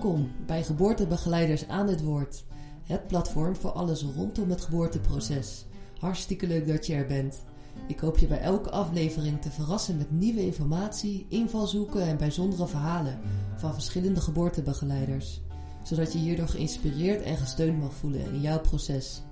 Welkom 0.00 0.30
bij 0.46 0.62
Geboortebegeleiders 0.62 1.68
aan 1.68 1.88
het 1.88 2.02
Woord. 2.02 2.44
Het 2.84 3.06
platform 3.06 3.56
voor 3.56 3.70
alles 3.70 4.02
rondom 4.02 4.50
het 4.50 4.60
geboorteproces. 4.60 5.66
Hartstikke 5.98 6.46
leuk 6.46 6.66
dat 6.66 6.86
je 6.86 6.94
er 6.94 7.06
bent. 7.06 7.44
Ik 7.86 8.00
hoop 8.00 8.18
je 8.18 8.26
bij 8.26 8.40
elke 8.40 8.70
aflevering 8.70 9.40
te 9.40 9.50
verrassen 9.50 9.96
met 9.96 10.10
nieuwe 10.10 10.44
informatie, 10.44 11.26
invalshoeken 11.28 12.02
en 12.02 12.16
bijzondere 12.16 12.66
verhalen 12.66 13.20
van 13.56 13.74
verschillende 13.74 14.20
geboortebegeleiders. 14.20 15.40
Zodat 15.82 16.12
je 16.12 16.18
hierdoor 16.18 16.48
geïnspireerd 16.48 17.22
en 17.22 17.36
gesteund 17.36 17.80
mag 17.80 17.94
voelen 17.94 18.32
in 18.32 18.40
jouw 18.40 18.60
proces. 18.60 19.22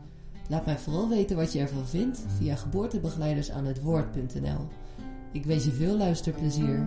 Laat 0.49 0.67
mij 0.67 0.79
vooral 0.79 1.09
weten 1.09 1.37
wat 1.37 1.53
je 1.53 1.59
ervan 1.59 1.87
vindt 1.87 2.21
via 2.39 2.57
geboortebegeleidersaanhetwoord.nl. 2.57 4.69
Ik 5.33 5.45
wens 5.45 5.65
je 5.65 5.73
veel 5.73 5.97
luisterplezier. 5.97 6.87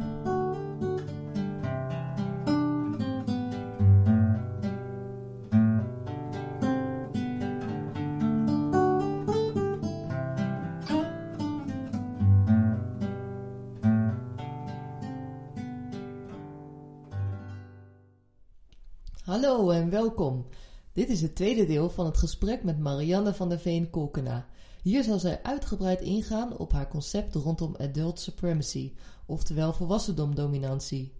Welkom. 20.01 20.47
Dit 20.91 21.09
is 21.09 21.21
het 21.21 21.35
tweede 21.35 21.65
deel 21.65 21.89
van 21.89 22.05
het 22.05 22.17
gesprek 22.17 22.63
met 22.63 22.79
Marianne 22.79 23.33
van 23.33 23.49
der 23.49 23.59
Veen 23.59 23.89
Kolkena. 23.89 24.47
Hier 24.81 25.03
zal 25.03 25.19
zij 25.19 25.43
uitgebreid 25.43 26.01
ingaan 26.01 26.57
op 26.57 26.71
haar 26.71 26.87
concept 26.87 27.35
rondom 27.35 27.75
adult 27.75 28.19
supremacy, 28.19 28.93
oftewel 29.25 29.73
volwassendomdominantie, 29.73 31.13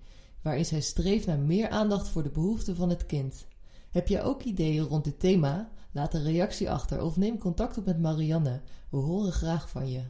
waarin 0.44 0.66
zij 0.66 0.82
streeft 0.82 1.26
naar 1.26 1.40
meer 1.40 1.70
aandacht 1.70 2.08
voor 2.08 2.24
de 2.24 2.30
behoeften 2.30 2.76
van 2.76 2.90
het 2.90 3.06
kind. 3.06 3.48
Heb 3.92 4.08
jij 4.08 4.24
ook 4.24 4.44
ideeën 4.44 4.84
rond 4.84 5.04
dit 5.04 5.20
thema? 5.20 5.72
Laat 5.92 6.14
een 6.14 6.24
reactie 6.24 6.70
achter 6.70 7.02
of 7.02 7.18
neem 7.18 7.38
contact 7.38 7.78
op 7.78 7.86
met 7.86 8.00
Marianne. 8.00 8.62
We 8.90 8.98
horen 8.98 9.32
graag 9.32 9.70
van 9.70 9.90
je. 9.90 10.06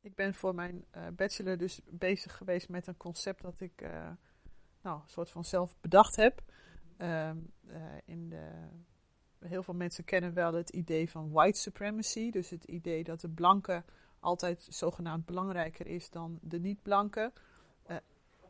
Ik 0.00 0.14
ben 0.14 0.34
voor 0.34 0.54
mijn 0.54 0.84
uh, 0.96 1.06
bachelor 1.16 1.58
dus 1.58 1.80
bezig 1.90 2.36
geweest 2.36 2.68
met 2.68 2.86
een 2.86 2.96
concept 2.96 3.42
dat 3.42 3.60
ik 3.60 3.82
uh, 3.82 4.10
nou, 4.84 4.96
een 4.96 5.08
soort 5.08 5.30
van 5.30 5.44
zelf 5.44 5.76
bedacht 5.80 6.16
heb. 6.16 6.42
Uh, 6.98 7.30
in 8.04 8.28
de, 8.28 8.50
heel 9.38 9.62
veel 9.62 9.74
mensen 9.74 10.04
kennen 10.04 10.34
wel 10.34 10.52
het 10.52 10.70
idee 10.70 11.10
van 11.10 11.30
white 11.30 11.60
supremacy. 11.60 12.30
Dus 12.30 12.50
het 12.50 12.64
idee 12.64 13.04
dat 13.04 13.20
de 13.20 13.28
blanke 13.28 13.82
altijd 14.20 14.66
zogenaamd 14.70 15.26
belangrijker 15.26 15.86
is 15.86 16.10
dan 16.10 16.38
de 16.42 16.60
niet-blanke. 16.60 17.32
Uh, 17.90 17.96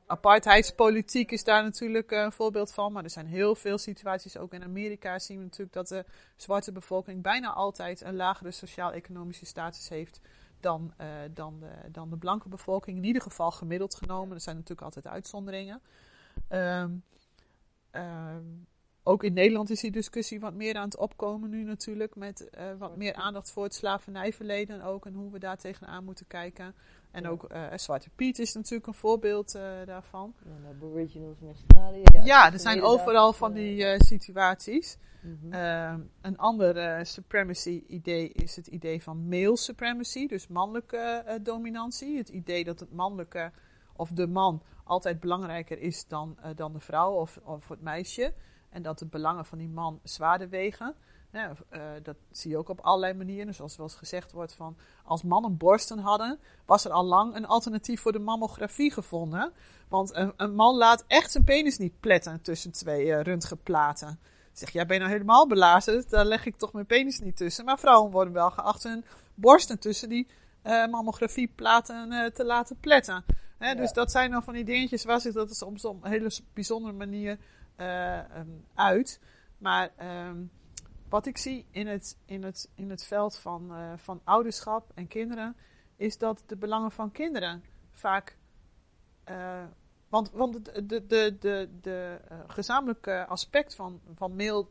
apartheidspolitiek 0.07 1.31
is 1.31 1.45
daar 1.45 1.63
natuurlijk 1.63 2.11
een 2.11 2.33
voorbeeld 2.33 2.73
van. 2.73 2.93
Maar 2.93 3.05
er 3.05 3.11
zijn 3.11 3.27
heel 3.27 3.55
veel 3.55 3.79
situaties, 3.79 4.37
ook 4.37 4.53
in 4.53 4.63
Amerika 4.63 5.19
zien 5.19 5.39
we 5.39 5.45
natuurlijk 5.45 5.73
dat 5.73 5.89
de 5.89 6.05
zwarte 6.37 6.73
bevolking 6.73 7.23
bijna 7.23 7.53
altijd 7.53 8.01
een 8.01 8.17
lagere 8.17 8.51
sociaal-economische 8.51 9.47
status 9.47 9.89
heeft 9.89 10.21
dan, 10.61 10.95
uh, 11.01 11.07
dan, 11.31 11.61
de, 11.61 11.91
dan 11.91 12.11
de 12.11 12.17
blanke 12.17 12.49
bevolking. 12.49 12.97
In 12.97 13.05
ieder 13.05 13.23
geval 13.23 13.51
gemiddeld 13.51 13.95
genomen. 13.95 14.35
Er 14.35 14.41
zijn 14.41 14.57
natuurlijk 14.57 14.87
altijd 14.87 15.07
uitzonderingen. 15.07 15.83
Um, 16.51 17.03
um, 17.93 18.67
ook 19.07 19.23
in 19.23 19.33
Nederland 19.33 19.71
is 19.71 19.81
die 19.81 19.91
discussie 19.91 20.41
wat 20.41 20.55
meer 20.55 20.77
aan 20.77 20.85
het 20.85 20.97
opkomen 20.97 21.51
nu 21.51 21.65
natuurlijk. 21.65 22.17
Met 22.17 22.49
uh, 22.59 22.65
wat 22.79 22.97
meer 22.97 23.15
aandacht 23.15 23.51
voor 23.51 23.63
het 23.63 23.75
slavernijverleden 23.75 24.83
ook. 24.83 25.07
En 25.07 25.15
hoe 25.15 25.31
we 25.31 25.39
daar 25.39 25.57
tegenaan 25.57 26.05
moeten 26.05 26.27
kijken. 26.27 26.75
En 27.11 27.23
ja. 27.23 27.29
ook 27.29 27.53
uh, 27.53 27.67
Zwarte 27.77 28.11
Piet 28.11 28.39
is 28.39 28.55
natuurlijk 28.55 28.87
een 28.87 28.95
voorbeeld 28.95 29.55
uh, 29.55 29.63
daarvan. 29.87 30.35
Ja, 30.45 30.69
Aboriginals 30.69 31.41
in 31.41 31.47
Australië. 31.47 32.03
Ja, 32.03 32.23
ja 32.25 32.53
er 32.53 32.61
zijn 32.61 32.83
overal 32.83 33.33
van 33.33 33.53
die 33.53 34.05
situaties. 34.05 34.97
Mm 35.23 35.39
-hmm. 35.41 36.11
een 36.21 36.37
ander 36.37 37.07
supremacy 37.07 37.85
idee 37.87 38.29
is 38.29 38.57
het 38.57 38.67
idee 38.67 39.03
van 39.03 39.29
male 39.29 39.57
supremacy. 39.57 40.27
Dus 40.27 40.47
mannelijke 40.47 41.39
dominantie. 41.43 42.17
Het 42.17 42.29
idee 42.29 42.65
dat 42.65 42.81
het 42.81 42.93
mannelijke 42.93 43.53
of 43.97 44.11
de 44.11 44.27
man 44.27 44.63
altijd 44.85 45.21
belangrijker 45.21 45.79
is 45.79 46.07
dan, 46.09 46.39
dan 46.55 46.73
de 46.73 46.81
vrouw 46.81 47.13
of, 47.13 47.39
of 47.43 47.69
het 47.69 47.81
meisje. 47.81 48.35
En 48.71 48.83
dat 48.83 48.99
de 48.99 49.07
belangen 49.07 49.45
van 49.45 49.59
die 49.59 49.69
man 49.69 50.01
zwaarder 50.03 50.49
wegen. 50.49 50.95
Uh, 51.35 51.51
dat 52.03 52.17
zie 52.31 52.51
je 52.51 52.57
ook 52.57 52.69
op 52.69 52.81
allerlei 52.81 53.15
manieren. 53.15 53.55
Zoals 53.55 53.77
wel 53.77 53.87
eens 53.87 53.95
gezegd 53.95 54.33
wordt 54.33 54.55
van... 54.55 54.77
als 55.05 55.23
mannen 55.23 55.57
borsten 55.57 55.99
hadden... 55.99 56.39
was 56.67 56.85
er 56.85 56.91
al 56.91 57.05
lang 57.05 57.35
een 57.35 57.47
alternatief 57.47 58.01
voor 58.01 58.13
de 58.13 58.19
mammografie 58.19 58.93
gevonden. 58.93 59.53
Want 59.89 60.15
een, 60.15 60.33
een 60.37 60.55
man 60.55 60.77
laat 60.77 61.05
echt 61.07 61.31
zijn 61.31 61.45
penis 61.45 61.79
niet 61.79 62.01
pletten 62.01 62.41
tussen 62.41 62.73
twee 62.73 63.07
uh, 63.07 63.21
röntgenplaten. 63.21 64.19
Zeg, 64.53 64.71
jij 64.71 64.87
bent 64.87 65.01
nou 65.01 65.13
helemaal 65.13 65.47
belazerd. 65.47 66.11
Daar 66.11 66.25
leg 66.25 66.47
ik 66.47 66.57
toch 66.57 66.73
mijn 66.73 66.87
penis 66.87 67.21
niet 67.21 67.37
tussen. 67.37 67.65
Maar 67.65 67.79
vrouwen 67.79 68.11
worden 68.11 68.33
wel 68.33 68.51
geacht 68.51 68.83
hun 68.83 69.05
borsten 69.35 69.79
tussen 69.79 70.09
die 70.09 70.27
uh, 70.65 70.87
mammografieplaten 70.87 72.33
te 72.33 72.45
laten 72.45 72.77
pletten. 72.81 73.25
Hè, 73.59 73.69
ja. 73.69 73.75
Dus 73.75 73.93
dat 73.93 74.11
zijn 74.11 74.31
dan 74.31 74.43
van 74.43 74.55
die 74.55 74.65
dingetjes 74.65 75.05
waar 75.05 75.21
zich 75.21 75.33
dat 75.33 75.57
soms 75.57 75.85
op 75.85 76.05
een 76.05 76.11
hele 76.11 76.31
bijzondere 76.53 76.95
manier 76.95 77.39
uh, 77.77 78.19
um, 78.39 78.65
uit. 78.75 79.21
Maar 79.59 79.91
um, 80.29 80.51
wat 81.09 81.27
ik 81.27 81.39
zie 81.39 81.67
in 81.71 81.87
het, 81.87 82.19
in 82.25 82.43
het, 82.43 82.71
in 82.75 82.91
het 82.91 83.05
veld 83.05 83.39
van, 83.39 83.69
uh, 83.71 83.93
van 83.97 84.21
ouderschap 84.25 84.91
en 84.95 85.07
kinderen, 85.09 85.57
is 85.97 86.19
dat 86.19 86.43
de 86.47 86.57
belangen 86.57 86.91
van 86.91 87.13
kinderen 87.13 87.65
vaak. 87.93 88.37
Uh, 89.31 89.63
want 90.09 90.31
want 90.31 90.65
de, 90.65 90.87
de, 90.87 91.07
de, 91.07 91.37
de, 91.41 91.69
de 91.81 92.21
gezamenlijke 92.47 93.27
aspect 93.27 93.75
van, 93.75 94.01
van 94.15 94.37
male 94.37 94.67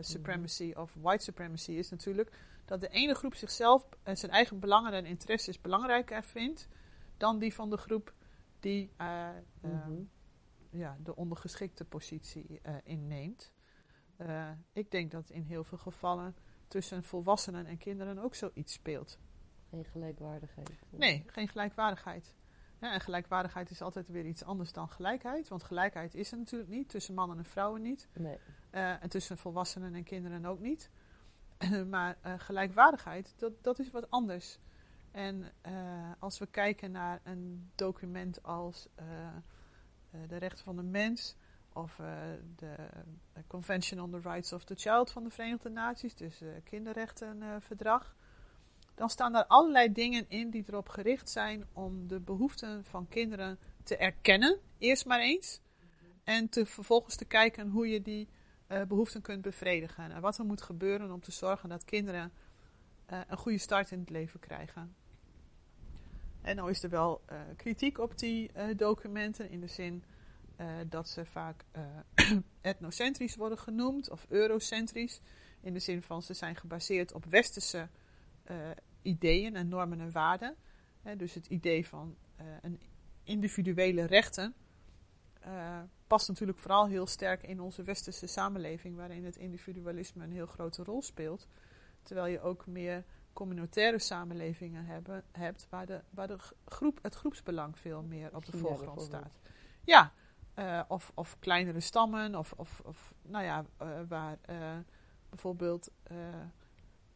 supremacy 0.00 0.64
mm 0.64 0.72
-hmm. 0.72 0.82
of 0.82 0.94
white 1.00 1.24
supremacy 1.24 1.72
is 1.72 1.90
natuurlijk 1.90 2.30
dat 2.66 2.80
de 2.80 2.88
ene 2.88 3.14
groep 3.14 3.34
zichzelf 3.34 3.88
en 4.02 4.16
zijn 4.16 4.32
eigen 4.32 4.60
belangen 4.60 4.92
en 4.92 5.06
interesses 5.06 5.60
belangrijker 5.60 6.24
vindt 6.24 6.68
dan 7.16 7.38
die 7.38 7.54
van 7.54 7.70
de 7.70 7.76
groep 7.76 8.14
die 8.60 8.92
mm 8.98 9.80
-hmm 9.82 10.08
ja, 10.76 10.96
de 11.02 11.16
ondergeschikte 11.16 11.84
positie 11.84 12.60
uh, 12.62 12.74
inneemt. 12.84 13.52
Ik 14.72 14.90
denk 14.90 15.10
dat 15.10 15.30
in 15.30 15.42
heel 15.42 15.64
veel 15.64 15.78
gevallen 15.78 16.36
tussen 16.68 17.04
volwassenen 17.04 17.66
en 17.66 17.78
kinderen 17.78 18.18
ook 18.18 18.34
zoiets 18.34 18.72
speelt. 18.72 19.18
Geen 19.70 19.84
gelijkwaardigheid. 19.84 20.70
Nee, 20.90 21.24
geen 21.26 21.48
gelijkwaardigheid. 21.48 22.34
Ja, 22.80 22.92
en 22.92 23.00
gelijkwaardigheid 23.00 23.70
is 23.70 23.82
altijd 23.82 24.08
weer 24.08 24.26
iets 24.26 24.44
anders 24.44 24.72
dan 24.72 24.88
gelijkheid. 24.88 25.48
Want 25.48 25.62
gelijkheid 25.62 26.14
is 26.14 26.32
er 26.32 26.38
natuurlijk 26.38 26.70
niet. 26.70 26.88
Tussen 26.88 27.14
mannen 27.14 27.38
en 27.38 27.44
vrouwen 27.44 27.82
niet. 27.82 28.08
Nee. 28.12 28.38
Uh, 28.72 29.02
en 29.02 29.08
tussen 29.08 29.38
volwassenen 29.38 29.94
en 29.94 30.04
kinderen 30.04 30.44
ook 30.44 30.60
niet. 30.60 30.90
maar 31.90 32.18
gelijkwaardigheid, 32.38 33.34
dat, 33.38 33.52
dat 33.62 33.78
is 33.78 33.90
wat 33.90 34.10
anders. 34.10 34.58
En 35.10 35.52
als 36.18 36.38
we 36.38 36.46
kijken 36.46 36.90
naar 36.90 37.20
een 37.24 37.70
document 37.74 38.42
als 38.42 38.88
uh, 39.00 39.06
de 40.28 40.36
rechten 40.36 40.64
van 40.64 40.76
de 40.76 40.82
mens 40.82 41.36
of 41.72 42.00
de 42.56 42.74
Convention 43.46 44.00
on 44.00 44.10
the 44.10 44.28
Rights 44.28 44.52
of 44.52 44.64
the 44.64 44.74
Child 44.74 45.10
van 45.10 45.24
de 45.24 45.30
Verenigde 45.30 45.68
Naties, 45.68 46.14
dus 46.14 46.38
het 46.38 46.62
kinderrechtenverdrag, 46.64 48.16
dan 48.94 49.10
staan 49.10 49.32
daar 49.32 49.46
allerlei 49.46 49.92
dingen 49.92 50.24
in 50.28 50.50
die 50.50 50.64
erop 50.66 50.88
gericht 50.88 51.30
zijn 51.30 51.66
om 51.72 52.08
de 52.08 52.20
behoeften 52.20 52.84
van 52.84 53.08
kinderen 53.08 53.58
te 53.82 53.96
erkennen, 53.96 54.58
eerst 54.78 55.06
maar 55.06 55.20
eens, 55.20 55.60
en 56.24 56.48
te, 56.48 56.66
vervolgens 56.66 57.16
te 57.16 57.24
kijken 57.24 57.68
hoe 57.68 57.88
je 57.88 58.02
die 58.02 58.28
uh, 58.68 58.82
behoeften 58.82 59.22
kunt 59.22 59.42
bevredigen 59.42 60.10
en 60.10 60.20
wat 60.20 60.38
er 60.38 60.44
moet 60.44 60.62
gebeuren 60.62 61.12
om 61.12 61.20
te 61.20 61.32
zorgen 61.32 61.68
dat 61.68 61.84
kinderen 61.84 62.32
een 63.06 63.36
goede 63.36 63.58
start 63.58 63.90
in 63.90 63.98
het 63.98 64.10
leven 64.10 64.40
krijgen. 64.40 64.94
En 66.42 66.56
nou 66.56 66.70
is 66.70 66.82
er 66.82 66.90
wel 66.90 67.22
uh, 67.32 67.40
kritiek 67.56 67.98
op 67.98 68.18
die 68.18 68.50
documenten 68.76 69.50
in 69.50 69.60
de 69.60 69.66
zin 69.66 70.04
dat 70.88 71.08
ze 71.08 71.24
vaak 71.24 71.64
etnocentrisch 72.60 73.36
worden 73.36 73.58
genoemd 73.58 74.10
of 74.10 74.26
eurocentrisch. 74.28 75.20
In 75.60 75.72
de 75.72 75.78
zin 75.78 76.02
van 76.02 76.22
ze 76.22 76.34
zijn 76.34 76.56
gebaseerd 76.56 77.12
op 77.12 77.24
westerse 77.24 77.88
ideeën 79.02 79.56
en 79.56 79.68
normen 79.68 80.00
en 80.00 80.12
waarden. 80.12 80.56
dus 81.16 81.34
het 81.34 81.46
idee 81.46 81.86
van 81.86 82.16
een 82.60 82.80
individuele 83.24 84.04
rechten 84.04 84.54
past 86.06 86.28
natuurlijk 86.28 86.58
vooral 86.58 86.86
heel 86.86 87.06
sterk 87.06 87.42
in 87.42 87.60
onze 87.60 87.82
westerse 87.82 88.26
samenleving, 88.26 88.96
waarin 88.96 89.24
het 89.24 89.36
individualisme 89.36 90.24
een 90.24 90.32
heel 90.32 90.46
grote 90.46 90.84
rol 90.84 91.02
speelt. 91.02 91.48
Terwijl 92.02 92.26
je 92.26 92.40
ook 92.40 92.66
meer 92.66 93.04
communautaire 93.32 93.98
samenlevingen 93.98 94.84
hebben, 94.84 95.24
hebt, 95.32 95.66
waar, 95.70 95.86
de, 95.86 96.02
waar 96.10 96.26
de 96.26 96.38
groep, 96.64 96.98
het 97.02 97.14
groepsbelang 97.14 97.78
veel 97.78 98.02
meer 98.02 98.34
op 98.34 98.44
de 98.44 98.58
voorgrond 98.58 99.02
staat. 99.02 99.40
Ja, 99.84 100.12
uh, 100.54 100.82
of, 100.88 101.12
of 101.14 101.36
kleinere 101.38 101.80
stammen, 101.80 102.34
of, 102.34 102.52
of, 102.52 102.80
of 102.84 103.14
nou 103.22 103.44
ja, 103.44 103.64
uh, 103.82 103.88
waar 104.08 104.38
bijvoorbeeld 105.28 105.90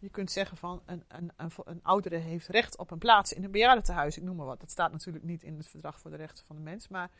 je 0.00 0.08
kunt 0.10 0.30
zeggen 0.30 0.56
van 0.56 0.82
een, 0.86 1.04
een, 1.08 1.32
een, 1.36 1.50
een, 1.64 1.80
oudere 1.82 2.16
heeft 2.16 2.48
recht 2.48 2.78
op 2.78 2.90
een 2.90 2.98
plaats 2.98 3.32
in 3.32 3.44
een 3.44 3.50
bejaardentehuis, 3.50 4.16
ik 4.16 4.22
noem 4.22 4.36
maar 4.36 4.46
wat. 4.46 4.60
Dat 4.60 4.70
staat 4.70 4.92
natuurlijk 4.92 5.24
niet 5.24 5.42
in 5.42 5.56
het 5.56 5.68
verdrag 5.68 5.98
voor 5.98 6.10
de 6.10 6.16
rechten 6.16 6.44
van 6.44 6.56
de 6.56 6.62
mens, 6.62 6.88
maar 6.88 7.10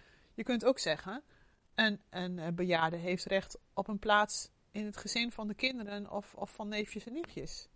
Je 0.41 0.47
kunt 0.47 0.65
ook 0.65 0.79
zeggen, 0.79 1.23
een, 1.75 2.01
een 2.11 2.39
eh, 2.39 2.53
bejaarde 2.53 2.97
heeft 2.97 3.25
recht 3.25 3.59
op 3.75 3.89
een 3.89 3.99
plaats 3.99 4.51
in 4.71 4.85
het 4.85 4.97
gezin 4.97 5.33
van 5.33 5.49
de 5.49 5.55
kinderen 5.55 6.11
of, 6.11 6.35
of 6.35 6.51
van 6.55 6.69
neefjes 6.69 7.07
en 7.07 7.13
nichtjes. 7.13 7.69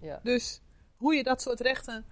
Ja. 0.00 0.20
Dus 0.22 0.60
hoe 0.96 1.14
je 1.14 1.22
dat 1.22 1.42
soort 1.42 1.60
rechten 1.60 2.04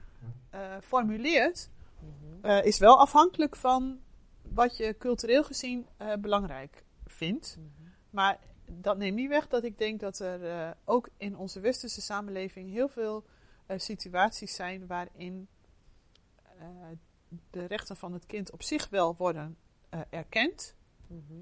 eh, 0.50 0.77
formuleert, 0.81 1.71
Mhm. 2.00 2.45
eh, 2.45 2.65
is 2.65 2.79
wel 2.79 2.99
afhankelijk 2.99 3.56
van 3.56 4.00
wat 4.43 4.77
je 4.77 4.97
cultureel 4.99 5.45
gezien 5.45 5.87
eh, 5.97 6.15
belangrijk 6.15 6.85
vindt. 7.06 7.56
Mhm. 7.59 7.89
Maar 8.11 8.39
dat 8.71 8.97
neemt 8.99 9.17
niet 9.17 9.29
weg 9.29 9.49
dat 9.49 9.65
ik 9.65 9.79
denk 9.79 10.00
dat 10.00 10.19
er 10.19 10.45
eh, 10.50 10.71
ook 10.85 11.09
in 11.17 11.37
onze 11.37 11.61
westerse 11.61 12.00
samenleving 12.00 12.71
heel 12.71 12.89
veel 12.89 13.25
eh, 13.67 13.79
situaties 13.79 14.55
zijn 14.55 14.87
waarin 14.87 15.49
eh, 16.59 16.67
de 17.50 17.64
rechten 17.64 17.96
van 17.96 18.12
het 18.12 18.26
kind 18.26 18.50
op 18.52 18.62
zich 18.62 18.88
wel 18.88 19.14
worden 19.16 19.56
eh, 19.88 20.00
erkend, 20.10 20.76
Mhm. 21.06 21.34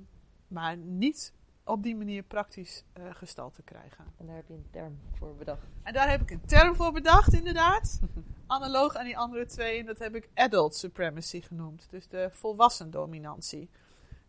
maar 0.49 0.77
niet 0.77 1.35
op 1.65 1.83
die 1.83 1.97
manier 1.97 2.23
praktisch 2.23 2.85
eh 2.93 3.05
gestalte 3.11 3.63
krijgen. 3.63 4.05
En 4.17 4.27
daar 4.27 4.37
heb 4.37 4.49
je 4.49 4.55
een 4.55 4.71
term 4.71 4.99
voor 5.13 5.35
bedacht. 5.35 5.67
En 5.83 5.93
daar 5.93 6.11
heb 6.11 6.21
ik 6.21 6.31
een 6.31 6.47
term 6.47 6.75
voor 6.75 6.93
bedacht, 6.93 7.33
inderdaad. 7.33 8.01
Analoog 8.47 8.95
aan 8.97 9.05
die 9.05 9.19
andere 9.19 9.47
twee. 9.47 9.79
En 9.79 9.87
dat 9.87 9.99
heb 9.99 10.15
ik 10.15 10.29
adult 10.35 10.75
supremacy 10.77 11.41
genoemd. 11.41 11.87
Dus 11.91 12.09
de 12.09 12.29
volwassen 12.33 12.91
dominantie. 12.91 13.69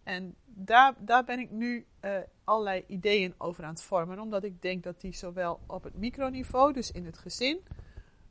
En 0.04 0.36
daar, 0.46 0.94
daar 1.00 1.24
ben 1.24 1.40
ik 1.40 1.52
nu 1.52 1.86
eh, 2.00 2.18
allerlei 2.44 2.84
ideeën 2.88 3.34
over 3.38 3.64
aan 3.64 3.70
het 3.70 3.82
vormen. 3.82 4.20
Omdat 4.20 4.44
ik 4.44 4.62
denk 4.62 4.84
dat 4.84 5.02
die 5.02 5.14
zowel 5.14 5.60
op 5.68 5.84
het 5.84 5.96
microniveau, 5.98 6.74
dus 6.74 6.92
in 6.92 7.06
het 7.06 7.18
gezin, 7.18 7.60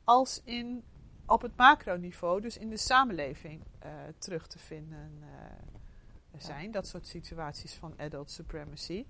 als 0.03 0.41
in, 0.43 0.83
op 1.27 1.41
het 1.41 1.55
macroniveau, 1.57 2.41
dus 2.41 2.57
in 2.57 2.69
de 2.69 2.77
samenleving, 2.77 3.63
eh, 3.79 3.91
terug 4.17 4.47
te 4.47 4.59
vinden 4.59 5.11
eh, 5.21 6.39
zijn. 6.39 6.71
Dat 6.71 6.87
soort 6.87 7.07
situaties 7.07 7.73
van 7.73 7.93
adult 7.97 8.31
supremacy. 8.31 9.05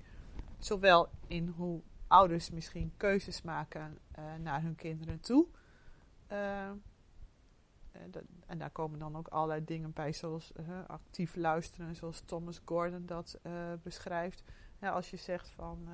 Zowel 0.60 1.10
in 1.28 1.48
hoe 1.48 1.82
ouders 2.08 2.50
misschien 2.50 2.94
keuzes 2.98 3.42
maken 3.42 3.98
eh, 4.12 4.24
naar 4.36 4.62
hun 4.62 4.76
kinderen 4.76 5.20
toe. 5.20 5.48
Dat- 8.10 8.24
en 8.46 8.58
daar 8.58 8.70
komen 8.70 9.00
dan 9.00 9.16
ook 9.16 9.28
allerlei 9.28 9.64
dingen 9.64 9.94
bij, 9.94 10.14
zoals 10.14 10.52
actief 10.88 11.36
luisteren, 11.36 11.96
zoals 11.96 12.22
Thomas 12.26 12.62
Gordon 12.66 13.06
dat 13.06 13.40
beschrijft. 13.84 14.44
Ja, 14.80 14.90
als 14.90 15.10
je 15.10 15.18
zegt 15.18 15.50
van, 15.50 15.88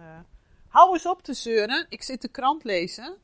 hou 0.67 0.93
eens 0.93 1.05
op 1.07 1.21
te 1.21 1.33
zeuren, 1.33 1.85
ik 1.89 2.03
zit 2.03 2.21
de 2.21 2.27
krant 2.27 2.63
lezen. 2.63 3.17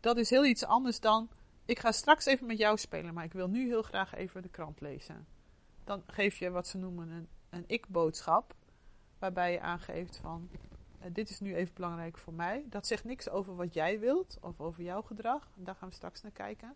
Dat 0.00 0.16
is 0.16 0.30
heel 0.30 0.44
iets 0.44 0.64
anders 0.64 1.00
dan, 1.00 1.28
ik 1.66 1.78
ga 1.78 1.92
straks 1.92 2.26
even 2.26 2.46
met 2.46 2.58
jou 2.58 2.76
spelen, 2.76 3.14
maar 3.14 3.24
ik 3.24 3.32
wil 3.32 3.48
nu 3.48 3.66
heel 3.66 3.82
graag 3.82 4.14
even 4.14 4.42
de 4.42 4.48
krant 4.48 4.80
lezen. 4.80 5.26
Dan 5.84 6.02
geef 6.06 6.36
je 6.38 6.50
wat 6.50 6.66
ze 6.66 6.78
noemen 6.78 7.08
een, 7.08 7.28
een 7.50 7.64
ik-boodschap, 7.66 8.54
waarbij 9.18 9.52
je 9.52 9.60
aangeeft 9.60 10.16
van, 10.16 10.50
eh, 10.98 11.10
dit 11.12 11.30
is 11.30 11.40
nu 11.40 11.54
even 11.54 11.74
belangrijk 11.74 12.18
voor 12.18 12.34
mij. 12.34 12.64
Dat 12.68 12.86
zegt 12.86 13.04
niks 13.04 13.28
over 13.28 13.56
wat 13.56 13.74
jij 13.74 14.00
wilt 14.00 14.38
of 14.40 14.60
over 14.60 14.82
jouw 14.82 15.02
gedrag. 15.02 15.50
Daar 15.54 15.74
gaan 15.74 15.88
we 15.88 15.94
straks 15.94 16.22
naar 16.22 16.32
kijken. 16.32 16.74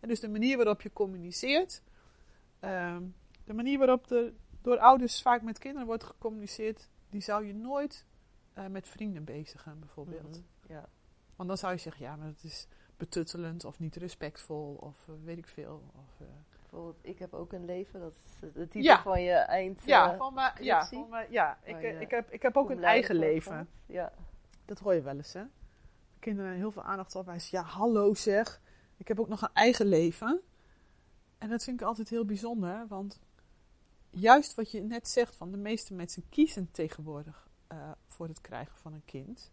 En 0.00 0.08
dus 0.08 0.20
de 0.20 0.28
manier 0.28 0.56
waarop 0.56 0.82
je 0.82 0.92
communiceert, 0.92 1.82
ehm, 2.60 3.02
de 3.44 3.52
manier 3.52 3.78
waarop 3.78 4.10
er 4.10 4.32
door 4.62 4.78
ouders 4.78 5.22
vaak 5.22 5.42
met 5.42 5.58
kinderen 5.58 5.86
wordt 5.86 6.04
gecommuniceerd, 6.04 6.88
die 7.08 7.20
zou 7.20 7.46
je 7.46 7.54
nooit 7.54 8.04
eh, 8.52 8.66
met 8.66 8.88
vrienden 8.88 9.24
bezigen, 9.24 9.78
bijvoorbeeld. 9.78 10.42
Mhm. 10.62 10.72
Ja. 10.72 10.88
Want 11.36 11.48
dan 11.48 11.58
zou 11.58 11.72
je 11.72 11.78
zeggen, 11.78 12.04
ja, 12.04 12.16
maar 12.16 12.26
dat 12.26 12.42
is 12.42 12.66
betuttelend 13.00 13.64
of 13.64 13.78
niet 13.78 13.96
respectvol 13.96 14.74
of 14.80 15.08
eh, 15.08 15.14
weet 15.24 15.38
ik 15.38 15.48
veel. 15.48 15.82
Of, 15.94 16.20
eh, 16.20 16.26
Bijvoorbeeld, 16.70 16.98
ik 17.06 17.18
heb 17.18 17.34
ook 17.34 17.52
een 17.52 17.64
leven. 17.64 18.00
Dat 18.00 18.12
is 18.16 18.52
de 18.52 18.68
titel 18.68 18.80
Ja. 18.80 19.02
van 19.02 19.22
je 19.22 19.32
eind. 19.32 19.82
ja, 19.84 20.12
eh, 20.12 20.18
van 20.18 20.34
ja, 20.60 20.86
van 20.86 21.24
ja. 21.30 21.58
Ik, 21.62 21.82
eh, 21.82 22.00
ik, 22.00 22.10
heb, 22.10 22.30
ik 22.30 22.42
heb 22.42 22.56
ook 22.56 22.70
een 22.70 22.84
eigen 22.84 23.16
leven. 23.16 23.68
Ja. 23.86 24.12
Dat 24.64 24.78
hoor 24.78 24.94
je 24.94 25.02
wel 25.02 25.16
eens, 25.16 25.32
hè? 25.32 25.42
Kinderen 26.18 26.52
heel 26.54 26.70
veel 26.70 26.82
aandacht 26.82 27.14
op. 27.14 27.26
Hij 27.26 27.38
zegt, 27.38 27.50
ja, 27.50 27.62
hallo 27.62 28.14
zeg. 28.14 28.60
Ik 28.96 29.08
heb 29.08 29.20
ook 29.20 29.28
nog 29.28 29.42
een 29.42 29.54
eigen 29.54 29.86
leven. 29.86 30.40
En 31.38 31.48
dat 31.48 31.64
vind 31.64 31.80
ik 31.80 31.86
altijd 31.86 32.08
heel 32.08 32.24
bijzonder. 32.24 32.86
Want 32.88 33.20
juist 34.10 34.54
wat 34.54 34.70
je 34.70 34.80
net 34.80 35.08
zegt, 35.08 35.36
van 35.36 35.50
de 35.50 35.56
meeste 35.56 35.94
mensen 35.94 36.28
kiezen 36.28 36.70
tegenwoordig 36.70 37.48
eh, 37.66 37.90
voor 38.06 38.28
het 38.28 38.40
krijgen 38.40 38.76
van 38.76 38.92
een 38.92 39.04
kind. 39.04 39.50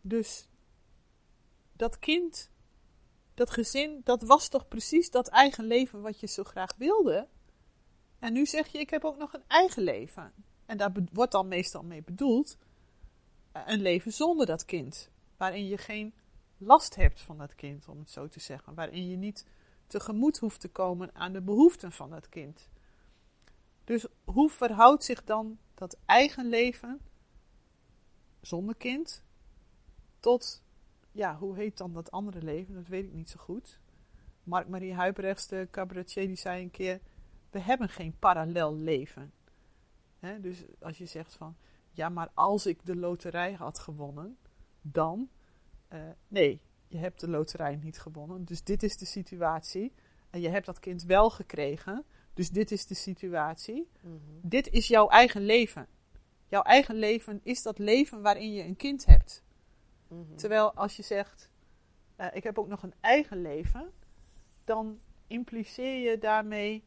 Dus 0.00 0.48
dat 1.72 1.98
kind, 1.98 2.50
dat 3.34 3.50
gezin, 3.50 4.00
dat 4.04 4.22
was 4.22 4.48
toch 4.48 4.68
precies 4.68 5.10
dat 5.10 5.28
eigen 5.28 5.64
leven 5.64 6.00
wat 6.00 6.20
je 6.20 6.26
zo 6.26 6.44
graag 6.44 6.74
wilde. 6.76 7.28
En 8.18 8.32
nu 8.32 8.46
zeg 8.46 8.68
je, 8.68 8.78
ik 8.78 8.90
heb 8.90 9.04
ook 9.04 9.18
nog 9.18 9.32
een 9.32 9.44
eigen 9.46 9.82
leven. 9.82 10.32
En 10.66 10.76
daar 10.76 10.92
wordt 11.12 11.32
dan 11.32 11.48
meestal 11.48 11.82
mee 11.82 12.02
bedoeld 12.02 12.56
eh, 13.52 13.62
een 13.66 13.82
leven 13.82 14.12
zonder 14.12 14.46
dat 14.46 14.64
kind. 14.64 15.10
Waarin 15.36 15.66
je 15.66 15.78
geen 15.78 16.14
last 16.58 16.94
hebt 16.94 17.20
van 17.20 17.38
dat 17.38 17.54
kind, 17.54 17.88
om 17.88 17.98
het 17.98 18.10
zo 18.10 18.28
te 18.28 18.40
zeggen. 18.40 18.74
Waarin 18.74 19.08
je 19.08 19.16
niet 19.16 19.46
tegemoet 19.86 20.38
hoeft 20.38 20.60
te 20.60 20.68
komen 20.68 21.14
aan 21.14 21.32
de 21.32 21.40
behoeften 21.40 21.92
van 21.92 22.10
dat 22.10 22.28
kind. 22.28 22.68
Dus 23.84 24.06
hoe 24.24 24.50
verhoudt 24.50 25.04
zich 25.04 25.24
dan 25.24 25.58
dat 25.74 25.98
eigen 26.06 26.48
leven 26.48 27.00
zonder 28.40 28.76
kind 28.76 29.22
tot, 30.20 30.61
ja, 31.12 31.36
hoe 31.36 31.56
heet 31.56 31.76
dan 31.76 31.92
dat 31.92 32.10
andere 32.10 32.42
leven? 32.42 32.74
Dat 32.74 32.86
weet 32.88 33.04
ik 33.04 33.12
niet 33.12 33.30
zo 33.30 33.38
goed. 33.38 33.80
Mark-Marie 34.42 34.94
Huibrechts, 34.94 35.46
de 35.46 35.68
cabaretier, 35.70 36.26
die 36.26 36.36
zei 36.36 36.62
een 36.62 36.70
keer: 36.70 37.00
We 37.50 37.60
hebben 37.60 37.88
geen 37.88 38.18
parallel 38.18 38.76
leven. 38.76 39.32
Dus 40.40 40.64
als 40.80 40.98
je 40.98 41.06
zegt 41.06 41.34
van, 41.34 41.56
ja, 41.90 42.08
maar 42.08 42.30
als 42.34 42.66
ik 42.66 42.84
de 42.84 42.96
loterij 42.96 43.52
had 43.52 43.78
gewonnen, 43.78 44.36
dan. 44.80 45.28
eh, 45.88 46.00
nee, 46.28 46.60
je 46.88 46.98
hebt 46.98 47.20
de 47.20 47.28
loterij 47.28 47.76
niet 47.76 48.00
gewonnen. 48.00 48.44
Dus 48.44 48.62
dit 48.62 48.82
is 48.82 48.96
de 48.96 49.04
situatie. 49.04 49.92
En 50.30 50.40
je 50.40 50.48
hebt 50.48 50.66
dat 50.66 50.78
kind 50.78 51.02
wel 51.02 51.30
gekregen. 51.30 52.04
Dus 52.34 52.50
dit 52.50 52.70
is 52.70 52.86
de 52.86 52.94
situatie. 52.94 53.88
Mhm. 54.00 54.16
Dit 54.42 54.68
is 54.68 54.88
jouw 54.88 55.08
eigen 55.08 55.42
leven. 55.42 55.86
Jouw 56.46 56.62
eigen 56.62 56.94
leven 56.94 57.40
is 57.42 57.62
dat 57.62 57.78
leven 57.78 58.22
waarin 58.22 58.52
je 58.52 58.62
een 58.62 58.76
kind 58.76 59.04
hebt. 59.06 59.42
Mhm. 60.12 60.34
Terwijl 60.36 60.72
als 60.74 60.96
je 60.96 61.02
zegt, 61.02 61.50
eh, 62.16 62.26
ik 62.32 62.42
heb 62.42 62.58
ook 62.58 62.68
nog 62.68 62.82
een 62.82 62.94
eigen 63.00 63.42
leven, 63.42 63.92
dan 64.64 65.00
impliceer 65.26 66.10
je 66.10 66.18
daarmee 66.18 66.84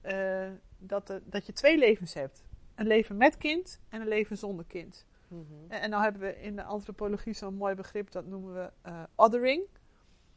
eh, 0.00 0.50
dat, 0.78 1.08
er- 1.08 1.22
dat 1.24 1.46
je 1.46 1.52
twee 1.52 1.78
levens 1.78 2.14
hebt. 2.14 2.44
Een 2.74 2.86
leven 2.86 3.16
met 3.16 3.36
kind 3.38 3.80
en 3.88 4.00
een 4.00 4.08
leven 4.08 4.38
zonder 4.38 4.64
kind. 4.64 5.06
Mhm. 5.28 5.42
En, 5.68 5.80
en 5.80 5.90
nou 5.90 6.02
hebben 6.02 6.20
we 6.22 6.40
in 6.40 6.56
de 6.56 6.62
antropologie 6.64 7.32
zo'n 7.32 7.54
mooi 7.54 7.74
begrip, 7.74 8.10
dat 8.10 8.26
noemen 8.26 8.54
we 8.54 8.72
eh, 8.82 9.02
othering. 9.14 9.62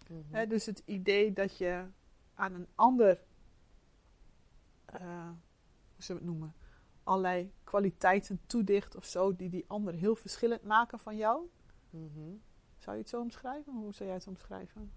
Mhm. 0.09 0.47
Dus 0.49 0.65
het 0.65 0.81
idee 0.85 1.33
dat 1.33 1.57
je 1.57 1.85
aan 2.33 2.53
een 2.53 2.67
ander, 2.75 3.19
eh, 4.85 4.99
hoe 5.95 6.03
zullen 6.03 6.21
we 6.21 6.27
het 6.27 6.37
noemen, 6.37 6.53
allerlei 7.03 7.51
kwaliteiten 7.63 8.39
toedicht 8.45 8.95
of 8.95 9.05
zo, 9.05 9.35
die 9.35 9.49
die 9.49 9.65
ander 9.67 9.93
heel 9.93 10.15
verschillend 10.15 10.63
maken 10.63 10.99
van 10.99 11.17
jou. 11.17 11.49
Mhm. 11.95 12.33
Zou 12.77 12.95
je 12.95 13.01
het 13.01 13.09
zo 13.11 13.19
omschrijven? 13.21 13.73
Hoe 13.73 13.93
zou 13.93 14.09
jij 14.09 14.17
het 14.17 14.27
omschrijven? 14.27 14.91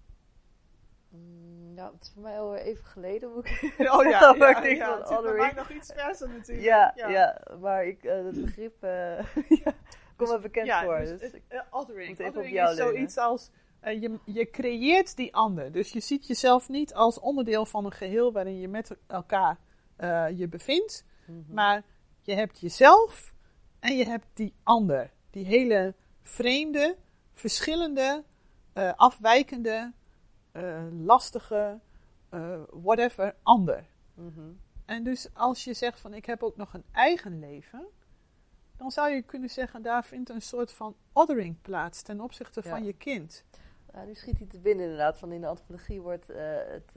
Mm, 1.09 1.75
Ja, 1.75 1.91
het 1.93 2.03
is 2.03 2.11
voor 2.13 2.21
mij 2.21 2.39
al 2.39 2.55
even 2.55 2.85
geleden. 2.85 3.33
Moet 3.33 3.45
ik... 3.45 3.75
Oh 3.95 4.03
ja, 4.03 4.09
ja, 4.37 4.57
ik 4.57 4.61
denk 4.63 4.81
van 4.83 4.99
het 5.17 5.25
is 5.25 5.31
mij 5.37 5.53
nog 5.55 5.69
iets 5.71 5.93
verser 5.93 6.29
natuurlijk. 6.29 6.65
ja, 6.67 6.93
ja. 6.95 7.41
maar 7.59 7.85
ik, 7.85 8.03
eh, 8.03 8.23
het 8.25 8.41
begrip 8.41 8.83
eh 8.83 9.35
ja, 9.63 9.73
komt 10.15 10.29
me 10.29 10.39
bekend 10.41 10.65
Ja, 10.65 10.83
voor. 10.83 10.99
dus 10.99 11.19
Dus, 11.19 11.31
eh, 11.47 11.59
othering. 11.69 12.19
is 12.19 12.33
leunen. 12.51 12.75
zoiets 12.75 13.17
als, 13.17 13.49
eh, 13.79 14.01
je, 14.01 14.19
je 14.25 14.49
creëert 14.49 15.15
die 15.15 15.35
ander. 15.35 15.71
Dus 15.71 15.91
je 15.91 15.99
ziet 15.99 16.27
jezelf 16.27 16.69
niet 16.69 16.93
als 16.93 17.19
onderdeel 17.19 17.65
van 17.65 17.85
een 17.85 17.91
geheel 17.91 18.31
waarin 18.31 18.59
je 18.59 18.67
met 18.67 18.97
elkaar 19.07 19.59
eh, 19.95 20.25
je 20.37 20.47
bevindt. 20.47 21.05
Mhm. 21.27 21.53
Maar 21.53 21.83
je 22.21 22.33
hebt 22.33 22.59
jezelf 22.59 23.33
en 23.79 23.97
je 23.97 24.05
hebt 24.05 24.25
die 24.33 24.53
ander. 24.63 25.11
Die 25.29 25.45
hele 25.45 25.95
vreemde, 26.29 26.97
verschillende, 27.33 28.23
eh, 28.73 28.93
afwijkende, 28.95 29.93
eh, 30.51 30.85
lastige, 30.91 31.79
eh, 32.29 32.61
whatever, 32.71 33.35
ander. 33.43 33.85
Mhm. 34.13 34.51
En 34.85 35.03
dus 35.03 35.33
als 35.33 35.63
je 35.63 35.73
zegt 35.73 35.99
van 35.99 36.13
ik 36.13 36.25
heb 36.25 36.43
ook 36.43 36.55
nog 36.55 36.73
een 36.73 36.85
eigen 36.91 37.39
leven, 37.39 37.87
dan 38.77 38.91
zou 38.91 39.09
je 39.09 39.21
kunnen 39.21 39.49
zeggen 39.49 39.81
daar 39.81 40.05
vindt 40.05 40.29
een 40.29 40.41
soort 40.41 40.71
van 40.71 40.95
othering 41.13 41.61
plaats 41.61 42.01
ten 42.01 42.21
opzichte 42.21 42.63
van 42.63 42.83
je 42.83 42.93
kind. 42.93 43.45
Nou, 43.93 44.07
nu 44.07 44.15
schiet 44.15 44.37
hij 44.37 44.47
te 44.47 44.59
binnen 44.59 44.83
inderdaad. 44.83 45.17
Van 45.17 45.31
in 45.31 45.41
de 45.41 45.47
antropologie 45.47 46.01
wordt 46.01 46.27
het 46.27 46.91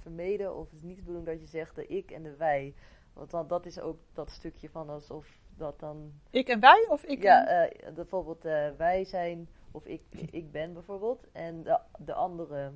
vermeden 0.00 0.56
of 0.56 0.64
het 0.64 0.74
is 0.74 0.82
niet 0.82 0.96
de 0.96 1.02
bedoeling 1.02 1.26
dat 1.26 1.40
je 1.40 1.46
zegt 1.46 1.74
de 1.74 1.86
ik 1.86 2.10
en 2.10 2.22
de 2.22 2.36
wij. 2.36 2.74
Want 3.12 3.30
dan, 3.30 3.46
dat 3.46 3.66
is 3.66 3.80
ook 3.80 3.98
dat 4.12 4.30
stukje 4.30 4.70
van 4.70 4.88
alsof 4.88 5.40
dat 5.56 5.80
dan... 5.80 6.12
Ik 6.30 6.48
en 6.48 6.60
wij 6.60 6.86
of 6.88 7.04
ik 7.04 7.22
ja, 7.22 7.46
en... 7.46 7.72
eh, 7.72 7.92
bijvoorbeeld 7.94 8.44
eh, 8.44 8.68
wij 8.76 9.04
zijn 9.04 9.48
of 9.70 9.86
ik, 9.86 10.02
ik 10.30 10.50
ben 10.50 10.72
bijvoorbeeld. 10.72 11.26
En 11.32 11.62
de, 11.62 11.78
de 11.98 12.14
andere 12.14 12.72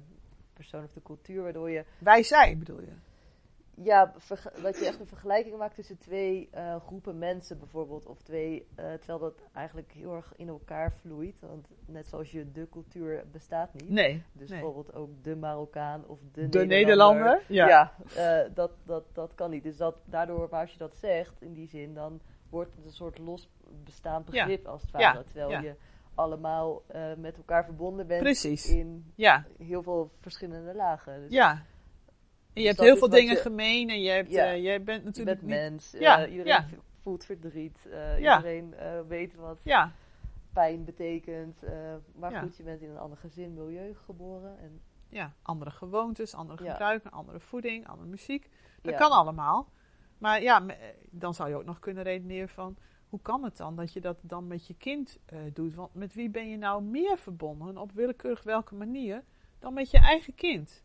persoon 0.52 0.84
of 0.84 0.92
de 0.92 1.02
cultuur 1.02 1.42
waardoor 1.42 1.70
je... 1.70 1.84
Wij 1.98 2.22
zijn 2.22 2.58
bedoel 2.58 2.80
je. 2.80 2.92
Ja, 3.82 4.12
dat 4.62 4.78
je 4.78 4.86
echt 4.86 5.00
een 5.00 5.06
vergelijking 5.06 5.56
maakt 5.56 5.74
tussen 5.74 5.98
twee 5.98 6.48
eh, 6.50 6.80
groepen 6.80 7.18
mensen 7.18 7.58
bijvoorbeeld. 7.58 8.06
Of 8.06 8.22
twee, 8.22 8.66
terwijl 8.74 9.18
dat 9.18 9.42
eigenlijk 9.52 9.92
heel 9.92 10.14
erg 10.14 10.32
in 10.36 10.48
elkaar 10.48 10.92
vloeit. 10.92 11.40
Want 11.40 11.68
net 11.86 12.06
zoals 12.06 12.30
je 12.30 12.52
de 12.52 12.68
cultuur 12.70 13.24
bestaat 13.32 13.72
niet. 13.72 13.88
Nee. 13.88 14.22
Dus 14.32 14.50
nee. 14.50 14.60
bijvoorbeeld 14.60 14.94
ook 14.94 15.10
de 15.22 15.36
Marokkaan 15.36 16.04
of 16.06 16.18
de, 16.32 16.48
De 16.48 16.66
Nederlander. 16.66 17.24
Nederlander. 17.24 17.42
Ja. 17.48 17.92
Ja, 18.14 18.48
dat, 18.54 18.70
dat, 18.84 19.04
dat 19.12 19.34
kan 19.34 19.50
niet. 19.50 19.62
Dus 19.62 19.76
dat, 19.76 19.96
daardoor, 20.04 20.48
maar 20.50 20.60
als 20.60 20.72
je 20.72 20.78
dat 20.78 20.96
zegt, 20.96 21.42
in 21.42 21.52
die 21.52 21.68
zin, 21.68 21.94
dan 21.94 22.20
wordt 22.50 22.76
het 22.76 22.84
een 22.84 22.92
soort 22.92 23.18
los 23.18 23.48
bestaand 23.84 24.32
Ja. 24.32 24.44
begrip 24.44 24.66
als 24.66 24.82
het 24.82 24.90
ware. 24.90 25.24
Terwijl 25.24 25.62
je 25.62 25.74
allemaal 26.14 26.82
eh, 26.86 27.14
met 27.16 27.36
elkaar 27.36 27.64
verbonden 27.64 28.06
bent 28.06 28.22
Precies. 28.22 28.68
in 28.70 29.12
Ja. 29.14 29.44
heel 29.58 29.82
veel 29.82 30.10
verschillende 30.20 30.74
lagen. 30.74 31.20
Dus 31.20 31.30
Ja. 31.32 31.50
En 32.52 32.60
je 32.60 32.66
hebt 32.66 32.78
dat 32.78 32.86
heel 32.86 32.96
veel 32.96 33.08
dingen 33.08 33.34
je- 33.34 33.40
gemeen 33.40 33.88
en 33.88 34.00
je, 34.02 34.10
hebt, 34.10 34.34
eh, 34.34 34.62
jij 34.62 34.82
bent 34.82 35.00
je 35.00 35.06
natuurlijk 35.06 35.38
bent 35.38 35.50
niet... 35.50 35.60
mens, 35.60 35.94
eh, 35.94 36.00
Ja, 36.00 36.26
iedereen 36.26 36.64
voelt 37.02 37.24
verdriet, 37.24 37.88
iedereen 38.18 38.74
weet 39.08 39.34
wat 39.34 39.58
Ja, 39.62 39.92
pijn 40.52 40.84
betekent. 40.84 41.60
maar 42.14 42.32
Ja. 42.32 42.40
goed, 42.40 42.56
je 42.56 42.62
bent 42.62 42.80
in 42.82 42.90
een 42.90 42.98
ander 42.98 43.18
gezin, 43.18 43.54
milieu 43.54 43.94
geboren. 44.04 44.58
En, 44.58 44.80
ja, 45.08 45.32
andere 45.42 45.70
gewoontes, 45.70 46.34
andere 46.34 46.64
Ja. 46.64 46.70
gebruiken, 46.70 47.10
andere 47.10 47.40
voeding, 47.40 47.86
andere 47.88 48.08
muziek. 48.08 48.50
Dat 48.82 48.92
ja. 48.92 48.98
kan 48.98 49.10
allemaal. 49.10 49.68
Maar 50.20 50.42
ja, 50.42 50.66
eh, 50.66 50.76
dan 51.10 51.34
zou 51.34 51.48
je 51.48 51.54
ook 51.56 51.64
nog 51.64 51.78
kunnen 51.78 52.02
redeneren 52.02 52.48
van... 52.48 52.76
Hoe 53.08 53.20
kan 53.22 53.44
het 53.44 53.56
dan 53.56 53.76
dat 53.76 53.92
je 53.92 54.00
dat 54.00 54.16
dan 54.22 54.46
met 54.46 54.66
je 54.66 54.74
kind 54.74 55.18
eh, 55.26 55.38
doet? 55.52 55.74
Want 55.74 55.94
met 55.94 56.14
wie 56.14 56.30
ben 56.30 56.48
je 56.48 56.56
nou 56.56 56.82
meer 56.82 57.18
verbonden, 57.18 57.76
op 57.78 57.92
willekeurig 57.92 58.42
welke 58.42 58.74
manier, 58.74 59.24
dan 59.58 59.74
met 59.74 59.90
je 59.90 59.98
eigen 59.98 60.34
kind? 60.34 60.84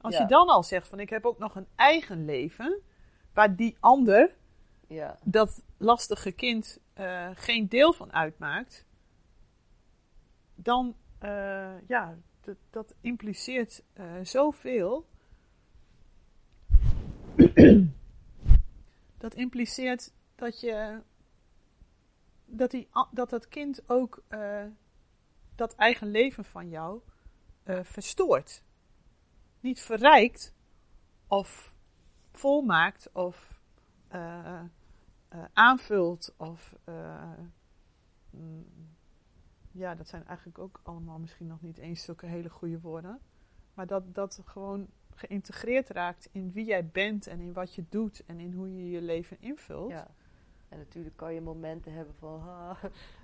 Als 0.00 0.14
Ja. 0.14 0.20
je 0.20 0.26
dan 0.26 0.48
al 0.48 0.62
zegt 0.62 0.88
van 0.88 1.00
ik 1.00 1.10
heb 1.10 1.26
ook 1.26 1.38
nog 1.38 1.54
een 1.54 1.66
eigen 1.74 2.24
leven, 2.24 2.80
waar 3.32 3.56
die 3.56 3.76
ander, 3.80 4.34
Ja, 4.86 5.18
dat 5.24 5.62
lastige 5.76 6.32
kind, 6.32 6.78
eh, 6.92 7.30
geen 7.34 7.68
deel 7.68 7.92
van 7.92 8.12
uitmaakt, 8.12 8.86
dan 10.54 10.96
ja, 11.86 12.18
dat, 12.70 12.94
impliceert 13.00 13.84
zoveel. 14.22 15.06
Dat 19.22 19.34
impliceert 19.34 20.12
dat 20.34 20.60
je 20.60 21.02
dat, 22.44 22.70
die, 22.70 22.88
dat 23.10 23.30
dat 23.30 23.48
kind 23.48 23.88
ook 23.88 24.22
eh, 24.28 24.64
dat 25.54 25.74
eigen 25.74 26.10
leven 26.10 26.44
van 26.44 26.68
jou 26.68 27.00
eh, 27.62 27.84
verstoort. 27.84 28.62
Niet 29.60 29.80
verrijkt 29.80 30.54
of 31.26 31.74
volmaakt 32.32 33.12
of 33.12 33.60
eh, 34.08 34.64
aanvult 35.52 36.34
of 36.36 36.76
mm, 38.30 38.66
ja, 39.72 39.94
dat 39.94 40.08
zijn 40.08 40.26
eigenlijk 40.26 40.58
ook 40.58 40.80
allemaal 40.82 41.18
misschien 41.18 41.46
nog 41.46 41.60
niet 41.60 41.78
eens 41.78 42.04
zulke 42.04 42.26
hele 42.26 42.50
goede 42.50 42.80
woorden. 42.80 43.20
Maar 43.74 43.86
dat 43.86 44.14
dat 44.14 44.42
gewoon 44.44 44.88
geïntegreerd 45.14 45.88
raakt 45.88 46.28
in 46.32 46.52
wie 46.52 46.64
jij 46.64 46.86
bent 46.86 47.26
en 47.26 47.40
in 47.40 47.52
wat 47.52 47.74
je 47.74 47.84
doet 47.88 48.22
en 48.26 48.40
in 48.40 48.52
hoe 48.52 48.76
je 48.76 48.90
je 48.90 49.00
leven 49.02 49.36
invult. 49.40 49.90
ja. 49.90 50.06
En 50.68 50.78
natuurlijk 50.78 51.16
kan 51.16 51.34
je 51.34 51.40
momenten 51.40 51.92
hebben 51.92 52.14
van... 52.18 52.42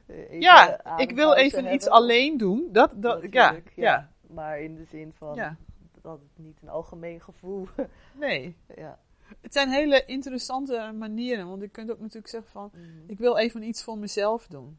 even 0.06 0.40
Ja, 0.40 0.96
ik 0.98 1.10
wil 1.10 1.34
even 1.34 1.72
iets 1.74 1.88
alleen 1.88 2.36
doen. 2.36 2.68
Dat, 2.72 2.92
dat, 3.02 3.22
ja, 3.30 3.52
ja, 3.52 3.60
ja. 3.74 4.12
Maar 4.26 4.60
in 4.60 4.74
de 4.74 4.84
zin 4.84 5.12
van 5.12 5.34
ja, 5.34 5.56
dat 6.02 6.20
het 6.20 6.44
niet 6.44 6.62
een 6.62 6.68
algemeen 6.68 7.20
gevoel... 7.20 7.68
nee. 8.20 8.56
ja. 8.76 8.98
Het 9.40 9.52
zijn 9.52 9.68
hele 9.68 10.04
interessante 10.04 10.92
manieren, 10.98 11.48
want 11.48 11.60
je 11.62 11.68
kunt 11.68 11.90
ook 11.90 11.98
natuurlijk 12.00 12.28
zeggen 12.28 12.50
van, 12.50 12.70
Mhm. 12.72 12.82
ik 13.06 13.18
wil 13.18 13.36
even 13.36 13.62
iets 13.62 13.82
voor 13.84 13.98
mezelf 13.98 14.46
doen. 14.46 14.78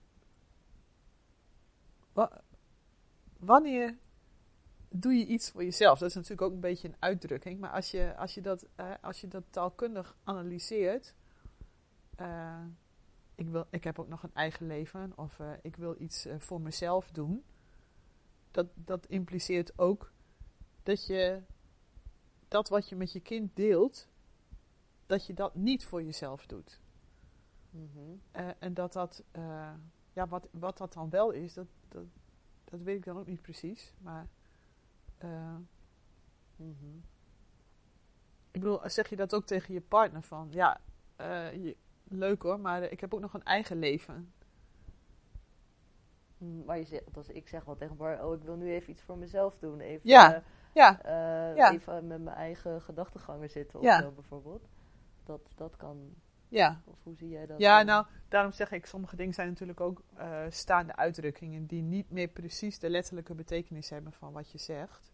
Wa- 2.13 2.41
wanneer 3.39 3.97
doe 4.89 5.13
je 5.13 5.25
iets 5.25 5.51
voor 5.51 5.63
jezelf? 5.63 5.99
Dat 5.99 6.09
is 6.09 6.15
natuurlijk 6.15 6.41
ook 6.41 6.53
een 6.53 6.59
beetje 6.59 6.87
een 6.87 6.95
uitdrukking, 6.99 7.59
maar 7.59 7.71
als 7.71 7.91
je, 7.91 8.15
als 8.17 8.33
je, 8.33 8.41
dat, 8.41 8.67
eh, 8.75 8.91
als 9.01 9.21
je 9.21 9.27
dat 9.27 9.43
taalkundig 9.49 10.17
analyseert, 10.23 11.13
eh, 12.15 12.63
ik, 13.39 13.47
wil, 13.49 13.65
ik 13.69 13.83
heb 13.83 13.99
ook 13.99 14.07
nog 14.07 14.23
een 14.23 14.33
eigen 14.33 14.67
leven, 14.67 15.11
of 15.15 15.39
eh, 15.39 15.51
ik 15.61 15.75
wil 15.75 15.95
iets 16.01 16.25
eh, 16.25 16.39
voor 16.39 16.61
mezelf 16.61 17.11
doen, 17.11 17.43
dat, 18.51 18.67
dat 18.73 19.05
impliceert 19.05 19.79
ook 19.79 20.11
dat 20.83 21.05
je 21.05 21.41
dat 22.47 22.69
wat 22.69 22.89
je 22.89 22.95
met 22.95 23.11
je 23.11 23.19
kind 23.19 23.55
deelt, 23.55 24.07
dat 25.05 25.25
je 25.25 25.33
dat 25.33 25.55
niet 25.55 25.85
voor 25.85 26.03
jezelf 26.03 26.45
doet. 26.45 26.81
Mhm. 27.69 27.99
Eh, 28.31 28.49
en 28.59 28.73
dat 28.73 28.93
dat, 28.93 29.23
ja, 30.13 30.27
wat, 30.27 30.47
wat 30.51 30.77
dat 30.77 30.93
dan 30.93 31.09
wel 31.09 31.31
is, 31.31 31.53
dat, 31.53 31.67
dat, 31.87 32.05
dat 32.63 32.81
weet 32.81 32.97
ik 32.97 33.05
dan 33.05 33.17
ook 33.17 33.27
niet 33.27 33.41
precies. 33.41 33.93
Maar, 34.01 34.27
eh, 35.23 35.55
Mhm. 36.55 36.95
ik 38.51 38.61
bedoel, 38.61 38.79
zeg 38.89 39.09
je 39.09 39.15
dat 39.15 39.35
ook 39.35 39.45
tegen 39.45 39.73
je 39.73 39.81
partner 39.81 40.21
van, 40.21 40.47
ja, 40.51 40.79
eh, 41.15 41.53
je- 41.53 41.77
leuk 42.03 42.41
hoor, 42.41 42.59
maar 42.59 42.83
ik 42.83 42.99
heb 42.99 43.13
ook 43.13 43.19
nog 43.19 43.33
een 43.33 43.43
eigen 43.43 43.79
leven. 43.79 44.33
Mm, 46.37 46.63
Maar 46.65 46.77
je 46.77 46.85
zegt, 46.85 47.17
als 47.17 47.27
ik 47.29 47.47
zeg 47.47 47.63
wel 47.65 47.75
tegen 47.75 47.95
Bar, 47.97 48.25
oh, 48.25 48.35
ik 48.35 48.43
wil 48.43 48.55
nu 48.55 48.71
even 48.71 48.89
iets 48.91 49.01
voor 49.01 49.17
mezelf 49.17 49.57
doen. 49.57 49.79
Even, 49.79 50.09
Ja, 50.09 50.35
eh, 50.35 50.41
Ja, 50.73 50.99
Ja. 51.55 51.71
even 51.73 52.07
met 52.07 52.21
mijn 52.21 52.35
eigen 52.35 52.81
gedachtegangen 52.81 53.49
zitten 53.49 53.79
of 53.79 53.85
Ja. 53.85 54.01
zo 54.01 54.11
bijvoorbeeld. 54.11 54.67
Dat, 55.23 55.41
dat 55.55 55.75
kan, 55.75 56.13
ja. 56.47 56.81
of 56.85 57.03
hoe 57.03 57.15
zie 57.15 57.29
jij 57.29 57.45
dat? 57.45 57.59
Ja, 57.59 57.81
nou, 57.83 58.05
daarom 58.27 58.51
zeg 58.51 58.71
ik, 58.71 58.85
sommige 58.85 59.15
dingen 59.15 59.33
zijn 59.33 59.47
natuurlijk 59.47 59.79
ook 59.81 60.01
staande 60.49 60.95
uitdrukkingen 60.95 61.65
die 61.65 61.81
niet 61.81 62.09
meer 62.11 62.27
precies 62.27 62.79
de 62.79 62.89
letterlijke 62.89 63.35
betekenis 63.35 63.89
hebben 63.89 64.13
van 64.13 64.33
wat 64.33 64.51
je 64.51 64.57
zegt. 64.57 65.08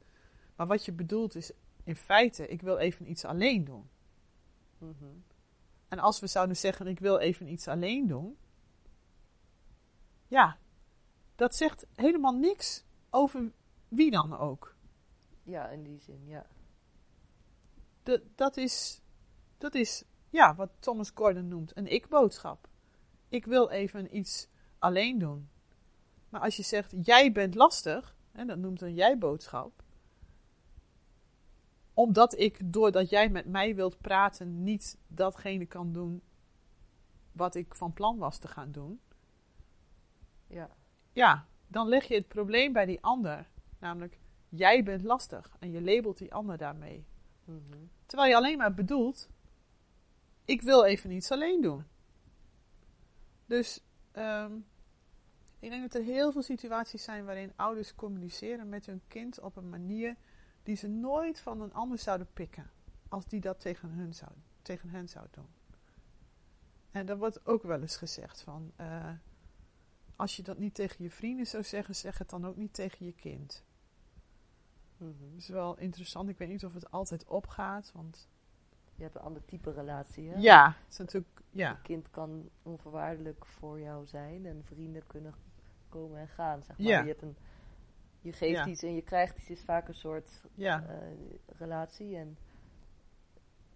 Maar 0.56 0.68
wat 0.68 0.86
je 0.86 0.92
bedoelt 0.92 1.36
is 1.36 1.52
in 1.84 1.96
feite, 1.96 2.48
ik 2.48 2.62
wil 2.62 2.78
even 2.78 3.10
iets 3.10 3.26
alleen 3.26 3.64
doen. 3.64 3.90
Mhm. 4.78 5.06
En 5.88 6.00
als 6.00 6.20
we 6.20 6.28
zouden 6.28 6.58
zeggen, 6.58 6.88
ik 6.88 7.00
wil 7.00 7.18
even 7.18 7.48
iets 7.48 7.68
alleen 7.68 8.08
doen. 8.08 8.38
Ja, 10.28 10.58
dat 11.36 11.56
zegt 11.56 11.86
helemaal 11.96 12.34
niks 12.34 12.84
over 13.10 13.52
wie 13.88 14.12
dan 14.12 14.38
ook. 14.38 14.76
Ja, 15.44 15.70
in 15.70 15.84
die 15.84 16.00
zin, 16.00 16.28
ja. 16.28 16.46
De, 18.04 18.24
dat, 18.36 18.58
is, 18.58 19.02
dat 19.58 19.76
is, 19.76 20.04
ja, 20.30 20.56
wat 20.56 20.72
Thomas 20.80 21.12
Gordon 21.14 21.48
noemt 21.48 21.78
een 21.78 21.88
ik-boodschap. 21.88 22.70
Ik 23.28 23.46
wil 23.46 23.70
even 23.70 24.18
iets 24.18 24.48
alleen 24.80 25.18
doen. 25.20 25.50
Maar 26.30 26.42
als 26.42 26.56
je 26.56 26.64
zegt, 26.64 26.94
jij 27.02 27.32
bent 27.32 27.56
lastig, 27.56 28.16
hè, 28.32 28.46
dat 28.46 28.58
noemt 28.58 28.82
een 28.82 28.94
jij-boodschap. 28.94 29.84
Omdat 31.96 32.40
ik, 32.40 32.74
doordat 32.74 33.10
jij 33.10 33.30
met 33.30 33.46
mij 33.46 33.76
wilt 33.76 34.02
praten, 34.02 34.64
niet 34.64 34.98
datgene 35.08 35.66
kan 35.66 35.92
doen 35.92 36.22
wat 37.32 37.56
ik 37.56 37.76
van 37.76 37.94
plan 37.94 38.18
was 38.18 38.38
te 38.38 38.48
gaan 38.48 38.72
doen. 38.72 39.00
Ja, 40.48 40.70
Ja, 41.14 41.48
dan 41.68 41.88
leg 41.88 42.08
je 42.08 42.16
het 42.16 42.28
probleem 42.28 42.74
bij 42.74 42.86
die 42.86 43.02
ander. 43.02 43.50
Namelijk, 43.80 44.20
jij 44.50 44.84
bent 44.84 45.04
lastig 45.04 45.56
en 45.60 45.72
je 45.72 45.82
labelt 45.82 46.18
die 46.18 46.34
ander 46.34 46.58
daarmee. 46.58 47.06
Mhm. 47.46 47.86
Terwijl 48.06 48.30
je 48.30 48.36
alleen 48.36 48.58
maar 48.58 48.74
bedoelt, 48.74 49.30
ik 50.46 50.62
wil 50.62 50.86
even 50.86 51.12
iets 51.12 51.32
alleen 51.32 51.62
doen. 51.62 51.86
Dus 53.46 53.84
ehm, 54.12 54.54
ik 55.60 55.70
denk 55.70 55.82
dat 55.82 55.94
er 55.94 56.08
heel 56.08 56.32
veel 56.32 56.42
situaties 56.42 57.04
zijn 57.04 57.26
waarin 57.26 57.54
ouders 57.56 57.96
communiceren 57.96 58.70
met 58.70 58.86
hun 58.86 59.02
kind 59.08 59.40
op 59.40 59.56
een 59.56 59.70
manier 59.70 60.16
die 60.66 60.76
ze 60.76 60.88
nooit 60.88 61.40
van 61.40 61.62
een 61.62 61.74
ander 61.74 61.98
zouden 61.98 62.28
pikken. 62.34 62.70
Als 63.10 63.28
die 63.28 63.42
dat 63.42 63.60
tegen 63.60 63.90
hun 63.90 64.14
zou, 64.14 64.32
tegen 64.62 64.90
hen 64.90 65.10
zou 65.10 65.26
doen. 65.32 65.48
En 66.92 67.06
dat 67.06 67.18
wordt 67.18 67.46
ook 67.46 67.64
wel 67.64 67.82
eens 67.82 67.98
gezegd 67.98 68.42
van, 68.42 68.72
eh, 68.76 69.10
als 70.16 70.36
je 70.36 70.44
dat 70.44 70.58
niet 70.58 70.74
tegen 70.74 71.04
je 71.04 71.12
vrienden 71.12 71.48
zou 71.48 71.64
zeggen, 71.64 71.96
zeg 71.96 72.18
het 72.18 72.30
dan 72.30 72.46
ook 72.46 72.56
niet 72.56 72.74
tegen 72.74 73.06
je 73.06 73.14
kind. 73.14 73.64
Mhm. 74.98 75.10
Dat 75.32 75.42
is 75.42 75.48
wel 75.48 75.78
interessant. 75.78 76.30
Ik 76.30 76.38
weet 76.38 76.50
niet 76.50 76.66
of 76.66 76.74
het 76.74 76.92
altijd 76.92 77.26
opgaat, 77.26 77.92
want 77.94 78.30
Je 78.96 79.04
hebt 79.04 79.16
een 79.16 79.22
ander 79.22 79.46
type 79.46 79.72
relatie, 79.72 80.30
hè? 80.30 80.40
ja, 80.40 80.68
het 80.84 80.92
is 80.92 80.98
natuurlijk, 80.98 81.42
ja, 81.50 81.70
Een 81.70 81.82
kind 81.82 82.10
kan 82.10 82.50
onvoorwaardelijk 82.64 83.46
voor 83.46 83.80
jou 83.80 84.06
zijn 84.06 84.46
en 84.46 84.64
vrienden 84.66 85.08
kunnen 85.08 85.34
komen 85.90 86.20
en 86.20 86.28
gaan, 86.28 86.64
zeg 86.64 86.78
maar. 86.78 86.88
Ja. 86.88 87.00
Je, 87.00 87.08
hebt 87.08 87.22
een, 87.22 87.38
je 88.26 88.34
geeft 88.34 88.58
Ja. 88.58 88.68
iets 88.68 88.84
en 88.84 88.96
je 88.96 89.02
krijgt 89.02 89.38
iets, 89.38 89.50
is 89.50 89.62
vaak 89.64 89.88
een 89.88 89.96
soort 89.96 90.44
ja, 90.54 90.86
eh, 90.88 90.98
relatie 91.58 92.16
en 92.18 92.38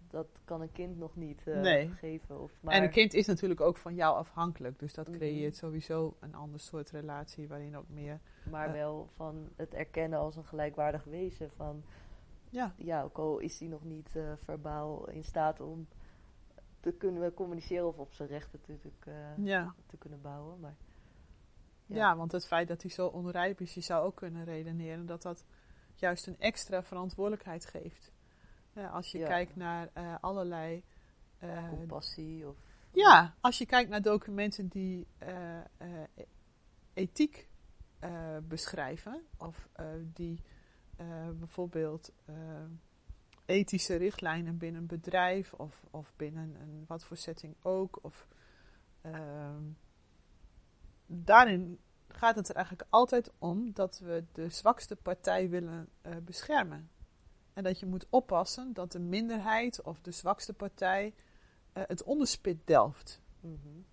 dat 0.08 0.26
kan 0.44 0.60
een 0.60 0.72
kind 0.72 0.98
nog 0.98 1.16
niet 1.16 1.46
eh, 1.46 1.60
Nee. 1.60 1.88
geven. 1.90 2.40
Of, 2.40 2.52
maar, 2.60 2.74
En 2.74 2.82
een 2.82 2.90
kind 2.90 3.14
is 3.14 3.26
natuurlijk 3.26 3.60
ook 3.60 3.76
van 3.76 3.94
jou 3.94 4.16
afhankelijk, 4.16 4.78
dus 4.78 4.94
dat 4.94 5.08
Mhm. 5.08 5.16
creëert 5.16 5.56
sowieso 5.56 6.16
een 6.20 6.34
ander 6.34 6.60
soort 6.60 6.90
relatie 6.90 7.48
waarin 7.48 7.76
ook 7.76 7.88
meer. 7.88 8.20
maar 8.50 8.66
eh, 8.66 8.72
wel 8.72 9.08
van 9.14 9.48
het 9.56 9.74
erkennen 9.74 10.18
als 10.18 10.36
een 10.36 10.44
gelijkwaardig 10.44 11.04
wezen 11.04 11.50
van 11.50 11.82
Ja. 12.48 12.74
ja, 12.76 13.02
ook 13.02 13.18
al 13.18 13.38
is 13.38 13.58
hij 13.60 13.68
nog 13.68 13.84
niet 13.84 14.14
uh, 14.16 14.32
verbaal 14.44 15.08
in 15.08 15.24
staat 15.24 15.60
om 15.60 15.88
te 16.80 16.92
kunnen 16.92 17.34
communiceren 17.34 17.86
of 17.86 17.98
op 17.98 18.12
zijn 18.12 18.28
rechten 18.28 18.58
natuurlijk 18.66 19.04
ja. 19.36 19.74
te 19.86 19.96
kunnen 19.96 20.20
bouwen. 20.20 20.60
Maar, 20.60 20.76
ja. 21.90 21.96
ja. 21.96 22.16
want 22.16 22.32
het 22.32 22.46
feit 22.46 22.68
dat 22.68 22.82
hij 22.82 22.90
zo 22.90 23.06
onrijp 23.06 23.60
is, 23.60 23.74
je 23.74 23.80
zou 23.80 24.04
ook 24.04 24.16
kunnen 24.16 24.44
redeneren 24.44 25.06
dat 25.06 25.22
dat 25.22 25.44
juist 25.94 26.26
een 26.26 26.38
extra 26.38 26.82
verantwoordelijkheid 26.82 27.66
geeft. 27.66 28.12
Als 28.92 29.10
je 29.10 29.18
kijkt 29.18 29.56
naar 29.56 29.90
uh, 29.96 30.14
allerlei. 30.20 30.84
Compassie 31.68 32.48
of. 32.48 32.56
Ja, 32.92 33.34
als 33.40 33.58
je 33.58 33.66
kijkt 33.66 33.90
naar 33.90 34.02
documenten 34.02 34.68
die 34.68 35.06
ethiek 36.94 37.48
beschrijven, 38.48 39.22
of 39.36 39.68
die 40.12 40.42
bijvoorbeeld 41.38 42.12
ethische 43.50 43.96
richtlijnen 43.96 44.58
binnen 44.58 44.80
een 44.80 44.86
bedrijf 44.86 45.52
of, 45.52 45.84
of 45.90 46.12
binnen 46.16 46.54
een 46.60 46.84
wat 46.86 47.04
voor 47.04 47.16
setting 47.16 47.54
ook. 47.62 47.98
Of, 48.02 48.26
uh, 49.06 49.56
daarin 51.12 51.78
gaat 52.08 52.36
het 52.36 52.48
er 52.48 52.54
eigenlijk 52.54 52.86
altijd 52.90 53.30
om 53.38 53.72
dat 53.72 53.98
we 53.98 54.24
de 54.32 54.48
zwakste 54.48 54.96
partij 54.96 55.48
willen 55.48 55.88
uh, 56.02 56.16
beschermen. 56.16 56.90
En 57.52 57.62
dat 57.62 57.80
je 57.80 57.86
moet 57.86 58.06
oppassen 58.10 58.72
dat 58.72 58.92
de 58.92 58.98
minderheid 58.98 59.82
of 59.82 60.00
de 60.00 60.12
zwakste 60.12 60.52
partij 60.52 61.14
uh, 61.74 61.82
het 61.86 62.02
onderspit 62.02 62.66
delft. 62.66 63.20
Mm 63.40 63.58
-hmm. 63.62 63.84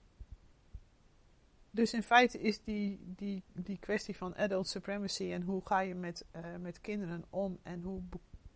Dus 1.72 1.94
in 1.94 2.04
feite 2.04 2.40
is 2.40 2.64
die, 2.64 3.00
die, 3.16 3.44
die 3.54 3.78
kwestie 3.78 4.18
van 4.18 4.36
adult 4.36 4.68
supremacy 4.68 5.32
en 5.32 5.42
hoe 5.42 5.62
ga 5.66 5.80
je 5.80 5.96
met, 5.96 6.26
uh, 6.36 6.56
met 6.56 6.82
kinderen 6.82 7.26
om 7.30 7.60
en 7.64 7.82
hoe 7.82 8.02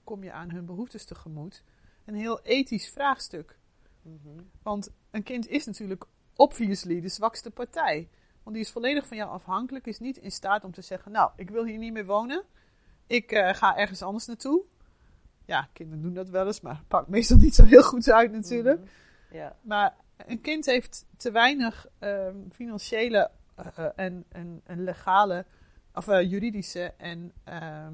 kom 0.03 0.23
je 0.23 0.31
aan 0.31 0.51
hun 0.51 0.65
behoeftes 0.65 1.05
tegemoet? 1.05 1.63
Een 2.05 2.15
heel 2.15 2.41
ethisch 2.41 2.89
vraagstuk. 2.89 3.59
Mm 4.01 4.19
-hmm. 4.23 4.49
Want 4.61 4.91
een 5.11 5.23
kind 5.23 5.47
is 5.47 5.65
natuurlijk 5.65 6.05
obviously 6.35 7.01
de 7.01 7.09
zwakste 7.09 7.51
partij. 7.51 8.09
Want 8.43 8.55
die 8.55 8.65
is 8.65 8.71
volledig 8.71 9.07
van 9.07 9.17
jou 9.17 9.29
afhankelijk, 9.29 9.87
is 9.87 9.99
niet 9.99 10.17
in 10.17 10.31
staat 10.31 10.63
om 10.63 10.71
te 10.71 10.81
zeggen: 10.81 11.11
Nou, 11.11 11.31
ik 11.35 11.49
wil 11.49 11.65
hier 11.65 11.77
niet 11.77 11.93
meer 11.93 12.05
wonen. 12.05 12.43
Ik 13.07 13.31
uh, 13.31 13.53
ga 13.53 13.77
ergens 13.77 14.01
anders 14.01 14.25
naartoe. 14.25 14.63
Ja, 15.45 15.69
kinderen 15.73 16.01
doen 16.01 16.13
dat 16.13 16.29
wel 16.29 16.45
eens, 16.45 16.61
maar 16.61 16.77
het 16.77 16.87
pakt 16.87 17.07
meestal 17.07 17.37
niet 17.37 17.55
zo 17.55 17.63
heel 17.63 17.83
goed 17.83 18.11
uit 18.11 18.31
natuurlijk. 18.31 18.79
Mm 18.79 18.85
-hmm. 19.29 19.37
ja. 19.37 19.55
Maar 19.61 19.95
een 20.17 20.41
kind 20.41 20.65
heeft 20.65 21.05
te 21.17 21.31
weinig 21.31 21.87
uh, 21.99 22.27
financiële 22.51 23.31
uh, 23.59 23.85
en, 23.95 24.25
en, 24.29 24.61
en, 24.63 24.83
legale, 24.83 25.45
of 25.93 26.05
juridische 26.05 26.93
en 26.97 27.31
ehm, 27.43 27.93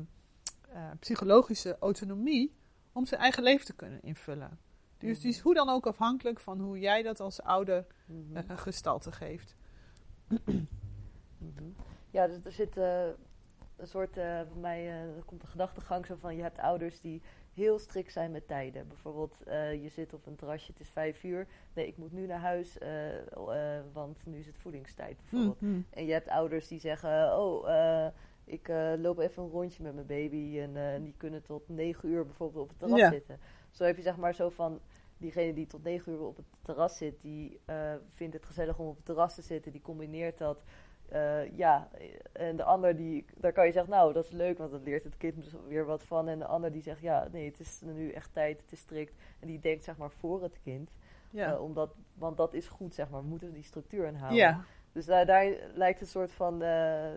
psychologische 1.00 1.78
autonomie 1.80 2.56
om 2.92 3.06
zijn 3.06 3.22
eigen 3.22 3.44
leven 3.44 3.66
te 3.66 3.76
kunnen 3.76 4.02
invullen. 4.02 4.60
Dus 4.98 5.20
die 5.20 5.30
is 5.30 5.40
hoe 5.40 5.54
dan 5.54 5.70
ook 5.70 5.88
afhankelijk 5.88 6.40
van 6.40 6.60
hoe 6.60 6.80
jij 6.80 7.04
dat 7.04 7.20
als 7.20 7.42
ouder 7.42 7.86
uh, 8.34 8.40
gestalte 8.56 9.12
geeft. 9.12 9.57
Ja, 12.10 12.28
dus 12.28 12.38
er 12.44 12.52
zit 12.52 12.78
uh, 12.78 13.06
een 13.76 13.88
soort, 13.88 14.14
bij 14.14 14.46
mij 14.60 14.88
er 14.90 15.24
komt 15.26 15.42
een 15.42 15.48
gedachtegang 15.48 16.06
zo 16.06 16.16
van, 16.16 16.36
je 16.36 16.42
hebt 16.42 16.60
ouders 16.60 17.02
die 17.02 17.22
heel 17.54 17.80
strikt 17.80 18.12
zijn 18.12 18.32
met 18.32 18.48
tijden. 18.48 18.88
Bijvoorbeeld, 18.88 19.38
je 19.82 19.90
zit 19.90 20.14
op 20.14 20.26
een 20.26 20.36
terrasje, 20.36 20.72
het 20.72 20.82
is 20.82 20.90
vijf 20.90 21.24
uur. 21.24 21.48
Nee, 21.74 21.88
ik 21.88 21.98
moet 21.98 22.12
nu 22.12 22.26
naar 22.26 22.40
huis, 22.40 22.78
want 23.94 24.26
nu 24.26 24.38
is 24.38 24.46
het 24.46 24.58
voedingstijd 24.58 25.18
bijvoorbeeld. 25.18 25.62
Mm 25.62 25.70
-hmm. 25.70 25.86
En 25.90 26.06
je 26.06 26.12
hebt 26.12 26.30
ouders 26.30 26.68
die 26.68 26.80
zeggen, 26.80 27.38
oh 27.40 27.68
ik 28.48 28.68
loop 28.98 29.20
even 29.20 29.44
een 29.44 29.50
rondje 29.50 29.84
met 29.84 29.94
mijn 29.94 30.06
baby 30.06 30.60
en 30.60 31.04
die 31.04 31.14
kunnen 31.18 31.44
tot 31.44 31.70
negen 31.70 32.10
uur 32.10 32.26
bijvoorbeeld 32.26 32.64
op 32.64 32.70
het 32.70 32.80
terras 32.80 33.00
ja. 33.00 33.10
zitten. 33.10 33.40
Zo 33.72 33.84
heb 33.84 33.96
je 33.96 34.02
zeg 34.02 34.18
maar 34.18 34.36
zo 34.36 34.50
van 34.50 34.80
diegene 35.18 35.54
die 35.54 35.68
tot 35.68 35.84
negen 35.84 36.12
uur 36.12 36.22
op 36.22 36.38
het 36.38 36.46
terras 36.62 36.98
zit, 36.98 37.22
die 37.22 37.60
uh, 37.70 37.94
vindt 38.08 38.34
het 38.34 38.46
gezellig 38.46 38.80
om 38.80 38.88
op 38.88 38.96
het 38.96 39.06
terras 39.06 39.36
te 39.36 39.42
zitten, 39.42 39.72
die 39.72 39.82
combineert 39.82 40.38
dat. 40.38 40.64
ja, 41.56 41.90
en 42.32 42.56
de 42.56 42.64
ander 42.64 42.96
die, 42.96 43.26
daar 43.36 43.52
kan 43.52 43.66
je 43.66 43.72
zeggen, 43.72 43.92
nou 43.92 44.14
dat 44.14 44.26
is 44.26 44.32
leuk, 44.32 44.58
want 44.58 44.72
dan 44.72 44.84
leert 44.84 45.04
het 45.04 45.18
kind 45.18 45.36
dus 45.36 45.54
weer 45.68 45.86
wat 45.86 46.04
van. 46.04 46.28
En 46.28 46.40
de 46.40 46.46
ander 46.46 46.72
die 46.72 46.82
zegt, 46.82 47.02
ja 47.02 47.28
nee, 47.32 47.46
het 47.46 47.60
is 47.60 47.82
nu 47.82 48.12
echt 48.12 48.34
tijd, 48.34 48.62
het 48.62 48.72
is 48.72 48.80
strikt. 48.80 49.14
En 49.40 49.48
die 49.48 49.60
denkt 49.60 49.84
zeg 49.84 49.98
maar 49.98 50.12
voor 50.12 50.44
het 50.44 50.60
kind. 50.64 50.92
Ja. 51.30 51.60
omdat, 51.60 51.96
want 52.14 52.38
dat 52.38 52.54
is 52.54 52.68
goed, 52.68 52.94
zeg 52.94 53.10
maar, 53.10 53.22
we 53.22 53.28
moeten 53.28 53.54
die 53.54 53.64
structuur 53.64 54.08
aanhouden. 54.08 54.38
Ja. 54.38 54.64
Dus 54.92 55.06
daar, 55.06 55.26
daar 55.26 55.54
lijkt 55.74 56.02
een 56.02 56.08
soort 56.08 56.32
van. 56.32 56.64
Uh, 56.64 57.10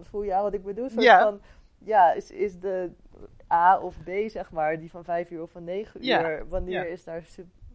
voel 0.00 0.22
je 0.22 0.34
aan 0.34 0.42
wat 0.42 0.54
ik 0.54 0.62
bedoel? 0.62 0.88
Soort 0.88 1.02
ja. 1.02 1.22
van. 1.22 1.40
Ja, 1.78 2.12
is, 2.12 2.30
is 2.30 2.58
de 2.58 2.90
A 3.52 3.78
of 3.80 3.94
B, 4.04 4.10
zeg 4.26 4.50
maar, 4.50 4.78
die 4.78 4.90
van 4.90 5.04
vijf 5.04 5.30
uur 5.30 5.42
of 5.42 5.50
van 5.50 5.64
negen 5.64 6.02
ja. 6.02 6.30
uur, 6.30 6.48
wanneer 6.48 6.84
ja. 6.84 6.92
is 6.92 7.04
daar 7.04 7.24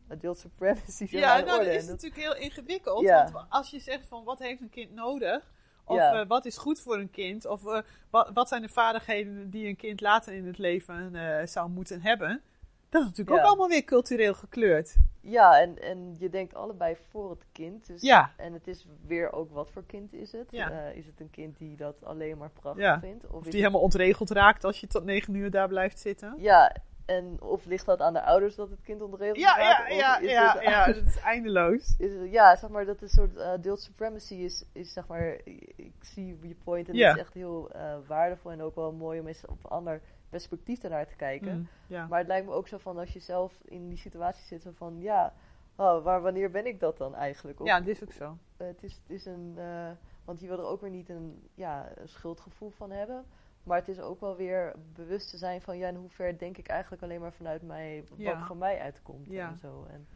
adult 0.09 0.37
supremacy? 0.37 1.07
Ja, 1.09 1.39
nou, 1.39 1.65
dat 1.65 1.73
is 1.73 1.87
natuurlijk 1.87 2.21
heel 2.21 2.35
ingewikkeld. 2.35 3.05
Want 3.05 3.45
als 3.49 3.69
je 3.69 3.79
zegt 3.79 4.07
van 4.07 4.23
wat 4.23 4.39
heeft 4.39 4.61
een 4.61 4.69
kind 4.69 4.91
nodig, 4.91 5.51
of 5.83 5.97
uh, 5.97 6.21
wat 6.27 6.45
is 6.45 6.57
goed 6.57 6.79
voor 6.79 6.97
een 6.97 7.11
kind, 7.11 7.45
of 7.45 7.63
uh, 7.63 7.79
wat, 8.09 8.29
wat 8.33 8.47
zijn 8.47 8.61
de 8.61 8.69
vaardigheden 8.69 9.49
die 9.49 9.67
een 9.67 9.75
kind 9.75 10.01
later 10.01 10.33
in 10.33 10.47
het 10.47 10.57
leven 10.57 11.11
zou 11.47 11.69
moeten 11.69 12.01
hebben, 12.01 12.41
dat 12.89 13.01
is 13.01 13.07
natuurlijk 13.07 13.37
ook 13.37 13.45
allemaal 13.45 13.67
weer 13.67 13.83
cultureel 13.83 14.33
gekleurd. 14.33 14.95
Ja, 15.25 15.61
en, 15.61 15.81
en 15.81 16.15
je 16.17 16.29
denkt 16.29 16.55
allebei 16.55 16.95
voor 17.09 17.29
het 17.29 17.45
kind. 17.51 17.87
Dus, 17.87 18.01
ja. 18.01 18.31
En 18.37 18.53
het 18.53 18.67
is 18.67 18.87
weer 19.07 19.31
ook 19.31 19.51
wat 19.51 19.69
voor 19.69 19.85
kind 19.85 20.13
is 20.13 20.31
het. 20.31 20.47
Ja. 20.51 20.71
Uh, 20.71 20.95
is 20.95 21.05
het 21.05 21.19
een 21.19 21.29
kind 21.29 21.57
die 21.57 21.77
dat 21.77 22.03
alleen 22.03 22.37
maar 22.37 22.49
prachtig 22.49 22.83
ja. 22.83 22.99
vindt? 22.99 23.25
Of, 23.25 23.31
of 23.31 23.43
die 23.43 23.59
helemaal 23.59 23.81
ontregeld 23.81 24.29
raakt 24.29 24.63
als 24.63 24.79
je 24.79 24.87
tot 24.87 25.03
negen 25.03 25.33
uur 25.33 25.51
daar 25.51 25.67
blijft 25.67 25.99
zitten? 25.99 26.35
Ja, 26.37 26.75
en 27.05 27.41
of 27.41 27.65
ligt 27.65 27.85
dat 27.85 27.99
aan 27.99 28.13
de 28.13 28.23
ouders 28.23 28.55
dat 28.55 28.69
het 28.69 28.81
kind 28.81 29.01
ontregeld 29.01 29.37
ja, 29.37 29.57
raakt? 29.57 29.89
Ja, 29.89 29.95
ja, 29.95 30.19
is 30.19 30.29
ja, 30.29 30.53
het, 30.53 30.63
ja, 30.63 30.85
dat 30.93 31.05
is 31.05 31.19
eindeloos. 31.19 31.95
Is 31.97 32.13
het, 32.13 32.31
ja, 32.31 32.55
zeg 32.55 32.69
maar 32.69 32.85
dat 32.85 33.01
een 33.01 33.09
soort 33.09 33.35
uh, 33.35 33.41
adult 33.41 33.81
supremacy 33.81 34.35
is, 34.35 34.65
is 34.71 34.93
zeg 34.93 35.07
maar, 35.07 35.39
ik 35.75 35.93
zie 35.99 36.37
je 36.41 36.55
point 36.63 36.89
en 36.89 36.97
dat 36.97 37.15
is 37.15 37.21
echt 37.21 37.33
heel 37.33 37.75
uh, 37.75 37.95
waardevol 38.07 38.51
en 38.51 38.61
ook 38.61 38.75
wel 38.75 38.91
mooi 38.91 39.19
om 39.19 39.27
eens 39.27 39.45
op 39.45 39.65
ander 39.65 40.01
perspectief 40.33 40.83
ernaar 40.83 41.07
te 41.07 41.15
kijken. 41.15 41.57
Mm, 41.57 41.67
ja. 41.87 42.07
Maar 42.07 42.19
het 42.19 42.27
lijkt 42.27 42.47
me 42.47 42.53
ook 42.53 42.67
zo 42.67 42.77
van 42.77 42.97
als 42.97 43.13
je 43.13 43.19
zelf 43.19 43.61
in 43.65 43.87
die 43.87 43.97
situatie 43.97 44.45
zit, 44.45 44.67
van 44.75 45.01
ja, 45.01 45.33
oh, 45.75 46.03
waar, 46.03 46.21
wanneer 46.21 46.51
ben 46.51 46.65
ik 46.65 46.79
dat 46.79 46.97
dan 46.97 47.15
eigenlijk? 47.15 47.59
Of, 47.59 47.67
ja, 47.67 47.79
dit 47.79 47.95
is 47.95 48.03
ook 48.03 48.11
zo. 48.11 48.37
Uh, 48.57 48.67
het, 48.67 48.83
is, 48.83 48.93
het 48.93 49.09
is 49.09 49.25
een, 49.25 49.53
uh, 49.57 49.91
want 50.25 50.39
je 50.39 50.47
wil 50.47 50.59
er 50.59 50.65
ook 50.65 50.81
weer 50.81 50.89
niet 50.89 51.09
een, 51.09 51.49
ja, 51.53 51.91
een 51.95 52.09
schuldgevoel 52.09 52.69
van 52.69 52.91
hebben. 52.91 53.25
Maar 53.63 53.77
het 53.77 53.87
is 53.87 53.99
ook 53.99 54.19
wel 54.19 54.35
weer 54.35 54.75
bewust 54.93 55.29
te 55.29 55.37
zijn 55.37 55.61
van 55.61 55.77
ja, 55.77 55.87
in 55.87 55.95
hoever 55.95 56.37
denk 56.37 56.57
ik 56.57 56.67
eigenlijk 56.67 57.03
alleen 57.03 57.21
maar 57.21 57.33
vanuit 57.33 57.61
mij, 57.61 58.03
wat 58.09 58.19
ja. 58.19 58.45
van 58.45 58.57
mij 58.57 58.79
uitkomt 58.79 59.27
ja. 59.29 59.49
en 59.49 59.57
zo. 59.57 59.85
En, 59.89 60.07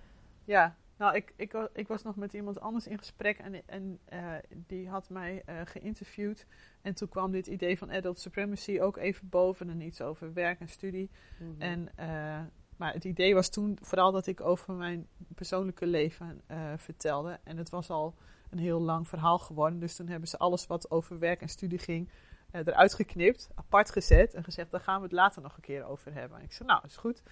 ja, 0.43 0.75
nou, 0.97 1.15
ik, 1.15 1.33
ik, 1.35 1.69
ik 1.73 1.87
was 1.87 2.03
nog 2.03 2.15
met 2.15 2.33
iemand 2.33 2.59
anders 2.59 2.87
in 2.87 2.97
gesprek 2.97 3.37
en, 3.37 3.67
en 3.67 3.99
uh, 4.13 4.33
die 4.49 4.89
had 4.89 5.09
mij 5.09 5.43
uh, 5.49 5.61
geïnterviewd. 5.63 6.45
En 6.81 6.93
toen 6.93 7.09
kwam 7.09 7.31
dit 7.31 7.47
idee 7.47 7.77
van 7.77 7.91
adult 7.91 8.19
supremacy 8.19 8.79
ook 8.79 8.97
even 8.97 9.29
boven 9.29 9.69
en 9.69 9.81
iets 9.81 10.01
over 10.01 10.33
werk 10.33 10.59
en 10.59 10.69
studie. 10.69 11.09
mm 11.39 11.51
-hmm. 11.51 11.61
En, 11.61 11.89
uh, 11.99 12.39
maar 12.77 12.93
het 12.93 13.03
idee 13.03 13.33
was 13.33 13.49
toen 13.49 13.77
vooral 13.81 14.11
dat 14.11 14.27
ik 14.27 14.41
over 14.41 14.73
mijn 14.73 15.07
persoonlijke 15.35 15.85
leven 15.85 16.41
vertelde. 16.77 17.39
En 17.43 17.57
het 17.57 17.69
was 17.69 17.89
al 17.89 18.15
een 18.49 18.59
heel 18.59 18.81
lang 18.81 19.07
verhaal 19.07 19.39
geworden. 19.39 19.79
Dus 19.79 19.95
toen 19.95 20.07
hebben 20.07 20.29
ze 20.29 20.37
alles 20.37 20.67
wat 20.67 20.91
over 20.91 21.19
werk 21.19 21.41
en 21.41 21.49
studie 21.49 21.79
ging 21.79 22.09
eruit 22.51 22.93
geknipt, 22.93 23.49
apart 23.55 23.91
gezet 23.91 24.33
en 24.33 24.43
gezegd: 24.43 24.71
daar 24.71 24.81
gaan 24.81 24.97
we 24.97 25.03
het 25.03 25.11
later 25.11 25.41
nog 25.41 25.55
een 25.55 25.61
keer 25.61 25.83
over 25.83 26.13
hebben. 26.13 26.37
En 26.37 26.43
ik 26.43 26.51
zei: 26.51 26.69
Nou, 26.69 26.81
is 26.85 26.97
goed. 26.97 27.23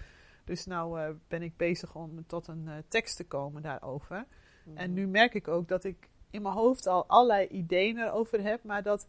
Dus 0.46 0.66
nou 0.66 1.00
uh, 1.00 1.08
ben 1.28 1.42
ik 1.42 1.56
bezig 1.56 1.94
om 1.94 2.26
tot 2.26 2.46
een 2.46 2.64
uh, 2.66 2.74
tekst 2.88 3.16
te 3.16 3.26
komen 3.26 3.62
daarover. 3.62 4.26
Mm. 4.64 4.76
En 4.76 4.92
nu 4.92 5.06
merk 5.06 5.34
ik 5.34 5.48
ook 5.48 5.68
dat 5.68 5.84
ik 5.84 6.08
in 6.30 6.42
mijn 6.42 6.54
hoofd 6.54 6.86
al 6.86 7.06
allerlei 7.06 7.46
ideeën 7.46 7.98
erover 7.98 8.42
heb, 8.42 8.64
maar 8.64 8.82
dat 8.82 9.08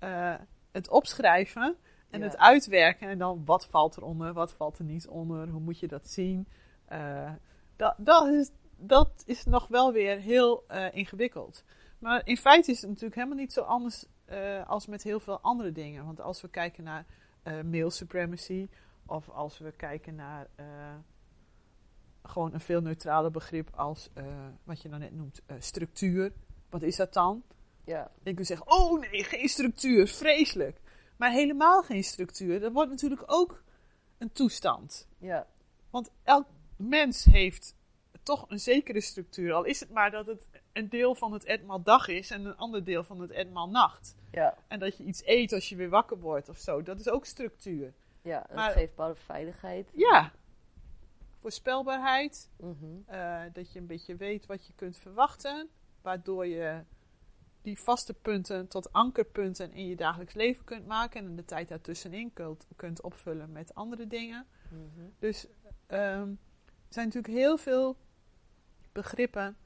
uh, 0.00 0.34
het 0.72 0.88
opschrijven 0.88 1.76
en 2.10 2.18
Ja. 2.20 2.24
het 2.24 2.36
uitwerken 2.36 3.08
en 3.08 3.18
dan 3.18 3.42
wat 3.44 3.66
valt 3.66 3.96
eronder, 3.96 4.32
wat 4.32 4.52
valt 4.52 4.78
er 4.78 4.84
niet 4.84 5.08
onder, 5.08 5.48
hoe 5.48 5.60
moet 5.60 5.78
je 5.78 5.88
dat 5.88 6.08
zien, 6.08 6.48
dat, 7.76 7.94
dat, 7.98 8.28
is, 8.28 8.50
dat 8.76 9.22
is 9.26 9.44
nog 9.44 9.68
wel 9.68 9.92
weer 9.92 10.18
heel 10.18 10.64
ingewikkeld. 10.92 11.64
Maar 11.98 12.26
in 12.26 12.36
feite 12.36 12.70
is 12.70 12.80
het 12.80 12.88
natuurlijk 12.88 13.14
helemaal 13.14 13.38
niet 13.38 13.52
zo 13.52 13.60
anders 13.60 14.06
als 14.66 14.86
met 14.86 15.02
heel 15.02 15.20
veel 15.20 15.40
andere 15.40 15.72
dingen. 15.72 16.04
Want 16.04 16.20
als 16.20 16.40
we 16.40 16.48
kijken 16.48 16.84
naar 16.84 17.06
male 17.44 17.90
supremacy, 17.90 18.68
of 19.06 19.28
als 19.28 19.58
we 19.58 19.72
kijken 19.72 20.14
naar 20.14 20.46
uh, 20.60 20.66
gewoon 22.22 22.54
een 22.54 22.60
veel 22.60 22.80
neutraler 22.80 23.30
begrip 23.30 23.70
als 23.74 24.10
uh, 24.18 24.24
wat 24.64 24.82
je 24.82 24.88
dan 24.88 24.98
net 24.98 25.12
noemt 25.12 25.42
uh, 25.46 25.56
structuur. 25.60 26.32
Wat 26.70 26.82
is 26.82 26.96
dat 26.96 27.12
dan? 27.12 27.42
Ja. 27.84 28.10
Ik 28.22 28.36
wil 28.36 28.44
zeggen, 28.44 28.70
oh 28.70 29.00
nee, 29.00 29.24
geen 29.24 29.48
structuur, 29.48 30.08
vreselijk. 30.08 30.80
Maar 31.16 31.30
helemaal 31.30 31.82
geen 31.82 32.04
structuur, 32.04 32.60
dat 32.60 32.72
wordt 32.72 32.90
natuurlijk 32.90 33.22
ook 33.26 33.62
een 34.18 34.32
toestand. 34.32 35.08
Ja. 35.18 35.46
Want 35.90 36.10
elk 36.22 36.46
mens 36.76 37.24
heeft 37.24 37.74
toch 38.22 38.44
een 38.48 38.60
zekere 38.60 39.00
structuur. 39.00 39.52
Al 39.52 39.64
is 39.64 39.80
het 39.80 39.90
maar 39.90 40.10
dat 40.10 40.26
het 40.26 40.46
een 40.72 40.88
deel 40.88 41.14
van 41.14 41.32
het 41.32 41.44
etmaal 41.44 41.82
dag 41.82 42.08
is 42.08 42.30
en 42.30 42.44
een 42.44 42.56
ander 42.56 42.84
deel 42.84 43.04
van 43.04 43.20
het 43.20 43.30
etmaal 43.30 43.68
nacht. 43.68 44.14
Ja. 44.30 44.58
En 44.68 44.78
dat 44.78 44.96
je 44.96 45.04
iets 45.04 45.22
eet 45.24 45.52
als 45.52 45.68
je 45.68 45.76
weer 45.76 45.88
wakker 45.88 46.18
wordt 46.18 46.48
of 46.48 46.58
zo. 46.58 46.82
Dat 46.82 47.00
is 47.00 47.08
ook 47.08 47.24
structuur. 47.24 47.94
Ja, 48.26 48.48
en 48.48 48.54
Maar- 48.54 48.64
het 48.66 48.74
geeft 48.76 48.94
bepaalde 48.94 49.20
veiligheid. 49.20 49.92
Ja, 49.94 50.32
voorspelbaarheid. 51.40 52.50
Eh, 53.06 53.42
dat 53.52 53.72
je 53.72 53.78
een 53.78 53.86
beetje 53.86 54.16
weet 54.16 54.46
wat 54.46 54.66
je 54.66 54.72
kunt 54.72 54.96
verwachten. 54.96 55.68
Waardoor 56.02 56.46
je 56.46 56.84
die 57.62 57.78
vaste 57.78 58.14
punten 58.14 58.68
tot 58.68 58.92
ankerpunten 58.92 59.72
in 59.72 59.86
je 59.86 59.96
dagelijks 59.96 60.34
leven 60.34 60.64
kunt 60.64 60.86
maken. 60.86 61.24
En 61.24 61.36
de 61.36 61.44
tijd 61.44 61.68
daartussenin 61.68 62.32
kunt, 62.32 62.66
kunt 62.76 63.02
opvullen 63.02 63.52
met 63.52 63.74
andere 63.74 64.06
dingen. 64.06 64.46
Mhm. 64.70 65.06
Dus 65.18 65.46
ehm, 65.86 66.28
er 66.68 66.92
zijn 66.92 67.06
natuurlijk 67.06 67.34
heel 67.34 67.56
veel 67.58 67.96
begrippen 68.92 69.56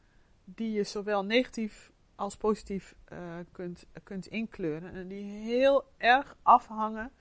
die 0.44 0.73
je 0.73 0.85
zowel 0.85 1.25
negatief 1.25 1.92
als 2.14 2.37
positief 2.37 2.94
eh, 3.05 3.38
kunt, 3.53 3.87
kunt 4.03 4.27
inkleuren. 4.27 4.94
En 4.94 5.09
die 5.09 5.25
heel 5.25 5.85
erg 5.96 6.37
afhangen 6.42 7.12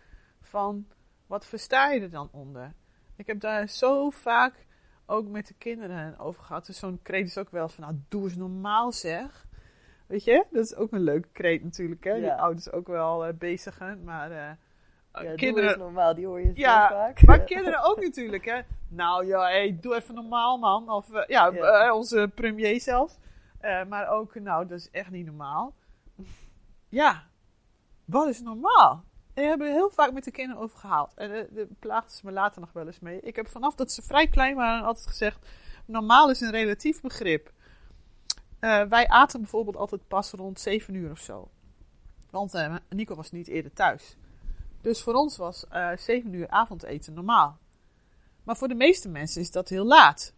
van 0.42 0.88
wat 1.30 1.46
versta 1.46 1.92
je 1.92 2.02
er 2.02 2.10
dan 2.10 2.30
onder. 2.32 2.74
Ik 3.16 3.28
heb 3.28 3.40
daar 3.40 3.68
zo 3.68 4.10
vaak 4.10 4.66
ook 5.06 5.28
met 5.28 5.48
de 5.48 5.54
kinderen 5.54 6.18
over 6.20 6.44
gehad. 6.44 6.66
Dus 6.66 6.78
zo'n 6.80 7.00
kreet 7.02 7.28
is 7.28 7.38
ook 7.38 7.50
wel 7.52 7.64
eens 7.64 7.74
van, 7.74 7.84
nou 7.84 7.96
doe 8.08 8.24
eens 8.24 8.36
normaal 8.36 8.92
zeg. 8.92 9.46
Weet 10.08 10.24
je, 10.24 10.46
dat 10.52 10.64
is 10.66 10.76
ook 10.76 10.92
een 10.92 11.02
leuke 11.04 11.28
kreet 11.32 11.64
natuurlijk. 11.64 12.04
Hè? 12.04 12.14
Die 12.14 12.22
Ja. 12.24 12.36
ouders 12.36 12.72
ook 12.72 12.88
wel 12.88 13.26
eh, 13.26 13.34
bezigen. 13.34 14.04
Maar 14.04 14.32
eh, 14.32 14.52
Ja, 15.24 15.36
kinderen, 15.36 15.80
normaal, 15.80 16.16
die 16.16 16.26
hoor 16.26 16.42
je 16.42 16.52
Ja, 16.56 16.90
vaak. 16.90 17.22
maar 17.26 17.44
kinderen 17.44 17.84
ook 17.84 18.02
natuurlijk, 18.02 18.46
hè. 18.46 18.62
Nou 18.88 19.26
ja, 19.26 19.42
hey, 19.42 19.78
doe 19.82 19.96
even 19.96 20.16
normaal, 20.16 20.58
man. 20.58 20.90
Of 20.90 21.12
eh, 21.14 21.28
ja, 21.28 21.48
Ja. 21.52 21.94
onze 21.96 22.32
premier 22.36 22.82
zelfs. 22.82 23.18
Eh, 23.60 23.86
maar 23.86 24.10
ook, 24.10 24.36
nou, 24.40 24.68
dat 24.68 24.80
is 24.80 24.90
echt 24.92 25.10
niet 25.10 25.26
normaal. 25.26 25.74
Ja, 26.90 27.24
wat 28.06 28.28
is 28.28 28.42
normaal? 28.42 29.04
En 29.40 29.48
hebben 29.48 29.68
we 29.68 29.74
heel 29.74 29.90
vaak 29.90 30.14
met 30.14 30.24
de 30.24 30.32
kinderen 30.32 30.64
over 30.64 30.80
gehaald. 30.80 31.14
En 31.16 31.32
eh, 31.32 31.56
daar 31.56 31.66
plaagden 31.80 32.12
ze 32.12 32.26
me 32.26 32.32
later 32.32 32.62
nog 32.62 32.74
wel 32.74 32.86
eens 32.86 33.00
mee. 33.00 33.20
Ik 33.22 33.36
heb 33.36 33.48
vanaf 33.48 33.76
dat 33.76 33.92
ze 33.92 34.02
vrij 34.02 34.28
klein 34.28 34.56
waren 34.56 34.86
altijd 34.86 35.08
gezegd... 35.08 35.48
Normaal 35.86 36.30
is 36.30 36.42
een 36.42 36.52
relatief 36.52 37.02
begrip. 37.02 37.52
Eh, 38.60 38.84
wij 38.84 39.08
aten 39.08 39.40
bijvoorbeeld 39.40 39.76
altijd 39.76 40.08
pas 40.08 40.32
rond 40.32 40.60
7 40.60 40.94
uur 40.94 41.12
of 41.12 41.20
zo. 41.20 41.50
Want 42.30 42.54
eh, 42.54 42.76
Nico 42.90 43.16
was 43.16 43.32
niet 43.32 43.48
eerder 43.48 43.74
thuis. 43.74 44.16
Dus 44.82 45.02
voor 45.02 45.14
ons 45.14 45.38
was 45.38 45.68
eh 45.68 45.98
7 45.98 46.34
uur 46.34 46.50
avondeten 46.50 47.14
normaal. 47.14 47.58
Maar 48.44 48.58
voor 48.58 48.68
de 48.68 48.76
meeste 48.76 49.10
mensen 49.10 49.42
is 49.42 49.52
dat 49.52 49.70
heel 49.70 49.86
laat. 49.86 50.34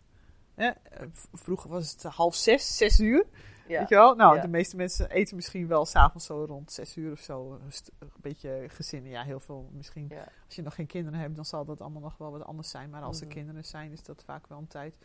Vroeger 1.34 1.70
was 1.70 1.92
het 1.92 2.04
half 2.04 2.36
zes, 2.36 2.78
zes 2.78 3.00
uur. 3.00 3.26
Ja. 3.68 3.80
Weet 3.80 3.90
je 3.90 3.96
wel? 3.96 4.16
Nou, 4.16 4.36
Ja. 4.36 4.42
de 4.42 4.48
meeste 4.48 4.76
mensen 4.76 5.10
eten 5.10 5.36
misschien 5.36 5.68
wel 5.68 5.86
s'avonds 5.86 6.26
zo 6.26 6.44
rond 6.46 6.72
zes 6.72 6.98
uur 6.98 7.12
of 7.12 7.20
zo. 7.20 7.52
Een 8.00 8.10
beetje 8.22 8.66
gezinnen, 8.68 9.12
ja, 9.12 9.24
heel 9.24 9.40
veel 9.40 9.70
misschien. 9.74 10.06
Ja. 10.10 10.28
Als 10.46 10.56
je 10.56 10.62
nog 10.62 10.76
geen 10.76 10.88
kinderen 10.88 11.20
hebt, 11.20 11.36
dan 11.36 11.46
zal 11.46 11.66
dat 11.66 11.82
allemaal 11.82 12.02
nog 12.02 12.18
wel 12.18 12.32
wat 12.32 12.44
anders 12.44 12.70
zijn. 12.70 12.90
Maar 12.90 13.02
als 13.02 13.20
er 13.20 13.26
Mhm. 13.26 13.36
kinderen 13.36 13.64
zijn, 13.66 13.92
is 13.92 14.04
dat 14.04 14.24
vaak 14.24 14.48
wel 14.48 14.58
een 14.58 14.68
tijd. 14.68 14.98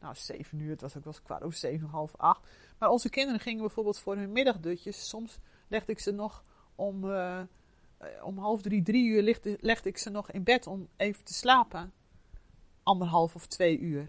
Nou, 0.00 0.14
zeven 0.14 0.58
uur, 0.60 0.70
het 0.70 0.80
was 0.80 0.96
ook 0.96 1.04
wel 1.04 1.12
eens 1.12 1.22
kwart 1.22 1.42
over 1.42 1.58
zeven, 1.58 1.88
half 1.88 2.16
acht. 2.16 2.46
Maar 2.78 2.88
onze 2.88 3.08
kinderen 3.10 3.40
gingen 3.40 3.60
bijvoorbeeld 3.60 3.98
voor 3.98 4.16
hun 4.16 4.32
middagdutjes. 4.32 5.08
Soms 5.08 5.38
legde 5.68 5.92
ik 5.92 5.98
ze 5.98 6.10
nog 6.10 6.44
om, 6.74 7.10
eh, 7.12 7.40
om 8.22 8.38
half 8.38 8.62
drie, 8.62 8.82
drie 8.82 9.08
uur 9.08 9.22
legde, 9.22 9.56
legde 9.60 9.88
ik 9.88 9.98
ze 9.98 10.10
nog 10.10 10.30
in 10.30 10.42
bed 10.44 10.66
om 10.66 10.88
even 10.96 11.24
te 11.24 11.34
slapen. 11.34 11.92
Anderhalf 12.82 13.34
of 13.34 13.46
twee 13.46 13.78
uur. 13.78 14.08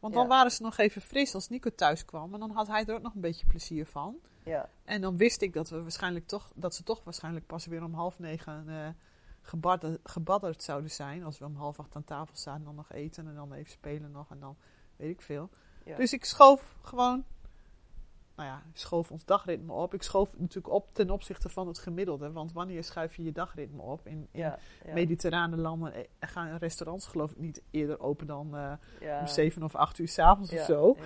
Want 0.00 0.14
dan 0.14 0.22
Ja. 0.22 0.28
waren 0.28 0.50
ze 0.50 0.62
nog 0.62 0.78
even 0.78 1.00
fris 1.02 1.34
als 1.34 1.48
Nico 1.48 1.70
thuis 1.74 2.04
kwam. 2.04 2.34
En 2.34 2.40
dan 2.40 2.50
had 2.50 2.66
hij 2.66 2.84
er 2.84 2.94
ook 2.94 3.02
nog 3.02 3.14
een 3.14 3.20
beetje 3.20 3.46
plezier 3.46 3.86
van. 3.86 4.16
Ja. 4.44 4.68
En 4.84 5.00
dan 5.00 5.16
wist 5.16 5.42
ik 5.42 5.52
dat, 5.52 5.68
we 5.70 5.82
waarschijnlijk 5.82 6.26
toch, 6.26 6.50
dat 6.54 6.74
ze 6.74 6.82
toch 6.82 7.04
waarschijnlijk 7.04 7.46
pas 7.46 7.66
weer 7.66 7.84
om 7.84 7.94
half 7.94 8.18
negen 8.18 8.68
eh 8.68 8.88
gebadderd, 9.42 10.00
gebadderd 10.04 10.62
zouden 10.62 10.90
zijn. 10.90 11.24
Als 11.24 11.38
we 11.38 11.44
om 11.44 11.56
half 11.56 11.78
acht 11.78 11.94
aan 11.96 12.04
tafel 12.04 12.36
staan, 12.36 12.64
dan 12.64 12.74
nog 12.74 12.92
eten 12.92 13.26
en 13.28 13.34
dan 13.34 13.52
even 13.52 13.70
spelen 13.70 14.10
nog 14.10 14.30
en 14.30 14.40
dan 14.40 14.56
weet 14.96 15.10
ik 15.10 15.22
veel. 15.22 15.50
Ja. 15.84 15.96
Dus 15.96 16.12
ik 16.12 16.24
schoof 16.24 16.76
gewoon, 16.82 17.24
nou 18.38 18.50
ja, 18.50 18.62
schoof 18.72 19.10
ons 19.10 19.24
dagritme 19.24 19.72
op. 19.72 19.94
Ik 19.94 20.02
schoof 20.02 20.38
natuurlijk 20.38 20.74
op 20.74 20.94
ten 20.94 21.10
opzichte 21.10 21.48
van 21.48 21.66
het 21.66 21.78
gemiddelde. 21.78 22.32
Want 22.32 22.52
wanneer 22.52 22.84
schuif 22.84 23.16
je 23.16 23.22
je 23.22 23.32
dagritme 23.32 23.82
op? 23.82 24.06
In, 24.06 24.28
in 24.32 24.40
ja. 24.40 24.58
ja. 24.86 24.92
mediterrane 24.92 25.56
landen 25.56 25.94
eh, 25.94 26.04
gaan 26.20 26.56
restaurants 26.56 27.06
geloof 27.06 27.30
ik 27.30 27.38
niet 27.38 27.62
eerder 27.70 28.00
open 28.00 28.26
dan 28.26 28.56
eh, 28.56 28.72
ja. 29.00 29.20
om 29.20 29.26
zeven 29.26 29.62
of 29.62 29.74
acht 29.74 29.98
uur 29.98 30.08
s'avonds 30.08 30.50
ja. 30.50 30.58
of 30.58 30.64
zo. 30.64 30.96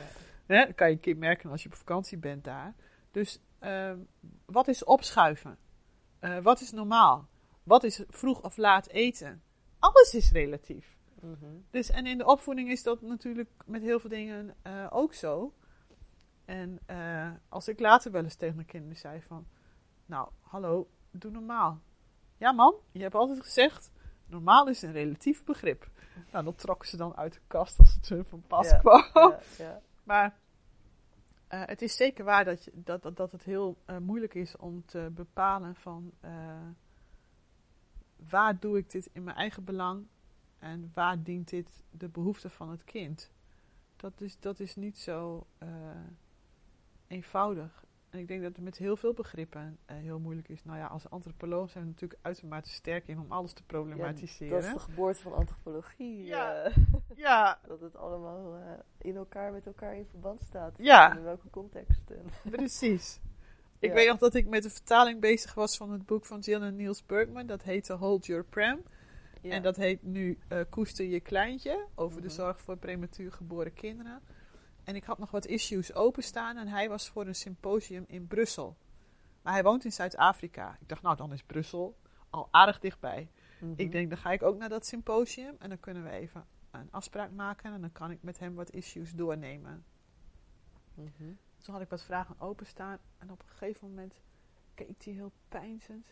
Hè, 0.46 0.66
dat 0.66 0.74
kan 0.74 0.88
je 0.88 0.94
een 0.94 1.00
keer 1.00 1.16
merken 1.16 1.50
als 1.50 1.62
je 1.62 1.68
op 1.68 1.74
vakantie 1.74 2.18
bent 2.18 2.44
daar. 2.44 2.74
Dus 3.10 3.40
ehm, 3.58 3.98
wat 4.46 4.68
is 4.68 4.84
opschuiven? 4.84 5.58
Eh, 6.18 6.38
wat 6.38 6.60
is 6.60 6.72
normaal? 6.72 7.28
Wat 7.62 7.84
is 7.84 8.04
vroeg 8.08 8.42
of 8.42 8.56
laat 8.56 8.88
eten? 8.88 9.42
Alles 9.78 10.14
is 10.14 10.30
relatief. 10.30 10.96
Mhm. 11.20 11.46
Dus, 11.70 11.90
en 11.90 12.06
in 12.06 12.18
de 12.18 12.26
opvoeding 12.26 12.70
is 12.70 12.82
dat 12.82 13.02
natuurlijk 13.02 13.50
met 13.66 13.82
heel 13.82 14.00
veel 14.00 14.10
dingen 14.10 14.54
ook 14.90 15.14
zo. 15.14 15.54
En 16.52 16.78
eh, 16.86 17.30
als 17.48 17.68
ik 17.68 17.80
later 17.80 18.12
wel 18.12 18.22
eens 18.22 18.34
tegen 18.34 18.54
mijn 18.54 18.66
kinderen 18.66 18.96
zei 18.96 19.22
van... 19.22 19.46
Nou, 20.06 20.28
hallo, 20.40 20.88
doe 21.10 21.30
normaal. 21.30 21.80
Ja 22.36 22.52
man, 22.52 22.74
je 22.90 23.02
hebt 23.02 23.14
altijd 23.14 23.40
gezegd... 23.40 23.90
Normaal 24.26 24.68
is 24.68 24.82
een 24.82 24.92
relatief 24.92 25.44
begrip. 25.44 25.90
Nou, 26.32 26.44
dat 26.44 26.58
trokken 26.58 26.88
ze 26.88 26.96
dan 26.96 27.16
uit 27.16 27.32
de 27.32 27.40
kast 27.46 27.78
als 27.78 27.94
het 27.94 28.08
hun 28.08 28.24
van 28.24 28.42
pas 28.46 28.70
Ja, 28.70 28.78
kwam. 28.78 29.04
Ja, 29.14 29.38
ja. 29.64 29.80
Maar 30.04 30.38
eh, 31.46 31.62
het 31.64 31.82
is 31.82 31.96
zeker 31.96 32.24
waar 32.24 32.44
dat, 32.44 32.64
je, 32.64 32.70
dat, 32.74 33.02
dat, 33.02 33.16
dat 33.16 33.32
het 33.32 33.42
heel 33.42 33.76
eh, 33.84 33.98
moeilijk 33.98 34.34
is 34.34 34.56
om 34.56 34.84
te 34.86 35.10
bepalen 35.14 35.74
van 35.74 36.12
waar 38.28 38.58
doe 38.58 38.78
ik 38.78 38.90
dit 38.90 39.10
in 39.12 39.24
mijn 39.24 39.36
eigen 39.36 39.64
belang 39.64 40.06
en 40.58 40.90
waar 40.94 41.22
dient 41.22 41.48
dit 41.48 41.84
de 41.90 42.08
behoefte 42.08 42.50
van 42.50 42.70
het 42.70 42.84
kind. 42.84 43.32
Dat 43.96 44.20
is, 44.20 44.38
dat 44.40 44.60
is 44.60 44.76
niet 44.76 44.98
zo 44.98 45.46
eenvoudig. 47.12 47.80
En 48.10 48.18
ik 48.18 48.28
denk 48.28 48.42
dat 48.42 48.52
het 48.56 48.64
met 48.64 48.76
heel 48.78 48.96
veel 48.96 49.12
begrippen 49.12 49.78
eh, 49.84 49.96
heel 49.96 50.18
moeilijk 50.18 50.48
is. 50.48 50.64
Nou 50.64 50.78
ja, 50.78 50.86
als 50.86 51.10
antropoloog 51.10 51.70
zijn 51.70 51.84
we 51.84 51.90
natuurlijk 51.90 52.20
uitermate 52.22 52.68
sterk 52.70 53.06
in 53.08 53.18
om 53.18 53.32
alles 53.32 53.52
te 53.52 53.62
problematiseren. 53.62 54.60
Dat 54.60 54.64
is 54.64 54.72
de 54.72 54.78
geboorte 54.78 55.20
van 55.22 55.32
antropologie. 55.32 56.24
Ja. 56.24 56.54
eh, 56.62 56.76
Ja, 57.16 57.58
dat 57.68 57.80
het 57.80 57.96
allemaal 57.96 58.56
eh, 58.56 58.62
in 58.98 59.16
elkaar 59.16 59.52
met 59.52 59.66
elkaar 59.66 59.96
in 59.96 60.06
verband 60.06 60.42
staat. 60.42 60.74
Ja. 60.78 61.10
En 61.10 61.16
In 61.16 61.22
welke 61.24 61.50
context. 61.50 62.00
Precies. 62.50 63.20
Ik 63.78 63.88
Ja. 63.88 63.94
weet 63.94 64.08
nog 64.08 64.18
dat 64.18 64.34
ik 64.34 64.46
met 64.46 64.62
de 64.62 64.70
vertaling 64.70 65.20
bezig 65.20 65.54
was 65.54 65.76
van 65.76 65.90
het 65.90 66.06
boek 66.06 66.24
van 66.26 66.38
Jill 66.40 66.62
en 66.62 66.76
Niels 66.76 67.06
Bergman. 67.06 67.46
Dat 67.46 67.62
heette 67.62 67.92
Hold 67.92 68.26
Your 68.26 68.44
Pram. 68.44 68.80
ja. 69.40 69.50
En 69.50 69.62
dat 69.62 69.76
heet 69.76 70.02
nu 70.02 70.38
Koester 70.70 71.04
je 71.06 71.20
kleintje. 71.20 71.86
Over 71.94 72.20
de 72.20 72.26
Mhm. 72.26 72.36
zorg 72.36 72.60
voor 72.60 72.76
prematuur 72.76 73.32
geboren 73.32 73.74
kinderen. 73.74 74.20
En 74.84 74.96
ik 74.96 75.04
had 75.04 75.18
nog 75.18 75.30
wat 75.30 75.46
issues 75.46 75.94
openstaan. 75.94 76.56
En 76.56 76.68
hij 76.68 76.88
was 76.88 77.08
voor 77.08 77.26
een 77.26 77.34
symposium 77.34 78.04
in 78.06 78.26
Brussel. 78.26 78.76
Maar 79.42 79.52
hij 79.52 79.62
woont 79.62 79.84
in 79.84 79.92
Zuid-Afrika. 79.92 80.76
Ik 80.80 80.88
dacht, 80.88 81.02
nou 81.02 81.16
dan 81.16 81.32
is 81.32 81.42
Brussel 81.42 81.98
al 82.30 82.48
aardig 82.50 82.78
dichtbij. 82.78 83.30
Mhm. 83.60 83.72
Ik 83.76 83.92
denk, 83.92 84.08
dan 84.08 84.18
ga 84.18 84.30
ik 84.32 84.42
ook 84.42 84.58
naar 84.58 84.68
dat 84.68 84.86
symposium. 84.86 85.56
En 85.58 85.68
dan 85.68 85.80
kunnen 85.80 86.04
we 86.04 86.10
even 86.10 86.46
een 86.70 86.90
afspraak 86.90 87.30
maken. 87.30 87.72
En 87.72 87.80
dan 87.80 87.92
kan 87.92 88.10
ik 88.10 88.22
met 88.22 88.38
hem 88.38 88.54
wat 88.54 88.70
issues 88.70 89.12
doornemen. 89.12 89.84
Mhm. 90.94 91.32
Toen 91.62 91.74
had 91.74 91.82
ik 91.82 91.88
wat 91.88 92.02
vragen 92.02 92.40
openstaan 92.40 92.98
en 93.18 93.30
op 93.30 93.42
een 93.42 93.48
gegeven 93.48 93.88
moment 93.88 94.14
keek 94.74 95.04
hij 95.04 95.12
heel 95.12 95.32
pijnzend. 95.48 96.06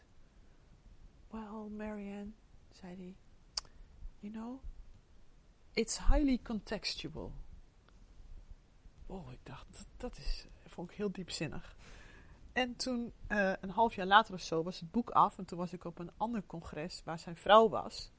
Well, 1.30 1.68
Marianne, 1.76 2.30
zei 2.70 2.96
hij, 2.96 3.16
you 4.18 4.33
know, 4.33 4.62
it's 5.72 5.98
highly 5.98 6.40
contextual. 6.42 7.33
Oh, 9.11 9.33
ik 9.33 9.38
dacht, 9.42 9.66
dat, 9.73 9.87
dat 9.96 10.16
is, 10.18 10.46
vond 10.66 10.90
ik 10.90 10.96
heel 10.96 11.12
diepzinnig. 11.12 11.77
En 12.53 12.77
toen, 12.77 13.12
eh, 13.27 13.53
een 13.61 13.70
half 13.70 13.94
jaar 13.94 14.07
later 14.07 14.35
of 14.35 14.40
zo, 14.40 14.62
was 14.62 14.81
het 14.81 14.90
boek 14.90 15.11
af. 15.11 15.38
En 15.38 15.44
toen 15.44 15.59
was 15.59 15.73
ik 15.73 15.85
op 15.85 15.99
een 15.99 16.11
ander 16.16 16.42
congres 16.46 17.03
waar 17.05 17.18
zijn 17.18 17.37
vrouw 17.37 17.68
was. 17.68 18.11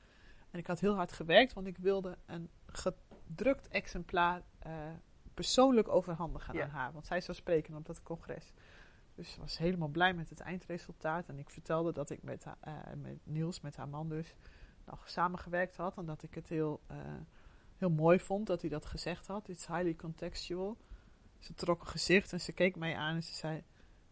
En 0.49 0.59
ik 0.59 0.67
had 0.67 0.79
heel 0.79 0.95
hard 0.95 1.11
gewerkt, 1.11 1.53
want 1.53 1.67
ik 1.67 1.77
wilde 1.77 2.17
een 2.25 2.49
gedrukt 2.65 3.67
exemplaar 3.67 4.41
eh, 4.59 4.71
persoonlijk 5.33 5.87
overhandigen 5.87 6.53
Ja. 6.53 6.63
aan 6.63 6.69
haar. 6.69 6.91
Want 6.91 7.05
zij 7.05 7.21
zou 7.21 7.37
spreken 7.37 7.75
op 7.75 7.85
dat 7.85 8.03
congres. 8.03 8.53
Dus 9.15 9.31
ze 9.33 9.39
was 9.39 9.57
helemaal 9.57 9.87
blij 9.87 10.13
met 10.13 10.29
het 10.29 10.39
eindresultaat. 10.39 11.27
En 11.29 11.39
ik 11.39 11.49
vertelde 11.49 11.91
dat 11.93 12.09
ik 12.09 12.23
met, 12.23 12.43
haar- 12.43 12.57
eh, 12.59 12.73
met 12.97 13.17
Niels, 13.23 13.61
met 13.61 13.75
haar 13.75 13.87
man 13.89 14.09
dus, 14.09 14.35
nog 14.85 15.09
samengewerkt 15.09 15.75
had. 15.77 15.97
En 15.97 16.05
dat 16.05 16.23
ik 16.23 16.33
het 16.35 16.49
heel, 16.49 16.81
eh, 16.87 16.97
heel 17.81 17.89
mooi 17.89 18.19
vond 18.19 18.47
dat 18.47 18.61
hij 18.61 18.69
dat 18.69 18.85
gezegd 18.85 19.27
had. 19.27 19.47
It's 19.47 19.67
highly 19.67 19.95
contextual. 19.95 20.77
Ze 21.39 21.53
trok 21.53 21.81
een 21.81 21.87
gezicht 21.87 22.33
en 22.33 22.41
ze 22.41 22.51
keek 22.51 22.75
mij 22.75 22.95
aan 22.95 23.15
en 23.15 23.23
ze 23.23 23.33
zei... 23.33 23.63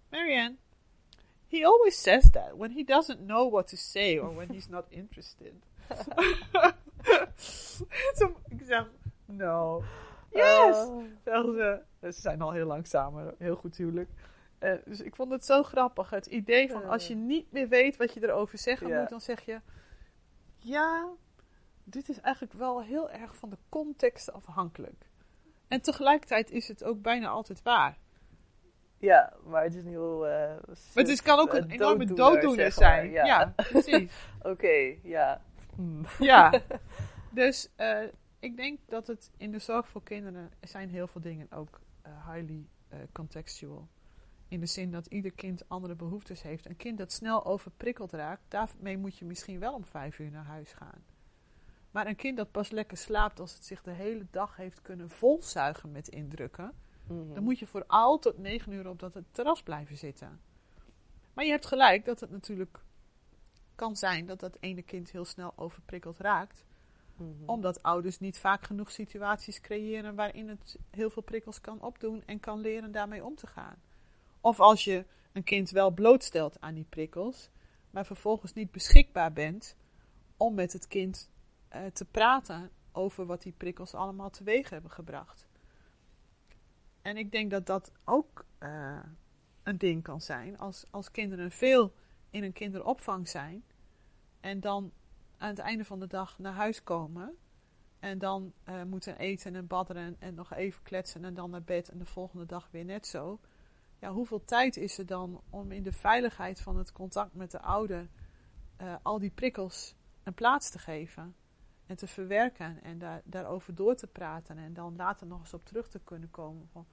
Marianne, 0.10 0.56
he 1.48 1.66
always 1.66 2.02
says 2.02 2.30
that 2.32 2.52
when 2.58 2.72
he 2.72 2.84
doesn't 2.84 3.26
know 3.26 3.52
what 3.52 3.68
to 3.68 3.78
say 3.78 4.18
or 4.18 4.36
when 4.36 4.50
he's 4.50 4.68
not 4.68 4.86
interested. 4.88 5.54
Toen, 8.18 8.36
ik 8.48 8.62
zeg, 8.66 8.86
no. 9.26 9.84
Yes! 10.32 10.88
Zeggen 11.24 11.54
ze. 11.54 11.82
Ze 12.02 12.22
zijn 12.22 12.42
al 12.42 12.52
heel 12.52 12.66
lang 12.66 12.88
samen, 12.88 13.36
heel 13.38 13.56
goed 13.56 13.78
huwelijk. 13.78 14.10
Eh, 14.60 14.74
dus 14.86 15.00
ik 15.00 15.16
vond 15.16 15.32
het 15.32 15.46
zo 15.46 15.64
grappig. 15.64 16.10
Het 16.10 16.26
idee 16.26 16.72
van 16.72 16.86
als 16.86 17.08
je 17.08 17.16
niet 17.16 17.52
meer 17.52 17.68
weet 17.68 17.98
wat 17.98 18.14
je 18.14 18.24
erover 18.24 18.58
zeggen 18.58 19.00
moet, 19.00 19.10
dan 19.10 19.22
zeg 19.22 19.42
je: 19.42 19.62
Ja, 20.58 21.10
dit 21.90 22.10
is 22.10 22.20
eigenlijk 22.20 22.54
wel 22.54 22.84
heel 22.84 23.12
erg 23.12 23.36
van 23.36 23.50
de 23.50 23.58
context 23.70 24.34
afhankelijk. 24.34 25.10
En 25.68 25.82
tegelijkertijd 25.82 26.52
is 26.52 26.68
het 26.68 26.84
ook 26.84 27.02
bijna 27.02 27.28
altijd 27.28 27.62
waar. 27.62 27.98
Ja, 28.98 29.34
maar 29.46 29.64
het 29.64 29.74
is 29.74 29.80
een 29.80 29.90
heel... 29.90 30.26
Uh, 30.26 30.32
maar 30.32 30.78
het 30.94 31.08
is, 31.08 31.22
kan 31.22 31.40
ook 31.40 31.54
een 31.54 31.68
uh, 31.68 31.74
enorme 31.74 32.06
dooddoener, 32.06 32.72
zijn. 32.72 33.12
ja. 33.12 33.26
Ja, 33.26 33.54
precies. 33.72 34.12
Oké, 34.42 34.96
ja. 35.04 35.42
Hmm. 35.76 36.06
Ja, 36.20 36.62
dus 37.32 37.70
eh, 37.76 38.04
ik 38.40 38.58
denk 38.58 38.80
dat 38.86 39.08
het 39.08 39.32
in 39.38 39.52
de 39.52 39.60
zorg 39.60 39.88
voor 39.88 40.04
kinderen 40.04 40.52
zijn 40.62 40.90
heel 40.90 41.08
veel 41.08 41.22
dingen 41.22 41.52
ook 41.52 41.80
eh, 42.02 42.34
highly 42.34 42.68
eh, 42.88 43.00
contextual. 43.12 43.88
In 44.48 44.60
de 44.60 44.66
zin 44.66 44.92
dat 44.92 45.06
ieder 45.06 45.32
kind 45.32 45.70
andere 45.70 45.96
behoeftes 45.96 46.42
heeft. 46.42 46.66
Een 46.66 46.76
kind 46.76 46.98
dat 46.98 47.12
snel 47.12 47.46
overprikkeld 47.46 48.12
raakt, 48.12 48.42
daarmee 48.48 48.98
moet 48.98 49.18
je 49.18 49.26
misschien 49.26 49.60
wel 49.60 49.74
om 49.74 49.86
vijf 49.86 50.20
uur 50.20 50.32
naar 50.32 50.46
huis 50.46 50.74
gaan. 50.74 51.04
Maar 51.92 52.08
een 52.08 52.16
kind 52.16 52.38
dat 52.38 52.52
pas 52.52 52.70
lekker 52.70 52.98
slaapt 52.98 53.40
als 53.40 53.54
het 53.54 53.66
zich 53.66 53.82
de 53.82 53.92
hele 53.92 54.26
dag 54.32 54.56
heeft 54.56 54.82
kunnen 54.82 55.10
volzuigen 55.10 55.92
met 55.92 56.08
indrukken, 56.08 56.74
Mhm. 57.08 57.34
dan 57.34 57.44
moet 57.44 57.60
je 57.60 57.68
voor 57.68 57.84
al 57.88 58.20
tot 58.20 58.38
negen 58.38 58.72
uur 58.72 58.88
op 58.90 59.00
dat 59.00 59.18
terras 59.32 59.64
blijven 59.64 59.98
zitten. 59.98 60.42
Maar 61.34 61.46
je 61.46 61.52
hebt 61.52 61.66
gelijk 61.66 62.06
dat 62.06 62.20
het 62.20 62.30
natuurlijk 62.32 62.80
kan 63.76 63.96
zijn 63.96 64.26
dat 64.26 64.40
dat 64.40 64.58
ene 64.60 64.82
kind 64.82 65.12
heel 65.12 65.26
snel 65.26 65.54
overprikkeld 65.56 66.18
raakt 66.18 66.66
Mhm. 67.16 67.32
omdat 67.46 67.84
ouders 67.84 68.20
niet 68.20 68.38
vaak 68.40 68.64
genoeg 68.64 68.92
situaties 68.92 69.62
creëren 69.62 70.16
waarin 70.16 70.50
het 70.50 70.78
heel 70.90 71.10
veel 71.10 71.22
prikkels 71.22 71.62
kan 71.62 71.82
opdoen 71.82 72.24
en 72.26 72.40
kan 72.40 72.60
leren 72.60 72.92
daarmee 72.92 73.26
om 73.26 73.36
te 73.36 73.48
gaan. 73.48 73.76
Of 74.42 74.60
als 74.60 74.84
je 74.84 75.06
een 75.32 75.44
kind 75.44 75.70
wel 75.70 75.92
blootstelt 75.92 76.60
aan 76.62 76.74
die 76.74 76.86
prikkels, 76.90 77.50
maar 77.92 78.06
vervolgens 78.06 78.54
niet 78.54 78.72
beschikbaar 78.72 79.34
bent 79.34 79.76
om 80.38 80.54
met 80.54 80.74
het 80.74 80.88
kind 80.88 81.30
eh, 81.70 81.86
te 81.86 82.06
praten 82.06 82.72
over 82.92 83.26
wat 83.26 83.42
die 83.42 83.54
prikkels 83.58 83.94
allemaal 83.94 84.30
teweeg 84.30 84.70
hebben 84.70 84.92
gebracht. 84.92 85.48
En 87.02 87.18
ik 87.18 87.32
denk 87.32 87.52
dat 87.52 87.66
dat 87.66 87.92
ook 88.06 88.46
eh, 88.58 89.00
een 89.64 89.78
ding 89.78 90.04
kan 90.04 90.22
zijn 90.22 90.58
als, 90.58 90.86
als 90.92 91.12
kinderen 91.12 91.52
veel 91.52 91.94
in 92.30 92.44
een 92.44 92.54
kinderopvang 92.54 93.28
zijn 93.28 93.64
en 94.40 94.60
dan 94.60 94.92
aan 95.38 95.50
het 95.50 95.60
einde 95.60 95.86
van 95.86 96.00
de 96.00 96.08
dag 96.08 96.40
naar 96.40 96.54
huis 96.54 96.84
komen. 96.84 97.38
En 98.00 98.18
dan 98.18 98.54
eh, 98.64 98.84
moeten 98.84 99.18
eten 99.18 99.56
en 99.56 99.68
badderen 99.68 100.16
en 100.20 100.34
nog 100.34 100.54
even 100.54 100.84
kletsen 100.84 101.26
en 101.26 101.34
dan 101.34 101.50
naar 101.50 101.64
bed 101.64 101.90
en 101.90 101.98
de 101.98 102.06
volgende 102.06 102.46
dag 102.46 102.68
weer 102.72 102.86
net 102.86 103.08
zo. 103.08 103.40
Ja, 104.00 104.12
hoeveel 104.12 104.46
tijd 104.46 104.78
is 104.78 104.98
er 104.98 105.06
dan 105.06 105.42
om 105.50 105.72
in 105.72 105.84
de 105.84 105.92
veiligheid 105.92 106.62
van 106.62 106.78
het 106.78 106.92
contact 106.92 107.34
met 107.34 107.52
de 107.52 107.62
ouder 107.62 108.10
al 109.02 109.20
die 109.20 109.32
prikkels 109.32 109.96
een 110.24 110.34
plaats 110.34 110.70
te 110.70 110.80
geven 110.80 111.36
en 111.90 111.96
te 111.96 112.08
verwerken 112.08 112.82
en 112.84 112.98
daar, 112.98 113.22
daarover 113.26 113.76
door 113.76 113.96
te 113.96 114.08
praten 114.08 114.58
en 114.58 114.74
dan 114.74 114.96
later 114.96 115.28
nog 115.28 115.40
eens 115.40 115.54
op 115.54 115.66
terug 115.66 115.88
te 115.90 116.00
kunnen 116.00 116.32
komen 116.32 116.68
van, 116.72 116.88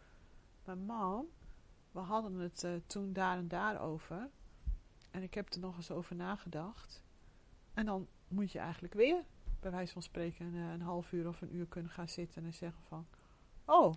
maar 0.64 0.78
mam, 0.78 1.26
we 1.90 1.98
hadden 1.98 2.34
het 2.34 2.64
eh, 2.64 2.72
toen 2.86 3.12
daar 3.12 3.36
en 3.38 3.48
daar 3.48 3.80
over 3.80 4.28
en 5.10 5.22
ik 5.22 5.34
heb 5.34 5.52
er 5.52 5.60
nog 5.60 5.76
eens 5.76 5.90
over 5.90 6.16
nagedacht. 6.16 7.02
En 7.74 7.86
dan 7.86 8.08
moet 8.28 8.52
je 8.52 8.58
eigenlijk 8.58 8.94
weer, 8.94 9.24
bij 9.60 9.70
wijze 9.70 9.92
van 9.92 10.02
spreken, 10.02 10.46
een, 10.46 10.54
een 10.54 10.80
half 10.80 11.12
uur 11.12 11.28
of 11.28 11.40
een 11.40 11.54
uur 11.54 11.66
kunnen 11.66 11.90
gaan 11.90 12.08
zitten 12.08 12.44
en 12.44 12.54
zeggen 12.54 12.82
van, 12.82 13.06
oh, 13.64 13.94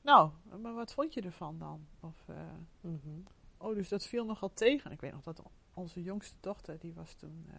nou, 0.00 0.30
maar 0.60 0.74
wat 0.74 0.92
vond 0.92 1.14
je 1.14 1.20
ervan 1.20 1.58
dan? 1.58 1.86
Of, 2.00 2.24
eh, 2.28 2.36
Mhm. 2.80 3.20
oh, 3.56 3.74
dus 3.74 3.88
dat 3.88 4.06
viel 4.06 4.24
nogal 4.24 4.52
tegen. 4.52 4.90
Ik 4.90 5.00
weet 5.00 5.12
nog 5.12 5.22
dat 5.22 5.42
onze 5.74 6.02
jongste 6.02 6.36
dochter, 6.40 6.78
die 6.78 6.94
was 6.94 7.14
toen 7.14 7.46
eh, 7.50 7.58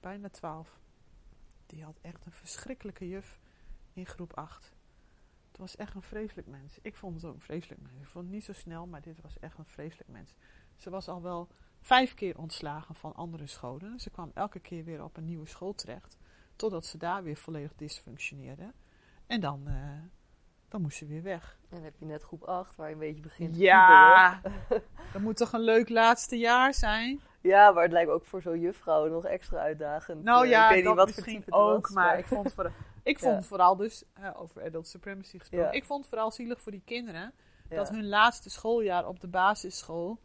bijna 0.00 0.28
twaalf, 0.28 0.80
die 1.66 1.84
had 1.84 1.98
echt 2.02 2.26
een 2.26 2.32
verschrikkelijke 2.32 3.08
juf 3.08 3.38
in 3.92 4.06
groep 4.06 4.32
8. 4.32 4.72
Het 5.48 5.58
was 5.58 5.76
echt 5.76 5.94
een 5.94 6.02
vreselijk 6.02 6.46
mens. 6.46 6.78
Ik 6.82 6.96
vond 6.96 7.14
het 7.14 7.24
ook 7.24 7.34
een 7.34 7.40
vreselijk 7.40 7.80
mens. 7.80 8.00
Ik 8.00 8.08
vond 8.08 8.24
het 8.24 8.34
niet 8.34 8.44
zo 8.44 8.52
snel, 8.52 8.86
maar 8.86 9.00
dit 9.00 9.20
was 9.20 9.38
echt 9.38 9.58
een 9.58 9.66
vreselijk 9.66 10.08
mens. 10.08 10.34
Ze 10.76 10.90
was 10.90 11.08
al 11.08 11.22
wel 11.22 11.48
vijf 11.80 12.14
keer 12.14 12.38
ontslagen 12.38 12.94
van 12.94 13.14
andere 13.14 13.46
scholen. 13.46 14.00
Ze 14.00 14.10
kwam 14.10 14.30
elke 14.34 14.60
keer 14.60 14.84
weer 14.84 15.04
op 15.04 15.16
een 15.16 15.24
nieuwe 15.24 15.46
school 15.46 15.74
terecht. 15.74 16.18
Totdat 16.56 16.86
ze 16.86 16.98
daar 16.98 17.22
weer 17.22 17.36
volledig 17.36 17.74
dysfunctioneerde. 17.74 18.72
En 19.26 19.40
dan, 19.40 19.66
eh, 19.66 19.98
dan 20.68 20.80
moest 20.80 20.96
ze 20.96 21.06
weer 21.06 21.22
weg. 21.22 21.58
En 21.62 21.76
dan 21.76 21.84
heb 21.84 21.96
je 21.98 22.04
net 22.04 22.22
groep 22.22 22.42
8, 22.42 22.76
waar 22.76 22.88
je 22.88 22.94
een 22.94 23.00
beetje 23.00 23.22
begint 23.22 23.52
te 23.52 23.58
Ja, 23.58 24.40
dat 25.12 25.22
moet 25.22 25.36
toch 25.36 25.52
een 25.52 25.60
leuk 25.64 25.88
laatste 25.88 26.38
jaar 26.38 26.74
zijn? 26.74 27.20
Ja, 27.50 27.70
maar 27.70 27.82
het 27.82 27.92
lijkt 27.92 28.10
ook 28.10 28.24
voor 28.24 28.42
zo'n 28.42 28.60
juffrouw 28.60 29.08
nog 29.08 29.24
extra 29.24 29.58
uitdagend. 29.58 30.22
Nou 30.24 30.44
Eh, 30.44 30.50
ja, 30.50 30.68
ik 30.68 30.74
weet 30.74 30.84
niet 30.84 30.94
wat 30.94 31.06
misschien 31.06 31.44
ook. 31.48 31.86
was, 31.86 31.94
maar 31.94 32.18
ik 32.18 32.26
vond, 32.26 32.52
voor, 32.52 32.72
ik 33.02 33.18
vond 33.18 33.34
Ja. 33.34 33.42
vooral 33.42 33.76
dus, 33.76 34.04
eh, 34.12 34.30
over 34.40 34.62
adult 34.62 34.88
supremacy 34.88 35.38
gesproken, 35.38 35.66
Ja. 35.66 35.72
ik 35.72 35.84
vond 35.84 36.00
het 36.00 36.08
vooral 36.08 36.30
zielig 36.30 36.60
voor 36.60 36.72
die 36.72 36.82
kinderen. 36.84 37.32
Dat 37.68 37.88
hun 37.88 38.08
laatste 38.08 38.50
schooljaar 38.50 39.06
op 39.08 39.20
de 39.20 39.28
basisschool 39.28 40.18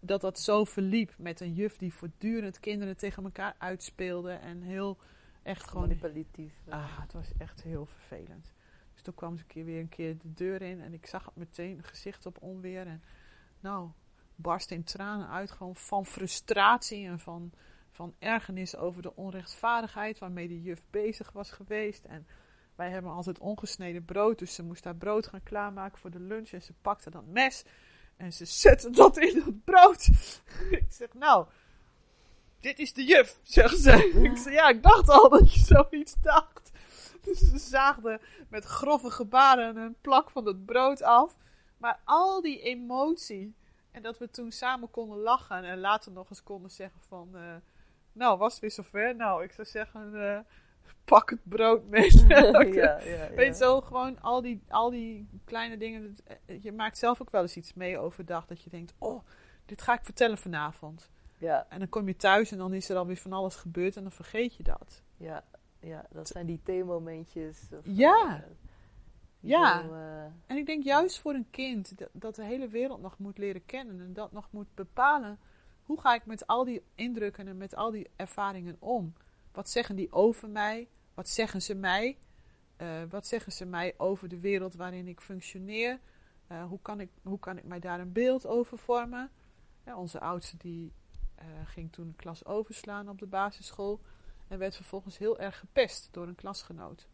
dat 0.00 0.20
dat 0.20 0.38
zo 0.38 0.64
verliep 0.64 1.14
met 1.18 1.40
een 1.40 1.52
juf 1.52 1.76
die 1.76 1.94
voortdurend 1.94 2.60
kinderen 2.60 2.96
tegen 2.96 3.24
elkaar 3.24 3.54
uitspeelde 3.58 4.32
en 4.32 4.60
heel 4.62 4.98
echt 5.42 5.68
gewoon. 5.68 5.88
manipulatief. 5.88 6.52
Ah, 6.68 7.00
het 7.00 7.12
was 7.12 7.32
echt 7.38 7.62
heel 7.62 7.86
vervelend. 7.86 8.52
Dus 8.92 9.02
toen 9.02 9.14
kwam 9.14 9.36
ze 9.36 9.42
een 9.42 9.48
keer 9.48 9.64
weer 9.64 9.80
een 9.80 9.88
keer 9.88 10.18
de 10.18 10.32
deur 10.32 10.62
in 10.62 10.80
en 10.80 10.92
ik 10.92 11.06
zag 11.06 11.24
het 11.24 11.36
meteen 11.36 11.82
gezicht 11.82 12.26
op 12.26 12.36
onweer 12.42 12.86
en 12.86 13.02
nou 13.60 13.88
barst 14.42 14.70
in 14.70 14.84
tranen 14.84 15.28
uit 15.28 15.50
gewoon 15.50 15.76
van 15.76 16.06
frustratie 16.06 17.06
en 17.06 17.20
van, 17.20 17.52
van 17.90 18.14
ergernis 18.18 18.76
over 18.76 19.02
de 19.02 19.16
onrechtvaardigheid 19.16 20.18
waarmee 20.18 20.48
de 20.48 20.62
juf 20.62 20.82
bezig 20.90 21.32
was 21.32 21.50
geweest 21.50 22.04
en 22.04 22.26
wij 22.74 22.90
hebben 22.90 23.12
altijd 23.12 23.38
ongesneden 23.38 24.04
brood, 24.04 24.38
dus 24.38 24.54
ze 24.54 24.62
moest 24.62 24.82
daar 24.82 24.96
brood 24.96 25.26
gaan 25.26 25.42
klaarmaken 25.42 25.98
voor 25.98 26.10
de 26.10 26.20
lunch 26.20 26.50
en 26.50 26.62
ze 26.62 26.72
pakte 26.82 27.10
dat 27.10 27.26
mes 27.26 27.64
en 28.16 28.32
ze 28.32 28.44
zette 28.44 28.90
dat 28.90 29.16
in 29.16 29.42
dat 29.44 29.64
brood. 29.64 30.08
ik 30.70 30.86
zeg, 30.88 31.12
nou, 31.14 31.46
dit 32.60 32.78
is 32.78 32.92
de 32.92 33.04
juf, 33.04 33.38
zegt 33.42 33.78
ze. 33.78 34.20
ik 34.22 34.36
zeg, 34.36 34.52
ja, 34.52 34.68
ik 34.68 34.82
dacht 34.82 35.08
al 35.08 35.28
dat 35.28 35.54
je 35.54 35.60
zoiets 35.60 36.14
dacht. 36.20 36.70
Dus 37.22 37.38
ze 37.38 37.58
zaagde 37.58 38.20
met 38.48 38.64
grove 38.64 39.10
gebaren 39.10 39.76
een 39.76 39.96
plak 40.00 40.30
van 40.30 40.46
het 40.46 40.64
brood 40.64 41.02
af. 41.02 41.36
Maar 41.78 42.00
al 42.04 42.42
die 42.42 42.60
emotie. 42.60 43.54
En 43.92 44.02
dat 44.02 44.18
we 44.18 44.30
toen 44.30 44.52
samen 44.52 44.90
konden 44.90 45.18
lachen 45.18 45.64
en 45.64 45.78
later 45.78 46.12
nog 46.12 46.30
eens 46.30 46.42
konden 46.42 46.70
zeggen 46.70 47.00
van... 47.00 47.28
eh, 47.36 47.54
nou, 48.12 48.38
was 48.38 48.52
het 48.52 48.60
weer 48.60 48.70
zover? 48.70 49.16
Nou, 49.16 49.42
ik 49.44 49.52
zou 49.52 49.66
zeggen, 49.66 50.30
eh, 50.30 50.38
pak 51.04 51.30
het 51.30 51.40
brood 51.42 51.84
mee. 51.84 52.10
ja, 52.28 52.60
ja, 52.62 52.98
ja. 53.00 53.28
Weet 53.34 53.46
je, 53.46 53.64
zo 53.64 53.80
gewoon 53.80 54.20
al 54.20 54.40
die, 54.42 54.62
al 54.68 54.90
die 54.90 55.28
kleine 55.44 55.76
dingen. 55.76 56.16
eh, 56.46 56.62
Je 56.62 56.72
maakt 56.72 56.98
zelf 56.98 57.20
ook 57.20 57.30
wel 57.30 57.42
eens 57.42 57.56
iets 57.56 57.74
mee 57.74 57.98
overdag 57.98 58.46
dat 58.46 58.62
je 58.62 58.70
denkt, 58.70 58.94
oh, 58.98 59.22
dit 59.66 59.82
ga 59.82 59.94
ik 59.94 60.04
vertellen 60.04 60.38
vanavond. 60.38 61.10
Ja, 61.38 61.66
En 61.68 61.78
dan 61.78 61.88
kom 61.88 62.06
je 62.06 62.16
thuis 62.16 62.52
en 62.52 62.58
dan 62.58 62.72
is 62.72 62.88
er 62.88 62.96
alweer 62.96 63.16
van 63.16 63.32
alles 63.32 63.56
gebeurd 63.56 63.96
en 63.96 64.02
dan 64.02 64.12
vergeet 64.12 64.54
je 64.56 64.62
dat. 64.62 65.02
ja, 65.16 65.44
ja, 65.80 66.06
dat 66.10 66.28
zijn 66.28 66.46
die 66.46 66.60
theemomentjes. 66.62 67.68
of, 67.72 67.78
Ja. 67.82 68.44
Ja. 69.48 69.82
eh, 69.82 70.24
En 70.46 70.56
ik 70.56 70.66
denk 70.66 70.82
juist 70.84 71.18
voor 71.20 71.34
een 71.34 71.50
kind 71.50 71.98
dat, 71.98 72.08
dat 72.12 72.34
de 72.34 72.44
hele 72.44 72.68
wereld 72.68 73.00
nog 73.00 73.18
moet 73.18 73.38
leren 73.38 73.64
kennen 73.66 74.00
en 74.00 74.12
dat 74.12 74.32
nog 74.32 74.48
moet 74.50 74.74
bepalen. 74.74 75.38
Hoe 75.82 76.00
ga 76.00 76.14
ik 76.14 76.26
met 76.26 76.46
al 76.46 76.64
die 76.64 76.82
indrukken 76.94 77.48
en 77.48 77.56
met 77.56 77.74
al 77.74 77.90
die 77.90 78.10
ervaringen 78.16 78.76
om? 78.78 79.14
Wat 79.52 79.70
zeggen 79.70 79.96
die 79.96 80.12
over 80.12 80.48
mij? 80.48 80.88
Wat 81.14 81.28
zeggen 81.28 81.62
ze 81.62 81.74
mij? 81.74 82.18
Eh, 82.76 83.02
wat 83.08 83.26
zeggen 83.26 83.52
ze 83.52 83.64
mij 83.64 83.94
over 83.96 84.28
de 84.28 84.40
wereld 84.40 84.74
waarin 84.74 85.08
ik 85.08 85.20
functioneer? 85.20 86.00
Eh, 86.46 86.64
hoe, 86.64 86.78
kan 86.82 87.00
ik, 87.00 87.10
hoe 87.22 87.38
kan 87.38 87.58
ik 87.58 87.64
mij 87.64 87.80
daar 87.80 88.00
een 88.00 88.12
beeld 88.12 88.46
over 88.46 88.78
vormen? 88.78 89.30
Ja, 89.84 89.96
onze 89.96 90.20
oudste 90.20 90.56
die 90.56 90.92
ging 91.64 91.92
toen 91.92 92.06
een 92.06 92.16
klas 92.16 92.44
overslaan 92.44 93.08
op 93.08 93.18
de 93.18 93.26
basisschool 93.26 94.00
en 94.48 94.58
werd 94.58 94.76
vervolgens 94.76 95.18
heel 95.18 95.38
erg 95.38 95.58
gepest 95.58 96.08
door 96.12 96.26
een 96.26 96.34
klasgenoot. 96.34 97.08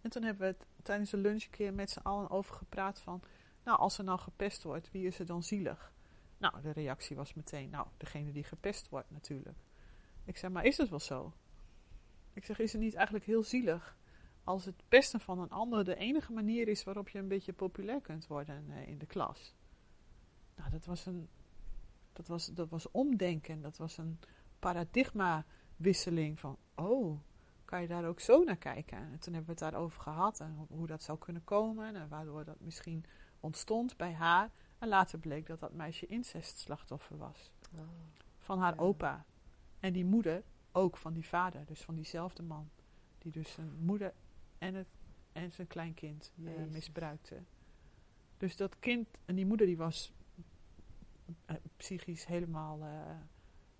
En 0.00 0.10
toen 0.10 0.22
hebben 0.22 0.48
we 0.48 0.56
het 0.58 0.66
tijdens 0.82 1.10
de 1.10 1.16
lunch 1.16 1.44
een 1.44 1.50
keer 1.50 1.74
met 1.74 1.90
z'n 1.90 1.98
allen 1.98 2.30
over 2.30 2.54
gepraat 2.54 3.00
van, 3.00 3.22
nou 3.64 3.78
als 3.78 3.98
er 3.98 4.04
nou 4.04 4.18
gepest 4.18 4.62
wordt, 4.62 4.90
wie 4.90 5.06
is 5.06 5.18
er 5.18 5.26
dan 5.26 5.42
zielig? 5.42 5.92
Nou, 6.38 6.60
de 6.60 6.70
reactie 6.70 7.16
was 7.16 7.34
meteen, 7.34 7.70
nou, 7.70 7.86
degene 7.96 8.32
die 8.32 8.44
gepest 8.44 8.88
wordt 8.88 9.10
natuurlijk. 9.10 9.58
Ik 10.24 10.36
zeg, 10.36 10.50
maar 10.50 10.64
is 10.64 10.76
het 10.76 10.88
wel 10.88 11.00
zo? 11.00 11.32
Ik 12.32 12.44
zeg, 12.44 12.58
is 12.58 12.72
het 12.72 12.80
niet 12.80 12.94
eigenlijk 12.94 13.26
heel 13.26 13.42
zielig 13.42 13.96
als 14.44 14.64
het 14.64 14.82
pesten 14.88 15.20
van 15.20 15.38
een 15.38 15.50
ander 15.50 15.84
de 15.84 15.94
enige 15.94 16.32
manier 16.32 16.68
is 16.68 16.84
waarop 16.84 17.08
je 17.08 17.18
een 17.18 17.28
beetje 17.28 17.52
populair 17.52 18.00
kunt 18.00 18.26
worden 18.26 18.70
eh, 18.70 18.88
in 18.88 18.98
de 18.98 19.06
klas? 19.06 19.54
Nou, 20.56 20.70
dat 20.70 20.84
was 20.84 21.06
een, 21.06 21.28
dat 22.12 22.26
was, 22.26 22.46
dat 22.46 22.68
was 22.68 22.90
omdenken, 22.90 23.60
dat 23.60 23.76
was 23.76 23.98
een 23.98 24.18
paradigmawisseling 24.58 26.40
van, 26.40 26.58
oh, 26.74 27.20
kan 27.68 27.80
je 27.80 27.88
daar 27.88 28.04
ook 28.04 28.20
zo 28.20 28.44
naar 28.44 28.56
kijken? 28.56 28.98
En 28.98 29.18
toen 29.18 29.34
hebben 29.34 29.54
we 29.56 29.64
het 29.64 29.72
daarover 29.72 30.00
gehad 30.00 30.40
en 30.40 30.66
hoe 30.68 30.86
dat 30.86 31.02
zou 31.02 31.18
kunnen 31.18 31.44
komen 31.44 31.94
en 31.94 32.08
waardoor 32.08 32.44
dat 32.44 32.60
misschien 32.60 33.04
ontstond 33.40 33.96
bij 33.96 34.12
haar. 34.12 34.50
En 34.78 34.88
later 34.88 35.18
bleek 35.18 35.46
dat 35.46 35.60
dat 35.60 35.72
meisje 35.72 36.06
incestslachtoffer 36.06 37.16
was 37.16 37.50
oh, 37.74 37.80
van 38.38 38.58
haar 38.58 38.74
Ja. 38.74 38.80
opa. 38.80 39.24
En 39.80 39.92
die 39.92 40.04
moeder, 40.04 40.42
ook 40.72 40.96
van 40.96 41.12
die 41.12 41.26
vader, 41.26 41.66
dus 41.66 41.80
van 41.80 41.94
diezelfde 41.94 42.42
man. 42.42 42.70
Die 43.18 43.32
dus 43.32 43.52
zijn 43.52 43.72
moeder 43.80 44.14
en, 44.58 44.74
het, 44.74 44.88
en 45.32 45.52
zijn 45.52 45.66
kleinkind 45.66 46.32
uh, 46.36 46.56
Jezus. 46.56 46.72
misbruikte. 46.72 47.42
Dus 48.36 48.56
dat 48.56 48.78
kind 48.78 49.08
en 49.24 49.34
die 49.34 49.46
moeder 49.46 49.66
die 49.66 49.76
was 49.76 50.12
eh, 51.44 51.56
psychisch 51.76 52.26
helemaal, 52.26 52.82
eh, 52.82 53.16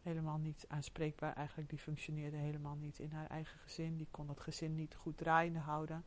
helemaal 0.09 0.39
niet 0.39 0.65
aanspreekbaar. 0.69 1.33
Eigenlijk 1.33 1.69
die 1.69 1.79
functioneerde 1.79 2.37
helemaal 2.37 2.77
niet 2.77 2.99
in 2.99 3.11
haar 3.13 3.27
eigen 3.27 3.59
gezin. 3.59 3.97
Die 3.97 4.09
kon 4.11 4.27
dat 4.27 4.41
gezin 4.41 4.75
niet 4.75 4.95
goed 4.95 5.17
draaiende 5.17 5.59
houden. 5.59 6.05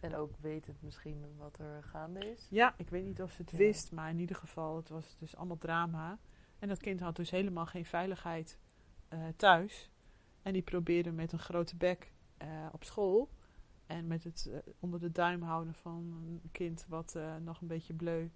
En 0.00 0.14
ook 0.14 0.36
wetend 0.40 0.82
misschien 0.82 1.24
wat 1.36 1.58
er 1.58 1.82
gaande 1.82 2.30
is. 2.30 2.46
Ja, 2.50 2.74
ik 2.76 2.90
weet 2.90 3.04
niet 3.04 3.22
of 3.22 3.30
ze 3.32 3.42
het 3.42 3.50
Ja. 3.50 3.56
wist, 3.56 3.92
maar 3.92 4.10
in 4.10 4.18
ieder 4.18 4.36
geval, 4.36 4.76
het 4.76 4.88
was 4.88 5.16
dus 5.18 5.36
allemaal 5.36 5.58
drama. 5.58 6.18
En 6.58 6.68
dat 6.68 6.78
kind 6.78 7.00
had 7.00 7.16
dus 7.16 7.30
helemaal 7.30 7.66
geen 7.66 7.84
veiligheid 7.84 8.58
eh, 9.08 9.18
thuis. 9.36 9.90
En 10.42 10.52
die 10.52 10.62
probeerde 10.62 11.12
met 11.12 11.32
een 11.32 11.38
grote 11.38 11.76
bek 11.76 12.12
eh, 12.36 12.66
op 12.72 12.84
school. 12.84 13.28
En 13.86 14.06
met 14.06 14.24
het 14.24 14.46
eh, 14.52 14.58
onder 14.78 15.00
de 15.00 15.12
duim 15.12 15.42
houden 15.42 15.74
van 15.74 15.92
een 16.42 16.50
kind 16.52 16.86
wat 16.88 17.18
nog 17.42 17.60
een 17.60 17.66
beetje 17.66 17.94
bleu 17.94 18.28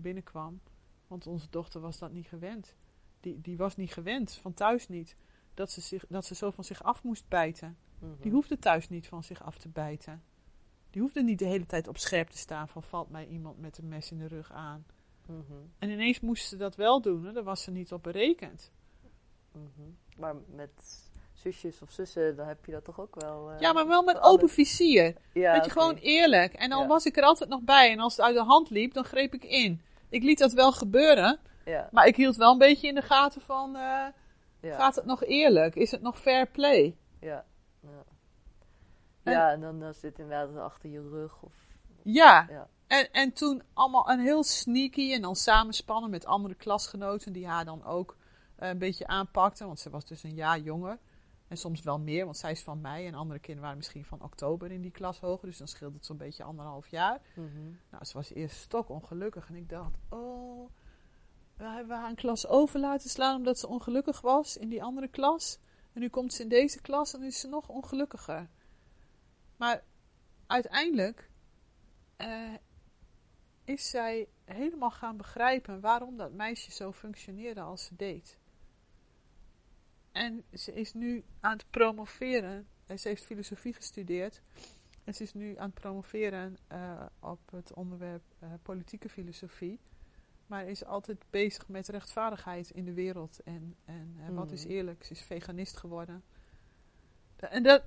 binnenkwam. 0.00 0.60
Want 1.06 1.26
onze 1.26 1.50
dochter 1.50 1.80
was 1.80 1.98
dat 1.98 2.12
niet 2.12 2.26
gewend. 2.28 2.76
Die, 3.20 3.40
die 3.40 3.56
was 3.56 3.76
niet 3.76 3.92
gewend, 3.92 4.32
van 4.42 4.54
thuis 4.54 4.88
niet. 4.88 5.16
Dat 5.54 5.70
ze, 5.70 5.80
zich, 5.80 6.04
dat 6.08 6.24
ze 6.26 6.34
zo 6.34 6.50
van 6.50 6.64
zich 6.64 6.82
af 6.82 7.02
moest 7.02 7.28
bijten. 7.28 7.78
Mhm. 7.98 8.12
Die 8.20 8.32
hoefde 8.32 8.58
thuis 8.58 8.88
niet 8.88 9.06
van 9.08 9.22
zich 9.24 9.42
af 9.42 9.58
te 9.58 9.68
bijten. 9.68 10.22
Die 10.90 11.02
hoefde 11.02 11.22
niet 11.22 11.38
de 11.38 11.44
hele 11.44 11.66
tijd 11.66 11.88
op 11.88 11.98
scherp 11.98 12.28
te 12.28 12.38
staan 12.38 12.68
van 12.68 12.82
valt 12.82 13.10
mij 13.10 13.26
iemand 13.26 13.58
met 13.60 13.78
een 13.78 13.88
mes 13.88 14.10
in 14.10 14.18
de 14.18 14.26
rug 14.26 14.52
aan. 14.52 14.86
Mhm, 15.26 15.40
En 15.78 15.90
ineens 15.90 16.20
moest 16.20 16.48
ze 16.48 16.56
dat 16.56 16.76
wel 16.76 17.00
doen, 17.00 17.24
hè? 17.24 17.32
daar 17.32 17.42
was 17.44 17.62
ze 17.62 17.70
niet 17.70 17.92
op 17.92 18.02
berekend. 18.02 18.72
mhm. 19.52 19.88
Maar 20.16 20.34
met 20.54 20.70
zusjes 21.32 21.82
of 21.82 21.90
zussen, 21.90 22.36
dan 22.36 22.46
heb 22.46 22.64
je 22.64 22.72
dat 22.72 22.84
toch 22.84 23.00
ook 23.00 23.20
wel. 23.20 23.50
eh, 23.50 23.60
ja, 23.60 23.72
maar 23.72 23.86
wel 23.86 24.02
met 24.02 24.20
open 24.20 24.48
vizier. 24.48 25.16
Ja, 25.32 25.52
Weet 25.52 25.64
je, 25.64 25.70
gewoon 25.70 25.94
eerlijk. 25.96 26.52
En 26.54 26.70
dan 26.70 26.80
Ja. 26.82 26.86
was 26.86 27.04
ik 27.04 27.16
er 27.16 27.22
altijd 27.22 27.50
nog 27.50 27.62
bij. 27.62 27.90
En 27.92 27.98
als 27.98 28.16
het 28.16 28.26
uit 28.26 28.34
de 28.34 28.42
hand 28.42 28.70
liep, 28.70 28.92
dan 28.94 29.04
greep 29.04 29.34
ik 29.34 29.44
in. 29.44 29.80
Ik 30.08 30.22
liet 30.22 30.38
dat 30.38 30.52
wel 30.52 30.72
gebeuren, 30.72 31.38
Ja, 31.70 31.88
maar 31.92 32.06
ik 32.06 32.16
hield 32.16 32.36
wel 32.36 32.52
een 32.52 32.58
beetje 32.58 32.88
in 32.88 32.94
de 32.94 33.02
gaten 33.02 33.40
van, 33.40 33.76
eh, 33.76 34.06
ja, 34.60 34.76
gaat 34.76 34.94
het 34.94 35.04
nog 35.04 35.24
eerlijk? 35.24 35.74
Is 35.74 35.90
het 35.90 36.02
nog 36.02 36.18
fair 36.20 36.46
play? 36.46 36.96
ja. 37.20 37.44
Ja, 37.82 38.04
En- 39.22 39.32
ja 39.32 39.50
en 39.52 39.60
dan, 39.60 39.80
dan 39.80 39.94
zit 39.94 40.18
inderdaad 40.18 40.56
achter 40.56 40.90
je 40.90 41.08
rug. 41.08 41.42
Of, 41.42 41.54
Ja. 42.02 42.46
Ja. 42.50 42.68
En, 42.86 43.12
en 43.12 43.32
toen 43.32 43.62
allemaal 43.72 44.10
een 44.10 44.20
heel 44.20 44.44
sneaky 44.44 45.12
en 45.12 45.22
dan 45.22 45.36
samenspannen 45.36 46.10
met 46.10 46.26
andere 46.26 46.54
klasgenoten 46.54 47.32
die 47.32 47.46
haar 47.46 47.64
dan 47.64 47.84
ook 47.84 48.16
eh, 48.56 48.68
een 48.68 48.78
beetje 48.78 49.06
aanpakten. 49.06 49.66
Want 49.66 49.78
ze 49.80 49.90
was 49.90 50.04
dus 50.04 50.22
een 50.22 50.34
jaar 50.34 50.58
jonger. 50.58 50.98
En 51.48 51.56
soms 51.56 51.82
wel 51.82 51.98
meer, 51.98 52.24
want 52.24 52.36
zij 52.36 52.50
is 52.50 52.62
van 52.62 52.80
mei 52.80 53.06
en 53.06 53.14
andere 53.14 53.38
kinderen 53.38 53.62
waren 53.62 53.76
misschien 53.76 54.04
van 54.04 54.22
oktober 54.22 54.70
in 54.70 54.80
die 54.82 54.90
klas 54.90 55.20
hoger. 55.20 55.48
Dus 55.48 55.58
dan 55.58 55.68
scheelde 55.68 55.96
het 55.96 56.06
zo'n 56.06 56.16
beetje 56.16 56.42
anderhalf 56.44 56.88
jaar. 56.88 57.20
Mhm. 57.34 57.48
Nou, 57.90 58.04
ze 58.04 58.12
was 58.14 58.32
eerst 58.32 58.56
stokongelukkig 58.56 59.48
en 59.48 59.54
ik 59.54 59.68
dacht, 59.68 59.98
oh, 60.08 60.70
we 61.60 61.66
hebben 61.66 61.96
haar 61.96 62.08
een 62.08 62.14
klas 62.14 62.46
over 62.46 62.80
laten 62.80 63.10
slaan 63.10 63.36
omdat 63.36 63.58
ze 63.58 63.68
ongelukkig 63.68 64.20
was 64.20 64.56
in 64.56 64.68
die 64.68 64.82
andere 64.82 65.08
klas. 65.08 65.58
En 65.92 66.00
nu 66.00 66.08
komt 66.08 66.32
ze 66.32 66.42
in 66.42 66.48
deze 66.48 66.80
klas 66.80 67.14
en 67.14 67.22
is 67.22 67.40
ze 67.40 67.48
nog 67.48 67.68
ongelukkiger. 67.68 68.48
Maar 69.56 69.84
uiteindelijk 70.46 71.30
eh, 72.16 72.54
is 73.64 73.90
zij 73.90 74.28
helemaal 74.44 74.90
gaan 74.90 75.16
begrijpen 75.16 75.80
waarom 75.80 76.16
dat 76.16 76.32
meisje 76.32 76.70
zo 76.72 76.92
functioneerde 76.92 77.60
als 77.60 77.84
ze 77.84 77.96
deed. 77.96 78.38
En 80.12 80.44
ze 80.52 80.72
is 80.74 80.92
nu 80.94 81.24
aan 81.40 81.52
het 81.52 81.70
promoveren. 81.70 82.68
En 82.86 82.98
Ze 82.98 83.08
heeft 83.08 83.24
filosofie 83.24 83.74
gestudeerd. 83.74 84.42
En 85.04 85.14
ze 85.14 85.22
is 85.22 85.34
nu 85.34 85.56
aan 85.56 85.70
het 85.70 85.80
promoveren 85.80 86.56
eh, 86.66 87.06
op 87.20 87.50
het 87.50 87.74
onderwerp 87.74 88.22
eh, 88.38 88.52
politieke 88.62 89.08
filosofie. 89.08 89.80
Maar 90.50 90.66
is 90.68 90.84
altijd 90.84 91.24
bezig 91.30 91.68
met 91.68 91.88
rechtvaardigheid 91.88 92.70
in 92.70 92.84
de 92.84 92.92
wereld. 92.92 93.40
En, 93.44 93.76
en 93.84 94.16
eh, 94.26 94.34
wat 94.34 94.50
is 94.52 94.64
Mhm. 94.64 94.72
eerlijk? 94.72 95.04
Ze 95.04 95.12
is 95.12 95.22
veganist 95.22 95.76
geworden. 95.76 96.22
En 97.36 97.62
dat, 97.62 97.82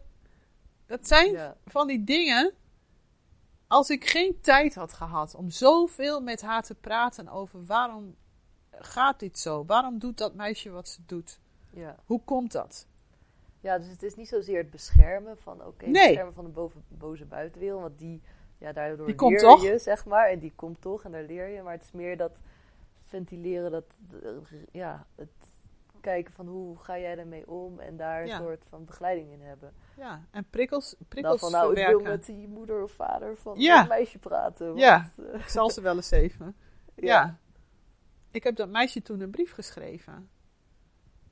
dat 0.85 1.07
zijn 1.07 1.31
Ja. 1.31 1.57
van 1.65 1.87
die 1.87 2.03
dingen. 2.03 2.53
Als 3.67 3.89
ik 3.89 4.05
geen 4.09 4.37
tijd 4.41 4.75
had 4.75 4.93
gehad 4.93 5.35
om 5.35 5.49
zoveel 5.49 6.21
met 6.21 6.41
haar 6.41 6.63
te 6.63 6.75
praten 6.75 7.27
over 7.27 7.65
waarom 7.65 8.15
gaat 8.71 9.19
dit 9.19 9.39
zo? 9.39 9.65
Waarom 9.65 9.99
doet 9.99 10.17
dat 10.17 10.35
meisje 10.35 10.69
wat 10.69 10.87
ze 10.87 11.01
doet? 11.05 11.39
Ja. 11.69 11.95
Hoe 12.05 12.21
komt 12.23 12.51
dat? 12.51 12.87
ja, 13.59 13.77
dus 13.77 13.87
het 13.87 14.03
is 14.03 14.15
niet 14.15 14.27
zozeer 14.27 14.57
het 14.57 14.69
beschermen 14.69 15.37
van, 15.37 15.65
oké, 15.65 15.85
Nee. 15.85 16.07
beschermen 16.07 16.33
van 16.33 16.43
de 16.43 16.49
boven, 16.51 16.83
boze 16.87 17.25
buitenwereld. 17.25 17.81
Want 17.81 17.97
die, 17.97 18.21
ja, 18.57 18.71
daardoor 18.73 19.05
Die 19.07 19.29
leer 19.29 19.71
je, 19.71 19.77
zeg 19.79 20.05
maar. 20.05 20.29
En 20.29 20.39
die 20.39 20.53
komt 20.55 20.81
toch 20.81 21.03
en 21.03 21.11
daar 21.11 21.23
leer 21.23 21.47
je. 21.47 21.61
Maar 21.61 21.73
het 21.73 21.83
is 21.83 21.91
meer 21.91 22.17
dat 22.17 22.39
ventileren, 23.17 23.71
dat, 23.71 23.97
eh, 24.23 24.29
ja, 24.71 25.05
het 25.15 25.29
kijken 26.01 26.33
van 26.33 26.47
hoe 26.47 26.77
ga 26.77 26.99
jij 26.99 27.17
ermee 27.17 27.47
om. 27.47 27.79
En 27.79 27.97
daar 27.97 28.21
een 28.23 28.29
soort 28.29 28.63
van 28.69 28.85
begeleiding 28.85 29.31
in 29.31 29.41
hebben. 29.41 29.73
Ja, 29.97 30.25
en 30.31 30.45
prikkels, 30.49 30.89
Dan 30.97 31.07
prikkels 31.07 31.39
van, 31.39 31.51
nou, 31.51 31.79
ik 31.79 31.87
wil 31.87 31.99
met 31.99 32.25
die 32.25 32.47
moeder 32.47 32.83
of 32.83 32.91
vader 32.91 33.37
van 33.37 33.59
Ja. 33.59 33.79
dat 33.79 33.87
meisje 33.87 34.19
praten. 34.19 34.67
Want, 34.67 34.79
Ja. 34.79 35.09
eh, 35.17 35.33
Ik 35.39 35.47
zal 35.47 35.69
ze 35.69 35.81
wel 35.81 35.95
eens 35.95 36.11
even. 36.11 36.55
Ja. 36.95 37.05
Ja. 37.05 37.37
Ik 38.31 38.43
heb 38.43 38.55
dat 38.55 38.69
meisje 38.69 39.01
toen 39.01 39.19
een 39.19 39.31
brief 39.31 39.51
geschreven. 39.53 40.29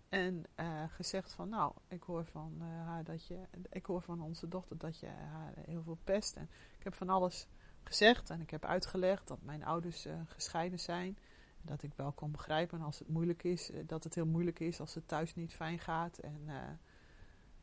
En 0.09 0.43
eh, 0.55 0.83
gezegd 0.89 1.33
van, 1.33 1.49
nou, 1.49 1.73
ik 1.87 2.03
hoor 2.03 2.25
van 2.25 2.61
haar 2.85 3.03
dat 3.03 3.27
je, 3.27 3.39
ik 3.69 3.85
hoor 3.85 4.01
van 4.01 4.21
onze 4.21 4.47
dochter 4.47 4.77
dat 4.77 4.99
je 4.99 5.07
haar 5.07 5.53
heel 5.65 5.83
veel 5.83 5.97
pest. 6.03 6.35
En 6.35 6.49
ik 6.77 6.83
heb 6.83 6.95
van 6.95 7.09
alles 7.09 7.47
gezegd 7.83 8.29
en 8.29 8.41
ik 8.41 8.49
heb 8.49 8.65
uitgelegd 8.65 9.27
dat 9.27 9.41
mijn 9.41 9.63
ouders 9.65 10.07
gescheiden 10.25 10.79
zijn. 10.79 11.17
Dat 11.61 11.83
ik 11.83 11.93
wel 11.95 12.11
kon 12.11 12.31
begrijpen 12.31 12.81
als 12.81 12.99
het 12.99 13.07
moeilijk 13.07 13.43
is, 13.43 13.71
eh, 13.71 13.79
dat 13.87 14.03
het 14.03 14.15
heel 14.15 14.25
moeilijk 14.25 14.59
is 14.59 14.79
als 14.79 14.93
het 14.93 15.07
thuis 15.07 15.35
niet 15.35 15.53
fijn 15.53 15.79
gaat. 15.79 16.17
En 16.17 16.41
eh, 16.45 16.55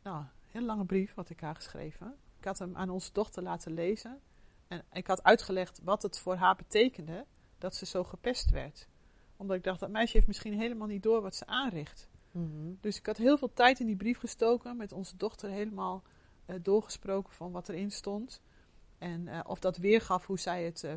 nou, 0.03 0.19
een 0.19 0.29
heel 0.47 0.63
lange 0.63 0.85
brief 0.85 1.15
had 1.15 1.31
ik 1.31 1.41
haar 1.41 1.55
geschreven. 1.55 2.17
Ik 2.39 2.45
had 2.45 2.59
hem 2.59 2.77
aan 2.77 2.91
onze 2.91 3.13
dochter 3.13 3.43
laten 3.43 3.73
lezen. 3.73 4.21
En 4.69 4.85
ik 4.93 5.07
had 5.07 5.23
uitgelegd 5.23 5.81
wat 5.83 6.03
het 6.03 6.19
voor 6.19 6.35
haar 6.35 6.57
betekende 6.57 7.27
dat 7.59 7.75
ze 7.75 7.87
zo 7.87 8.05
gepest 8.05 8.51
werd. 8.51 8.89
Omdat 9.37 9.57
ik 9.57 9.65
dacht, 9.65 9.81
dat 9.81 9.91
meisje 9.91 10.13
heeft 10.17 10.27
misschien 10.27 10.59
helemaal 10.59 10.87
niet 10.87 11.03
door 11.03 11.23
wat 11.23 11.35
ze 11.35 11.47
aanricht. 11.47 12.09
mhm. 12.31 12.73
Dus 12.81 12.99
ik 12.99 13.07
had 13.07 13.17
heel 13.17 13.39
veel 13.39 13.53
tijd 13.53 13.81
in 13.81 13.87
die 13.87 13.97
brief 13.97 14.19
gestoken, 14.19 14.77
met 14.77 14.93
onze 14.93 15.17
dochter 15.17 15.51
helemaal 15.51 16.03
eh, 16.47 16.57
doorgesproken 16.63 17.33
van 17.33 17.53
wat 17.53 17.69
erin 17.69 17.91
stond. 17.91 18.43
En 18.99 19.47
of 19.47 19.61
dat 19.61 19.77
weergaf 19.77 20.27
hoe 20.27 20.39
zij 20.39 20.65
het 20.65 20.85
eh, 20.85 20.93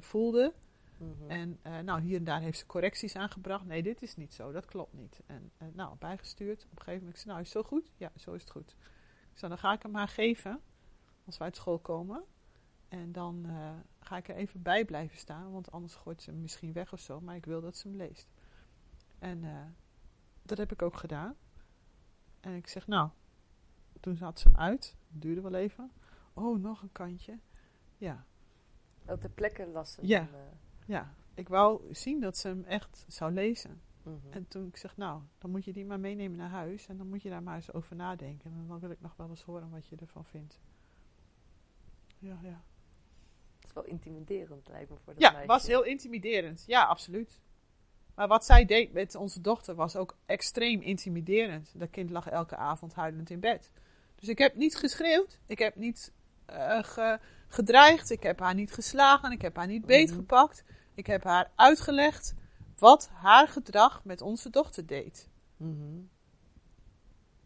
Mhm. 1.02 1.30
En 1.30 1.60
eh, 1.62 1.80
nou, 1.80 2.02
hier 2.02 2.18
en 2.18 2.24
daar 2.24 2.42
heeft 2.42 2.58
ze 2.58 2.66
correcties 2.66 3.16
aangebracht. 3.16 3.66
Nee, 3.66 3.84
dit 3.84 4.02
is 4.02 4.16
niet 4.16 4.34
zo, 4.34 4.52
dat 4.52 4.66
klopt 4.66 4.94
niet. 4.94 5.22
En 5.26 5.52
eh, 5.58 5.68
nou, 5.74 5.96
bijgestuurd. 6.00 6.64
Op 6.64 6.70
een 6.72 6.78
gegeven 6.78 7.00
moment, 7.00 7.16
ik 7.16 7.22
zei, 7.22 7.28
nou, 7.30 7.42
is 7.42 7.54
het 7.54 7.64
zo 7.64 7.70
goed? 7.70 7.92
Ja, 7.98 8.12
zo 8.16 8.34
is 8.34 8.42
het 8.42 8.52
goed. 8.52 8.76
Ik 9.32 9.38
zei, 9.38 9.52
dan 9.52 9.60
ga 9.60 9.74
ik 9.74 9.82
hem 9.82 9.96
haar 9.96 10.08
geven, 10.08 10.62
als 11.26 11.38
we 11.38 11.44
uit 11.44 11.56
school 11.56 11.80
komen. 11.80 12.24
En 12.88 13.12
dan 13.12 13.46
eh, 13.46 13.72
ga 14.00 14.18
ik 14.18 14.30
er 14.30 14.36
even 14.36 14.62
bij 14.62 14.86
blijven 14.86 15.18
staan, 15.18 15.52
want 15.52 15.72
anders 15.72 15.96
gooit 15.96 16.22
ze 16.22 16.32
hem 16.32 16.42
misschien 16.42 16.74
weg 16.74 16.94
of 16.94 17.00
zo. 17.00 17.22
Maar 17.22 17.36
ik 17.36 17.46
wil 17.46 17.62
dat 17.62 17.78
ze 17.78 17.88
hem 17.88 17.98
leest. 17.98 18.30
En 19.20 19.44
dat 20.42 20.58
heb 20.58 20.72
ik 20.72 20.82
ook 20.82 20.98
gedaan. 20.98 21.36
En 22.40 22.56
ik 22.56 22.67
zeg, 22.67 22.88
nou, 22.88 23.10
toen 24.00 24.15
zat 24.15 24.40
ze 24.40 24.48
hem 24.48 24.58
uit. 24.58 24.96
Het 25.12 25.21
duurde 25.21 25.42
wel 25.42 25.54
even. 25.54 25.92
Oh, 26.34 26.60
nog 26.60 26.82
een 26.82 26.92
kantje. 26.92 27.40
Ja, 27.98 28.25
Op 29.06 29.21
de 29.21 29.30
plekken 29.30 29.71
lassen. 29.71 30.08
Ja. 30.08 30.28
Ja. 30.86 31.13
Ik 31.34 31.48
wou 31.50 31.94
zien 31.94 32.19
dat 32.19 32.38
ze 32.38 32.48
hem 32.48 32.63
echt 32.63 33.06
zou 33.08 33.32
lezen. 33.32 33.82
mhm. 34.04 34.15
En 34.29 34.48
toen 34.48 34.67
ik 34.67 34.77
zeg, 34.77 34.98
nou, 34.98 35.21
dan 35.38 35.52
moet 35.52 35.65
je 35.65 35.73
die 35.73 35.86
maar 35.86 36.00
meenemen 36.00 36.38
naar 36.38 36.50
huis. 36.50 36.88
En 36.88 36.98
dan 36.98 37.08
moet 37.08 37.21
je 37.21 37.29
daar 37.29 37.44
maar 37.44 37.56
eens 37.56 37.73
over 37.73 37.96
nadenken. 37.96 38.52
En 38.54 38.65
dan 38.67 38.79
wil 38.79 38.90
ik 38.90 39.02
nog 39.02 39.15
wel 39.15 39.29
eens 39.29 39.42
horen 39.44 39.69
wat 39.69 39.88
je 39.88 39.96
ervan 39.96 40.25
vindt. 40.25 40.60
Ja, 42.19 42.40
ja. 42.44 42.62
Het 43.60 43.65
is 43.69 43.73
wel 43.73 43.84
intimiderend, 43.86 44.67
lijkt 44.67 44.90
me, 44.90 44.96
voor 45.04 45.13
dat 45.13 45.21
Ja, 45.21 45.32
meisje. 45.32 45.48
was 45.48 45.67
heel 45.67 45.84
intimiderend. 45.84 46.63
Ja, 46.67 46.84
absoluut. 46.84 47.42
Maar 48.15 48.27
wat 48.27 48.46
zij 48.46 48.65
deed 48.65 48.94
met 48.94 49.15
onze 49.15 49.42
dochter 49.42 49.75
was 49.75 49.96
ook 49.96 50.17
extreem 50.25 50.82
intimiderend. 50.82 51.79
Dat 51.79 51.90
kind 51.90 52.10
lag 52.10 52.27
elke 52.27 52.56
avond 52.56 52.94
huilend 52.94 53.29
in 53.29 53.40
bed. 53.40 53.71
Dus 54.15 54.29
ik 54.29 54.38
heb 54.38 54.56
niet 54.56 54.75
geschreeuwd. 54.75 55.40
Ik 55.46 55.60
heb 55.60 55.75
niet 55.75 56.13
eh, 56.52 56.83
ge- 56.83 57.19
gedreigd. 57.47 58.10
Ik 58.10 58.23
heb 58.23 58.39
haar 58.39 58.56
niet 58.56 58.73
geslagen. 58.73 59.31
Ik 59.31 59.41
heb 59.41 59.56
haar 59.56 59.67
niet 59.67 59.85
beetgepakt. 59.85 60.63
Ik 60.93 61.08
heb 61.08 61.23
haar 61.23 61.52
uitgelegd 61.56 62.33
wat 62.77 63.10
haar 63.13 63.47
gedrag 63.47 64.04
met 64.04 64.21
onze 64.21 64.49
dochter 64.49 64.85
deed. 64.85 65.29
Mhm. 65.58 65.99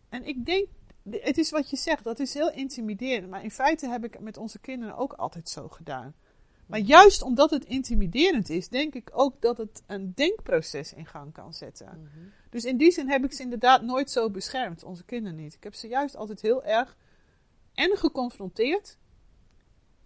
En 0.09 0.25
ik 0.25 0.45
denk, 0.45 0.67
het 1.09 1.37
is 1.37 1.51
wat 1.51 1.69
je 1.69 1.77
zegt, 1.77 2.03
dat 2.03 2.19
is 2.19 2.33
heel 2.33 2.51
intimiderend. 2.51 3.29
Maar 3.29 3.43
in 3.43 3.51
feite 3.51 3.87
heb 3.87 4.03
ik 4.03 4.13
het 4.13 4.21
met 4.21 4.37
onze 4.37 4.59
kinderen 4.59 4.95
ook 4.95 5.13
altijd 5.13 5.49
zo 5.49 5.67
gedaan. 5.69 6.15
Maar 6.65 6.79
juist 6.79 7.21
omdat 7.21 7.49
het 7.49 7.65
intimiderend 7.65 8.49
is, 8.49 8.69
denk 8.69 8.93
ik 8.93 9.09
ook 9.13 9.41
dat 9.41 9.57
het 9.57 9.83
een 9.87 10.13
denkproces 10.15 10.93
in 10.93 11.05
gang 11.05 11.33
kan 11.33 11.53
zetten. 11.53 11.87
Mhm. 11.87 12.25
Dus 12.49 12.63
in 12.63 12.77
die 12.77 12.91
zin 12.91 13.09
heb 13.09 13.23
ik 13.23 13.33
ze 13.33 13.41
inderdaad 13.41 13.81
nooit 13.81 14.11
zo 14.11 14.29
beschermd, 14.29 14.83
onze 14.83 15.03
kinderen 15.05 15.37
niet. 15.37 15.53
Ik 15.53 15.63
heb 15.63 15.73
ze 15.73 15.87
juist 15.87 16.15
altijd 16.15 16.41
heel 16.41 16.63
erg 16.63 16.97
en 17.75 17.97
geconfronteerd 17.97 18.97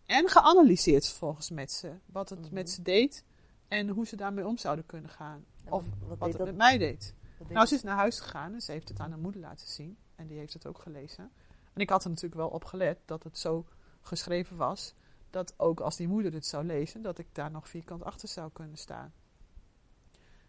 en 0.06 0.30
geanalyseerd 0.30 1.10
volgens 1.10 1.50
met 1.50 1.72
ze. 1.72 1.94
Wat 2.06 2.30
het 2.30 2.40
Mhm. 2.42 2.54
met 2.54 2.70
ze 2.70 2.82
deed 2.82 3.24
en 3.68 3.90
hoe 3.90 4.06
ze 4.08 4.16
daarmee 4.16 4.48
om 4.48 4.58
zouden 4.58 4.86
kunnen 4.86 5.10
gaan. 5.10 5.46
En 5.64 5.72
Of 5.72 5.86
wat, 6.00 6.28
het 6.30 6.38
dat? 6.38 6.48
met 6.48 6.56
mij 6.56 6.78
deed. 6.78 7.14
wat 7.38 7.48
deed 7.48 7.56
Nou, 7.56 7.68
ze 7.68 7.76
is 7.76 7.84
naar 7.84 7.96
huis 7.98 8.20
gegaan 8.20 8.54
en 8.54 8.62
ze 8.62 8.72
heeft 8.72 8.90
het 8.90 9.00
aan 9.00 9.10
haar 9.10 9.20
moeder 9.20 9.42
laten 9.42 9.68
zien. 9.68 9.98
En 10.16 10.28
die 10.28 10.38
heeft 10.38 10.54
het 10.54 10.66
ook 10.66 10.80
gelezen. 10.80 11.32
En 11.74 11.82
ik 11.82 11.90
had 11.90 12.04
er 12.04 12.10
natuurlijk 12.10 12.36
wel 12.36 12.50
op 12.50 12.64
gelet 12.66 12.98
dat 13.06 13.24
het 13.24 13.38
zo 13.38 13.66
geschreven 14.02 14.58
was. 14.58 14.94
Dat 15.30 15.54
ook 15.58 15.80
als 15.80 15.96
die 15.96 16.08
moeder 16.08 16.34
het 16.34 16.46
zou 16.46 16.64
lezen, 16.66 17.02
dat 17.02 17.18
ik 17.18 17.28
daar 17.32 17.52
nog 17.52 17.70
vierkant 17.70 18.04
achter 18.04 18.28
zou 18.28 18.52
kunnen 18.52 18.78
staan. 18.78 19.14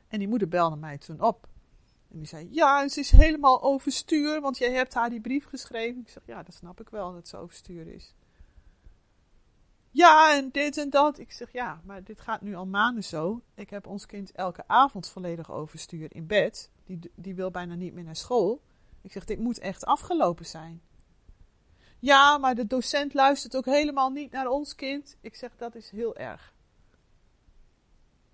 En 0.09 0.19
die 0.19 0.29
moeder 0.29 0.49
belde 0.49 0.77
mij 0.77 0.99
toen 0.99 1.21
op. 1.21 1.49
En 2.11 2.19
die 2.19 2.27
zei, 2.27 2.49
ja, 2.51 2.89
ze 2.89 3.01
is 3.01 3.11
helemaal 3.11 3.63
overstuur, 3.63 4.41
want 4.41 4.59
jij 4.59 4.73
hebt 4.73 4.95
haar 4.95 5.11
die 5.11 5.21
brief 5.21 5.47
geschreven. 5.47 6.01
Ik 6.01 6.09
zeg, 6.09 6.23
ja, 6.27 6.43
dat 6.43 6.55
snap 6.55 6.81
ik 6.81 6.89
wel, 6.89 7.13
dat 7.13 7.29
ze 7.29 7.37
overstuur 7.37 7.87
is. 7.87 8.15
Ja, 9.91 10.37
en 10.37 10.51
dit 10.51 10.77
en 10.77 10.91
dat. 10.91 11.19
Ik 11.19 11.33
zeg, 11.33 11.53
ja, 11.53 11.81
maar 11.85 12.05
dit 12.05 12.21
gaat 12.21 12.41
nu 12.41 12.55
al 12.55 12.67
maanden 12.67 13.05
zo. 13.05 13.43
Ik 13.55 13.71
heb 13.71 13.87
ons 13.87 14.07
kind 14.07 14.33
elke 14.33 14.65
avond 14.67 15.09
volledig 15.09 15.51
overstuur 15.51 16.15
in 16.15 16.27
bed. 16.27 16.71
Die, 16.85 16.99
die 17.15 17.35
wil 17.35 17.51
bijna 17.51 17.75
niet 17.75 17.93
meer 17.93 18.05
naar 18.05 18.17
school. 18.17 18.63
Ik 19.03 19.13
zeg, 19.13 19.25
dit 19.25 19.39
moet 19.39 19.59
echt 19.59 19.85
afgelopen 19.85 20.47
zijn. 20.47 20.83
Ja, 21.99 22.39
maar 22.39 22.55
de 22.55 22.67
docent 22.67 23.15
luistert 23.15 23.57
ook 23.57 23.65
helemaal 23.65 24.11
niet 24.11 24.31
naar 24.31 24.47
ons 24.47 24.75
kind. 24.75 25.17
Ik 25.21 25.35
zeg, 25.35 25.57
dat 25.57 25.75
is 25.75 25.91
heel 25.91 26.17
erg. 26.17 26.55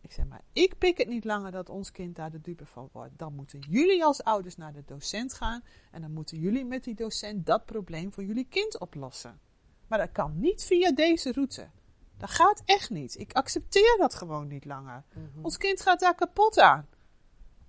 Ik 0.07 0.13
zeg, 0.13 0.27
maar 0.27 0.43
ik 0.53 0.79
pik 0.79 0.99
het 0.99 1.09
niet 1.09 1.25
langer 1.25 1.51
dat 1.53 1.69
ons 1.69 1.91
kind 1.91 2.17
daar 2.17 2.31
de 2.31 2.41
dupe 2.41 2.67
van 2.67 2.89
wordt. 2.93 3.19
Dan 3.19 3.35
moeten 3.35 3.61
jullie 3.61 4.05
als 4.05 4.23
ouders 4.23 4.57
naar 4.57 4.73
de 4.73 4.83
docent 4.85 5.35
gaan. 5.35 5.63
En 5.91 6.01
dan 6.01 6.13
moeten 6.13 6.39
jullie 6.39 6.65
met 6.65 6.85
die 6.85 6.95
docent 6.95 7.47
dat 7.47 7.65
probleem 7.65 8.13
voor 8.13 8.25
jullie 8.25 8.47
kind 8.49 8.79
oplossen. 8.79 9.41
Maar 9.87 9.99
dat 9.99 10.13
kan 10.13 10.39
niet 10.41 10.65
via 10.65 10.93
deze 10.93 11.33
route. 11.33 11.71
Dat 12.17 12.31
gaat 12.31 12.63
echt 12.65 12.91
niet. 12.91 13.19
Ik 13.19 13.33
accepteer 13.33 13.97
dat 13.99 14.15
gewoon 14.15 14.47
niet 14.49 14.65
langer. 14.65 15.05
Mhm. 15.15 15.45
Ons 15.45 15.57
kind 15.57 15.81
gaat 15.81 16.01
daar 16.01 16.15
kapot 16.15 16.59
aan. 16.59 16.87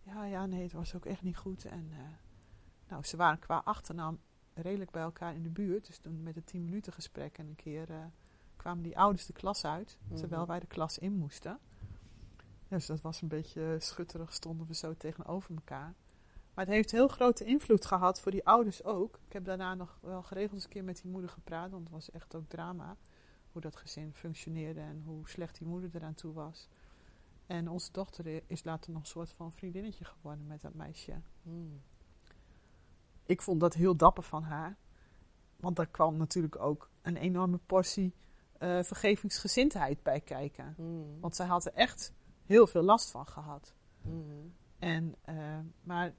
Ja, 0.03 0.25
ja, 0.25 0.45
nee, 0.45 0.63
het 0.63 0.73
was 0.73 0.95
ook 0.95 1.05
echt 1.05 1.21
niet 1.21 1.37
goed. 1.37 1.65
En 1.65 1.87
eh, 1.91 1.97
nou, 2.87 3.03
ze 3.03 3.17
waren 3.17 3.39
qua 3.39 3.61
achternaam 3.65 4.19
redelijk 4.53 4.91
bij 4.91 5.01
elkaar 5.01 5.35
in 5.35 5.43
de 5.43 5.49
buurt. 5.49 5.87
Dus 5.87 5.97
toen 5.97 6.23
met 6.23 6.35
een 6.35 6.43
10 6.43 6.63
minuten 6.63 6.93
gesprek 6.93 7.37
en 7.37 7.47
een 7.47 7.55
keer 7.55 7.89
eh, 7.89 7.97
kwamen 8.55 8.83
die 8.83 8.97
ouders 8.97 9.25
de 9.25 9.33
klas 9.33 9.65
uit. 9.65 9.97
Terwijl 10.13 10.41
Mhm. 10.41 10.49
wij 10.49 10.59
de 10.59 10.67
klas 10.67 10.97
in 10.97 11.13
moesten. 11.13 11.59
Dus 12.67 12.85
dat 12.85 13.01
was 13.01 13.21
een 13.21 13.27
beetje 13.27 13.75
schutterig, 13.79 14.33
stonden 14.33 14.67
we 14.67 14.73
zo 14.73 14.93
tegenover 14.93 15.55
elkaar. 15.55 15.93
Maar 16.53 16.65
het 16.65 16.73
heeft 16.73 16.91
heel 16.91 17.07
grote 17.07 17.45
invloed 17.45 17.85
gehad 17.85 18.21
voor 18.21 18.31
die 18.31 18.45
ouders 18.45 18.83
ook. 18.83 19.19
Ik 19.25 19.33
heb 19.33 19.45
daarna 19.45 19.75
nog 19.75 19.97
wel 20.01 20.23
geregeld 20.23 20.63
een 20.63 20.69
keer 20.69 20.83
met 20.83 21.01
die 21.01 21.11
moeder 21.11 21.29
gepraat, 21.29 21.71
want 21.71 21.83
het 21.83 21.91
was 21.91 22.11
echt 22.11 22.35
ook 22.35 22.49
drama. 22.49 22.97
Hoe 23.51 23.61
dat 23.61 23.75
gezin 23.75 24.13
functioneerde 24.13 24.79
en 24.79 25.01
hoe 25.05 25.29
slecht 25.29 25.57
die 25.57 25.67
moeder 25.67 25.89
eraan 25.93 26.13
toe 26.13 26.33
was. 26.33 26.67
En 27.45 27.69
onze 27.69 27.91
dochter 27.91 28.43
is 28.47 28.63
later 28.63 28.91
nog 28.91 29.01
een 29.01 29.07
soort 29.07 29.31
van 29.31 29.51
vriendinnetje 29.51 30.05
geworden 30.05 30.47
met 30.47 30.61
dat 30.61 30.73
meisje. 30.73 31.21
Mm. 31.41 31.81
Ik 33.25 33.41
vond 33.41 33.59
dat 33.59 33.73
heel 33.73 33.95
dapper 33.95 34.23
van 34.23 34.43
haar. 34.43 34.77
Want 35.55 35.75
daar 35.75 35.87
kwam 35.87 36.17
natuurlijk 36.17 36.59
ook 36.59 36.89
een 37.01 37.17
enorme 37.17 37.59
portie 37.65 38.13
eh, 38.57 38.83
vergevingsgezindheid 38.83 40.03
bij 40.03 40.21
kijken. 40.21 40.75
Mm. 40.77 41.19
Want 41.19 41.35
zij 41.35 41.45
had 41.45 41.65
er 41.65 41.73
echt 41.73 42.13
heel 42.47 42.67
veel 42.67 42.81
last 42.81 43.11
van 43.11 43.27
gehad. 43.27 43.73
Mm. 44.01 44.53
En, 44.79 45.15
eh, 45.21 45.59
maar 45.83 46.13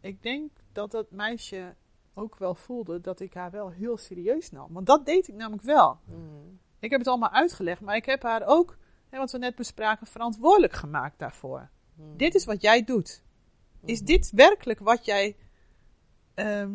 ik 0.00 0.22
denk 0.22 0.50
dat 0.72 0.90
dat 0.90 1.10
meisje 1.10 1.74
ook 2.14 2.36
wel 2.36 2.54
voelde 2.54 3.00
dat 3.00 3.20
ik 3.20 3.34
haar 3.34 3.50
wel 3.50 3.70
heel 3.70 3.96
serieus 3.96 4.50
nam. 4.50 4.72
Want 4.72 4.86
dat 4.86 5.06
deed 5.06 5.28
ik 5.28 5.34
namelijk 5.34 5.62
wel. 5.62 5.98
Mm. 6.04 6.58
Ik 6.78 6.90
heb 6.90 6.98
het 6.98 7.08
allemaal 7.08 7.30
uitgelegd, 7.30 7.80
maar 7.80 7.96
ik 7.96 8.06
heb 8.06 8.22
haar 8.22 8.42
ook, 8.46 8.76
hè, 9.08 9.18
wat 9.18 9.32
we 9.32 9.38
net 9.38 9.54
bespraken, 9.54 10.06
verantwoordelijk 10.06 10.72
gemaakt 10.72 11.18
daarvoor. 11.18 11.70
Mm. 11.94 12.16
Dit 12.16 12.34
is 12.34 12.44
wat 12.44 12.62
jij 12.62 12.84
doet. 12.84 13.24
Is 13.84 14.00
dit 14.00 14.30
werkelijk 14.30 14.78
wat 14.78 15.04
jij, 15.04 15.36
ehm, 16.34 16.70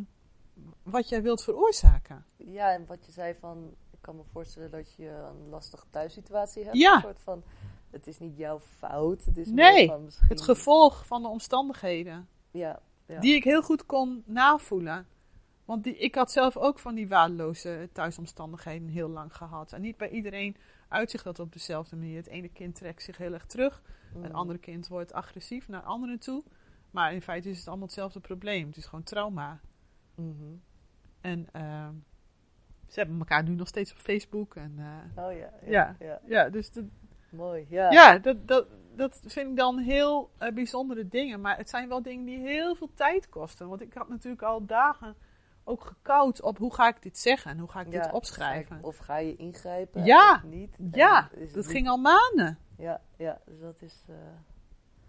wat 0.84 1.10
jij 1.10 1.22
wilt 1.22 1.44
veroorzaken? 1.44 2.26
Ja, 2.38 2.74
en 2.74 2.86
wat 2.86 3.06
je 3.06 3.12
zei 3.12 3.36
van, 3.40 3.76
ik 3.92 4.02
kan 4.02 4.16
me 4.16 4.24
voorstellen 4.32 4.72
dat 4.72 4.94
je 4.94 5.08
een 5.08 5.50
lastige 5.50 5.86
thuissituatie 5.90 6.64
hebt. 6.64 6.78
Ja. 6.78 6.96
Een 6.96 7.02
soort 7.02 7.22
van, 7.22 7.44
het 7.92 8.08
is 8.08 8.20
niet 8.20 8.38
jouw 8.38 8.60
fout. 8.60 9.26
Het 9.26 9.38
is 9.38 9.48
Nee, 9.48 9.74
meer 9.74 9.88
van 9.88 10.04
misschien... 10.04 10.28
Het 10.28 10.42
gevolg 10.42 11.08
van 11.08 11.22
de 11.22 11.28
omstandigheden. 11.28 12.28
Ja, 12.52 12.80
ja. 13.06 13.20
Die 13.20 13.36
ik 13.36 13.44
heel 13.44 13.62
goed 13.62 13.86
kon 13.86 14.24
navoelen. 14.26 15.08
Want 15.66 15.84
die, 15.84 15.98
ik 15.98 16.16
had 16.16 16.32
zelf 16.32 16.58
ook 16.58 16.80
van 16.80 16.96
die 16.96 17.08
waardeloze 17.08 17.90
thuisomstandigheden 17.94 18.88
heel 18.88 19.10
lang 19.10 19.36
gehad. 19.36 19.74
En 19.74 19.82
niet 19.82 19.98
bij 19.98 20.10
iedereen 20.10 20.56
uitzicht 20.88 21.24
dat 21.24 21.40
op 21.40 21.54
dezelfde 21.54 21.96
manier. 21.96 22.18
Het 22.18 22.28
ene 22.28 22.50
kind 22.50 22.76
trekt 22.76 23.04
zich 23.04 23.18
heel 23.18 23.34
erg 23.34 23.46
terug. 23.46 23.82
Mm. 24.14 24.24
Het 24.24 24.34
andere 24.34 24.60
kind 24.60 24.88
wordt 24.88 25.14
agressief 25.14 25.68
naar 25.68 25.82
anderen 25.82 26.20
toe. 26.20 26.44
Maar 26.92 27.14
in 27.14 27.22
feite 27.22 27.50
is 27.50 27.58
het 27.58 27.68
allemaal 27.68 27.86
hetzelfde 27.86 28.20
probleem. 28.20 28.68
Het 28.68 28.78
is 28.78 28.86
gewoon 28.86 29.04
trauma. 29.04 29.60
Mhm. 30.16 30.56
En 31.22 31.48
ehm, 31.52 31.94
ze 32.88 33.00
hebben 33.00 33.20
elkaar 33.20 33.44
nu 33.44 33.56
nog 33.56 33.68
steeds 33.68 33.92
op 33.92 33.98
Facebook. 33.98 34.56
En, 34.56 34.74
eh, 34.78 35.24
Oh 35.26 35.34
ja, 35.34 35.50
ja, 35.66 35.70
Ja. 35.70 35.96
ja. 36.00 36.22
ja, 36.26 36.50
dus 36.50 36.72
dat, 36.72 36.84
Mooi, 37.32 37.66
ja. 37.70 37.92
ja, 37.92 38.18
dat, 38.18 38.48
dat, 38.48 38.68
dat 38.96 39.20
vind 39.26 39.50
ik 39.50 39.56
dan 39.56 39.78
heel 39.78 40.32
eh, 40.38 40.52
bijzondere 40.54 41.08
dingen. 41.08 41.42
Maar 41.42 41.58
het 41.58 41.70
zijn 41.70 41.88
wel 41.90 42.02
dingen 42.02 42.26
die 42.26 42.40
heel 42.40 42.76
veel 42.76 42.90
tijd 42.94 43.30
kosten. 43.30 43.68
Want 43.70 43.82
ik 43.82 43.94
had 43.94 44.10
natuurlijk 44.10 44.42
al 44.42 44.66
dagen 44.66 45.16
ook 45.64 45.84
gekoud 45.84 46.42
op 46.42 46.58
hoe 46.58 46.74
ga 46.74 46.88
ik 46.88 47.02
dit 47.02 47.18
zeggen 47.18 47.52
en 47.52 47.58
hoe 47.60 47.70
ga 47.70 47.80
ik 47.82 47.92
Ja, 47.92 48.02
dit 48.04 48.12
opschrijven. 48.12 48.80
Of 48.84 48.98
ga 48.98 49.18
je 49.18 49.36
ingrijpen 49.36 50.04
Ja, 50.06 50.34
of 50.36 50.44
niet? 50.44 50.76
Ja, 50.92 51.30
dat 51.54 51.68
ging 51.68 51.88
al 51.90 51.98
maanden. 51.98 52.58
Ja, 52.78 53.02
ja, 53.18 53.40
dus 53.46 53.60
dat 53.60 53.82
is... 53.82 54.04
eh, 54.08 54.16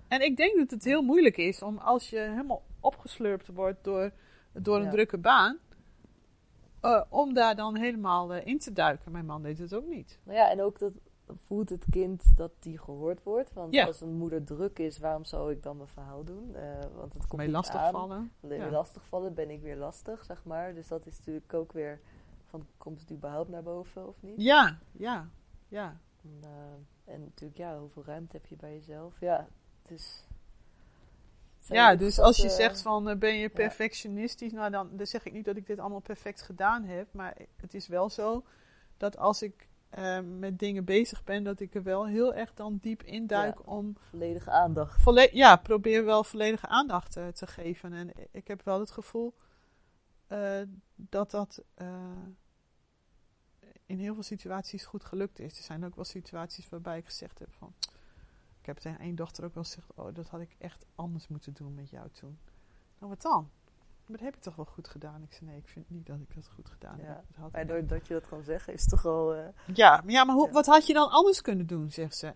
En 0.08 0.20
ik 0.20 0.36
denk 0.36 0.56
dat 0.58 0.70
het 0.70 0.84
heel 0.84 1.02
moeilijk 1.02 1.36
is 1.36 1.62
om 1.62 1.78
als 1.78 2.10
je 2.10 2.18
helemaal 2.18 2.62
opgeslurpt 2.80 3.46
wordt 3.48 3.84
door, 3.84 4.10
door 4.52 4.76
een 4.76 4.82
Ja. 4.84 4.90
drukke 4.90 5.18
baan, 5.18 5.58
eh, 6.80 7.02
om 7.08 7.34
daar 7.34 7.56
dan 7.56 7.76
helemaal 7.76 8.32
in 8.34 8.58
te 8.58 8.72
duiken. 8.72 9.12
Mijn 9.12 9.26
man 9.26 9.42
deed 9.42 9.58
het 9.58 9.74
ook 9.74 9.86
niet. 9.86 10.18
Nou 10.22 10.38
ja, 10.38 10.50
en 10.50 10.62
ook 10.62 10.78
dat 10.78 10.92
voelt 11.38 11.68
het 11.68 11.84
kind 11.90 12.36
dat 12.36 12.52
die 12.58 12.78
gehoord 12.78 13.22
wordt. 13.22 13.52
Want 13.52 13.74
Ja. 13.74 13.86
als 13.86 14.00
een 14.00 14.12
moeder 14.12 14.44
druk 14.44 14.78
is, 14.78 14.98
waarom 14.98 15.24
zou 15.24 15.52
ik 15.52 15.62
dan 15.62 15.76
mijn 15.76 15.88
verhaal 15.88 16.24
doen? 16.24 16.54
Eh, 16.54 16.78
want 16.94 17.12
het 17.14 17.26
komt 17.26 17.42
niet 17.42 17.50
lastig 17.50 17.80
aan. 17.80 17.92
vallen. 17.92 18.32
Ja. 18.48 18.70
lastig 18.70 19.06
vallen, 19.06 19.34
ben 19.34 19.50
ik 19.50 19.62
weer 19.62 19.76
lastig, 19.76 20.24
zeg 20.24 20.44
maar. 20.44 20.74
Dus 20.74 20.88
dat 20.88 21.06
is 21.06 21.18
natuurlijk 21.18 21.54
ook 21.54 21.72
weer 21.72 22.00
van, 22.46 22.66
komt 22.76 23.00
het 23.00 23.12
überhaupt 23.12 23.48
naar 23.48 23.62
boven 23.62 24.08
of 24.08 24.22
niet? 24.22 24.34
Ja, 24.42 24.78
ja, 24.92 25.28
ja. 25.68 26.00
En, 26.22 26.38
eh, 26.42 27.14
en 27.14 27.20
natuurlijk, 27.20 27.58
ja, 27.58 27.78
hoeveel 27.78 28.04
ruimte 28.04 28.36
heb 28.36 28.46
je 28.46 28.56
bij 28.56 28.72
jezelf? 28.72 29.20
Ja, 29.20 29.48
zijn 31.58 31.78
Ja, 31.78 31.96
dus 31.96 32.18
als 32.18 32.36
je 32.36 32.48
zegt 32.48 32.82
van 32.82 33.08
eh, 33.08 33.16
ben 33.16 33.34
je 33.38 33.48
perfectionistisch, 33.48 34.52
nou 34.52 34.70
dan, 34.70 34.96
dan 34.96 35.06
zeg 35.06 35.24
ik 35.24 35.32
niet 35.32 35.44
dat 35.44 35.56
ik 35.56 35.66
dit 35.66 35.78
allemaal 35.78 36.00
perfect 36.00 36.42
gedaan 36.42 36.84
heb, 36.84 37.12
maar 37.12 37.36
het 37.56 37.74
is 37.74 37.88
wel 37.88 38.10
zo 38.10 38.44
dat 38.96 39.16
als 39.16 39.42
ik 39.42 39.68
eh, 39.92 40.20
met 40.20 40.58
dingen 40.58 40.84
bezig 40.84 41.24
ben, 41.24 41.44
dat 41.44 41.60
ik 41.60 41.74
er 41.74 41.82
wel 41.82 42.06
heel 42.06 42.34
erg 42.34 42.54
dan 42.54 42.78
diep 42.80 43.02
induik 43.02 43.58
Ja. 43.58 43.64
om 43.64 43.96
Volledige 43.98 44.50
aandacht. 44.50 45.02
volle 45.02 45.28
ja, 45.32 45.56
probeer 45.56 46.04
wel 46.04 46.24
volledige 46.24 46.66
aandacht 46.66 47.16
eh, 47.16 47.28
te 47.28 47.46
geven. 47.46 47.92
En 47.92 48.12
ik 48.30 48.48
heb 48.48 48.62
wel 48.62 48.80
het 48.80 48.90
gevoel 48.90 49.34
eh, 50.26 50.60
dat 50.94 51.30
dat 51.30 51.62
eh, 51.74 52.22
in 53.86 53.98
heel 53.98 54.14
veel 54.14 54.22
situaties 54.22 54.84
goed 54.84 55.04
gelukt 55.04 55.38
is. 55.38 55.56
Er 55.56 55.64
zijn 55.64 55.84
ook 55.84 55.94
wel 55.94 56.04
situaties 56.04 56.68
waarbij 56.68 56.98
ik 56.98 57.04
gezegd 57.04 57.38
heb 57.38 57.52
van... 57.52 57.74
Ik 58.60 58.66
heb 58.68 58.78
tegen 58.78 58.98
één 58.98 59.14
dochter 59.14 59.44
ook 59.44 59.54
wel 59.54 59.62
gezegd... 59.62 59.92
Oh, 59.94 60.14
dat 60.14 60.28
had 60.28 60.40
ik 60.40 60.56
echt 60.58 60.86
anders 60.94 61.28
moeten 61.28 61.52
doen 61.52 61.74
met 61.74 61.90
jou 61.90 62.10
toen. 62.10 62.38
Nou, 62.98 63.12
wat 63.12 63.22
dan? 63.22 63.50
Maar 64.12 64.20
dat 64.20 64.30
heb 64.30 64.36
ik 64.36 64.42
toch 64.42 64.56
wel 64.56 64.64
goed 64.74 64.88
gedaan? 64.88 65.22
Ik 65.22 65.32
zei, 65.32 65.50
nee, 65.50 65.58
ik 65.58 65.68
vind 65.68 65.90
niet 65.90 66.06
dat 66.06 66.20
ik 66.20 66.34
dat 66.34 66.48
goed 66.48 66.68
gedaan 66.68 66.98
Ja, 66.98 67.04
heb. 67.04 67.16
Dat 67.28 67.36
had 67.36 67.52
Maar 67.52 67.66
doordat 67.66 68.06
je 68.06 68.14
dat 68.14 68.28
kan 68.28 68.42
zeggen, 68.42 68.72
is 68.72 68.84
toch 68.84 69.04
al... 69.06 69.34
eh, 69.34 69.48
ja, 69.74 70.00
maar, 70.04 70.10
ja, 70.12 70.24
maar 70.24 70.34
hoe, 70.34 70.46
Ja. 70.46 70.52
wat 70.52 70.66
had 70.66 70.86
je 70.86 70.92
dan 70.92 71.10
anders 71.10 71.40
kunnen 71.40 71.66
doen, 71.66 71.90
zegt 71.90 72.16
ze. 72.16 72.32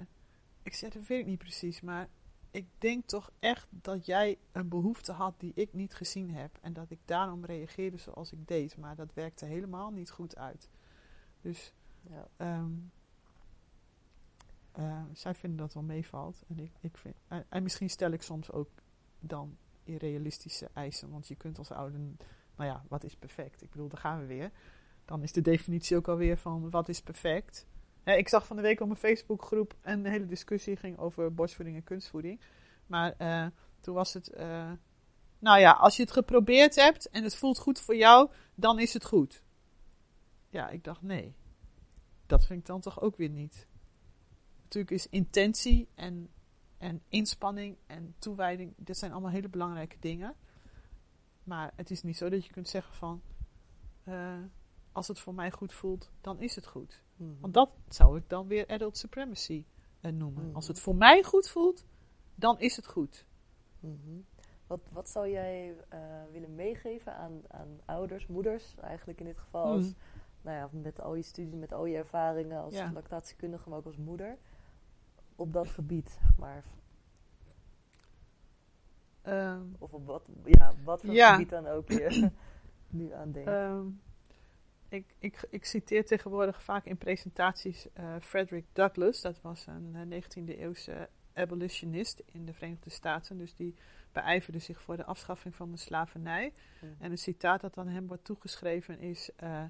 Ik 0.62 0.74
zeg, 0.74 0.92
dat 0.92 1.06
weet 1.06 1.20
ik 1.20 1.26
niet 1.26 1.38
precies, 1.38 1.80
maar 1.80 2.08
ik 2.50 2.66
denk 2.78 3.06
toch 3.06 3.30
echt 3.38 3.66
dat 3.70 4.06
jij 4.06 4.38
een 4.52 4.68
behoefte 4.68 5.12
had 5.12 5.40
die 5.40 5.52
ik 5.54 5.72
niet 5.72 5.94
gezien 5.94 6.30
heb. 6.30 6.58
En 6.60 6.72
dat 6.72 6.90
ik 6.90 6.98
daarom 7.04 7.44
reageerde 7.44 7.96
zoals 7.96 8.32
ik 8.32 8.46
deed. 8.48 8.76
Maar 8.76 8.96
dat 8.96 9.14
werkte 9.14 9.44
helemaal 9.44 9.90
niet 9.90 10.10
goed 10.10 10.36
uit. 10.36 10.70
Dus 11.40 11.72
ja. 12.02 12.28
ehm, 12.36 12.72
eh, 14.72 15.02
zij 15.12 15.34
vinden 15.34 15.58
dat 15.58 15.74
wel 15.74 15.82
meevalt. 15.82 16.42
En, 16.48 16.58
ik, 16.58 16.72
ik 16.80 16.96
vind, 16.98 17.16
en 17.48 17.62
misschien 17.62 17.90
stel 17.90 18.10
ik 18.10 18.22
soms 18.22 18.50
ook 18.52 18.68
dan 19.20 19.56
irrealistische 19.86 20.68
eisen. 20.74 21.10
Want 21.10 21.28
je 21.28 21.34
kunt 21.34 21.58
als 21.58 21.70
ouder, 21.70 22.00
nou 22.56 22.70
ja, 22.70 22.84
wat 22.88 23.04
is 23.04 23.16
perfect? 23.16 23.62
Ik 23.62 23.70
bedoel, 23.70 23.88
daar 23.88 24.00
gaan 24.00 24.20
we 24.20 24.26
weer. 24.26 24.50
Dan 25.04 25.22
is 25.22 25.32
de 25.32 25.40
definitie 25.40 25.96
ook 25.96 26.08
alweer 26.08 26.38
van 26.38 26.70
wat 26.70 26.88
is 26.88 27.02
perfect. 27.02 27.66
ik 28.04 28.28
zag 28.28 28.46
van 28.46 28.56
de 28.56 28.62
week 28.62 28.80
op 28.80 28.86
mijn 28.86 28.98
Facebookgroep 28.98 29.74
een 29.82 30.06
hele 30.06 30.26
discussie 30.26 30.76
ging 30.76 30.98
over 30.98 31.34
borstvoeding 31.34 31.76
en 31.76 31.84
kunstvoeding. 31.84 32.40
Maar 32.86 33.14
uh, 33.18 33.46
toen 33.80 33.94
was 33.94 34.12
het, 34.14 34.30
uh, 34.36 34.72
nou 35.38 35.60
ja, 35.60 35.72
als 35.72 35.96
je 35.96 36.02
het 36.02 36.12
geprobeerd 36.12 36.74
hebt 36.74 37.10
en 37.10 37.22
het 37.22 37.36
voelt 37.36 37.58
goed 37.58 37.80
voor 37.80 37.96
jou, 37.96 38.30
dan 38.54 38.78
is 38.78 38.92
het 38.92 39.04
goed. 39.04 39.42
Ja, 40.48 40.68
ik 40.68 40.84
dacht 40.84 41.02
nee. 41.02 41.34
Dat 42.26 42.46
vind 42.46 42.60
ik 42.60 42.66
dan 42.66 42.80
toch 42.80 43.00
ook 43.00 43.16
weer 43.16 43.28
niet. 43.28 43.66
Natuurlijk 44.62 44.92
is 44.94 45.08
intentie 45.08 45.88
en, 45.94 46.28
en 46.78 47.02
inspanning 47.08 47.76
en 47.86 48.14
toewijding, 48.18 48.74
dit 48.76 48.98
zijn 48.98 49.12
allemaal 49.12 49.30
hele 49.30 49.48
belangrijke 49.48 49.96
dingen. 50.00 50.34
Maar 51.44 51.72
het 51.76 51.90
is 51.90 52.02
niet 52.02 52.16
zo 52.16 52.28
dat 52.28 52.44
je 52.44 52.52
kunt 52.52 52.68
zeggen 52.68 52.94
van, 52.94 53.22
uh, 54.04 54.38
als 54.92 55.08
het 55.08 55.18
voor 55.18 55.34
mij 55.34 55.50
goed 55.50 55.72
voelt, 55.72 56.10
dan 56.20 56.40
is 56.40 56.54
het 56.54 56.66
goed. 56.66 57.02
Mhm. 57.16 57.40
Want 57.40 57.54
dat 57.54 57.70
zou 57.88 58.18
ik 58.18 58.28
dan 58.28 58.46
weer 58.46 58.66
adult 58.66 58.96
supremacy 58.96 59.64
uh, 60.00 60.12
noemen. 60.12 60.54
Als 60.54 60.68
het 60.68 60.80
voor 60.80 60.96
mij 60.96 61.22
goed 61.22 61.48
voelt, 61.48 61.84
dan 62.34 62.60
is 62.60 62.76
het 62.76 62.86
goed. 62.86 63.26
Mhm. 63.80 64.20
Wat, 64.66 64.80
wat 64.92 65.08
zou 65.08 65.28
jij 65.28 65.74
uh, 65.92 65.98
willen 66.32 66.54
meegeven 66.54 67.16
aan, 67.16 67.42
aan 67.48 67.80
ouders, 67.84 68.26
moeders 68.26 68.74
eigenlijk 68.80 69.18
in 69.18 69.26
dit 69.26 69.38
geval? 69.38 69.64
Als, 69.64 69.86
mhm. 69.86 69.94
nou 70.42 70.56
ja, 70.56 70.68
met 70.80 71.00
al 71.00 71.14
je 71.14 71.22
studie, 71.22 71.56
met 71.56 71.72
al 71.72 71.86
je 71.86 71.96
ervaringen 71.96 72.62
als 72.62 72.74
lactatiekundige, 72.92 73.68
maar 73.68 73.78
ook 73.78 73.86
als 73.86 73.96
moeder. 73.96 74.38
Op 75.36 75.52
dat 75.52 75.68
gebied, 75.68 76.10
zeg 76.10 76.36
maar. 76.36 76.64
Um, 79.26 79.76
of 79.78 79.92
op 79.92 80.06
wat, 80.06 80.22
ja, 80.44 80.72
wat 80.84 81.00
voor 81.00 81.14
gebied 81.14 81.48
dan 81.48 81.66
ook 81.66 81.88
je 81.88 82.30
nu 82.98 83.12
aan 83.12 83.32
denkt. 83.32 83.50
Um, 83.50 84.00
ik, 84.88 85.14
ik, 85.18 85.46
ik 85.50 85.64
citeer 85.64 86.06
tegenwoordig 86.06 86.62
vaak 86.62 86.84
in 86.84 86.96
presentaties 86.96 87.86
uh, 87.98 88.14
Frederick 88.20 88.64
Douglass. 88.72 89.20
Dat 89.20 89.40
was 89.40 89.66
een 89.66 90.22
19e 90.22 90.48
eh, 90.48 90.60
eeuwse 90.60 91.08
abolitionist 91.34 92.22
in 92.32 92.44
de 92.44 92.52
Verenigde 92.52 92.90
Staten. 92.90 93.38
Dus 93.38 93.54
die 93.54 93.74
beijverde 94.12 94.58
zich 94.58 94.82
voor 94.82 94.96
de 94.96 95.04
afschaffing 95.04 95.54
van 95.54 95.70
de 95.70 95.76
slavernij. 95.76 96.52
En 96.98 97.10
een 97.10 97.18
citaat 97.18 97.60
dat 97.60 97.78
aan 97.78 97.88
hem 97.88 98.06
wordt 98.06 98.24
toegeschreven 98.24 98.98
is... 98.98 99.30
Uh, 99.42 99.64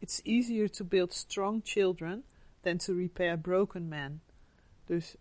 It's 0.00 0.22
easier 0.24 0.68
to 0.68 0.84
build 0.84 1.12
strong 1.12 1.60
children 1.64 2.22
than 2.62 2.78
to 2.78 2.94
repair 2.94 3.36
broken 3.36 3.88
men. 3.88 4.20
Dus, 4.88 5.16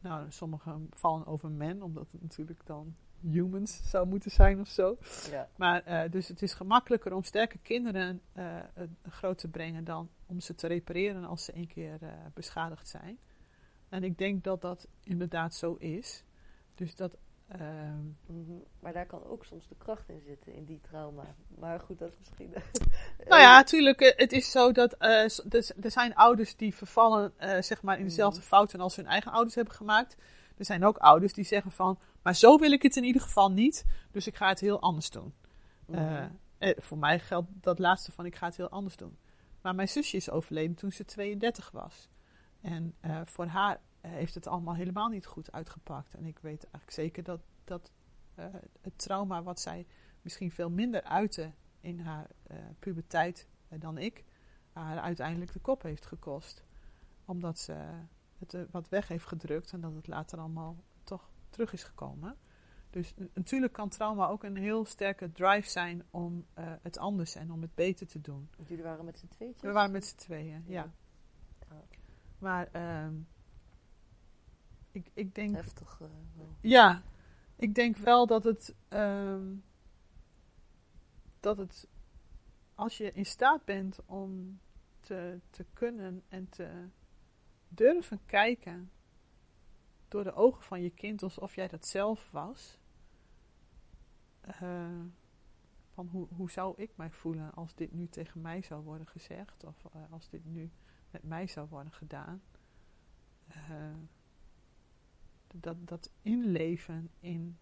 nou, 0.00 0.30
sommigen 0.30 0.88
vallen 0.90 1.26
over 1.26 1.50
men, 1.50 1.82
omdat 1.82 2.06
het 2.12 2.22
natuurlijk 2.22 2.66
dan 2.66 2.94
humans 3.20 3.90
zou 3.90 4.06
moeten 4.06 4.30
zijn 4.30 4.60
of 4.60 4.68
zo. 4.68 4.98
Ja. 5.30 5.48
Maar 5.56 5.88
uh, 5.88 6.10
dus 6.10 6.28
het 6.28 6.42
is 6.42 6.54
gemakkelijker 6.54 7.14
om 7.14 7.22
sterke 7.22 7.58
kinderen 7.58 8.20
uh, 8.36 8.58
groot 9.08 9.38
te 9.38 9.48
brengen 9.48 9.84
dan 9.84 10.08
om 10.26 10.40
ze 10.40 10.54
te 10.54 10.66
repareren 10.66 11.24
als 11.24 11.44
ze 11.44 11.56
een 11.56 11.66
keer 11.66 11.98
uh, 12.02 12.08
beschadigd 12.34 12.88
zijn. 12.88 13.18
En 13.88 14.04
ik 14.04 14.18
denk 14.18 14.44
dat 14.44 14.60
dat 14.60 14.88
inderdaad 15.02 15.54
zo 15.54 15.74
is. 15.74 16.24
Dus 16.74 16.96
dat. 16.96 17.16
Ehm, 17.52 18.04
mhm. 18.26 18.52
Maar 18.80 18.92
daar 18.92 19.06
kan 19.06 19.24
ook 19.24 19.44
soms 19.44 19.68
de 19.68 19.74
kracht 19.78 20.08
in 20.08 20.20
zitten, 20.20 20.54
in 20.54 20.64
die 20.64 20.80
trauma. 20.80 21.34
Maar 21.58 21.80
goed, 21.80 21.98
dat 21.98 22.08
is 22.08 22.18
misschien. 22.18 22.50
nou 23.28 23.42
ja, 23.42 23.56
natuurlijk. 23.56 24.14
Het 24.16 24.32
is 24.32 24.50
zo 24.50 24.72
dat 24.72 24.96
er 25.00 25.90
zijn 25.90 26.14
ouders 26.14 26.56
die 26.56 26.74
vervallen 26.74 27.32
zeg 27.60 27.82
maar 27.82 27.98
in 27.98 28.04
dezelfde 28.04 28.40
mhm. 28.40 28.48
fouten 28.48 28.80
als 28.80 28.96
hun 28.96 29.06
eigen 29.06 29.32
ouders 29.32 29.54
hebben 29.54 29.74
gemaakt. 29.74 30.16
Er 30.56 30.64
zijn 30.64 30.84
ook 30.84 30.96
ouders 30.96 31.32
die 31.32 31.44
zeggen 31.44 31.72
van, 31.72 31.98
maar 32.22 32.34
zo 32.34 32.58
wil 32.58 32.72
ik 32.72 32.82
het 32.82 32.96
in 32.96 33.04
ieder 33.04 33.22
geval 33.22 33.50
niet, 33.50 33.84
dus 34.10 34.26
ik 34.26 34.36
ga 34.36 34.48
het 34.48 34.60
heel 34.60 34.80
anders 34.80 35.10
doen. 35.10 35.34
Mhm. 35.86 35.98
Eh, 35.98 36.24
eh, 36.58 36.76
voor 36.78 36.98
mij 36.98 37.18
geldt 37.18 37.48
dat 37.52 37.78
laatste 37.78 38.12
van, 38.12 38.26
ik 38.26 38.36
ga 38.36 38.46
het 38.46 38.56
heel 38.56 38.68
anders 38.68 38.96
doen. 38.96 39.18
Maar 39.60 39.74
mijn 39.74 39.88
zusje 39.88 40.16
is 40.16 40.30
overleden 40.30 40.76
toen 40.76 40.92
ze 40.92 41.04
32 41.04 41.70
was. 41.70 42.08
En 42.60 42.94
uh, 43.06 43.20
voor 43.24 43.46
haar 43.46 43.80
heeft 44.08 44.34
het 44.34 44.46
allemaal 44.46 44.74
helemaal 44.74 45.08
niet 45.08 45.26
goed 45.26 45.52
uitgepakt. 45.52 46.14
En 46.14 46.26
ik 46.26 46.38
weet 46.38 46.62
eigenlijk 46.62 46.92
zeker 46.92 47.22
dat, 47.22 47.40
dat 47.64 47.92
het 48.80 48.98
trauma 48.98 49.42
wat 49.42 49.60
zij 49.60 49.86
misschien 50.22 50.50
veel 50.50 50.70
minder 50.70 51.02
uitte 51.02 51.52
in 51.80 52.00
haar 52.00 52.30
puberteit 52.78 53.48
dan 53.68 53.98
ik, 53.98 54.24
haar 54.72 54.98
uiteindelijk 54.98 55.52
de 55.52 55.60
kop 55.60 55.82
heeft 55.82 56.06
gekost. 56.06 56.64
Omdat 57.24 57.58
ze 57.58 57.74
het 58.38 58.54
uh, 58.54 58.62
wat 58.70 58.88
weg 58.88 59.08
heeft 59.08 59.26
gedrukt 59.26 59.72
en 59.72 59.80
dat 59.80 59.94
het 59.94 60.06
later 60.06 60.38
allemaal 60.38 60.76
toch 61.04 61.30
terug 61.50 61.72
is 61.72 61.84
gekomen. 61.84 62.36
Dus 62.90 63.14
natuurlijk 63.34 63.72
kan 63.72 63.88
trauma 63.88 64.26
ook 64.26 64.44
een 64.44 64.56
heel 64.56 64.84
sterke 64.84 65.32
drive 65.32 65.68
zijn 65.68 66.02
om 66.10 66.46
uh, 66.58 66.72
het 66.82 66.98
anders 66.98 67.34
en 67.34 67.50
om 67.50 67.62
het 67.62 67.74
beter 67.74 68.06
te 68.06 68.20
doen. 68.20 68.48
Jullie 68.66 68.84
waren 68.84 69.04
met 69.04 69.18
z'n 69.18 69.28
tweeën? 69.28 69.54
We 69.60 69.72
waren 69.72 69.92
met 69.92 70.04
z'n 70.04 70.16
tweeën, 70.16 70.64
ja. 70.66 70.92
ja. 71.68 71.84
Maar 72.38 72.68
uh, 72.76 73.08
ik, 74.92 75.10
ik 75.14 75.34
denk... 75.34 75.54
Heftig 75.54 76.00
uh, 76.00 76.08
Ja, 76.60 77.02
ik 77.56 77.74
denk 77.74 77.96
wel 77.96 78.26
dat 78.26 78.44
het... 78.44 78.74
Uh, 78.90 79.40
dat 81.40 81.56
het... 81.58 81.88
Als 82.74 82.96
je 82.96 83.12
in 83.12 83.26
staat 83.26 83.64
bent 83.64 84.04
om 84.06 84.60
te, 85.00 85.40
te 85.50 85.66
kunnen 85.72 86.22
en 86.28 86.48
te 86.48 86.88
durven 87.68 88.24
kijken 88.26 88.90
door 90.08 90.24
de 90.24 90.32
ogen 90.32 90.62
van 90.62 90.82
je 90.82 90.90
kind 90.90 91.22
alsof 91.22 91.54
jij 91.54 91.68
dat 91.68 91.86
zelf 91.86 92.30
was. 92.30 92.78
Uh, 94.62 95.04
van 95.92 96.06
hoe, 96.06 96.28
hoe 96.36 96.50
zou 96.50 96.74
ik 96.76 96.96
mij 96.96 97.10
voelen 97.10 97.54
als 97.54 97.74
dit 97.74 97.92
nu 97.92 98.08
tegen 98.08 98.40
mij 98.40 98.62
zou 98.62 98.82
worden 98.82 99.06
gezegd 99.06 99.64
of 99.64 99.84
uh, 99.96 100.02
als 100.10 100.28
dit 100.28 100.44
nu 100.44 100.70
met 101.10 101.22
mij 101.22 101.46
zou 101.46 101.68
worden 101.68 101.92
gedaan. 101.92 102.42
Uh, 103.48 103.94
dat, 105.52 105.76
dat 105.88 106.10
inleven 106.22 107.10
in 107.20 107.56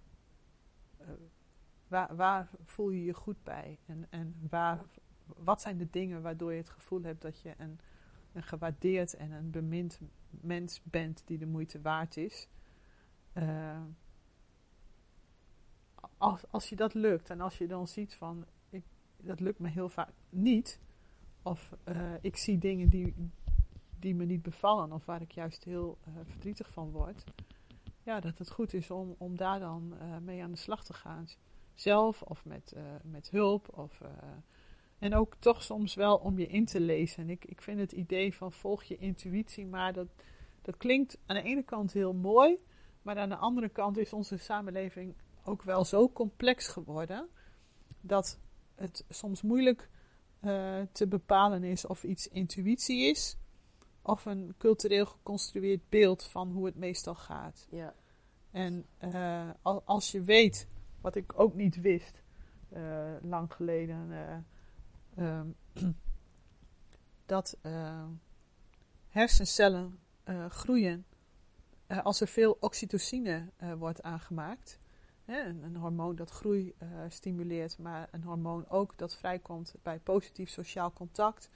waar, 1.88 2.16
waar 2.16 2.50
voel 2.64 2.90
je 2.90 3.04
je 3.04 3.14
goed 3.14 3.42
bij 3.42 3.78
en, 3.86 4.06
en 4.10 4.34
waar, 4.48 4.84
wat 5.24 5.60
zijn 5.60 5.78
de 5.78 5.90
dingen 5.90 6.22
waardoor 6.22 6.52
je 6.52 6.58
het 6.58 6.70
gevoel 6.70 7.02
hebt 7.02 7.22
dat 7.22 7.40
je 7.40 7.54
een 7.58 7.80
een 8.32 8.42
gewaardeerd 8.42 9.14
en 9.14 9.30
een 9.30 9.50
bemind 9.50 10.00
mens 10.30 10.80
bent 10.82 11.22
die 11.26 11.38
de 11.38 11.46
moeite 11.46 11.80
waard 11.80 12.16
is. 12.16 12.48
Uh, 13.34 13.82
als, 16.18 16.42
als 16.50 16.68
je 16.68 16.76
dat 16.76 16.94
lukt 16.94 17.30
en 17.30 17.40
als 17.40 17.58
je 17.58 17.66
dan 17.66 17.88
ziet 17.88 18.14
van, 18.14 18.46
ik, 18.70 18.82
dat 19.16 19.40
lukt 19.40 19.58
me 19.58 19.68
heel 19.68 19.88
vaak 19.88 20.12
niet. 20.28 20.80
Of 21.42 21.76
uh, 21.88 22.12
ik 22.20 22.36
zie 22.36 22.58
dingen 22.58 22.88
die, 22.88 23.14
die 23.98 24.14
me 24.14 24.24
niet 24.24 24.42
bevallen 24.42 24.92
of 24.92 25.04
waar 25.04 25.20
ik 25.20 25.32
juist 25.32 25.64
heel 25.64 25.98
verdrietig 26.24 26.72
van 26.72 26.90
word. 26.90 27.24
Ja, 28.02 28.20
dat 28.20 28.38
het 28.38 28.50
goed 28.50 28.74
is 28.74 28.90
om, 28.90 29.14
om 29.18 29.36
daar 29.36 29.60
dan 29.60 29.94
mee 30.22 30.42
aan 30.42 30.50
de 30.50 30.56
slag 30.56 30.84
te 30.84 30.92
gaan. 30.92 31.26
Zelf 31.74 32.22
of 32.22 32.44
met, 32.44 32.74
met 33.02 33.30
hulp 33.30 33.78
of 33.78 34.02
en 34.98 35.14
ook 35.14 35.36
toch 35.38 35.62
soms 35.62 35.94
wel 35.94 36.16
om 36.16 36.38
je 36.38 36.46
in 36.46 36.64
te 36.64 36.80
lezen. 36.80 37.22
En 37.22 37.30
ik, 37.30 37.44
ik 37.44 37.62
vind 37.62 37.78
het 37.78 37.92
idee 37.92 38.34
van 38.34 38.52
volg 38.52 38.82
je 38.82 38.96
intuïtie, 38.96 39.66
maar 39.66 39.92
dat, 39.92 40.08
dat 40.62 40.76
klinkt 40.76 41.18
aan 41.26 41.36
de 41.36 41.42
ene 41.42 41.62
kant 41.62 41.92
heel 41.92 42.12
mooi. 42.12 42.58
Maar 43.02 43.18
aan 43.18 43.28
de 43.28 43.36
andere 43.36 43.68
kant 43.68 43.96
is 43.96 44.12
onze 44.12 44.36
samenleving 44.36 45.14
ook 45.44 45.62
wel 45.62 45.84
zo 45.84 46.10
complex 46.10 46.68
geworden. 46.68 47.28
Dat 48.00 48.40
het 48.74 49.04
soms 49.08 49.42
moeilijk 49.42 49.88
te 50.92 51.06
bepalen 51.08 51.64
is 51.64 51.86
of 51.86 52.04
iets 52.04 52.28
intuïtie 52.28 53.08
is. 53.08 53.36
Of 54.02 54.24
een 54.24 54.54
cultureel 54.58 55.06
geconstrueerd 55.06 55.88
beeld 55.88 56.24
van 56.24 56.52
hoe 56.52 56.66
het 56.66 56.76
meestal 56.76 57.14
gaat. 57.14 57.66
Ja. 57.70 57.94
En 58.50 58.86
uh, 59.04 59.50
als 59.84 60.10
je 60.10 60.22
weet, 60.22 60.68
wat 61.00 61.14
ik 61.14 61.32
ook 61.36 61.54
niet 61.54 61.80
wist, 61.80 62.22
uh, 62.72 63.12
lang 63.22 63.52
geleden 63.52 64.12
Ehm, 65.14 65.48
dat 67.26 67.58
hersencellen 69.08 69.98
groeien 70.48 71.06
als 72.02 72.20
er 72.20 72.28
veel 72.28 72.56
oxytocine 72.60 73.48
wordt 73.78 74.02
aangemaakt. 74.02 74.78
Hè, 75.24 75.44
een, 75.44 75.62
een, 75.62 75.76
hormoon 75.76 76.16
dat 76.16 76.30
groei 76.30 76.74
stimuleert, 77.08 77.78
maar 77.78 78.08
een 78.10 78.22
hormoon 78.22 78.68
ook 78.68 78.98
dat 78.98 79.16
vrijkomt 79.16 79.74
bij 79.82 79.98
positief 79.98 80.50
sociaal 80.50 80.92
contact, 80.92 81.50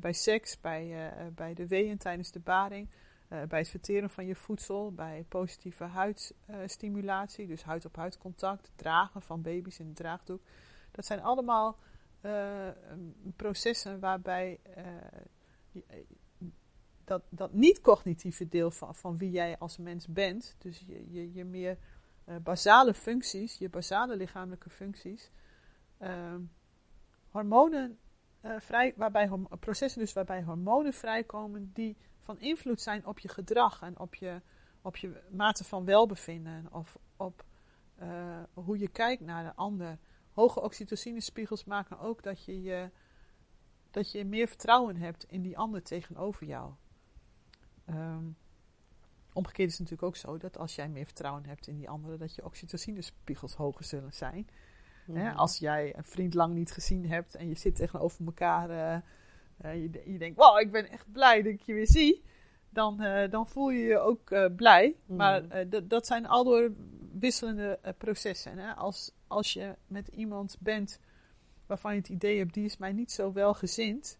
bij 0.00 0.12
seks, 0.12 0.60
bij, 0.60 1.12
bij 1.34 1.54
de 1.54 1.66
weeën 1.66 1.98
tijdens 1.98 2.30
de 2.30 2.40
baring. 2.40 2.88
bij 3.28 3.58
het 3.58 3.68
verteren 3.68 4.10
van 4.10 4.26
je 4.26 4.34
voedsel, 4.34 4.92
bij 4.92 5.24
positieve 5.28 5.84
huidstimulatie, 5.84 7.46
dus 7.46 7.62
huid-op-huid 7.62 8.18
contact, 8.18 8.70
dragen 8.76 9.22
van 9.22 9.42
baby's 9.42 9.78
in 9.78 9.86
een 9.86 9.94
draagdoek. 9.94 10.42
Dat 10.90 11.06
zijn 11.06 11.22
allemaal 11.22 11.78
processen 13.36 14.00
waarbij 14.00 14.60
dat, 17.04 17.22
dat 17.30 17.52
niet-cognitieve 17.52 18.48
deel 18.48 18.70
van, 18.70 18.94
van 18.94 19.18
wie 19.18 19.30
jij 19.30 19.58
als 19.58 19.78
mens 19.78 20.06
bent, 20.06 20.56
dus 20.58 20.84
je, 20.86 21.12
je, 21.12 21.32
je 21.32 21.44
meer 21.44 21.78
basale 22.42 22.94
functies, 22.94 23.58
je 23.58 23.68
basale 23.68 24.16
lichamelijke 24.16 24.70
functies, 24.70 25.30
ehm, 25.98 26.40
hormonen 28.40 28.60
vrij, 28.60 28.94
waarbij 28.96 29.30
processen 29.60 30.00
dus 30.00 30.12
waarbij 30.12 30.42
hormonen 30.42 30.92
vrijkomen 30.92 31.70
die 31.72 31.96
van 32.20 32.40
invloed 32.40 32.80
zijn 32.80 33.06
op 33.06 33.18
je 33.18 33.28
gedrag 33.28 33.82
en 33.82 33.98
op 33.98 34.14
je, 34.14 34.40
op 34.82 34.96
je 34.96 35.22
mate 35.30 35.64
van 35.64 35.84
welbevinden 35.84 36.72
of 36.72 36.98
op 37.16 37.44
eh, 37.94 38.42
hoe 38.54 38.78
je 38.78 38.88
kijkt 38.88 39.22
naar 39.22 39.44
de 39.44 39.54
ander. 39.54 39.98
Hoge 40.32 40.60
oxytocinespiegels 40.60 41.64
maken 41.64 41.98
ook 41.98 42.22
dat 42.22 42.44
je, 42.44 42.62
je, 42.62 42.90
dat 43.90 44.12
je 44.12 44.24
meer 44.24 44.48
vertrouwen 44.48 44.96
hebt 44.96 45.24
in 45.24 45.42
die 45.42 45.58
ander 45.58 45.82
tegenover 45.82 46.46
jou. 46.46 46.72
Ehm, 47.84 48.24
omgekeerd 49.32 49.70
is 49.70 49.78
het 49.78 49.90
natuurlijk 49.90 50.08
ook 50.08 50.16
zo 50.16 50.38
dat 50.38 50.58
als 50.58 50.74
jij 50.74 50.88
meer 50.88 51.04
vertrouwen 51.04 51.44
hebt 51.46 51.66
in 51.66 51.76
die 51.76 51.88
andere, 51.88 52.16
dat 52.16 52.34
je 52.34 52.44
oxytocinespiegels 52.44 53.54
hoger 53.54 53.84
zullen 53.84 54.12
zijn. 54.12 54.48
Hè, 55.16 55.32
als 55.32 55.58
jij 55.58 55.96
een 55.96 56.04
vriend 56.04 56.34
lang 56.34 56.54
niet 56.54 56.72
gezien 56.72 57.06
hebt 57.06 57.34
en 57.34 57.48
je 57.48 57.54
zit 57.54 57.74
tegenover 57.74 58.24
elkaar, 58.24 58.70
uh, 58.70 59.74
je, 59.74 60.12
je, 60.12 60.18
denkt, 60.18 60.36
wow, 60.36 60.60
ik 60.60 60.70
ben 60.70 60.90
echt 60.90 61.12
blij 61.12 61.42
dat 61.42 61.52
ik 61.52 61.60
je 61.60 61.72
weer 61.72 61.86
zie, 61.86 62.24
dan, 62.70 63.02
uh, 63.02 63.30
dan 63.30 63.48
voel 63.48 63.70
je 63.70 63.84
je 63.84 63.98
ook 63.98 64.54
blij. 64.56 64.96
Mm. 65.06 65.16
Maar 65.16 65.66
dat 65.84 66.06
zijn 66.06 66.26
aldoor 66.26 66.72
wisselende 67.12 67.94
processen. 67.98 68.58
Hè? 68.58 68.72
Als, 68.72 69.12
als 69.26 69.52
je 69.52 69.74
met 69.86 70.08
iemand 70.08 70.56
bent 70.60 71.00
waarvan 71.66 71.92
je 71.92 71.98
het 71.98 72.08
idee 72.08 72.38
hebt, 72.38 72.54
die 72.54 72.64
is 72.64 72.76
mij 72.76 72.92
niet 72.92 73.12
zo 73.12 73.32
welgezind, 73.32 74.18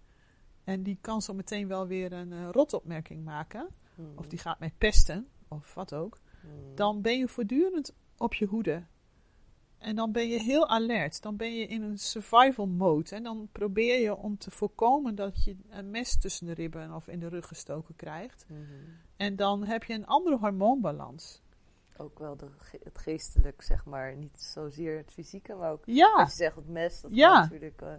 en 0.65 0.83
die 0.83 0.99
kan 1.01 1.23
zo 1.23 1.35
meteen 1.35 1.69
wel 1.69 1.87
weer 1.87 2.13
een 2.13 2.53
rotopmerking 2.53 3.25
maken, 3.25 3.69
mm. 3.95 4.13
of 4.17 4.27
die 4.27 4.39
gaat 4.39 4.59
mij 4.59 4.73
pesten, 4.79 5.29
of 5.49 5.75
wat 5.75 5.95
ook, 5.95 6.19
mm. 6.43 6.75
dan 6.75 7.03
ben 7.03 7.19
je 7.19 7.29
voortdurend 7.29 7.95
op 8.17 8.35
je 8.35 8.47
hoede. 8.47 8.83
En 9.81 9.97
dan 9.97 10.13
ben 10.13 10.29
je 10.29 10.41
heel 10.41 10.69
alert. 10.69 11.23
Dan 11.23 11.37
ben 11.37 11.55
je 11.55 11.67
in 11.67 11.83
een 11.83 11.99
survival 11.99 12.67
mode. 12.67 13.15
En 13.15 13.23
dan 13.23 13.49
probeer 13.53 14.01
je 14.01 14.17
om 14.17 14.39
te 14.39 14.51
voorkomen 14.51 15.15
dat 15.15 15.45
je 15.45 15.57
een 15.69 15.91
mes 15.91 16.19
tussen 16.19 16.47
de 16.47 16.55
ribben 16.55 16.95
of 16.95 17.09
in 17.09 17.19
de 17.19 17.29
rug 17.29 17.47
gestoken 17.49 17.97
krijgt. 17.97 18.45
Mhm. 18.49 18.61
En 19.17 19.37
dan 19.37 19.65
heb 19.65 19.85
je 19.85 19.95
een 19.95 20.07
andere 20.07 20.37
hormoonbalans. 20.39 21.43
Ook 21.97 22.19
wel 22.19 22.37
de, 22.37 22.47
het 22.83 22.99
geestelijk, 22.99 23.63
zeg 23.63 23.85
maar. 23.85 24.17
Niet 24.17 24.41
zozeer 24.41 24.97
het 24.97 25.13
fysieke, 25.13 25.55
maar 25.55 25.71
ook 25.73 25.83
ja. 25.87 26.13
als 26.13 26.31
je 26.31 26.37
zegt 26.37 26.57
het 26.57 26.69
mes. 26.69 27.01
Dat 27.01 27.15
ja. 27.15 27.41
natuurlijk... 27.41 27.81
Uh... 27.83 27.93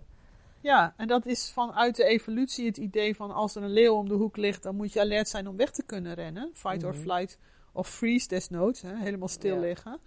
Ja, 0.59 0.93
en 0.97 1.07
dat 1.07 1.25
is 1.25 1.51
vanuit 1.51 1.95
de 1.95 2.03
evolutie 2.05 2.65
het 2.65 2.77
idee 2.77 3.15
van 3.15 3.31
als 3.31 3.55
er 3.55 3.63
een 3.63 3.71
leeuw 3.73 3.93
om 3.95 4.07
de 4.07 4.13
hoek 4.13 4.37
ligt, 4.37 4.63
dan 4.63 4.75
moet 4.75 4.93
je 4.93 4.99
alert 4.99 5.27
zijn 5.27 5.47
om 5.47 5.55
weg 5.57 5.71
te 5.71 5.83
kunnen 5.83 6.13
rennen. 6.13 6.49
Fight 6.53 6.83
or 6.83 6.93
Mhm. 6.93 7.01
flight 7.01 7.37
of 7.71 7.89
freeze 7.89 8.27
desnoods. 8.27 8.81
Hè? 8.81 8.95
Helemaal 8.97 9.27
stil 9.27 9.55
Ja. 9.55 9.61
liggen. 9.61 9.99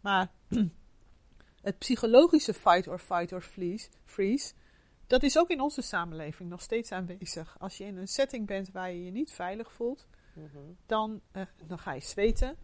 Maar 0.00 0.30
het 1.66 1.78
psychologische 1.78 2.54
fight 2.54 2.88
or 2.88 2.98
fight 2.98 3.32
or 3.32 3.40
freeze, 3.40 3.88
freeze, 4.04 4.52
dat 5.06 5.22
is 5.22 5.38
ook 5.38 5.50
in 5.50 5.60
onze 5.60 5.82
samenleving 5.82 6.48
nog 6.48 6.60
steeds 6.60 6.92
aanwezig. 6.92 7.56
Als 7.58 7.76
je 7.78 7.84
in 7.84 7.96
een 7.96 8.08
setting 8.08 8.46
bent 8.46 8.70
waar 8.72 8.90
je 8.90 9.04
je 9.04 9.10
niet 9.10 9.32
veilig 9.32 9.72
voelt, 9.72 10.06
Mhm. 10.32 10.58
dan, 10.86 11.20
eh, 11.32 11.42
dan 11.66 11.78
ga 11.78 11.92
je 11.92 12.00
zweten. 12.00 12.56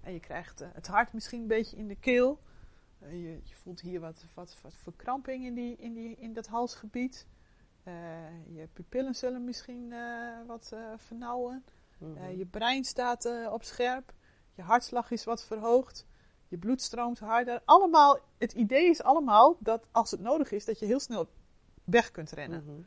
En 0.00 0.12
je 0.12 0.20
krijgt 0.20 0.60
eh, 0.60 0.68
het 0.72 0.86
hart 0.86 1.12
misschien 1.12 1.40
een 1.40 1.46
beetje 1.46 1.76
in 1.76 1.88
de 1.88 1.96
keel. 1.96 2.40
Eh, 2.98 3.10
je, 3.10 3.40
je 3.44 3.54
voelt 3.54 3.80
hier 3.80 4.00
wat, 4.00 4.24
wat, 4.34 4.56
wat 4.62 4.74
verkramping 4.74 5.44
in, 5.44 5.54
die, 5.54 5.76
in, 5.76 5.94
die, 5.94 6.16
in 6.16 6.32
dat 6.32 6.46
halsgebied. 6.46 7.26
Je 8.52 8.68
pupillen 8.72 9.14
zullen 9.14 9.44
misschien 9.44 9.94
wat 10.46 10.76
vernauwen. 10.96 11.64
Mhm. 11.98 12.36
Je 12.36 12.46
brein 12.46 12.84
staat 12.84 13.48
op 13.50 13.62
scherp. 13.62 14.12
Je 14.52 14.62
hartslag 14.62 15.10
is 15.10 15.24
wat 15.24 15.44
verhoogd. 15.44 16.06
Je 16.48 16.58
bloed 16.58 16.82
stroomt 16.82 17.18
harder. 17.18 17.62
Allemaal, 17.64 18.18
het 18.38 18.52
idee 18.52 18.88
is 18.88 19.02
allemaal 19.02 19.56
dat 19.60 19.86
als 19.92 20.10
het 20.10 20.20
nodig 20.20 20.52
is, 20.52 20.64
dat 20.64 20.78
je 20.78 20.86
heel 20.86 21.00
snel 21.00 21.28
weg 21.84 22.10
kunt 22.10 22.30
rennen. 22.30 22.64
Mhm. 22.64 22.80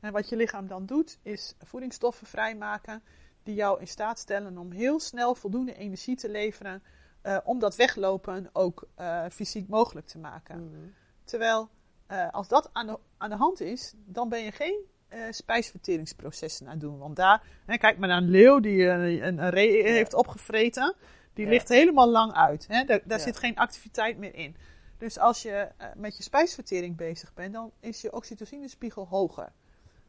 En 0.00 0.12
wat 0.12 0.28
je 0.28 0.36
lichaam 0.36 0.66
dan 0.66 0.86
doet, 0.86 1.18
is 1.22 1.54
voedingsstoffen 1.62 2.26
vrijmaken 2.26 3.02
die 3.42 3.54
jou 3.54 3.80
in 3.80 3.88
staat 3.88 4.18
stellen 4.18 4.58
om 4.58 4.70
heel 4.70 5.00
snel 5.00 5.34
voldoende 5.34 5.74
energie 5.74 6.16
te 6.16 6.30
leveren 6.30 6.82
eh, 7.22 7.38
om 7.44 7.58
dat 7.58 7.76
weglopen 7.76 8.50
ook 8.52 8.88
eh, 8.94 9.24
fysiek 9.30 9.68
mogelijk 9.68 10.06
te 10.06 10.18
maken. 10.18 10.64
Mhm. 10.64 10.76
Terwijl 11.24 11.68
eh, 12.06 12.30
als 12.30 12.48
dat 12.48 12.70
aan 12.72 12.86
de, 12.86 12.98
aan 13.16 13.30
de 13.30 13.36
hand 13.36 13.60
is, 13.60 13.94
dan 14.04 14.28
ben 14.28 14.44
je 14.44 14.52
geen 14.52 14.86
spijsverteringsprocessen 15.30 16.66
aan 16.66 16.72
het 16.72 16.80
doen. 16.80 16.98
Want 16.98 17.16
daar, 17.16 17.42
hè, 17.66 17.76
kijk 17.76 17.98
maar 17.98 18.08
naar 18.08 18.22
een 18.22 18.30
leeuw 18.30 18.60
die 18.60 18.88
eh, 18.88 19.22
een, 19.26 19.38
een 19.38 19.50
ree 19.50 19.82
heeft 19.82 20.14
opgevreten, 20.14 20.94
die 21.38 21.46
Ja. 21.46 21.52
ligt 21.52 21.68
helemaal 21.68 22.10
lang 22.10 22.32
uit. 22.32 22.66
Hè? 22.68 22.84
Daar, 22.84 23.00
daar 23.04 23.18
Ja. 23.18 23.24
zit 23.24 23.38
geen 23.38 23.56
activiteit 23.56 24.18
meer 24.18 24.34
in. 24.34 24.56
Dus 24.98 25.18
als 25.18 25.42
je 25.42 25.50
eh, 25.76 25.88
met 25.96 26.16
je 26.16 26.22
spijsvertering 26.22 26.96
bezig 26.96 27.34
bent, 27.34 27.52
dan 27.52 27.72
is 27.80 28.00
je 28.00 28.12
oxytocinespiegel 28.12 29.06
hoger. 29.08 29.44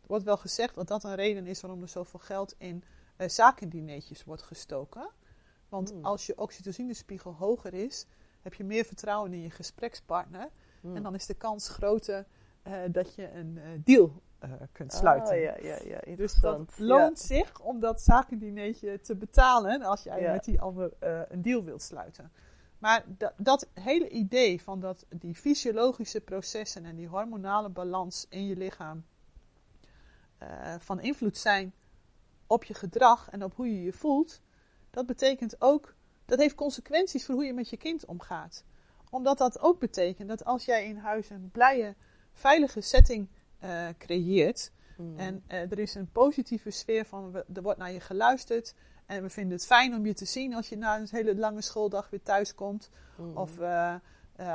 Er 0.01 0.07
wordt 0.07 0.23
wel 0.23 0.37
gezegd 0.37 0.75
dat 0.75 0.87
dat 0.87 1.03
een 1.03 1.15
reden 1.15 1.47
is 1.47 1.61
waarom 1.61 1.81
er 1.81 1.87
zoveel 1.87 2.19
geld 2.19 2.55
in 2.57 2.83
eh 3.17 3.27
zakendineetjes 3.29 4.23
wordt 4.23 4.41
gestoken. 4.41 5.09
Want 5.69 5.89
Hmm. 5.91 6.05
als 6.05 6.25
je 6.25 6.37
oxytocinespiegel 6.37 7.33
hoger 7.33 7.73
is, 7.73 8.05
heb 8.41 8.53
je 8.53 8.63
meer 8.63 8.85
vertrouwen 8.85 9.33
in 9.33 9.41
je 9.41 9.49
gesprekspartner. 9.49 10.49
Mhm. 10.81 10.95
En 10.95 11.03
dan 11.03 11.15
is 11.15 11.25
de 11.25 11.33
kans 11.33 11.69
groter 11.69 12.25
eh, 12.63 12.73
dat 12.91 13.15
je 13.15 13.31
een 13.33 13.59
deal 13.83 14.21
eh, 14.39 14.51
kunt 14.71 14.93
sluiten. 14.93 15.33
Oh, 15.35 15.41
ja, 15.41 15.55
ja, 15.61 15.77
ja. 16.05 16.15
Dus 16.15 16.33
dat 16.33 16.73
loont 16.77 17.19
zich 17.19 17.59
om 17.59 17.79
dat 17.79 18.01
zakendineetje 18.01 19.01
te 19.01 19.15
betalen 19.15 19.81
als 19.81 20.03
jij 20.03 20.21
Ja. 20.21 20.31
met 20.31 20.43
die 20.43 20.61
ander 20.61 20.91
eh, 20.99 21.21
een 21.29 21.41
deal 21.41 21.63
wilt 21.63 21.81
sluiten. 21.81 22.31
Maar 22.77 23.03
da- 23.17 23.33
dat 23.37 23.67
hele 23.73 24.09
idee 24.09 24.61
van 24.61 24.79
dat 24.79 25.05
die 25.09 25.35
fysiologische 25.35 26.21
processen 26.21 26.85
en 26.85 26.95
die 26.95 27.07
hormonale 27.07 27.69
balans 27.69 28.25
in 28.29 28.45
je 28.47 28.55
lichaam 28.57 29.05
eh, 30.37 30.75
van 30.79 30.99
invloed 31.01 31.37
zijn 31.37 31.73
op 32.47 32.63
je 32.63 32.73
gedrag 32.73 33.29
en 33.29 33.43
op 33.43 33.55
hoe 33.55 33.73
je 33.75 33.83
je 33.83 33.93
voelt, 33.93 34.41
dat 34.89 35.05
betekent 35.05 35.61
ook, 35.61 35.93
dat 36.25 36.39
heeft 36.39 36.55
consequenties 36.55 37.25
voor 37.25 37.35
hoe 37.35 37.45
je 37.45 37.53
met 37.53 37.69
je 37.69 37.77
kind 37.77 38.05
omgaat. 38.05 38.63
Omdat 39.09 39.37
dat 39.37 39.59
ook 39.59 39.79
betekent 39.79 40.27
dat 40.29 40.45
als 40.45 40.65
jij 40.65 40.85
in 40.85 40.97
huis 40.97 41.29
een 41.29 41.49
blije, 41.51 41.95
veilige 42.33 42.81
setting 42.81 43.29
eh, 43.59 43.87
creëert. 43.97 44.71
Mhm. 44.97 45.19
en 45.19 45.43
eh, 45.47 45.71
er 45.71 45.79
is 45.79 45.95
een 45.95 46.11
positieve 46.11 46.71
sfeer 46.71 47.05
van, 47.05 47.31
we- 47.31 47.45
er 47.53 47.61
wordt 47.61 47.79
naar 47.79 47.91
je 47.91 47.99
geluisterd. 47.99 48.73
En 49.05 49.21
we 49.23 49.29
vinden 49.29 49.53
het 49.57 49.65
fijn 49.65 49.93
om 49.95 50.05
je 50.05 50.13
te 50.13 50.25
zien 50.25 50.53
als 50.53 50.69
je 50.69 50.77
na 50.77 50.97
een 50.99 51.07
hele 51.11 51.35
lange 51.35 51.61
schooldag 51.61 52.09
weer 52.09 52.21
thuis 52.23 52.55
komt. 52.55 52.89
Mhm. 53.17 53.37
Of 53.37 53.59
eh, 53.59 53.95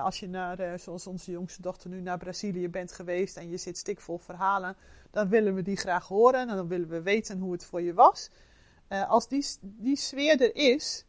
als 0.05 0.21
je 0.21 0.29
naar, 0.29 0.79
zoals 0.79 1.07
onze 1.07 1.31
jongste 1.31 1.63
dochter 1.63 1.91
nu, 1.91 2.01
naar 2.01 2.19
Brazilië 2.19 2.69
bent 2.69 2.93
geweest 2.93 3.37
en 3.37 3.51
je 3.51 3.57
zit 3.57 3.79
stikvol 3.79 4.19
verhalen. 4.19 4.77
Dan 5.11 5.29
willen 5.29 5.55
we 5.55 5.63
die 5.63 5.77
graag 5.77 6.09
horen 6.09 6.49
en 6.49 6.57
dan 6.57 6.69
willen 6.69 6.89
we 6.89 7.03
weten 7.03 7.39
hoe 7.39 7.53
het 7.53 7.65
voor 7.65 7.83
je 7.83 7.95
was. 7.95 8.31
Als 8.89 9.29
die, 9.29 9.47
die 9.61 9.97
sfeer 9.97 10.41
er 10.43 10.57
is, 10.57 11.05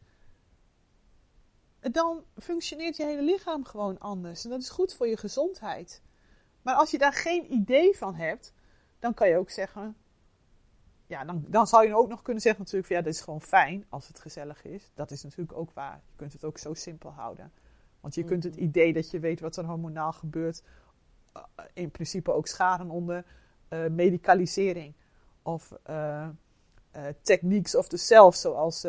dan 1.80 2.24
functioneert 2.36 2.96
je 2.96 3.04
hele 3.04 3.22
lichaam 3.22 3.64
gewoon 3.64 3.98
anders. 3.98 4.44
En 4.44 4.50
dat 4.50 4.60
is 4.60 4.68
goed 4.68 4.94
voor 4.94 5.06
je 5.06 5.16
gezondheid. 5.16 6.02
Maar 6.66 6.74
als 6.74 6.90
je 6.90 6.98
daar 6.98 7.12
geen 7.12 7.52
idee 7.52 7.96
van 7.96 8.14
hebt, 8.14 8.52
dan 8.98 9.14
kan 9.14 9.28
je 9.28 9.36
ook 9.36 9.50
zeggen. 9.50 9.96
Ja, 11.06 11.24
dan, 11.24 11.44
dan 11.48 11.66
zou 11.66 11.86
je 11.86 11.96
ook 11.96 12.08
nog 12.08 12.22
kunnen 12.22 12.42
zeggen 12.42 12.60
natuurlijk 12.60 12.88
van 12.88 12.96
ja, 12.96 13.02
dit 13.02 13.14
is 13.14 13.20
gewoon 13.20 13.42
fijn 13.42 13.84
als 13.88 14.08
het 14.08 14.18
gezellig 14.18 14.64
is. 14.64 14.90
Dat 14.94 15.10
is 15.10 15.22
natuurlijk 15.22 15.58
ook 15.58 15.72
waar. 15.72 16.00
Je 16.06 16.16
kunt 16.16 16.32
het 16.32 16.44
ook 16.44 16.58
zo 16.58 16.74
simpel 16.74 17.10
houden. 17.10 17.52
Want 18.00 18.14
je 18.14 18.24
kunt 18.24 18.44
het 18.44 18.54
Mhm. 18.54 18.62
idee 18.64 18.92
dat 18.92 19.10
je 19.10 19.18
weet 19.18 19.40
wat 19.40 19.56
er 19.56 19.64
hormonaal 19.64 20.12
gebeurt, 20.12 20.62
eh, 21.32 21.42
in 21.72 21.90
principe 21.90 22.32
ook 22.32 22.46
scharen 22.46 22.90
onder 22.90 23.24
eh, 23.68 23.86
medicalisering. 23.86 24.94
Of 25.42 25.72
eh, 25.82 26.28
techniques 27.22 27.74
of 27.76 27.88
the 27.88 27.96
self, 27.96 28.34
zoals 28.34 28.86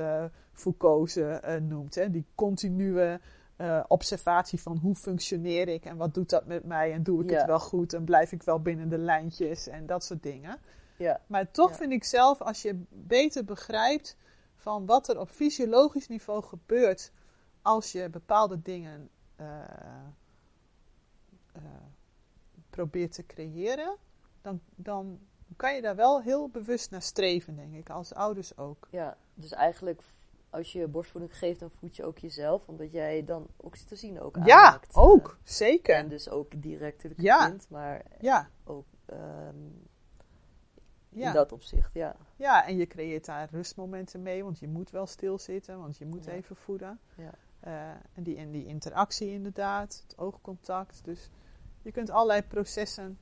Foucault 0.53 1.11
ze 1.11 1.57
noemt. 1.67 1.95
Hè? 1.95 2.11
Die 2.11 2.25
continue 2.35 3.19
eh, 3.57 3.83
observatie 3.87 4.61
van 4.61 4.77
hoe 4.77 4.95
functioneer 4.95 5.67
ik 5.67 5.85
en 5.85 5.97
wat 5.97 6.13
doet 6.13 6.29
dat 6.29 6.45
met 6.45 6.63
mij 6.63 6.93
en 6.93 7.03
doe 7.03 7.23
ik 7.23 7.29
Ja. 7.29 7.37
het 7.37 7.45
wel 7.45 7.59
goed 7.59 7.93
en 7.93 8.03
blijf 8.03 8.31
ik 8.31 8.43
wel 8.43 8.61
binnen 8.61 8.89
de 8.89 8.97
lijntjes 8.97 9.67
en 9.67 9.85
dat 9.85 10.03
soort 10.03 10.23
dingen. 10.23 10.57
ja. 10.97 11.21
Maar 11.27 11.51
toch 11.51 11.69
Ja. 11.69 11.75
vind 11.75 11.91
ik 11.91 12.03
zelf, 12.03 12.41
als 12.41 12.61
je 12.61 12.83
beter 12.89 13.43
begrijpt 13.45 14.17
van 14.55 14.85
wat 14.85 15.07
er 15.09 15.19
op 15.19 15.29
fysiologisch 15.29 16.07
niveau 16.07 16.43
gebeurt 16.43 17.11
als 17.61 17.91
je 17.91 18.09
bepaalde 18.09 18.61
dingen 18.61 19.09
eh, 19.35 19.59
eh, 21.53 21.61
probeert 22.69 23.11
te 23.11 23.25
creëren, 23.25 23.95
dan, 24.41 24.61
dan 24.75 25.19
kan 25.55 25.75
je 25.75 25.81
daar 25.81 25.95
wel 25.95 26.21
heel 26.21 26.49
bewust 26.49 26.91
naar 26.91 27.01
streven, 27.01 27.55
denk 27.55 27.73
ik, 27.73 27.89
als 27.89 28.13
ouders 28.13 28.57
ook. 28.57 28.87
Ja, 28.91 29.17
dus 29.33 29.51
eigenlijk 29.51 30.01
als 30.49 30.71
je 30.71 30.87
borstvoeding 30.87 31.37
geeft, 31.37 31.59
dan 31.59 31.71
voed 31.79 31.95
je 31.95 32.05
ook 32.05 32.17
jezelf, 32.17 32.67
omdat 32.67 32.91
jij 32.91 33.23
dan 33.25 33.47
oxytocine 33.57 34.21
ook 34.21 34.35
Ja, 34.45 34.65
aanmaakt. 34.65 34.95
ook, 34.95 35.27
Eh, 35.27 35.51
zeker. 35.51 35.95
En 35.95 36.07
dus 36.07 36.29
ook 36.29 36.61
direct 36.61 36.95
natuurlijk 36.95 37.21
Ja. 37.21 37.47
kind, 37.49 37.69
maar 37.69 38.03
Ja, 38.21 38.49
ook 38.63 38.85
ehm, 39.05 39.55
ja. 41.09 41.27
in 41.27 41.33
dat 41.33 41.51
opzicht, 41.51 41.93
ja. 41.93 42.15
ja, 42.35 42.65
en 42.67 42.77
je 42.77 42.87
creëert 42.87 43.25
daar 43.25 43.49
rustmomenten 43.51 44.21
mee, 44.21 44.43
want 44.43 44.59
je 44.59 44.67
moet 44.67 44.89
wel 44.89 45.07
stilzitten, 45.07 45.79
want 45.79 45.97
je 45.97 46.05
moet 46.05 46.25
Ja. 46.25 46.31
even 46.31 46.55
voeden. 46.55 46.99
Ja. 47.15 47.31
Eh, 47.59 47.89
en, 48.13 48.23
die, 48.23 48.37
en 48.37 48.51
die 48.51 48.65
interactie 48.65 49.31
inderdaad, 49.31 50.03
het 50.07 50.17
oogcontact. 50.17 51.03
Dus 51.03 51.29
je 51.81 51.91
kunt 51.91 52.09
allerlei 52.09 52.41
processen 52.43 53.17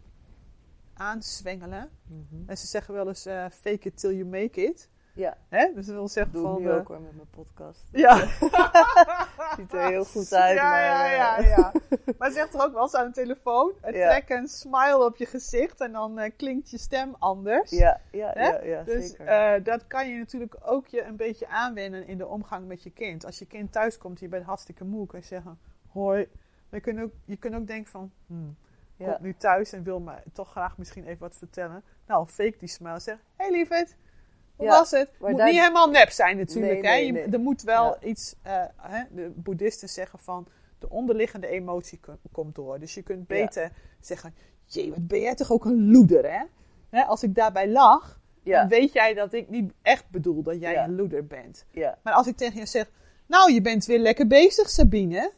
aanzwengelen. 0.93 1.89
Mhm. 2.07 2.49
En 2.49 2.57
ze 2.57 2.67
zeggen 2.67 2.93
wel 2.93 3.07
eens 3.07 3.25
eh, 3.25 3.45
fake 3.49 3.87
it 3.87 3.97
till 3.97 4.11
you 4.15 4.25
make 4.25 4.61
it. 4.63 4.89
Ja, 5.15 5.37
Hè? 5.49 5.71
Dus 5.73 5.85
dat 5.85 5.95
wil 5.95 6.07
zeggen 6.07 6.33
doe 6.33 6.41
ik 6.57 6.63
van... 6.63 6.71
eh, 6.71 6.75
ook 6.77 6.87
hoor 6.87 7.01
met 7.01 7.15
mijn 7.15 7.29
podcast. 7.29 7.83
ja. 7.91 8.17
Ziet 9.57 9.73
er 9.73 9.87
heel 9.87 10.03
goed 10.05 10.33
uit, 10.33 10.55
Ja, 10.57 10.69
maar... 10.69 10.81
ja, 10.81 11.37
eh, 11.37 11.47
ja, 11.47 11.55
ja. 11.57 11.71
Maar 12.17 12.31
zeg 12.31 12.49
toch 12.49 12.63
ook 12.65 12.73
wel 12.73 12.81
eens 12.81 12.95
aan 12.95 13.05
de 13.07 13.13
telefoon. 13.13 13.71
eh, 13.81 13.93
Ja. 13.95 14.09
Trek 14.09 14.29
een 14.29 14.47
smile 14.47 15.05
op 15.05 15.15
je 15.15 15.25
gezicht 15.25 15.79
en 15.81 15.91
dan 15.91 16.19
eh, 16.19 16.31
klinkt 16.37 16.69
je 16.69 16.77
stem 16.77 17.15
anders. 17.19 17.69
Ja, 17.71 18.01
ja, 18.11 18.31
Hè? 18.33 18.47
ja, 18.47 18.63
ja, 18.63 18.83
Dus 18.83 19.09
zeker. 19.09 19.63
dat 19.63 19.87
kan 19.87 20.09
je 20.09 20.17
natuurlijk 20.17 20.55
ook 20.63 20.87
je 20.87 21.03
een 21.03 21.15
beetje 21.15 21.47
aanwennen 21.47 22.07
in 22.07 22.17
de 22.17 22.27
omgang 22.27 22.67
met 22.67 22.83
je 22.83 22.89
kind. 22.89 23.25
Als 23.25 23.39
je 23.39 23.45
kind 23.45 23.71
thuis 23.71 23.97
komt, 23.97 24.19
je 24.19 24.27
bent 24.27 24.45
hartstikke 24.45 24.83
moe, 24.83 25.07
kan 25.07 25.19
je 25.19 25.25
zeggen, 25.25 25.59
hoi. 25.91 26.27
Maar 26.69 26.79
je 26.79 26.81
kunt 26.81 26.99
ook, 27.01 27.11
je 27.25 27.37
kunt 27.37 27.55
ook 27.55 27.67
denken 27.67 27.91
van, 27.91 28.11
hmm, 28.27 28.55
ja. 28.95 29.05
komt 29.05 29.19
nu 29.19 29.35
thuis 29.35 29.71
en 29.73 29.83
wil 29.83 29.99
me 29.99 30.13
toch 30.33 30.49
graag 30.51 30.77
misschien 30.77 31.05
even 31.05 31.19
wat 31.19 31.35
vertellen. 31.35 31.83
Nou, 32.07 32.27
fake 32.27 32.57
die 32.59 32.67
smile. 32.69 32.99
Zeg, 32.99 33.17
hey 33.35 33.51
lieverd, 33.51 33.95
hoe 34.55 34.65
Ja, 34.65 34.71
was 34.71 34.91
het? 34.91 35.09
maar 35.19 35.31
Moet 35.31 35.43
niet 35.43 35.53
helemaal 35.53 35.89
nep 35.89 36.09
zijn 36.09 36.37
natuurlijk. 36.37 36.81
Nee, 36.81 36.91
hè? 36.91 36.97
nee, 36.97 37.05
Je- 37.05 37.11
nee. 37.11 37.27
Er 37.27 37.39
moet 37.39 37.61
wel 37.61 37.83
Ja. 37.85 38.07
iets, 38.07 38.35
eh, 38.41 38.63
hè? 38.77 39.03
de 39.11 39.31
boeddhisten 39.35 39.89
zeggen 39.89 40.19
van, 40.19 40.47
de 40.79 40.89
onderliggende 40.89 41.47
emotie 41.47 41.99
ko- 41.99 42.17
komt 42.31 42.55
door. 42.55 42.79
Dus 42.79 42.93
je 42.93 43.01
kunt 43.01 43.27
beter 43.27 43.71
zeggen, 43.99 44.35
jee, 44.65 44.89
wat 44.89 45.07
ben 45.07 45.19
jij 45.21 45.35
toch 45.35 45.51
ook 45.51 45.65
een 45.65 45.91
loeder, 45.91 46.31
hè? 46.31 46.43
hè? 46.89 47.03
Als 47.03 47.23
ik 47.23 47.35
daarbij 47.35 47.69
lach, 47.69 48.19
dan 48.43 48.67
weet 48.67 48.93
jij 48.93 49.13
dat 49.13 49.33
ik 49.33 49.49
niet 49.49 49.73
echt 49.81 50.09
bedoel 50.09 50.41
dat 50.43 50.59
jij 50.59 50.83
een 50.83 50.95
loeder 50.95 51.25
bent. 51.27 51.65
Maar 52.03 52.13
als 52.13 52.27
ik 52.27 52.37
tegen 52.37 52.59
je 52.59 52.65
zeg, 52.65 52.91
nou, 53.27 53.53
je 53.53 53.61
bent 53.61 53.85
weer 53.85 53.99
lekker 53.99 54.27
bezig, 54.27 54.69
Sabine. 54.69 55.31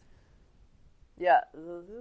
ja. 1.14 1.48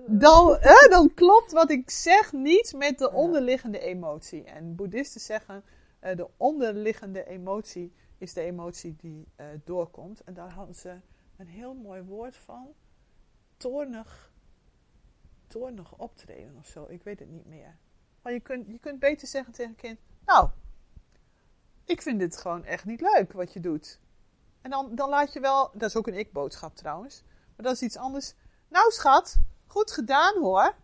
Dan, 0.07 0.57
hè, 0.61 0.89
dan 0.89 1.15
klopt 1.15 1.53
wat 1.53 1.71
ik 1.71 1.91
zeg 1.91 2.33
niet 2.33 2.73
met 2.77 2.99
de 2.99 3.13
onderliggende 3.13 3.79
emotie. 3.79 4.45
En 4.45 4.75
boeddhisten 4.75 5.21
zeggen, 5.21 5.55
eh, 5.55 5.63
de 6.01 6.29
onderliggende 6.37 7.25
emotie 7.25 7.93
is 8.19 8.33
de 8.33 8.41
emotie 8.41 8.97
die 8.97 9.29
eh, 9.37 9.47
doorkomt. 9.65 10.25
En 10.25 10.35
daar 10.35 10.53
hadden 10.53 10.75
ze 10.75 11.01
een 11.37 11.47
heel 11.47 11.75
mooi 11.75 12.03
woord 12.03 12.37
van. 12.37 12.75
Toornig, 13.57 14.33
toornig 15.47 15.99
optreden 15.99 16.57
of 16.57 16.67
zo. 16.67 16.87
Ik 16.89 17.03
weet 17.03 17.19
het 17.19 17.31
niet 17.31 17.47
meer. 17.47 17.77
Maar 18.23 18.33
je 18.33 18.41
kunt, 18.41 18.67
je 18.67 18.79
kunt 18.79 18.99
beter 18.99 19.29
zeggen 19.29 19.53
tegen 19.53 19.71
een 19.71 19.77
kind, 19.77 19.99
nou, 20.25 20.51
ik 21.85 22.03
vind 22.03 22.19
dit 22.19 22.37
gewoon 22.37 22.65
echt 22.65 22.85
niet 22.85 23.01
leuk 23.01 23.33
wat 23.33 23.53
je 23.53 23.61
doet. 23.61 24.01
En 24.61 24.71
dan, 24.71 24.95
dan 24.95 25.09
laat 25.09 25.33
je 25.33 25.41
wel, 25.41 25.71
dat 25.75 25.89
is 25.89 25.97
ook 25.97 26.07
een 26.07 26.19
ik-boodschap 26.19 26.77
trouwens, 26.77 27.23
maar 27.27 27.67
dat 27.67 27.75
is 27.75 27.83
iets 27.83 27.97
anders. 27.97 28.35
Nou 28.69 28.91
schat, 28.91 29.39
goed 29.67 29.91
gedaan 29.91 30.39
hoor. 30.39 30.75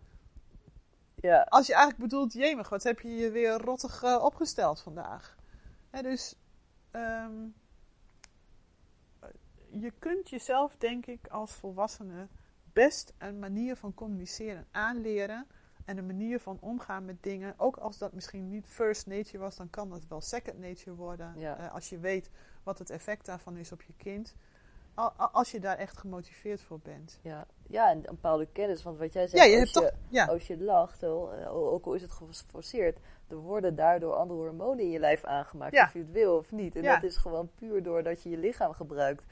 Ja, 1.23 1.45
Als 1.49 1.67
je 1.67 1.73
eigenlijk 1.73 2.03
bedoelt, 2.03 2.33
jemig, 2.33 2.69
wat 2.69 2.83
heb 2.83 2.99
je 2.99 3.15
je 3.15 3.31
weer 3.31 3.51
rottig 3.51 4.03
eh, 4.03 4.23
opgesteld 4.23 4.81
vandaag. 4.81 5.37
Hè, 5.89 6.01
dus 6.01 6.35
ehm, 6.91 7.47
je 9.69 9.91
kunt 9.99 10.29
jezelf, 10.29 10.75
denk 10.77 11.05
ik, 11.05 11.27
als 11.27 11.51
volwassene 11.51 12.27
best 12.73 13.13
een 13.17 13.39
manier 13.39 13.75
van 13.75 13.93
communiceren 13.93 14.67
aanleren. 14.71 15.47
En 15.85 15.97
een 15.97 16.05
manier 16.05 16.39
van 16.39 16.57
omgaan 16.59 17.05
met 17.05 17.23
dingen. 17.23 17.53
Ook 17.57 17.77
als 17.77 17.97
dat 17.97 18.13
misschien 18.13 18.49
niet 18.49 18.65
first 18.67 19.07
nature 19.07 19.37
was, 19.37 19.55
dan 19.55 19.69
kan 19.69 19.89
dat 19.89 20.07
wel 20.07 20.21
second 20.21 20.59
nature 20.59 20.95
worden. 20.95 21.39
Ja. 21.39 21.57
Eh, 21.57 21.73
als 21.73 21.89
je 21.89 21.99
weet 21.99 22.29
wat 22.63 22.79
het 22.79 22.89
effect 22.89 23.25
daarvan 23.25 23.57
is 23.57 23.71
op 23.71 23.81
je 23.81 23.93
kind. 23.97 24.35
Al- 24.93 25.11
al- 25.17 25.29
Als 25.31 25.51
je 25.51 25.59
daar 25.59 25.77
echt 25.77 25.97
gemotiveerd 25.97 26.61
voor 26.61 26.79
bent. 26.79 27.19
ja. 27.21 27.45
ja, 27.67 27.89
en 27.89 27.97
een 27.97 28.01
bepaalde 28.03 28.47
kennis. 28.51 28.83
Want 28.83 28.97
wat 28.97 29.13
jij 29.13 29.27
zegt, 29.27 29.43
Ja, 29.43 29.49
je 29.51 29.59
als, 29.59 29.73
hebt 29.73 29.85
je, 29.85 29.91
toch. 29.91 29.99
Ja, 30.09 30.25
als 30.25 30.47
je 30.47 30.57
lacht, 30.63 31.03
eh, 31.03 31.55
ook 31.55 31.85
al 31.85 31.93
is 31.93 32.01
het 32.01 32.11
geforceerd, 32.11 32.99
er 33.27 33.35
worden 33.35 33.75
daardoor 33.75 34.13
andere 34.13 34.39
hormonen 34.39 34.83
in 34.83 34.89
je 34.89 34.99
lijf 34.99 35.23
aangemaakt. 35.23 35.73
Ja. 35.73 35.83
Of 35.85 35.93
je 35.93 35.99
het 35.99 36.11
wil 36.11 36.37
of 36.37 36.51
niet. 36.51 36.75
En 36.75 36.83
dat 36.93 37.03
is 37.03 37.17
gewoon 37.17 37.49
puur 37.55 37.83
doordat 37.83 38.23
je 38.23 38.29
je 38.29 38.37
lichaam 38.37 38.73
gebruikt. 38.73 39.23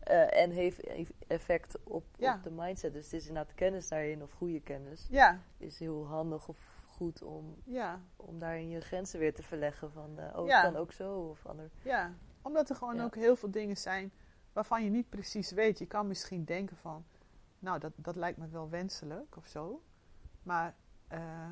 eh, 0.00 0.36
en 0.42 0.50
heeft 0.50 0.80
effect 1.26 1.78
op, 1.84 2.04
op 2.18 2.42
de 2.42 2.50
mindset. 2.50 2.92
Dus 2.92 3.04
het 3.04 3.12
is 3.12 3.26
inderdaad 3.28 3.54
kennis 3.54 3.88
daarin, 3.88 4.22
of 4.22 4.32
goede 4.32 4.60
kennis, 4.60 5.06
ja, 5.10 5.38
is 5.58 5.78
heel 5.78 6.06
handig 6.06 6.48
of 6.48 6.58
goed 6.86 7.22
om, 7.22 7.54
ja. 7.64 8.00
om 8.16 8.38
daarin 8.38 8.68
je 8.68 8.80
grenzen 8.80 9.18
weer 9.18 9.34
te 9.34 9.42
verleggen. 9.42 9.90
Van, 9.92 10.18
eh, 10.18 10.38
oh, 10.38 10.48
het 10.48 10.62
kan 10.62 10.76
ook 10.76 10.92
zo. 10.92 11.18
Of 11.30 11.46
ander. 11.46 11.70
Ja, 11.82 12.12
omdat 12.42 12.70
er 12.70 12.76
gewoon 12.76 13.00
ook 13.00 13.14
heel 13.14 13.36
veel 13.36 13.50
dingen 13.50 13.76
zijn 13.76 14.12
waarvan 14.52 14.84
je 14.84 14.90
niet 14.90 15.08
precies 15.08 15.50
weet. 15.50 15.78
Je 15.78 15.86
kan 15.86 16.06
misschien 16.06 16.44
denken 16.44 16.76
van, 16.76 17.04
nou, 17.58 17.78
dat, 17.78 17.92
dat 17.96 18.16
lijkt 18.16 18.38
me 18.38 18.48
wel 18.48 18.68
wenselijk 18.68 19.36
of 19.36 19.46
zo. 19.46 19.82
Maar 20.42 20.74
eh, 21.08 21.50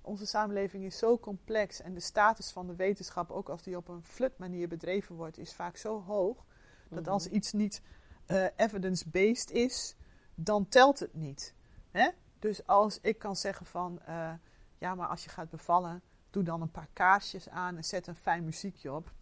onze 0.00 0.26
samenleving 0.26 0.84
is 0.84 0.98
zo 0.98 1.18
complex 1.18 1.80
en 1.80 1.94
de 1.94 2.00
status 2.00 2.50
van 2.50 2.66
de 2.66 2.74
wetenschap, 2.76 3.30
ook 3.30 3.48
als 3.48 3.62
die 3.62 3.76
op 3.76 3.88
een 3.88 4.04
flut 4.04 4.38
manier 4.38 4.68
bedreven 4.68 5.14
wordt, 5.16 5.38
is 5.38 5.54
vaak 5.54 5.76
zo 5.76 6.02
hoog. 6.02 6.44
Dat 6.88 7.02
Mhm. 7.02 7.10
als 7.10 7.26
iets 7.26 7.52
niet 7.52 7.82
eh, 8.26 8.46
evidence-based 8.56 9.50
is, 9.50 9.96
dan 10.34 10.68
telt 10.68 10.98
het 10.98 11.14
niet. 11.14 11.54
Hè? 11.90 12.08
Dus 12.38 12.66
als 12.66 12.98
ik 13.00 13.18
kan 13.18 13.36
zeggen 13.36 13.66
van, 13.66 14.00
eh, 14.00 14.32
ja, 14.78 14.94
maar 14.94 15.08
als 15.08 15.24
je 15.24 15.30
gaat 15.30 15.50
bevallen, 15.50 16.02
doe 16.30 16.42
dan 16.42 16.60
een 16.60 16.70
paar 16.70 16.88
kaarsjes 16.92 17.48
aan 17.48 17.76
en 17.76 17.84
zet 17.84 18.06
een 18.06 18.16
fijn 18.16 18.44
muziekje 18.44 18.92
op. 18.92 19.12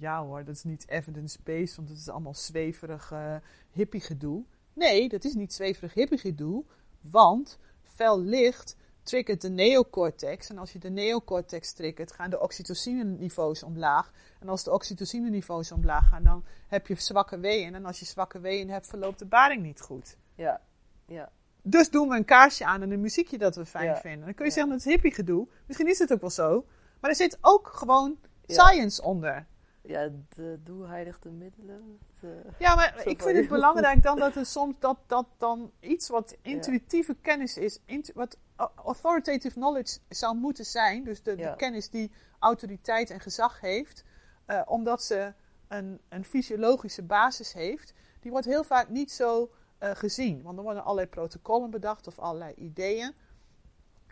Ja 0.00 0.24
hoor, 0.24 0.44
dat 0.44 0.54
is 0.54 0.64
niet 0.64 0.88
evidence-based, 0.88 1.76
want 1.76 1.88
het 1.88 1.98
is 1.98 2.08
allemaal 2.08 2.34
zweverig 2.34 3.12
eh 3.12 3.34
hippie 3.70 4.00
gedoe. 4.00 4.44
Nee, 4.72 5.08
dat 5.08 5.24
is 5.24 5.34
niet 5.34 5.52
zweverig 5.52 5.94
hippie 5.94 6.18
gedoe, 6.18 6.64
want 7.00 7.58
fel 7.84 8.20
licht 8.20 8.76
triggert 9.02 9.40
de 9.40 9.48
neocortex. 9.50 10.48
En 10.50 10.58
als 10.58 10.72
je 10.72 10.78
de 10.78 10.90
neocortex 10.90 11.72
triggert, 11.72 12.12
gaan 12.12 12.30
de 12.30 12.40
oxytocine-niveaus 12.40 13.62
omlaag. 13.62 14.12
En 14.40 14.48
als 14.48 14.64
de 14.64 14.70
oxytocine-niveaus 14.72 15.72
omlaag 15.72 16.08
gaan, 16.08 16.22
dan 16.22 16.44
heb 16.66 16.86
je 16.86 16.94
zwakke 16.94 17.38
weeën. 17.38 17.74
En 17.74 17.84
als 17.84 17.98
je 17.98 18.04
zwakke 18.04 18.40
weeën 18.40 18.70
hebt, 18.70 18.86
verloopt 18.86 19.18
de 19.18 19.26
baring 19.26 19.62
niet 19.62 19.80
goed. 19.80 20.16
Ja, 20.34 20.60
ja, 21.06 21.30
Dus 21.62 21.90
doen 21.90 22.08
we 22.08 22.16
een 22.16 22.24
kaarsje 22.24 22.64
aan 22.64 22.82
en 22.82 22.90
een 22.90 23.00
muziekje 23.00 23.38
dat 23.38 23.56
we 23.56 23.66
fijn 23.66 23.84
Ja. 23.86 23.96
vinden. 23.96 24.24
Dan 24.24 24.34
kun 24.34 24.44
je 24.44 24.50
Ja. 24.50 24.56
zeggen 24.56 24.72
dat 24.72 24.84
het 24.84 24.92
hippie 24.92 25.12
gedoe. 25.14 25.48
Misschien 25.66 25.88
is 25.88 25.98
het 25.98 26.12
ook 26.12 26.20
wel 26.20 26.30
zo. 26.30 26.64
Maar 27.00 27.10
er 27.10 27.16
zit 27.16 27.38
ook 27.40 27.66
gewoon 27.68 28.18
Ja. 28.46 28.54
science 28.54 29.02
onder. 29.02 29.46
Ja 29.90 30.08
de 30.28 30.58
doe 30.64 30.86
heilig 30.86 31.18
de 31.18 31.30
middelen. 31.30 31.98
De, 32.20 32.42
Ja, 32.58 32.74
maar 32.74 33.02
ik 33.06 33.22
vind 33.22 33.36
het 33.36 33.48
belangrijk 33.48 34.02
dan 34.02 34.18
dat 34.18 34.36
er 34.36 34.46
soms 34.46 34.74
dat, 34.78 34.98
dat 35.06 35.26
dan 35.38 35.72
iets 35.80 36.08
wat 36.08 36.36
intuïtieve 36.42 37.16
kennis 37.22 37.56
is, 37.56 37.80
intu- 37.84 38.12
wat 38.14 38.36
authoritative 38.74 39.54
knowledge 39.54 39.98
zou 40.08 40.36
moeten 40.36 40.64
zijn, 40.64 41.04
dus 41.04 41.22
de, 41.22 41.54
kennis 41.56 41.90
die 41.90 42.10
autoriteit 42.38 43.10
en 43.10 43.20
gezag 43.20 43.60
heeft, 43.60 44.04
eh, 44.46 44.62
omdat 44.64 45.02
ze 45.02 45.32
een, 45.68 46.00
een 46.08 46.24
fysiologische 46.24 47.02
basis 47.02 47.52
heeft, 47.52 47.94
die 48.20 48.30
wordt 48.30 48.46
heel 48.46 48.64
vaak 48.64 48.88
niet 48.88 49.12
zo 49.12 49.50
eh, 49.78 49.90
gezien. 49.94 50.42
Want 50.42 50.56
er 50.56 50.62
worden 50.62 50.84
allerlei 50.84 51.08
protocollen 51.08 51.70
bedacht 51.70 52.06
of 52.06 52.18
allerlei 52.18 52.54
ideeën. 52.54 53.14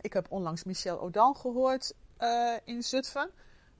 Ik 0.01 0.13
heb 0.13 0.27
onlangs 0.31 0.65
Michel 0.65 1.01
Odan 1.01 1.37
gehoord 1.37 1.95
eh, 2.17 2.55
in 2.65 2.83
Zutphen. 2.83 3.31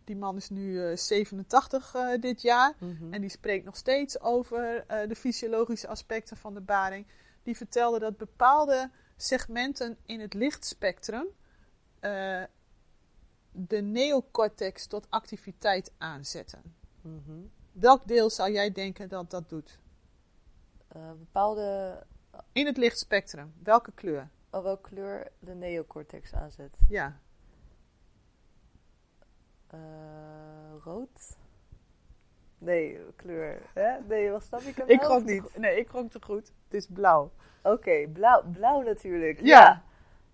Die 0.09 0.17
man 0.17 0.37
is 0.37 0.51
nu 0.51 0.85
eh, 0.85 0.97
87 0.97 1.95
eh, 1.95 2.21
dit 2.21 2.43
jaar. 2.43 2.75
Mhm. 2.79 3.13
En 3.13 3.21
die 3.21 3.31
spreekt 3.31 3.65
nog 3.65 3.77
steeds 3.77 4.21
over 4.21 4.85
eh, 4.87 5.09
de 5.09 5.15
fysiologische 5.17 5.89
aspecten 5.89 6.37
van 6.37 6.55
de 6.55 6.61
baring. 6.61 7.07
Die 7.43 7.57
vertelde 7.57 7.99
dat 7.99 8.17
bepaalde 8.17 8.91
segmenten 9.17 9.99
in 10.07 10.21
het 10.21 10.35
lichtspectrum 10.35 11.27
eh, 12.01 12.43
de 13.51 13.81
neocortex 13.83 14.87
tot 14.87 15.07
activiteit 15.11 15.93
aanzetten. 15.99 16.63
Mhm. 17.01 17.41
Welk 17.73 18.07
deel 18.09 18.31
zou 18.31 18.53
jij 18.53 18.73
denken 18.73 19.09
dat 19.09 19.31
dat 19.31 19.49
doet? 19.49 19.79
Eh, 20.89 21.11
bepaalde, 21.19 22.03
In 22.53 22.67
het 22.67 22.77
lichtspectrum, 22.77 23.53
welke 23.63 23.93
kleur? 23.93 24.29
oh, 24.51 24.63
welke 24.63 24.89
kleur 24.89 25.33
de 25.39 25.55
neocortex 25.55 26.35
aanzet. 26.35 26.79
Ja, 26.89 27.21
Eh, 29.71 29.79
rood? 30.85 31.37
Nee, 32.59 33.01
kleur. 33.17 33.61
Hè? 33.75 33.99
Nee, 34.09 34.31
wat 34.31 34.43
snap 34.43 34.61
ik 34.61 34.77
hem 34.77 34.89
ik 34.89 35.03
gok 35.03 35.25
niet. 35.25 35.57
Nee, 35.59 35.79
ik 35.79 35.89
gok 35.89 36.11
te 36.11 36.19
goed. 36.23 36.53
Het 36.65 36.75
is 36.75 36.87
blauw. 36.87 37.33
Oké, 37.63 38.09
blauw, 38.13 38.43
blauw 38.53 38.83
natuurlijk. 38.83 39.41
Ja. 39.43 39.83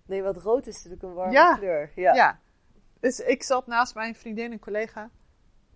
Nee, 0.05 0.23
want 0.23 0.37
rood 0.37 0.67
is 0.67 0.75
natuurlijk 0.75 1.03
een 1.03 1.13
warme 1.13 1.31
Ja. 1.33 1.55
kleur. 1.55 1.91
Ja. 1.95 2.13
Ja. 2.13 2.39
Dus 2.99 3.19
ik 3.19 3.43
zat 3.43 3.67
naast 3.67 3.95
mijn 3.95 4.15
vriendin 4.15 4.51
en 4.51 4.59
collega. 4.59 5.09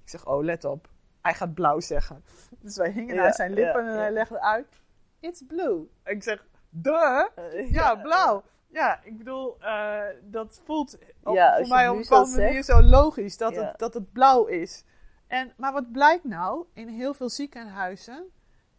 Ik 0.03 0.09
zeg, 0.09 0.27
oh, 0.27 0.43
let 0.43 0.65
op. 0.65 0.89
Hij 1.21 1.33
gaat 1.33 1.53
blauw 1.53 1.79
zeggen. 1.79 2.23
Dus 2.61 2.77
wij 2.77 2.91
hingen 2.91 3.15
Ja, 3.15 3.25
aan 3.25 3.33
zijn 3.33 3.53
lippen 3.53 3.87
en 3.87 3.97
hij 3.97 4.11
legde 4.11 4.41
uit. 4.41 4.81
It's 5.19 5.43
blue. 5.47 5.89
Ik 6.03 6.23
zeg, 6.23 6.45
duh. 6.69 7.25
Ja, 7.77 7.95
blauw. 7.95 8.43
Ja, 8.71 9.03
ik 9.03 9.17
bedoel, 9.17 9.59
eh, 9.61 10.01
dat 10.23 10.61
voelt 10.65 10.97
op, 11.23 11.35
Ja, 11.35 11.49
als 11.57 11.67
voor 11.67 11.77
mij 11.77 11.89
op 11.89 11.95
een 11.95 12.01
bepaalde 12.01 12.41
manier 12.41 12.63
zo 12.63 12.81
logisch 12.81 13.37
dat, 13.37 13.53
Ja. 13.53 13.63
het, 13.65 13.79
dat 13.79 13.93
het 13.93 14.11
blauw 14.11 14.45
is. 14.45 14.83
En, 15.27 15.53
maar 15.57 15.73
wat 15.73 15.91
blijkt 15.91 16.23
nou, 16.23 16.65
in 16.73 16.87
heel 16.87 17.13
veel 17.13 17.29
ziekenhuizen 17.29 18.31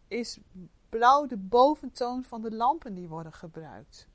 is 0.08 0.40
blauw 0.88 1.26
de 1.26 1.36
boventoon 1.36 2.24
van 2.24 2.40
de 2.42 2.50
lampen 2.54 2.94
die 2.94 3.08
worden 3.08 3.32
gebruikt. 3.32 4.08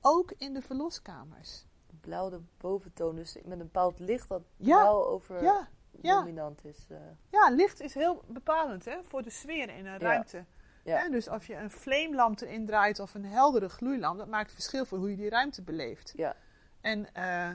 Ook 0.00 0.32
in 0.36 0.52
de 0.54 0.62
verloskamers. 0.62 1.66
blauw 2.00 2.30
de 2.30 2.40
boventoon. 2.58 3.14
Dus 3.16 3.34
met 3.44 3.52
een 3.52 3.58
bepaald 3.58 3.98
licht 3.98 4.28
dat 4.28 4.42
Ja, 4.56 4.80
blauw 4.80 5.04
over 5.04 5.66
dominant 5.90 6.64
is. 6.64 6.86
eh. 6.88 6.96
ja, 7.30 7.50
licht 7.50 7.80
is 7.80 7.94
heel 7.94 8.22
bepalend 8.26 8.84
hè, 8.84 8.98
voor 9.02 9.22
de 9.22 9.30
sfeer 9.30 9.68
in 9.68 9.86
een 9.86 9.92
Ja. 9.92 9.98
ruimte. 9.98 10.44
Ja. 10.86 10.98
Hè, 10.98 11.08
dus 11.08 11.28
als 11.28 11.46
je 11.46 11.54
een 11.54 11.70
flamelamp 11.70 12.40
erin 12.40 12.66
draait 12.66 13.00
of 13.00 13.14
een 13.14 13.24
heldere 13.24 13.68
gloeilamp, 13.68 14.18
dat 14.18 14.28
maakt 14.28 14.52
verschil 14.52 14.84
voor 14.84 14.98
hoe 14.98 15.10
je 15.10 15.16
die 15.16 15.28
ruimte 15.28 15.62
beleeft. 15.62 16.12
ja. 16.16 16.36
En 16.80 17.14
eh, 17.14 17.50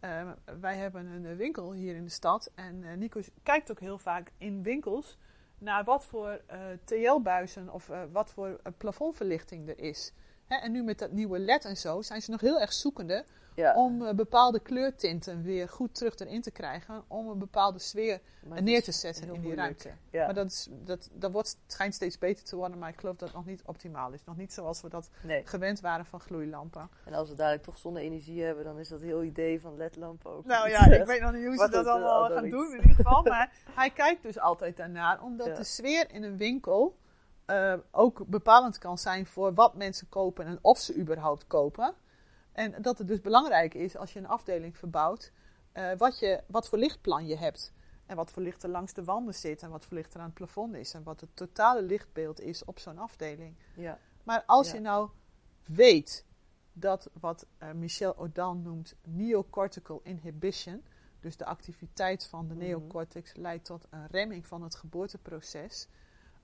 eh, 0.00 0.28
wij 0.60 0.76
hebben 0.76 1.06
een 1.06 1.26
eh, 1.26 1.36
winkel 1.36 1.72
hier 1.72 1.96
in 1.96 2.04
de 2.04 2.10
stad. 2.10 2.50
En 2.54 2.98
Nico 2.98 3.20
kijkt 3.42 3.70
ook 3.70 3.80
heel 3.80 3.98
vaak 3.98 4.32
in 4.38 4.62
winkels 4.62 5.18
naar 5.58 5.84
wat 5.84 6.04
voor 6.04 6.40
TL-buizen 6.84 7.72
of 7.72 7.90
wat 8.12 8.30
voor 8.30 8.60
plafondverlichting 8.78 9.68
er 9.68 9.78
is. 9.78 10.12
Hè, 10.46 10.56
en 10.56 10.72
nu 10.72 10.82
met 10.82 10.98
dat 10.98 11.12
nieuwe 11.12 11.38
LED 11.38 11.64
en 11.64 11.76
zo 11.76 12.02
zijn 12.02 12.22
ze 12.22 12.30
nog 12.30 12.40
heel 12.40 12.60
erg 12.60 12.72
zoekende 12.72 13.24
ja. 13.54 13.74
om 13.74 14.16
bepaalde 14.16 14.60
kleurtinten 14.60 15.42
weer 15.42 15.68
goed 15.68 15.94
terug 15.94 16.18
erin 16.18 16.42
te 16.42 16.50
krijgen. 16.50 17.04
Om 17.08 17.28
een 17.28 17.38
bepaalde 17.38 17.78
sfeer 17.78 18.20
neer 18.60 18.82
te 18.82 18.92
zetten 18.92 19.22
in 19.26 19.32
die 19.32 19.40
moeilijk. 19.40 19.60
ruimte. 19.60 19.90
Ja. 20.10 20.24
Maar 20.24 20.34
dat, 20.34 20.46
is, 20.46 20.68
dat, 20.70 21.08
dat 21.12 21.32
wordt, 21.32 21.58
schijnt 21.66 21.94
steeds 21.94 22.18
beter 22.18 22.44
te 22.44 22.56
worden, 22.56 22.78
maar 22.78 22.88
ik 22.88 22.98
geloof 23.00 23.16
dat 23.16 23.28
het 23.28 23.36
nog 23.36 23.46
niet 23.46 23.62
optimaal 23.66 24.12
is. 24.12 24.24
Nog 24.24 24.36
niet 24.36 24.52
zoals 24.52 24.80
we 24.82 24.88
dat 24.88 25.10
Nee. 25.22 25.46
gewend 25.46 25.80
waren 25.80 26.04
van 26.06 26.20
gloeilampen. 26.20 26.88
En 27.04 27.14
als 27.14 27.28
we 27.28 27.34
dadelijk 27.34 27.62
toch 27.62 27.78
zonne-energie 27.78 28.42
hebben, 28.42 28.64
dan 28.64 28.78
is 28.78 28.88
dat 28.88 29.00
heel 29.00 29.22
idee 29.22 29.60
van 29.60 29.76
ledlampen 29.76 30.30
ook. 30.30 30.44
Nou 30.44 30.68
ja, 30.68 30.86
ik 31.00 31.04
weet 31.06 31.20
nog 31.20 31.32
niet 31.32 31.44
hoe 31.46 31.56
ze 31.56 31.68
dat 31.70 31.84
eh, 31.86 31.92
allemaal 31.92 32.24
al 32.24 32.30
gaan 32.34 32.50
doen 32.50 32.66
in 32.72 32.80
ieder 32.80 32.94
geval. 32.94 33.22
Maar 33.22 33.52
hij 33.80 33.90
kijkt 33.90 34.22
dus 34.22 34.38
altijd 34.38 34.76
daarnaar, 34.76 35.22
omdat 35.22 35.46
Ja. 35.46 35.54
de 35.54 35.64
sfeer 35.64 36.10
in 36.10 36.22
een 36.22 36.36
winkel 36.36 36.96
eh, 37.44 37.74
ook 37.90 38.26
bepalend 38.26 38.78
kan 38.78 38.98
zijn 38.98 39.26
voor 39.26 39.54
wat 39.54 39.74
mensen 39.74 40.08
kopen 40.08 40.46
en 40.46 40.58
of 40.62 40.78
ze 40.78 40.96
überhaupt 40.96 41.46
kopen. 41.46 41.94
En 42.54 42.82
dat 42.82 42.98
het 42.98 43.06
dus 43.08 43.20
belangrijk 43.20 43.74
is 43.74 43.96
als 43.96 44.12
je 44.12 44.18
een 44.18 44.26
afdeling 44.26 44.76
verbouwt, 44.78 45.32
eh, 45.72 45.92
wat, 45.96 46.18
je, 46.18 46.42
wat 46.46 46.68
voor 46.68 46.78
lichtplan 46.78 47.26
je 47.26 47.36
hebt. 47.36 47.72
En 48.06 48.16
wat 48.16 48.30
voor 48.30 48.42
licht 48.42 48.62
er 48.62 48.68
langs 48.68 48.92
de 48.92 49.04
wanden 49.04 49.34
zit 49.34 49.62
en 49.62 49.70
wat 49.70 49.84
voor 49.84 49.96
licht 49.96 50.14
er 50.14 50.20
aan 50.20 50.26
het 50.26 50.34
plafond 50.34 50.74
is. 50.74 50.94
En 50.94 51.02
wat 51.02 51.20
het 51.20 51.36
totale 51.36 51.82
lichtbeeld 51.82 52.40
is 52.40 52.64
op 52.64 52.78
zo'n 52.78 52.98
afdeling. 52.98 53.56
Ja. 53.76 53.98
Maar 54.22 54.42
als 54.46 54.68
Ja. 54.68 54.74
je 54.74 54.80
nou 54.80 55.10
weet 55.62 56.24
dat 56.72 57.10
wat 57.20 57.46
eh, 57.58 57.70
Michel 57.72 58.16
Odan 58.16 58.62
noemt 58.62 58.94
neocortical 59.02 60.00
inhibition, 60.02 60.82
dus 61.20 61.36
de 61.36 61.44
activiteit 61.44 62.26
van 62.26 62.48
de 62.48 62.54
Mhm. 62.54 62.62
neocortex 62.64 63.34
leidt 63.34 63.64
tot 63.64 63.86
een 63.90 64.06
remming 64.06 64.46
van 64.46 64.62
het 64.62 64.74
geboorteproces, 64.74 65.88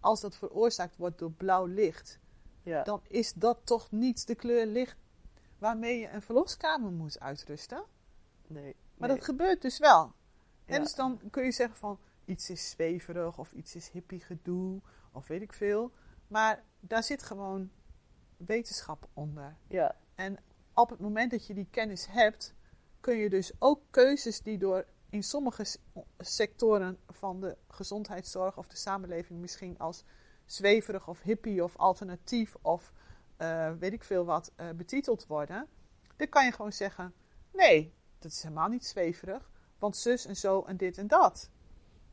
als 0.01 0.21
dat 0.21 0.37
veroorzaakt 0.37 0.97
wordt 0.97 1.19
door 1.19 1.33
blauw 1.33 1.67
licht, 1.67 2.19
Ja. 2.63 2.83
dan 2.83 3.01
is 3.07 3.33
dat 3.33 3.59
toch 3.65 3.91
niet 3.91 4.27
de 4.27 4.35
kleur 4.35 4.67
licht 4.67 4.97
waarmee 5.61 5.99
je 5.99 6.11
een 6.11 6.23
verloskamer 6.23 6.91
moet 6.91 7.21
uitrusten. 7.21 7.85
Nee. 8.47 8.77
Maar 8.97 9.09
nee. 9.09 9.17
dat 9.17 9.27
gebeurt 9.27 9.63
dus 9.63 9.79
wel. 9.79 10.13
En 10.65 10.83
dus 10.83 10.95
dan 10.95 11.21
kun 11.31 11.45
je 11.45 11.53
zeggen 11.53 11.77
van 11.77 11.99
iets 12.25 12.51
is 12.51 12.71
zweverig 12.71 13.39
of 13.39 13.53
iets 13.53 13.75
is 13.75 13.89
hippie 13.89 14.21
gedoe 14.21 14.81
of 15.13 15.27
weet 15.27 15.43
ik 15.43 15.53
veel. 15.53 15.93
Maar 16.29 16.63
daar 16.81 17.03
zit 17.03 17.23
gewoon 17.23 17.71
wetenschap 18.37 19.09
onder. 19.13 19.57
Ja. 19.67 19.97
En 20.15 20.39
op 20.75 20.91
het 20.91 21.01
moment 21.01 21.31
dat 21.31 21.47
je 21.47 21.55
die 21.55 21.69
kennis 21.71 22.07
hebt, 22.07 22.55
kun 23.01 23.17
je 23.17 23.31
dus 23.31 23.53
ook 23.59 23.83
keuzes 23.91 24.41
die 24.41 24.59
door 24.59 24.87
in 25.11 25.23
sommige 25.23 25.65
sectoren 26.19 26.99
van 27.09 27.41
de 27.41 27.57
gezondheidszorg 27.69 28.57
of 28.59 28.67
de 28.67 28.77
samenleving 28.77 29.41
misschien 29.41 29.79
als 29.79 30.05
zweverig 30.45 31.09
of 31.09 31.23
hippie 31.23 31.65
of 31.65 31.77
alternatief 31.77 32.57
of 32.61 32.93
eh, 33.41 33.73
weet 33.79 33.93
ik 33.93 34.05
veel 34.05 34.25
wat 34.25 34.53
eh, 34.57 34.67
betiteld 34.77 35.27
worden, 35.27 35.67
dan 36.17 36.29
kan 36.29 36.45
je 36.45 36.53
gewoon 36.53 36.73
zeggen: 36.73 37.13
nee, 37.53 37.95
dat 38.19 38.31
is 38.31 38.43
helemaal 38.43 38.69
niet 38.69 38.87
zweverig, 38.87 39.51
want 39.79 39.97
zus 39.97 40.27
en 40.27 40.37
zo 40.37 40.63
en 40.63 40.77
dit 40.77 40.99
en 40.99 41.07
dat. 41.07 41.51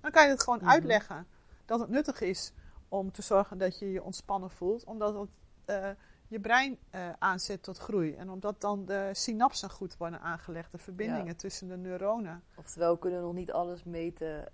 Dan 0.02 0.12
kan 0.12 0.24
je 0.24 0.30
het 0.30 0.44
gewoon 0.44 0.60
Mhm. 0.60 0.70
uitleggen 0.70 1.28
dat 1.66 1.80
het 1.80 1.90
nuttig 1.90 2.22
is 2.22 2.52
om 2.88 3.12
te 3.12 3.22
zorgen 3.22 3.58
dat 3.58 3.80
je 3.80 3.92
je 3.92 4.04
ontspannen 4.04 4.50
voelt, 4.52 4.84
omdat 4.84 5.14
het 5.14 5.30
eh, 5.66 5.90
je 6.28 6.40
brein 6.40 6.78
aanzet 7.20 7.64
tot 7.64 7.78
groei. 7.78 8.16
En 8.16 8.30
omdat 8.30 8.62
dan 8.62 8.86
de 8.86 9.10
synapsen 9.14 9.70
goed 9.70 9.98
worden 9.98 10.22
aangelegd, 10.22 10.72
de 10.72 10.78
verbindingen 10.78 11.26
Ja. 11.26 11.34
tussen 11.34 11.68
de 11.68 11.78
neuronen. 11.78 12.44
Oftewel, 12.56 12.94
we 12.94 13.00
kunnen 13.00 13.22
nog 13.22 13.34
niet 13.34 13.52
alles 13.52 13.84
meten 13.84 14.52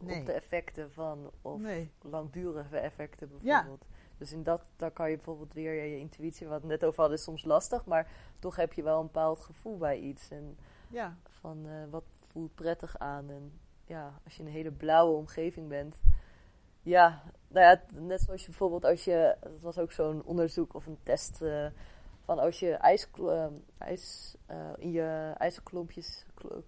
Nee. 0.00 0.20
op 0.20 0.26
de 0.26 0.32
effecten 0.32 0.92
van, 0.92 1.30
of 1.42 1.60
Nee. 1.60 1.92
langdurige 2.02 2.78
effecten 2.78 3.28
bijvoorbeeld. 3.28 3.84
Dus 4.20 4.32
in 4.32 4.42
dat, 4.42 4.62
daar 4.76 4.90
kan 4.90 5.10
je 5.10 5.16
bijvoorbeeld 5.16 5.52
weer 5.52 5.84
je 5.84 5.98
intuïtie, 5.98 6.46
wat 6.46 6.62
net 6.62 6.84
over 6.84 7.00
hadden, 7.00 7.18
is 7.18 7.24
soms 7.24 7.44
lastig, 7.44 7.84
maar 7.84 8.10
toch 8.38 8.56
heb 8.56 8.72
je 8.72 8.82
wel 8.82 9.00
een 9.00 9.06
bepaald 9.06 9.40
gevoel 9.40 9.78
bij 9.78 9.98
iets. 9.98 10.30
En 10.30 10.58
Ja, 10.88 11.16
van 11.28 11.66
eh, 11.66 11.90
wat 11.90 12.04
voelt 12.22 12.54
prettig 12.54 12.98
aan. 12.98 13.30
En 13.30 13.52
ja, 13.84 14.20
als 14.24 14.34
je 14.34 14.40
in 14.40 14.46
een 14.46 14.52
hele 14.52 14.70
blauwe 14.70 15.16
omgeving 15.16 15.68
bent. 15.68 16.00
Ja, 16.82 17.22
nou 17.48 17.66
ja, 17.66 17.82
net 18.00 18.20
zoals 18.20 18.40
je 18.40 18.48
bijvoorbeeld 18.48 18.84
als 18.84 19.04
je, 19.04 19.36
dat 19.40 19.60
was 19.60 19.78
ook 19.78 19.92
zo'n 19.92 20.24
onderzoek 20.24 20.74
of 20.74 20.86
een 20.86 20.98
test, 21.02 21.42
eh, 21.42 21.66
van 22.30 22.38
als 22.38 22.58
je 22.58 22.72
ijs, 22.74 23.08
eh, 23.26 23.46
ijs 23.78 24.36
eh, 24.46 24.56
in 24.76 24.90
je 24.92 25.32
ijsklompjes, 25.38 26.26
klo- 26.34 26.62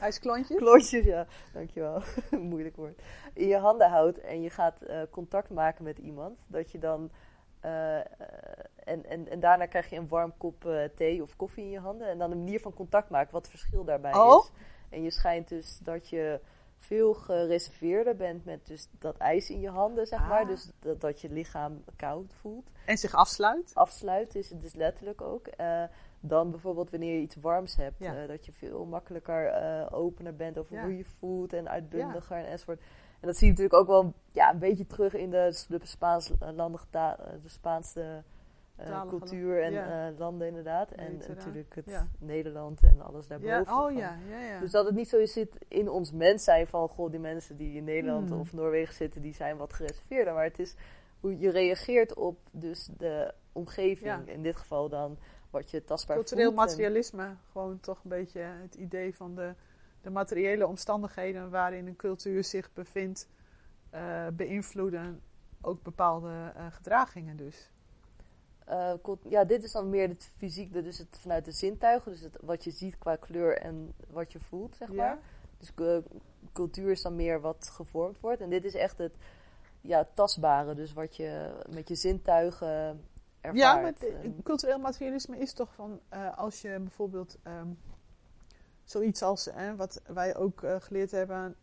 ijsklontje. 0.00 0.56
klontjes, 0.56 1.04
ja, 1.04 1.26
dankjewel, 1.52 2.02
moeilijk 2.50 2.76
woord, 2.76 3.02
in 3.34 3.46
je 3.46 3.56
handen 3.58 3.90
houdt 3.90 4.20
en 4.20 4.42
je 4.42 4.50
gaat 4.50 4.82
eh, 4.82 5.00
contact 5.10 5.50
maken 5.50 5.84
met 5.84 5.98
iemand, 5.98 6.38
dat 6.46 6.70
je 6.70 6.78
dan, 6.78 7.10
eh, 7.60 7.96
en, 8.84 9.04
en, 9.04 9.28
en 9.28 9.40
daarna 9.40 9.66
krijg 9.66 9.90
je 9.90 9.96
een 9.96 10.08
warm 10.08 10.32
kop 10.36 10.68
thee 10.94 11.22
of 11.22 11.36
koffie 11.36 11.64
in 11.64 11.70
je 11.70 11.78
handen 11.78 12.08
en 12.08 12.18
dan 12.18 12.30
een 12.30 12.38
manier 12.44 12.60
van 12.60 12.74
contact 12.74 13.10
maken, 13.10 13.32
wat 13.32 13.42
het 13.42 13.50
verschil 13.50 13.84
daarbij 13.84 14.14
Oh. 14.14 14.44
is. 14.44 14.50
En 14.90 15.02
je 15.02 15.10
schijnt 15.10 15.48
dus 15.48 15.78
dat 15.82 16.08
je 16.08 16.40
veel 16.84 17.14
gereserveerder 17.14 18.16
bent 18.16 18.44
met 18.44 18.66
dus 18.66 18.88
dat 18.98 19.16
ijs 19.16 19.50
in 19.50 19.60
je 19.60 19.68
handen, 19.68 20.06
zeg 20.06 20.28
maar, 20.28 20.40
Ah. 20.42 20.48
dus 20.48 20.70
dat, 20.80 21.00
dat 21.00 21.20
je 21.20 21.28
lichaam 21.30 21.84
koud 21.96 22.32
voelt 22.40 22.70
En 22.86 22.98
zich 22.98 23.14
afsluit. 23.14 23.70
afsluit 23.74 24.34
is 24.34 24.50
het 24.50 24.60
dus 24.60 24.74
letterlijk 24.74 25.20
ook. 25.20 25.46
eh, 25.46 25.82
dan 26.20 26.50
bijvoorbeeld 26.50 26.90
wanneer 26.90 27.14
je 27.14 27.20
iets 27.20 27.36
warms 27.36 27.76
hebt. 27.76 27.98
Ja. 27.98 28.22
eh, 28.22 28.28
dat 28.28 28.46
je 28.46 28.52
veel 28.52 28.84
makkelijker 28.84 29.46
eh, 29.46 29.86
opener 29.90 30.36
bent 30.36 30.58
over 30.58 30.74
Ja. 30.76 30.82
hoe 30.84 30.96
je 30.96 31.04
voelt 31.04 31.52
en 31.52 31.68
uitbundiger 31.68 32.36
en 32.36 32.46
enzovoort. 32.46 32.80
En 33.20 33.26
dat 33.30 33.36
zie 33.36 33.46
je 33.46 33.52
natuurlijk 33.52 33.80
ook 33.80 33.86
wel 33.86 34.12
ja, 34.32 34.50
een 34.52 34.58
beetje 34.58 34.86
terug 34.86 35.14
in 35.14 35.30
de, 35.30 35.64
de 35.68 35.78
Spaans-landige 35.82 36.86
ta- 36.90 37.18
eh, 37.18 37.32
de 37.42 37.48
Spaanse 37.48 38.22
eh, 38.76 39.08
cultuur 39.08 39.62
en 39.62 39.72
ja. 39.72 40.08
eh, 40.08 40.18
landen 40.18 40.46
inderdaad. 40.48 40.90
En 40.90 41.16
natuurlijk 41.28 41.74
het 41.74 41.86
ja. 41.86 42.06
Nederland 42.18 42.82
en 42.82 43.00
alles 43.00 43.26
Ja, 43.26 43.38
daarboven. 43.38 43.72
oh 43.74 43.82
van. 43.82 43.96
ja, 43.96 44.16
ja, 44.30 44.38
ja. 44.40 44.60
Dus 44.60 44.70
dat 44.70 44.86
het 44.86 44.94
niet 44.94 45.08
zo 45.08 45.26
zit 45.26 45.64
in 45.68 45.88
ons 45.88 46.12
mens 46.12 46.44
zijn 46.44 46.66
van, 46.66 46.88
goh, 46.88 47.10
die 47.10 47.20
mensen 47.20 47.56
die 47.56 47.76
in 47.76 47.84
Nederland 47.84 48.28
Hmm. 48.28 48.40
of 48.40 48.52
Noorwegen 48.52 48.94
zitten, 48.94 49.22
die 49.22 49.34
zijn 49.34 49.56
wat 49.56 49.72
gereserveerder. 49.72 50.34
Maar 50.34 50.44
het 50.44 50.58
is 50.58 50.74
hoe 51.20 51.38
je 51.38 51.50
reageert 51.50 52.14
op 52.14 52.38
dus 52.50 52.88
de 52.96 53.34
omgeving. 53.52 54.28
In 54.28 54.42
dit 54.42 54.56
geval 54.56 54.88
dan 54.88 55.18
wat 55.50 55.70
je 55.70 55.84
tastbaar 55.84 56.16
Cultureel 56.16 56.44
voelt. 56.44 56.58
en- 56.58 56.64
materialisme, 56.66 57.34
gewoon 57.52 57.80
toch 57.80 58.00
een 58.04 58.10
beetje 58.10 58.40
het 58.40 58.74
idee 58.74 59.14
van 59.16 59.34
de, 59.34 59.54
de 60.00 60.10
materiële 60.10 60.66
omstandigheden 60.66 61.50
waarin 61.50 61.86
een 61.86 61.96
cultuur 61.96 62.44
zich 62.44 62.72
bevindt, 62.72 63.28
eh, 63.90 64.26
beïnvloeden 64.32 65.20
ook 65.60 65.82
bepaalde 65.82 66.52
gedragingen 66.70 67.36
dus. 67.36 67.70
Eh, 68.64 68.92
ja, 69.28 69.44
dit 69.44 69.62
is 69.64 69.72
dan 69.72 69.90
meer 69.90 70.08
het 70.08 70.30
fysiek, 70.36 70.72
dus 70.72 70.98
het 70.98 71.18
vanuit 71.20 71.44
de 71.44 71.52
zintuigen. 71.52 72.12
Dus 72.12 72.20
het, 72.20 72.36
wat 72.40 72.64
je 72.64 72.70
ziet 72.70 72.98
qua 72.98 73.16
kleur 73.16 73.58
en 73.58 73.94
wat 74.10 74.32
je 74.32 74.40
voelt, 74.40 74.76
zeg 74.76 74.88
Ja. 74.88 74.94
maar. 74.94 75.18
Dus 75.58 75.72
eh, 75.74 75.98
cultuur 76.52 76.90
is 76.90 77.02
dan 77.02 77.16
meer 77.16 77.40
wat 77.40 77.68
gevormd 77.72 78.20
wordt. 78.20 78.40
En 78.40 78.50
dit 78.50 78.64
is 78.64 78.74
echt 78.74 78.98
het 78.98 79.14
ja, 79.80 80.08
tastbare, 80.14 80.74
dus 80.74 80.92
wat 80.92 81.16
je 81.16 81.50
met 81.70 81.88
je 81.88 81.94
zintuigen 81.94 83.04
ervaart. 83.40 83.58
Ja, 83.58 83.74
maar 83.80 83.92
En- 84.22 84.42
cultureel 84.42 84.78
materialisme 84.78 85.38
is 85.38 85.52
toch 85.52 85.74
van 85.74 86.00
eh, 86.08 86.38
als 86.38 86.60
je 86.62 86.78
bijvoorbeeld 86.80 87.38
ehm, 87.42 87.68
zoiets 88.84 89.22
als 89.22 89.48
wat 89.76 90.02
wij 90.06 90.36
ook 90.36 90.62
geleerd 90.78 91.10
hebben, 91.10 91.56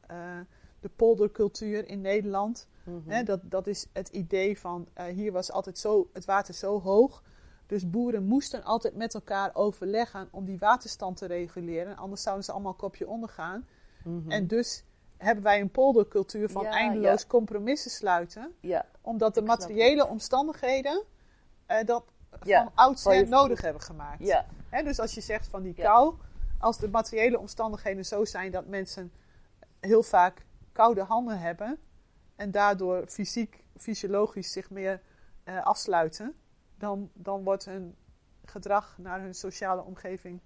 de 0.79 0.89
poldercultuur 0.95 1.87
in 1.87 2.01
Nederland. 2.01 2.67
Mhm. 2.91 3.25
Dat, 3.25 3.39
dat 3.43 3.67
is 3.67 3.87
het 3.93 4.09
idee 4.09 4.59
van 4.59 4.87
eh, 4.93 5.05
hier 5.05 5.31
was 5.31 5.51
altijd 5.51 5.77
zo, 5.77 6.09
het 6.13 6.25
water 6.25 6.53
zo 6.53 6.81
hoog. 6.81 7.23
Dus 7.65 7.89
boeren 7.89 8.23
moesten 8.23 8.63
altijd 8.63 8.95
met 8.95 9.13
elkaar 9.13 9.49
overleggen 9.53 10.27
om 10.31 10.45
die 10.45 10.57
waterstand 10.59 11.17
te 11.17 11.25
reguleren. 11.25 11.97
Anders 11.97 12.21
zouden 12.21 12.45
ze 12.45 12.51
allemaal 12.51 12.73
kopje 12.73 13.07
ondergaan. 13.07 13.67
Mhm. 14.03 14.31
En 14.31 14.47
dus 14.47 14.83
hebben 15.17 15.43
wij 15.43 15.61
een 15.61 15.71
poldercultuur 15.71 16.49
van 16.49 16.63
Ja, 16.63 16.69
eindeloos 16.69 17.21
ja. 17.21 17.27
compromissen 17.27 17.91
sluiten. 17.91 18.53
ja, 18.59 18.85
Omdat 19.01 19.33
de 19.33 19.41
materiële 19.41 20.07
omstandigheden 20.07 21.03
eh, 21.65 21.85
dat 21.85 22.03
van 22.39 22.71
oudsher 22.75 23.27
nodig 23.27 23.61
hebben 23.61 23.81
gemaakt. 23.81 24.19
dus 24.83 24.99
als 24.99 25.13
je 25.13 25.21
zegt 25.21 25.47
van 25.47 25.61
die 25.61 25.73
kou, 25.73 26.15
als 26.59 26.77
de 26.77 26.89
materiële 26.89 27.39
omstandigheden 27.39 28.05
zo 28.05 28.25
zijn 28.25 28.51
dat 28.51 28.67
mensen 28.67 29.11
heel 29.79 30.03
vaak 30.03 30.45
koude 30.71 31.01
handen 31.01 31.39
hebben 31.39 31.79
en 32.41 32.51
daardoor 32.51 33.07
fysiek, 33.07 33.63
fysiologisch 33.77 34.51
zich 34.51 34.69
meer 34.69 35.01
eh, 35.43 35.63
afsluiten, 35.63 36.35
dan, 36.75 37.09
dan 37.13 37.43
wordt 37.43 37.65
hun 37.65 37.95
gedrag 38.45 38.97
naar 38.97 39.21
hun 39.21 39.33
sociale 39.33 39.81
omgeving 39.83 40.41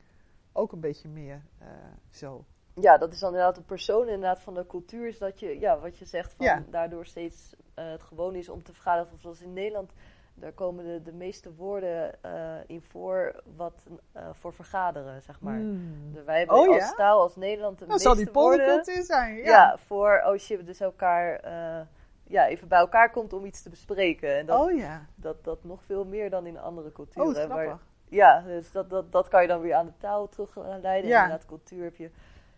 ook 0.51 0.71
een 0.71 0.79
beetje 0.79 1.07
meer 1.07 1.41
eh, 1.57 1.67
zo. 2.09 2.45
Ja, 2.73 2.97
dat 2.97 3.13
is 3.13 3.19
dan 3.19 3.29
inderdaad 3.29 3.57
een 3.57 3.65
persoon 3.65 4.07
inderdaad 4.07 4.39
van 4.41 4.53
de 4.53 4.65
cultuur. 4.67 5.07
Is 5.07 5.17
dat 5.17 5.39
je, 5.39 5.59
ja, 5.59 5.79
wat 5.79 5.97
je 5.97 6.05
zegt, 6.05 6.33
van 6.33 6.45
Ja. 6.45 6.63
daardoor 6.69 7.05
steeds 7.05 7.55
eh, 7.73 7.91
het 7.91 8.03
gewoon 8.03 8.35
is 8.35 8.49
om 8.49 8.63
te 8.63 8.73
vergaderen. 8.73 9.13
Of 9.13 9.21
zoals 9.21 9.41
in 9.41 9.53
Nederland, 9.53 9.91
daar 10.35 10.51
komen 10.51 10.85
de, 10.85 11.01
de 11.01 11.13
meeste 11.13 11.53
woorden 11.53 12.23
eh, 12.23 12.31
in 12.67 12.81
voor 12.81 13.41
wat 13.55 13.85
eh, 14.11 14.23
voor 14.33 14.53
vergaderen, 14.53 15.21
zeg 15.21 15.39
maar. 15.39 15.57
Hmm. 15.57 16.13
De- 16.13 16.23
wij 16.23 16.37
hebben 16.37 16.55
Oh, 16.55 16.67
als 16.67 16.77
ja? 16.77 16.93
taal, 16.93 17.19
als 17.21 17.35
Nederland, 17.35 17.79
de 17.79 17.85
Dan 17.85 17.99
zal 17.99 18.15
meeste 18.15 18.31
die 18.31 18.41
woorden... 18.41 18.83
zijn. 19.03 19.35
Ja. 19.35 19.43
Ja. 19.43 19.77
voor 19.77 20.21
als 20.21 20.47
je 20.47 20.63
dus 20.63 20.79
elkaar 20.79 21.35
eh, 21.39 21.85
ja, 22.27 22.47
even 22.47 22.67
bij 22.67 22.79
elkaar 22.79 23.11
komt 23.11 23.33
om 23.33 23.45
iets 23.45 23.61
te 23.61 23.69
bespreken. 23.69 24.37
En 24.37 24.45
dat, 24.45 24.59
Oh 24.61 24.77
ja. 24.77 25.05
dat, 25.15 25.43
dat 25.43 25.63
nog 25.63 25.83
veel 25.83 26.05
meer 26.05 26.29
dan 26.29 26.45
in 26.45 26.59
andere 26.59 26.87
Oh, 26.87 26.93
culturen. 26.93 27.35
grappig. 27.49 27.85
ja, 28.09 28.41
dus 28.41 28.71
dat, 28.71 28.89
dat, 28.89 29.11
dat 29.11 29.27
kan 29.27 29.41
je 29.41 29.47
dan 29.47 29.61
weer 29.61 29.73
aan 29.75 29.85
de 29.85 29.97
taal 29.97 30.29
terugleiden. 30.29 31.09
Ja. 31.09 31.17
En 31.17 31.23
inderdaad, 31.23 31.45
cultuur 31.47 31.83
heb 31.83 31.95
je. 31.95 32.09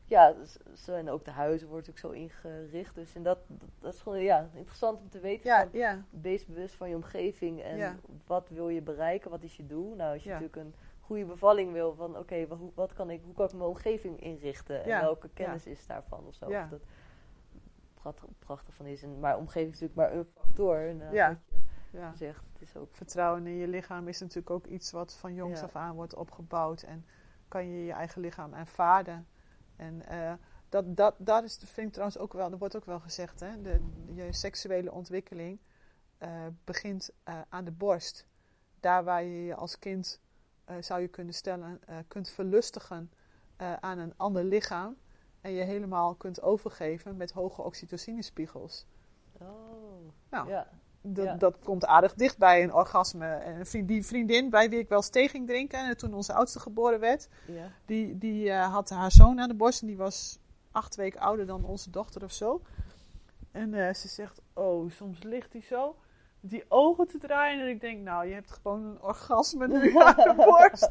Ja, 0.10 0.34
zo- 0.76 0.94
en 0.94 1.10
ook 1.10 1.26
de 1.26 1.32
huizen 1.32 1.68
wordt 1.68 1.90
ook 1.90 1.98
zo 1.98 2.10
ingericht. 2.10 2.96
Dus 2.96 3.16
en 3.16 3.24
dat, 3.24 3.38
dat, 3.80 3.94
is 3.94 4.02
gewoon 4.02 4.20
ja, 4.22 4.50
interessant 4.54 5.00
om 5.00 5.10
te 5.10 5.20
weten. 5.20 5.50
Ja, 5.50 5.60
Van, 5.70 5.80
ja. 5.80 6.04
wees 6.10 6.46
bewust 6.46 6.76
van 6.76 6.90
je 6.90 6.96
omgeving 6.96 7.62
en 7.62 7.78
Ja. 7.78 7.96
wat 8.26 8.50
wil 8.50 8.70
je 8.70 8.82
bereiken, 8.82 9.32
wat 9.32 9.44
is 9.44 9.58
je 9.58 9.66
doel. 9.66 9.96
Nou, 9.96 10.14
als 10.14 10.24
je 10.24 10.30
natuurlijk 10.30 10.56
een 10.56 10.76
goede 11.00 11.26
bevalling 11.26 11.72
wil, 11.72 11.94
van 11.96 12.18
oké, 12.18 12.48
wa- 12.48 12.56
hoe, 12.56 12.72
wat 12.76 12.94
kan 12.94 13.10
ik, 13.10 13.22
hoe 13.24 13.34
kan 13.34 13.46
ik 13.46 13.54
mijn 13.54 13.70
omgeving 13.70 14.22
inrichten? 14.22 14.84
En 14.84 15.02
welke 15.02 15.30
kennis 15.34 15.66
is 15.66 15.88
daarvan 15.88 16.26
of 16.28 16.34
zo. 16.36 16.46
Of 16.46 16.70
dat 16.70 16.82
prachtig, 17.94 18.26
prachtig 18.40 18.74
van 18.74 18.86
is. 18.86 19.04
En, 19.04 19.20
maar 19.20 19.38
omgeving 19.38 19.74
is 19.74 19.80
natuurlijk 19.80 20.10
maar 20.10 20.20
een 20.20 20.26
factor. 20.36 20.80
Ja. 21.12 21.28
wat 21.52 21.60
je 21.92 21.98
ja. 21.98 22.16
zegt, 22.16 22.44
het 22.54 22.62
is 22.62 22.76
ook... 22.78 22.96
Vertrouwen 22.96 23.48
in 23.48 23.56
je 23.56 23.68
lichaam 23.68 24.08
is 24.08 24.20
natuurlijk 24.20 24.50
ook 24.50 24.66
iets 24.66 24.92
wat 24.92 25.14
van 25.14 25.34
jongs 25.34 25.62
af 25.64 25.76
aan 25.76 25.96
wordt 25.96 26.16
opgebouwd. 26.16 26.82
En 26.84 27.06
kan 27.48 27.68
je 27.70 27.86
je 27.86 27.92
eigen 27.92 28.22
lichaam 28.22 28.54
aanvaarden. 28.54 29.28
En 29.78 30.06
eh, 30.08 30.34
dat, 30.70 30.98
dat, 30.98 31.16
dat 31.18 31.44
is, 31.44 31.58
vind 31.58 31.88
ik 31.88 31.94
trouwens 31.94 32.18
ook 32.18 32.34
wel, 32.34 32.52
er 32.52 32.58
wordt 32.58 32.76
ook 32.76 32.86
wel 32.86 33.00
gezegd, 33.00 33.40
hè, 33.40 33.62
de, 33.62 33.80
je 34.14 34.34
seksuele 34.34 34.92
ontwikkeling 34.92 35.60
eh, 36.18 36.46
begint 36.64 37.10
eh, 37.24 37.42
aan 37.50 37.66
de 37.66 37.72
borst. 37.72 38.28
Daar 38.80 39.04
waar 39.04 39.24
je 39.24 39.44
je 39.44 39.56
als 39.56 39.80
kind, 39.80 40.22
zou 40.80 41.02
je 41.02 41.08
kunnen 41.08 41.34
stellen, 41.34 41.80
kunt 42.08 42.30
verlustigen 42.30 43.12
aan 43.80 43.98
een 43.98 44.14
ander 44.18 44.44
lichaam. 44.44 44.98
En 45.42 45.52
je 45.52 45.64
helemaal 45.64 46.16
kunt 46.16 46.42
overgeven 46.42 47.18
met 47.18 47.32
hoge 47.32 47.62
oxytocinespiegels. 47.62 48.86
Oh, 49.34 50.14
Nou, 50.30 50.50
ja. 50.50 50.70
Dat, 51.14 51.26
Ja. 51.26 51.34
dat 51.36 51.58
komt 51.64 51.86
aardig 51.86 52.14
dicht 52.14 52.38
bij 52.38 52.64
een 52.64 52.74
orgasme. 52.74 53.26
En 53.28 53.86
die 53.86 54.06
vriendin 54.06 54.50
bij 54.50 54.70
wie 54.70 54.80
ik 54.80 54.90
wel 54.90 55.02
thee 55.02 55.28
ging 55.30 55.48
drinken, 55.48 55.80
en 55.80 55.98
toen 55.98 56.14
onze 56.14 56.34
oudste 56.34 56.60
geboren 56.60 57.00
werd, 57.00 57.28
Ja. 57.48 57.72
die, 57.86 58.18
die 58.18 58.50
eh, 58.52 58.74
had 58.74 58.90
haar 58.90 59.12
zoon 59.12 59.40
aan 59.40 59.48
de 59.48 59.54
borst 59.56 59.82
en 59.82 59.88
die 59.88 59.98
was 59.98 60.40
acht 60.72 60.96
weken 60.96 61.20
ouder 61.20 61.46
dan 61.46 61.66
onze 61.66 61.90
dochter 61.90 62.24
of 62.24 62.32
zo. 62.32 62.62
En 63.52 63.74
eh, 63.74 63.94
ze 63.94 64.08
zegt, 64.08 64.42
oh, 64.54 64.92
soms 64.92 65.24
ligt 65.24 65.54
hij 65.54 65.62
zo 65.62 65.96
die 66.40 66.66
ogen 66.68 67.08
te 67.08 67.18
draaien. 67.18 67.62
En 67.62 67.68
ik 67.68 67.82
denk, 67.82 68.04
nou, 68.04 68.28
je 68.28 68.34
hebt 68.34 68.52
gewoon 68.52 68.84
een 68.86 69.02
orgasme 69.02 69.68
nu 69.68 69.96
aan 70.00 70.16
de 70.16 70.34
borst. 70.36 70.90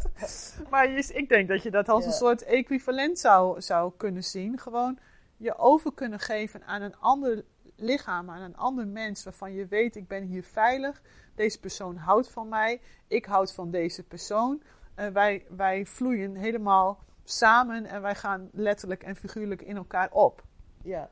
Maar 0.70 0.90
je, 0.90 1.12
ik 1.14 1.28
denk 1.28 1.48
dat 1.48 1.62
je 1.62 1.70
dat 1.70 1.88
als 1.88 2.02
Ja. 2.04 2.10
een 2.10 2.16
soort 2.16 2.42
equivalent 2.42 3.18
zou, 3.18 3.60
zou 3.60 3.92
kunnen 3.96 4.24
zien. 4.24 4.58
Gewoon 4.58 4.98
je 5.36 5.58
over 5.58 5.92
kunnen 5.94 6.18
geven 6.20 6.64
aan 6.64 6.82
een 6.82 6.96
ander 6.96 7.44
lichaam, 7.76 8.30
aan 8.30 8.42
een 8.42 8.56
ander 8.56 8.86
mens. 8.86 9.24
Waarvan 9.24 9.52
je 9.52 9.66
weet, 9.66 9.96
ik 9.96 10.08
ben 10.08 10.22
hier 10.22 10.44
veilig. 10.44 11.02
Deze 11.34 11.60
persoon 11.60 11.96
houdt 11.96 12.30
van 12.30 12.48
mij. 12.48 12.80
Ik 13.06 13.24
houd 13.24 13.52
van 13.52 13.70
deze 13.70 14.02
persoon. 14.02 14.62
Eh, 14.94 15.08
wij, 15.08 15.46
wij 15.48 15.86
vloeien 15.86 16.34
helemaal 16.34 17.04
samen 17.24 17.86
en 17.86 18.02
wij 18.02 18.14
gaan 18.14 18.48
letterlijk 18.52 19.02
en 19.02 19.16
figuurlijk 19.16 19.62
in 19.62 19.76
elkaar 19.76 20.10
op. 20.10 20.44
Ja. 20.82 21.10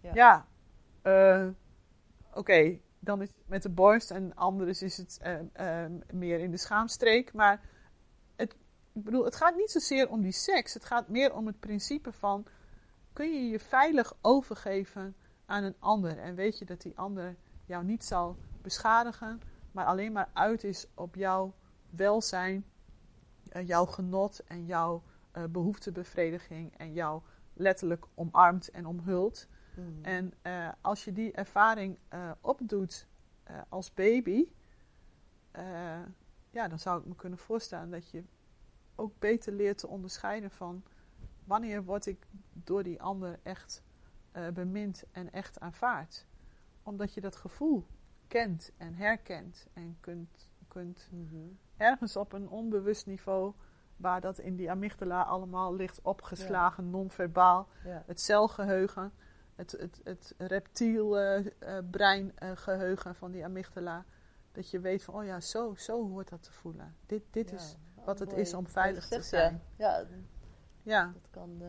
Ja. 0.00 0.10
Ja, 0.14 0.46
eh, 1.02 1.48
oké, 2.34 2.78
dan 2.98 3.22
is 3.22 3.28
het 3.28 3.48
met 3.48 3.62
de 3.62 3.70
borst 3.70 4.10
en 4.10 4.34
anders 4.34 4.82
is 4.82 4.96
het 4.96 5.18
eh, 5.52 5.84
meer 6.12 6.40
in 6.40 6.50
de 6.50 6.56
schaamstreek. 6.56 7.32
Maar 7.32 7.60
het, 8.36 8.56
ik 8.92 9.04
bedoel, 9.04 9.24
het 9.24 9.36
gaat 9.36 9.56
niet 9.56 9.70
zozeer 9.70 10.08
om 10.08 10.22
die 10.22 10.32
seks. 10.32 10.74
Het 10.74 10.84
gaat 10.84 11.08
meer 11.08 11.34
om 11.34 11.46
het 11.46 11.60
principe 11.60 12.12
van: 12.12 12.46
kun 13.12 13.32
je 13.32 13.48
je 13.48 13.60
veilig 13.60 14.12
overgeven 14.20 15.16
aan 15.46 15.64
een 15.64 15.76
ander? 15.78 16.18
En 16.18 16.34
weet 16.34 16.58
je 16.58 16.64
dat 16.64 16.80
die 16.80 16.98
ander 16.98 17.36
jou 17.64 17.84
niet 17.84 18.04
zal 18.04 18.36
beschadigen, 18.62 19.40
maar 19.72 19.84
alleen 19.84 20.12
maar 20.12 20.28
uit 20.32 20.64
is 20.64 20.86
op 20.94 21.14
jouw 21.14 21.54
welzijn, 21.90 22.64
eh, 23.48 23.66
jouw 23.66 23.86
genot 23.86 24.44
en 24.44 24.66
jouw 24.66 25.02
eh, 25.30 25.44
behoeftebevrediging 25.44 26.76
en 26.76 26.92
jou 26.92 27.22
letterlijk 27.52 28.06
omarmt 28.14 28.70
en 28.70 28.86
omhult. 28.86 29.48
Mhm. 29.74 30.04
En 30.04 30.32
eh, 30.42 30.68
als 30.80 31.04
je 31.04 31.12
die 31.12 31.32
ervaring 31.32 31.98
opdoet 32.40 33.06
als 33.68 33.94
baby, 33.94 34.48
ja, 36.50 36.68
dan 36.68 36.78
zou 36.78 37.00
ik 37.00 37.06
me 37.06 37.14
kunnen 37.14 37.38
voorstellen 37.38 37.90
dat 37.90 38.10
je 38.10 38.24
ook 38.94 39.18
beter 39.18 39.52
leert 39.52 39.78
te 39.78 39.86
onderscheiden 39.86 40.50
van 40.50 40.82
wanneer 41.44 41.84
word 41.84 42.06
ik 42.06 42.26
door 42.52 42.82
die 42.82 43.02
ander 43.02 43.38
echt 43.42 43.82
eh, 44.36 44.48
bemind 44.48 45.04
en 45.12 45.32
echt 45.32 45.60
aanvaard. 45.60 46.26
Omdat 46.82 47.14
je 47.14 47.20
dat 47.20 47.36
gevoel 47.36 47.86
kent 48.28 48.72
en 48.76 48.94
herkent 48.94 49.66
en 49.72 49.96
kunt, 50.00 50.50
kunt 50.68 51.08
Mhm. 51.12 51.36
ergens 51.76 52.16
op 52.16 52.32
een 52.32 52.48
onbewust 52.48 53.06
niveau, 53.06 53.54
waar 53.96 54.20
dat 54.20 54.38
in 54.38 54.56
die 54.56 54.70
amygdala 54.70 55.22
allemaal 55.22 55.74
ligt 55.74 56.00
opgeslagen, 56.02 56.90
non-verbaal, 56.90 57.68
Ja. 57.84 58.02
het 58.06 58.20
celgeheugen, 58.20 59.12
het, 59.54 59.72
het, 59.72 60.00
het 60.04 60.34
reptiel 60.38 61.18
eh, 61.18 61.46
eh, 61.78 63.14
van 63.14 63.30
die 63.30 63.44
amygdala. 63.44 64.04
Dat 64.52 64.70
je 64.70 64.80
weet 64.80 65.04
van, 65.04 65.14
oh 65.14 65.24
ja, 65.24 65.40
zo, 65.40 65.74
zo 65.74 66.08
hoort 66.08 66.28
dat 66.28 66.42
te 66.42 66.52
voelen. 66.52 66.96
Dit, 67.06 67.22
dit 67.30 67.50
Ja. 67.50 67.56
is 67.56 67.76
Oh, 67.96 68.04
wat 68.04 68.18
het 68.18 68.28
mooi. 68.28 68.40
is 68.40 68.54
om 68.54 68.66
veilig 68.66 69.08
te 69.08 69.22
zijn. 69.22 69.62
Ja, 69.76 70.06
ja 70.82 71.12
dat 71.12 71.30
kan. 71.30 71.62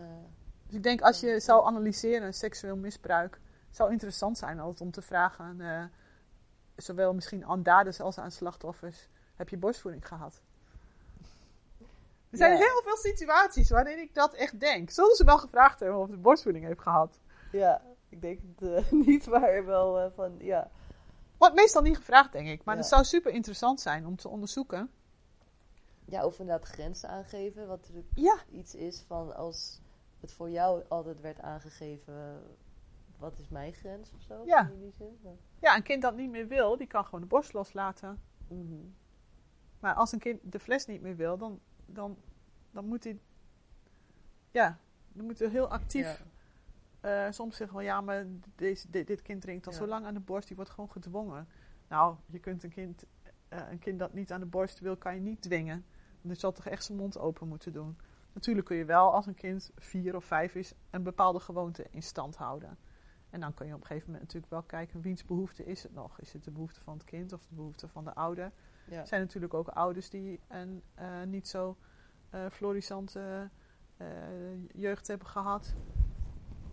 Dus 0.67 0.75
ik 0.75 0.83
denk 0.83 1.01
als 1.01 1.19
je 1.19 1.39
zou 1.39 1.65
analyseren 1.65 2.33
seksueel 2.33 2.75
misbruik, 2.75 3.39
zou 3.71 3.91
interessant 3.91 4.37
zijn 4.37 4.59
altijd 4.59 4.81
om 4.81 4.91
te 4.91 5.01
vragen, 5.01 5.61
eh, 5.61 5.83
zowel 6.75 7.13
misschien 7.13 7.45
aan 7.45 7.63
daders 7.63 7.99
als 8.01 8.17
aan 8.17 8.31
slachtoffers, 8.31 9.07
heb 9.35 9.49
je 9.49 9.57
borstvoeding 9.57 10.07
gehad? 10.07 10.41
Er 12.29 12.37
zijn 12.37 12.57
heel 12.57 12.81
veel 12.83 12.97
situaties 12.97 13.69
waarin 13.69 13.99
ik 13.99 14.13
dat 14.13 14.33
echt 14.33 14.59
denk. 14.59 14.89
Zullen 14.89 15.15
ze 15.15 15.23
wel 15.25 15.37
gevraagd 15.37 15.79
hebben 15.79 15.99
of 15.99 16.09
de 16.09 16.17
borstvoeding 16.17 16.65
heeft 16.65 16.81
gehad? 16.81 17.19
ja, 17.51 17.81
ik 18.09 18.21
denk 18.21 18.39
het 18.55 18.69
eh, 18.85 18.91
niet, 19.07 19.27
maar 19.27 19.65
wel 19.65 19.99
eh, 19.99 20.11
van. 20.15 20.35
Ja. 20.39 20.71
Wordt 21.37 21.55
meestal 21.55 21.81
niet 21.81 21.97
gevraagd, 21.97 22.31
denk 22.31 22.47
ik. 22.47 22.63
Maar 22.63 22.75
Ja. 22.75 22.81
het 22.81 22.89
zou 22.89 23.03
super 23.03 23.31
interessant 23.31 23.79
zijn 23.81 24.05
om 24.05 24.15
te 24.15 24.27
onderzoeken. 24.29 24.91
ja, 26.05 26.25
of 26.25 26.39
inderdaad 26.39 26.67
grenzen 26.67 27.09
aangeven. 27.09 27.67
Wat 27.67 27.79
natuurlijk 27.79 28.07
Ja. 28.13 28.37
iets 28.51 28.75
is 28.75 29.03
van 29.07 29.35
als 29.35 29.81
het 30.19 30.31
voor 30.33 30.49
jou 30.49 30.83
altijd 30.87 31.19
werd 31.21 31.39
aangegeven. 31.41 32.43
Wat 33.17 33.39
is 33.39 33.49
mijn 33.49 33.73
grens 33.73 34.11
of 34.13 34.21
zo? 34.21 34.45
Ja. 34.45 34.69
In 34.69 34.79
die 34.79 34.91
zin. 34.91 35.17
Ja, 35.59 35.75
een 35.75 35.83
kind 35.83 36.01
dat 36.01 36.15
niet 36.15 36.29
meer 36.29 36.47
wil, 36.47 36.77
die 36.77 36.87
kan 36.87 37.05
gewoon 37.05 37.21
de 37.21 37.27
borst 37.27 37.53
loslaten. 37.53 38.21
Mhm. 38.47 38.75
Maar 39.79 39.93
als 39.93 40.11
een 40.11 40.19
kind 40.19 40.39
de 40.43 40.59
fles 40.59 40.85
niet 40.85 41.01
meer 41.01 41.15
wil, 41.15 41.37
dan, 41.37 41.59
dan, 41.85 42.17
dan 42.71 42.85
moet 42.85 43.03
hij. 43.03 43.19
Ja, 44.51 44.77
dan 45.13 45.25
moet 45.25 45.39
hij 45.39 45.49
heel 45.49 45.67
actief. 45.67 46.25
Ja. 47.01 47.25
eh, 47.25 47.31
soms 47.31 47.55
zeggen 47.57 47.77
we 47.77 47.83
ja, 47.83 48.01
maar 48.01 48.25
deze, 48.55 48.89
dit, 48.89 49.07
dit 49.07 49.21
kind 49.21 49.41
drinkt 49.41 49.65
al 49.67 49.71
Ja. 49.71 49.77
zo 49.77 49.87
lang 49.87 50.05
aan 50.05 50.13
de 50.13 50.19
borst, 50.19 50.47
die 50.47 50.55
wordt 50.55 50.71
gewoon 50.71 50.91
gedwongen. 50.91 51.47
Nou, 51.87 52.15
je 52.25 52.39
kunt 52.39 52.63
een 52.63 52.69
kind, 52.69 53.03
eh, 53.47 53.69
een 53.69 53.79
kind 53.79 53.99
dat 53.99 54.13
niet 54.13 54.31
aan 54.31 54.39
de 54.39 54.45
borst 54.45 54.79
wil, 54.79 54.97
kan 54.97 55.15
je 55.15 55.21
niet 55.21 55.41
dwingen. 55.41 55.85
Dan 56.21 56.35
zal 56.35 56.51
toch 56.51 56.65
echt 56.67 56.83
zijn 56.83 56.97
mond 56.97 57.17
open 57.17 57.47
moeten 57.47 57.73
doen. 57.73 57.97
Natuurlijk 58.37 58.65
kun 58.65 58.77
je 58.77 58.85
wel, 58.85 59.13
als 59.13 59.25
een 59.25 59.35
kind 59.35 59.71
vier 59.75 60.15
of 60.15 60.25
vijf 60.25 60.55
is, 60.55 60.73
een 60.89 61.03
bepaalde 61.03 61.39
gewoonte 61.39 61.87
in 61.89 62.03
stand 62.03 62.35
houden. 62.35 62.77
En 63.29 63.39
dan 63.39 63.53
kun 63.53 63.67
je 63.67 63.73
op 63.73 63.79
een 63.79 63.85
gegeven 63.85 64.11
moment 64.11 64.25
natuurlijk 64.25 64.51
wel 64.51 64.63
kijken 64.63 65.01
wiens 65.01 65.25
behoefte 65.25 65.65
is 65.65 65.83
het 65.83 65.93
nog. 65.93 66.19
Is 66.19 66.33
het 66.33 66.43
de 66.43 66.51
behoefte 66.51 66.81
van 66.81 66.93
het 66.93 67.03
kind 67.03 67.33
of 67.33 67.45
de 67.45 67.55
behoefte 67.55 67.87
van 67.87 68.03
de 68.03 68.13
ouder? 68.13 68.51
Ja. 68.85 68.99
Er 68.99 69.07
zijn 69.07 69.21
natuurlijk 69.21 69.53
ook 69.53 69.67
ouders 69.67 70.09
die 70.09 70.39
een 70.47 70.83
eh, 70.93 71.23
niet 71.23 71.47
zo 71.47 71.77
eh 72.29 72.45
florissante 72.49 73.49
eh, 73.97 74.07
jeugd 74.73 75.07
hebben 75.07 75.27
gehad. 75.27 75.75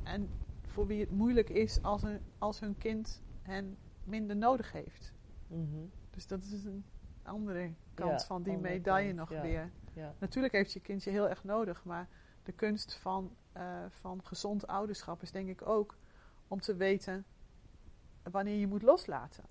En 0.03 0.31
voor 0.67 0.87
wie 0.87 1.01
het 1.01 1.11
moeilijk 1.11 1.49
is 1.49 1.83
als, 1.83 2.03
een, 2.03 2.21
als 2.39 2.61
hun 2.61 2.79
kind 2.79 3.23
hen 3.43 3.77
minder 4.05 4.37
nodig 4.37 4.73
heeft. 4.73 5.13
Mhm. 5.47 5.87
Dus 6.11 6.27
dat 6.27 6.43
is 6.43 6.65
een 6.65 6.85
andere 7.23 7.75
kant 7.95 8.21
Ja, 8.21 8.27
van 8.27 8.43
die 8.43 8.59
medaille 8.59 9.13
nog 9.13 9.31
ja. 9.31 9.43
weer. 9.43 9.71
Ja. 9.95 10.15
Natuurlijk 10.19 10.53
heeft 10.53 10.73
je 10.73 10.81
kindje 10.81 11.11
heel 11.11 11.29
erg 11.29 11.45
nodig, 11.45 11.85
maar 11.85 12.09
de 12.43 12.53
kunst 12.53 12.95
van, 12.95 13.37
eh, 13.53 13.85
van 13.89 14.21
gezond 14.25 14.67
ouderschap 14.67 15.23
is 15.23 15.31
denk 15.31 15.49
ik 15.49 15.67
ook 15.67 15.97
om 16.49 16.61
te 16.61 16.77
weten 16.77 17.25
wanneer 18.31 18.59
je 18.59 18.67
moet 18.67 18.83
loslaten. 18.83 19.45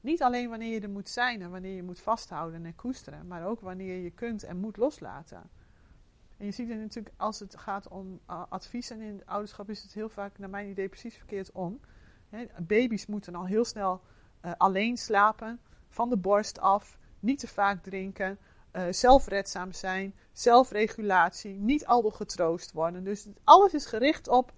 Niet 0.00 0.22
alleen 0.22 0.48
wanneer 0.48 0.72
je 0.72 0.80
er 0.80 0.90
moet 0.90 1.08
zijn 1.08 1.42
en 1.42 1.50
wanneer 1.50 1.74
je 1.74 1.82
moet 1.82 2.00
vasthouden 2.00 2.64
en 2.64 2.74
koesteren, 2.74 3.26
maar 3.26 3.46
ook 3.46 3.60
wanneer 3.60 4.02
je 4.02 4.10
kunt 4.10 4.42
en 4.42 4.56
moet 4.56 4.76
loslaten. 4.76 5.50
En 6.36 6.44
je 6.44 6.52
ziet 6.52 6.68
het 6.68 6.78
natuurlijk, 6.78 7.14
als 7.16 7.38
het 7.38 7.56
gaat 7.56 7.88
om 7.88 8.20
uh, 8.30 8.42
advies 8.48 8.90
en 8.90 9.00
in 9.00 9.14
het 9.14 9.26
ouderschap, 9.26 9.70
is 9.70 9.82
het 9.82 9.92
heel 9.92 10.08
vaak, 10.08 10.38
naar 10.38 10.50
mijn 10.50 10.68
idee, 10.68 10.88
precies 10.88 11.16
verkeerd 11.16 11.52
om. 11.52 11.80
Baby's 12.62 13.06
moeten 13.06 13.34
al 13.34 13.46
heel 13.46 13.64
snel 13.64 14.00
uh, 14.44 14.52
alleen 14.56 14.96
slapen, 14.96 15.60
van 15.88 16.08
de 16.08 16.16
borst 16.16 16.60
af, 16.60 16.98
niet 17.20 17.38
te 17.38 17.48
vaak 17.48 17.82
drinken, 17.82 18.38
uh, 18.76 18.82
zelfredzaam 18.90 19.72
zijn, 19.72 20.14
zelfregulatie, 20.32 21.54
niet 21.54 21.86
al 21.86 22.10
getroost 22.10 22.72
worden. 22.72 23.04
Dus 23.04 23.26
alles 23.44 23.74
is 23.74 23.86
gericht 23.86 24.28
op 24.28 24.52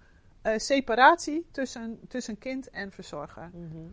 separatie 0.57 1.47
tussen, 1.51 2.01
tussen 2.09 2.39
kind 2.39 2.71
en 2.71 2.93
verzorger. 2.93 3.51
Mhm. 3.53 3.89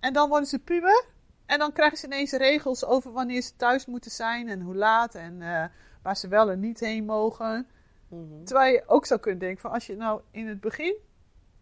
En 0.00 0.12
dan 0.12 0.28
worden 0.28 0.48
ze 0.48 0.58
puber. 0.58 1.04
En 1.46 1.58
dan 1.58 1.72
krijgen 1.72 1.98
ze 1.98 2.06
ineens 2.06 2.32
regels 2.32 2.84
over 2.84 3.12
wanneer 3.12 3.42
ze 3.42 3.56
thuis 3.56 3.86
moeten 3.86 4.10
zijn 4.10 4.48
en 4.48 4.60
hoe 4.60 4.74
laat 4.74 5.14
en 5.14 5.40
uh, 5.40 5.64
waar 6.02 6.16
ze 6.16 6.28
wel 6.28 6.50
en 6.50 6.60
niet 6.60 6.80
heen 6.80 7.04
mogen. 7.04 7.66
Mhm. 8.08 8.44
Terwijl 8.44 8.72
je 8.72 8.82
ook 8.86 9.06
zou 9.06 9.20
kunnen 9.20 9.40
denken 9.40 9.60
van 9.60 9.70
als 9.70 9.86
je 9.86 9.96
nou 9.96 10.20
in 10.30 10.46
het 10.46 10.60
begin 10.60 10.96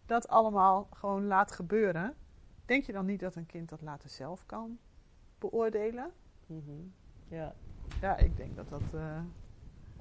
dat 0.05 0.27
allemaal 0.27 0.87
gewoon 0.91 1.27
laat 1.27 1.51
gebeuren, 1.51 2.15
denk 2.65 2.85
je 2.85 2.91
dan 2.91 3.05
niet 3.05 3.19
dat 3.19 3.35
een 3.35 3.45
kind 3.45 3.69
dat 3.69 3.81
later 3.81 4.09
zelf 4.09 4.45
kan 4.45 4.77
beoordelen? 5.39 6.11
Mhm. 6.45 6.81
Ja, 7.27 7.53
Ja, 8.01 8.17
ik 8.17 8.37
denk 8.37 8.55
dat 8.55 8.69
dat. 8.69 8.93
eh, 8.93 9.19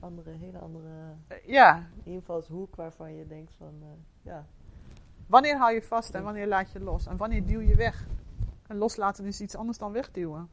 andere, 0.00 0.30
hele 0.30 0.58
andere 0.58 1.16
eh, 1.28 1.36
ja, 1.46 1.88
invalshoek 2.02 2.76
waarvan 2.76 3.14
je 3.14 3.26
denkt 3.26 3.54
van, 3.54 3.74
eh, 3.82 3.88
ja. 4.22 4.46
wanneer 5.26 5.56
hou 5.56 5.74
je 5.74 5.82
vast 5.82 6.14
en 6.14 6.22
wanneer 6.22 6.46
laat 6.46 6.70
je 6.72 6.80
los 6.80 7.06
en 7.06 7.16
wanneer 7.16 7.46
duw 7.46 7.60
je 7.60 7.76
weg? 7.76 8.06
En 8.66 8.76
loslaten 8.76 9.24
is 9.24 9.40
iets 9.40 9.56
anders 9.56 9.78
dan 9.78 9.92
wegduwen. 9.92 10.48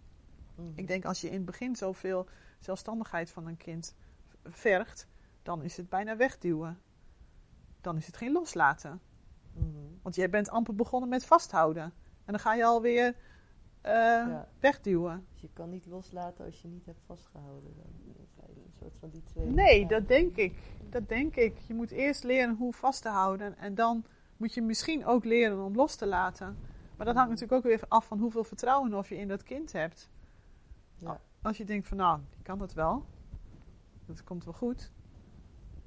Mhm. 0.56 0.68
Ik 0.76 0.88
denk 0.88 1.06
als 1.06 1.22
je 1.22 1.28
in 1.28 1.34
het 1.34 1.46
begin 1.46 1.76
zoveel 1.76 2.28
zelfstandigheid 2.60 3.32
van 3.32 3.48
een 3.48 3.58
kind 3.58 3.96
vergt, 4.44 5.08
dan 5.44 5.64
is 5.64 5.78
het 5.78 5.90
bijna 5.90 6.16
wegduwen. 6.16 6.80
Dan 7.82 7.98
is 7.98 8.06
het 8.06 8.18
geen 8.18 8.32
loslaten. 8.32 9.02
Mhm. 9.54 9.68
Want 10.02 10.16
jij 10.16 10.30
bent 10.30 10.50
amper 10.50 10.76
begonnen 10.76 11.10
met 11.10 11.26
vasthouden. 11.26 11.84
En 12.26 12.34
dan 12.34 12.40
ga 12.40 12.54
je 12.54 12.66
alweer 12.66 13.16
eh 13.82 13.92
Ja. 13.92 14.48
wegduwen. 14.60 15.26
Dus 15.32 15.42
je 15.42 15.50
kan 15.54 15.70
niet 15.70 15.86
loslaten 15.86 16.46
als 16.46 16.62
je 16.62 16.68
niet 16.68 16.86
hebt 16.86 17.02
vastgehouden. 17.06 17.74
Dan. 17.76 17.86
Een 18.48 18.78
soort 18.80 18.98
van 19.00 19.10
die 19.10 19.24
twee. 19.24 19.46
Nee, 19.46 19.86
dat 19.88 20.08
denk 20.08 20.36
ik. 20.36 20.74
Dat 20.90 21.10
denk 21.10 21.36
ik. 21.36 21.58
Je 21.58 21.74
moet 21.74 21.92
eerst 21.92 22.24
leren 22.24 22.56
hoe 22.56 22.74
vast 22.74 23.02
te 23.02 23.10
houden. 23.10 23.58
En 23.58 23.76
dan 23.76 24.06
moet 24.38 24.54
je 24.54 24.62
misschien 24.62 25.06
ook 25.06 25.26
leren 25.26 25.64
om 25.64 25.76
los 25.76 25.96
te 25.96 26.08
laten. 26.08 26.58
Maar 26.98 27.06
dat 27.06 27.16
hangt 27.16 27.30
natuurlijk 27.32 27.58
ook 27.58 27.72
weer 27.72 27.84
af 27.88 28.06
van 28.08 28.20
hoeveel 28.20 28.44
vertrouwen 28.44 28.94
of 28.94 29.10
je 29.10 29.18
in 29.18 29.28
dat 29.28 29.44
kind 29.44 29.72
hebt. 29.72 30.10
Ja. 30.98 31.22
Als 31.42 31.58
je 31.58 31.64
denkt 31.66 31.88
van 31.88 31.98
nou, 31.98 32.20
die 32.36 32.44
kan 32.44 32.58
dat 32.58 32.74
wel. 32.74 33.06
Dat 34.06 34.24
komt 34.24 34.44
wel 34.44 34.54
goed. 34.54 34.92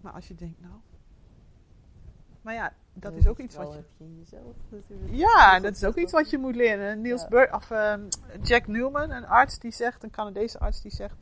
Maar 0.01 0.13
als 0.13 0.29
je 0.29 0.35
denkt 0.35 0.61
nou. 0.61 0.75
Maar 2.43 2.55
ja, 2.55 2.73
dat 2.95 3.13
En 3.13 3.19
is 3.19 3.27
ook 3.27 3.39
iets 3.39 3.57
wat 3.57 3.73
je. 3.99 4.05
jezelf. 4.19 4.57
Ja, 5.11 5.61
dat 5.61 5.75
is 5.75 5.85
ook 5.85 5.97
iets 5.97 6.13
wat 6.13 6.31
je 6.31 6.39
moet 6.39 6.57
leren. 6.57 7.01
Niels 7.01 7.21
Ja. 7.23 7.29
Bur 7.29 7.55
of 7.55 7.71
ehm, 7.71 8.09
Jack 8.43 8.67
Newman, 8.67 9.11
een 9.11 9.27
arts 9.27 9.59
die 9.59 9.71
zegt, 9.73 10.03
een 10.03 10.11
Canadese 10.11 10.59
arts 10.59 10.83
die 10.83 10.91
zegt, 10.95 11.17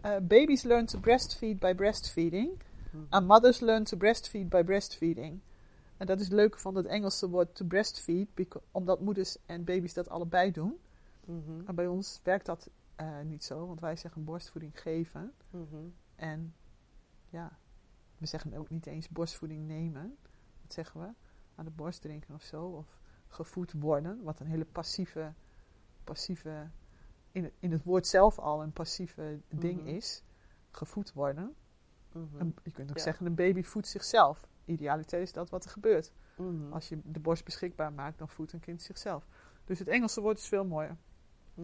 eh, 0.00 0.16
babies 0.22 0.62
learn 0.62 0.86
to 0.86 0.98
breastfeed 0.98 1.58
by 1.58 1.74
breastfeeding, 1.74 2.50
Mhm. 2.90 3.04
and 3.08 3.26
mothers 3.26 3.60
learn 3.60 3.84
to 3.84 3.96
breastfeed 3.96 4.48
by 4.48 4.62
breastfeeding. 4.62 5.40
En 5.96 6.06
dat 6.06 6.18
is 6.20 6.24
het 6.24 6.34
leuke 6.34 6.58
van 6.58 6.74
het 6.74 6.86
Engelse 6.86 7.28
woord 7.28 7.54
to 7.54 7.64
breastfeed, 7.64 8.28
omdat 8.70 9.00
moeders 9.00 9.36
en 9.46 9.64
baby's 9.64 9.94
dat 9.94 10.08
allebei 10.08 10.50
doen. 10.50 10.78
Mhm. 11.24 11.64
Maar 11.64 11.74
bij 11.74 11.86
ons 11.86 12.20
werkt 12.22 12.46
dat 12.46 12.68
eh, 12.96 13.20
niet 13.24 13.44
zo, 13.44 13.66
want 13.66 13.80
wij 13.80 13.96
zeggen 13.96 14.24
borstvoeding 14.24 14.80
geven. 14.80 15.32
Mhm. 15.50 15.76
En 16.16 16.54
ja, 17.30 17.58
we 18.18 18.26
zeggen 18.26 18.54
ook 18.54 18.70
niet 18.70 18.86
eens 18.86 19.08
borstvoeding 19.08 19.66
nemen. 19.66 20.16
Dat 20.64 20.72
zeggen 20.72 21.00
we. 21.00 21.08
Aan 21.54 21.64
de 21.64 21.70
borst 21.70 22.00
drinken 22.02 22.34
of 22.34 22.42
zo. 22.42 22.64
Of 22.66 23.00
gevoed 23.28 23.72
worden. 23.72 24.22
Wat 24.22 24.40
een 24.40 24.46
hele 24.46 24.64
passieve, 24.64 25.32
passieve 26.04 26.70
in, 27.32 27.44
het, 27.44 27.52
in 27.58 27.72
het 27.72 27.82
woord 27.84 28.06
zelf 28.06 28.38
al 28.38 28.62
een 28.62 28.72
passieve 28.72 29.40
ding 29.48 29.80
Mhm. 29.80 29.88
is. 29.88 30.22
Gevoed 30.70 31.12
worden. 31.12 31.54
Mhm. 32.12 32.46
Je 32.62 32.70
kunt 32.72 32.90
ook 32.90 32.96
Ja. 32.96 33.02
zeggen 33.02 33.26
een 33.26 33.34
baby 33.34 33.62
voedt 33.62 33.86
zichzelf. 33.88 34.48
Idealiter 34.64 35.20
is 35.20 35.32
dat 35.32 35.50
wat 35.50 35.64
er 35.64 35.70
gebeurt. 35.70 36.12
Mhm. 36.36 36.72
Als 36.72 36.88
je 36.88 37.00
de 37.04 37.20
borst 37.20 37.44
beschikbaar 37.44 37.92
maakt, 37.92 38.18
dan 38.18 38.28
voedt 38.28 38.52
een 38.52 38.60
kind 38.60 38.82
zichzelf. 38.82 39.26
Dus 39.64 39.78
het 39.78 39.88
Engelse 39.88 40.20
woord 40.20 40.38
is 40.38 40.48
veel 40.48 40.64
mooier. 40.64 40.96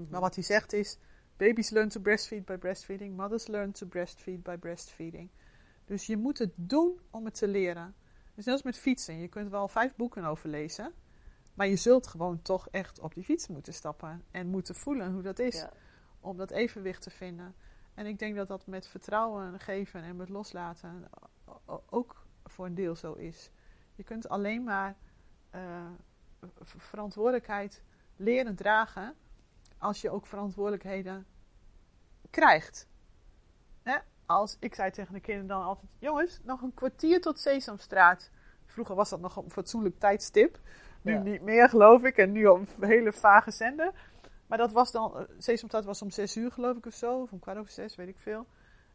Maar 0.08 0.20
wat 0.20 0.34
hij 0.34 0.44
zegt 0.44 0.72
is: 0.72 0.98
babies 1.36 1.70
learn 1.70 1.88
to 1.88 2.00
breastfeed 2.00 2.44
by 2.44 2.56
breastfeeding, 2.56 3.16
mothers 3.16 3.46
learn 3.46 3.72
to 3.72 3.86
breastfeed 3.86 4.42
by 4.42 4.56
breastfeeding. 4.56 5.30
Dus 5.84 6.06
je 6.06 6.16
moet 6.16 6.38
het 6.38 6.52
doen 6.54 7.00
om 7.10 7.24
het 7.24 7.34
te 7.34 7.48
leren. 7.48 7.94
Dus 8.34 8.44
net 8.44 8.54
als 8.54 8.62
met 8.62 8.78
fietsen. 8.78 9.18
Je 9.18 9.28
kunt 9.28 9.50
wel 9.50 9.68
vijf 9.68 9.94
boeken 9.96 10.24
over 10.24 10.48
lezen, 10.48 10.92
maar 11.54 11.66
je 11.66 11.76
zult 11.76 12.06
gewoon 12.06 12.42
toch 12.42 12.68
echt 12.68 12.98
op 13.00 13.14
die 13.14 13.24
fiets 13.24 13.48
moeten 13.48 13.74
stappen 13.74 14.24
en 14.30 14.46
moeten 14.46 14.74
voelen 14.74 15.12
hoe 15.12 15.22
dat 15.22 15.38
is 15.38 15.56
Ja. 15.56 15.72
om 16.20 16.36
dat 16.36 16.50
evenwicht 16.50 17.02
te 17.02 17.10
vinden. 17.10 17.54
En 17.94 18.06
ik 18.06 18.18
denk 18.18 18.36
dat 18.36 18.48
dat 18.48 18.66
met 18.66 18.86
vertrouwen 18.86 19.60
geven 19.60 20.02
en 20.02 20.16
met 20.16 20.28
loslaten 20.28 21.08
ook 21.86 22.26
voor 22.44 22.66
een 22.66 22.74
deel 22.74 22.96
zo 22.96 23.12
is. 23.12 23.50
Je 23.94 24.02
kunt 24.02 24.28
alleen 24.28 24.64
maar 24.64 24.96
eh, 25.50 25.86
verantwoordelijkheid 26.76 27.82
leren 28.16 28.54
dragen 28.54 29.14
als 29.78 30.00
je 30.00 30.10
ook 30.10 30.26
verantwoordelijkheden 30.26 31.26
krijgt. 32.30 32.88
Als, 34.30 34.56
ik 34.60 34.74
zei 34.74 34.90
tegen 34.90 35.14
de 35.14 35.20
kinderen 35.20 35.48
dan 35.48 35.62
altijd: 35.62 35.90
jongens, 35.98 36.40
nog 36.42 36.62
een 36.62 36.74
kwartier 36.74 37.20
tot 37.20 37.40
Sesamstraat. 37.40 38.30
Vroeger 38.66 38.94
was 38.94 39.10
dat 39.10 39.20
nog 39.20 39.36
op 39.36 39.44
een 39.44 39.50
fatsoenlijk 39.50 39.98
tijdstip. 39.98 40.58
Nu 41.02 41.12
Ja. 41.12 41.20
niet 41.22 41.42
meer, 41.42 41.68
geloof 41.68 42.02
ik. 42.02 42.16
En 42.16 42.32
nu 42.32 42.46
op 42.46 42.60
een 42.80 42.88
hele 42.88 43.12
vage 43.12 43.50
zender. 43.50 43.92
Maar 44.46 44.58
dat 44.58 44.72
was 44.72 44.92
dan, 44.92 45.18
eh, 45.18 45.24
Sesamstraat 45.38 45.84
was 45.84 46.02
om 46.02 46.10
zes 46.10 46.36
uur 46.36 46.52
geloof 46.52 46.76
ik 46.76 46.86
of 46.86 46.94
zo, 46.94 47.20
of 47.20 47.32
om 47.32 47.38
kwart 47.38 47.58
over 47.58 47.70
zes, 47.72 47.96
weet 47.96 48.08
ik 48.08 48.18
veel. 48.18 48.46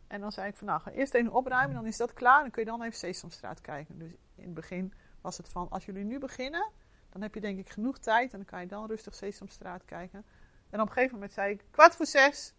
En 0.08 0.22
dan 0.22 0.32
zei 0.32 0.48
ik 0.48 0.56
van 0.56 0.68
nou, 0.68 0.82
ga 0.82 0.92
eerst 0.92 1.14
even 1.14 1.32
opruimen, 1.32 1.76
dan 1.76 1.86
is 1.86 1.98
dat 1.98 2.14
klaar. 2.14 2.42
Dan 2.42 2.52
kun 2.52 2.64
je 2.64 2.70
dan 2.70 2.82
even 2.82 2.98
Sesamstraat 2.98 3.62
kijken. 3.62 4.00
Dus 4.00 4.12
in 4.36 4.44
het 4.44 4.54
begin 4.54 4.94
was 5.22 5.38
het 5.38 5.50
van, 5.50 5.70
als 5.70 5.86
jullie 5.86 6.04
nu 6.04 6.20
beginnen, 6.20 6.70
dan 7.10 7.22
heb 7.22 7.34
je 7.34 7.42
denk 7.42 7.60
ik 7.60 7.70
genoeg 7.70 7.98
tijd. 7.98 8.32
En 8.32 8.38
dan 8.38 8.48
kan 8.48 8.62
je 8.62 8.68
dan 8.68 8.88
rustig 8.88 9.16
Sesamstraat 9.16 9.86
kijken. 9.86 10.26
En 10.70 10.82
op 10.82 10.88
een 10.88 10.94
gegeven 10.94 11.14
moment 11.14 11.34
zei 11.34 11.52
ik, 11.54 11.64
kwart 11.72 11.96
voor 11.96 12.06
zes. 12.06 12.54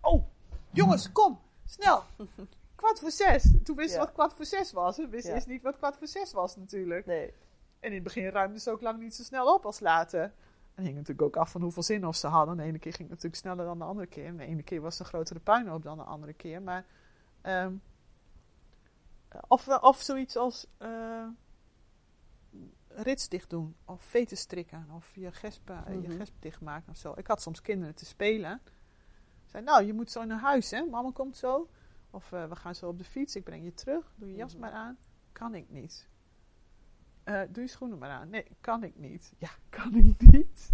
Oh, 0.00 0.24
jongens, 0.70 1.12
kom, 1.12 1.38
snel. 1.72 2.02
Kwart 2.74 2.98
voor 3.00 3.10
zes. 3.10 3.48
Toen 3.64 3.76
wist 3.76 3.90
ze 3.90 3.96
Ja. 3.96 4.04
wat 4.04 4.12
kwart 4.12 4.34
voor 4.34 4.44
zes 4.44 4.72
was. 4.72 4.94
Ze 4.94 5.08
wist 5.08 5.26
Ja. 5.26 5.34
eerst 5.34 5.46
niet 5.46 5.62
wat 5.62 5.76
kwart 5.76 5.96
voor 5.96 6.06
zes 6.06 6.32
was 6.32 6.56
natuurlijk. 6.56 7.06
Nee. 7.06 7.26
En 7.80 7.88
in 7.88 7.94
het 7.94 8.02
begin 8.02 8.28
ruimden 8.28 8.60
ze 8.60 8.70
ook 8.70 8.80
lang 8.80 8.98
niet 8.98 9.14
zo 9.14 9.22
snel 9.22 9.54
op 9.54 9.64
als 9.66 9.80
later. 9.80 10.32
En 10.74 10.82
hing 10.84 10.94
natuurlijk 10.94 11.22
ook 11.22 11.36
af 11.36 11.50
van 11.50 11.62
hoeveel 11.62 11.82
zin 11.82 12.06
of 12.06 12.16
ze 12.16 12.26
hadden. 12.26 12.56
De 12.56 12.62
ene 12.62 12.78
keer 12.78 12.92
ging 12.92 13.08
het 13.08 13.22
natuurlijk 13.22 13.42
sneller 13.42 13.64
dan 13.64 13.78
de 13.78 13.84
andere 13.84 14.06
keer. 14.06 14.26
En 14.26 14.36
de 14.36 14.44
ene 14.44 14.62
keer 14.62 14.80
was 14.80 14.98
een 14.98 15.04
grotere 15.06 15.40
puinhoop 15.40 15.82
dan 15.82 15.96
de 15.96 16.04
andere 16.04 16.32
keer. 16.32 16.62
Maar, 16.62 16.86
ehm, 17.40 17.74
of, 19.48 19.68
of 19.68 20.00
zoiets 20.00 20.36
als 20.36 20.66
eh 20.78 21.26
rits 22.88 23.28
dicht 23.28 23.50
doen. 23.50 23.76
Of 23.84 24.02
veten 24.04 24.36
strikken. 24.36 24.86
Of 24.96 25.14
je 25.14 25.32
gesp, 25.32 25.70
eh, 25.70 25.78
je 26.02 26.08
Mhm. 26.08 26.16
gesp 26.18 26.34
dichtmaken 26.38 26.90
of 26.90 26.96
zo. 26.96 27.12
Ik 27.16 27.26
had 27.26 27.42
soms 27.42 27.60
kinderen 27.62 27.94
te 27.94 28.04
spelen. 28.04 28.60
Zei, 29.52 29.64
nou, 29.64 29.84
je 29.84 29.92
moet 29.92 30.10
zo 30.10 30.24
naar 30.24 30.38
huis, 30.40 30.70
hè. 30.70 30.84
Mama 30.84 31.10
komt 31.12 31.36
zo. 31.36 31.68
Of 32.10 32.32
eh, 32.32 32.48
we 32.48 32.56
gaan 32.56 32.74
zo 32.74 32.88
op 32.88 32.98
de 32.98 33.04
fiets. 33.04 33.36
Ik 33.36 33.44
breng 33.44 33.64
je 33.64 33.74
terug. 33.74 34.12
Doe 34.16 34.28
je 34.28 34.34
jas 34.36 34.52
Mhm. 34.52 34.60
maar 34.60 34.70
aan. 34.72 34.98
Kan 35.32 35.54
ik 35.54 35.68
niet. 35.68 36.08
Eh, 37.24 37.40
doe 37.50 37.62
je 37.62 37.68
schoenen 37.68 37.98
maar 37.98 38.10
aan. 38.10 38.30
Nee, 38.30 38.46
kan 38.60 38.82
ik 38.82 38.96
niet. 38.96 39.32
Ja, 39.38 39.50
kan 39.78 39.94
ik 39.94 40.20
niet. 40.32 40.70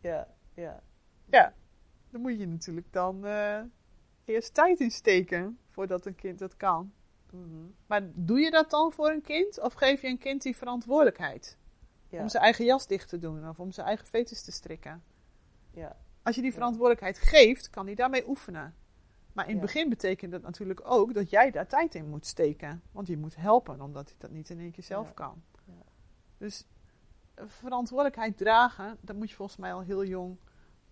Ja, 0.00 0.28
ja. 0.54 0.82
Ja, 1.24 1.54
dan 2.10 2.20
moet 2.20 2.38
je 2.38 2.46
natuurlijk 2.46 2.92
dan 2.92 3.24
eh, 3.26 3.60
eerst 4.24 4.54
tijd 4.54 4.80
insteken 4.80 5.58
voordat 5.68 6.06
een 6.06 6.14
kind 6.14 6.38
dat 6.38 6.56
kan. 6.56 6.92
Mhm. 7.32 7.66
Maar 7.86 8.02
doe 8.14 8.40
je 8.40 8.50
dat 8.50 8.70
dan 8.70 8.92
voor 8.92 9.10
een 9.10 9.22
kind? 9.22 9.60
Of 9.60 9.72
geef 9.72 10.02
je 10.02 10.08
een 10.08 10.18
kind 10.18 10.42
die 10.42 10.56
verantwoordelijkheid? 10.56 11.58
Ja. 12.08 12.20
Om 12.20 12.28
zijn 12.28 12.42
eigen 12.42 12.64
jas 12.64 12.86
dicht 12.86 13.08
te 13.08 13.18
doen 13.18 13.48
of 13.48 13.58
om 13.60 13.72
zijn 13.72 13.86
eigen 13.86 14.06
veters 14.06 14.42
te 14.42 14.52
strikken. 14.52 15.02
ja. 15.70 15.96
Als 16.28 16.36
je 16.36 16.42
die 16.42 16.52
verantwoordelijkheid 16.52 17.18
geeft, 17.18 17.70
kan 17.70 17.86
hij 17.86 17.94
daarmee 17.94 18.28
oefenen. 18.28 18.74
Maar 19.32 19.44
in 19.44 19.50
het 19.50 19.60
Ja. 19.60 19.66
begin 19.66 19.88
betekent 19.88 20.32
dat 20.32 20.42
natuurlijk 20.42 20.80
ook 20.84 21.14
dat 21.14 21.30
jij 21.30 21.50
daar 21.50 21.66
tijd 21.66 21.94
in 21.94 22.08
moet 22.08 22.26
steken. 22.26 22.82
Want 22.92 23.06
je 23.06 23.16
moet 23.16 23.36
helpen, 23.36 23.80
omdat 23.80 24.08
hij 24.08 24.16
dat 24.18 24.30
niet 24.30 24.50
in 24.50 24.58
één 24.60 24.70
keer 24.70 24.84
zelf 24.84 25.06
Ja. 25.08 25.14
kan. 25.14 25.42
Ja. 25.64 25.72
Dus 26.38 26.66
eh, 27.34 27.44
verantwoordelijkheid 27.46 28.36
dragen, 28.36 28.96
dat 29.00 29.16
moet 29.16 29.30
je 29.30 29.36
volgens 29.36 29.58
mij 29.58 29.72
al 29.72 29.80
heel 29.80 30.04
jong 30.04 30.36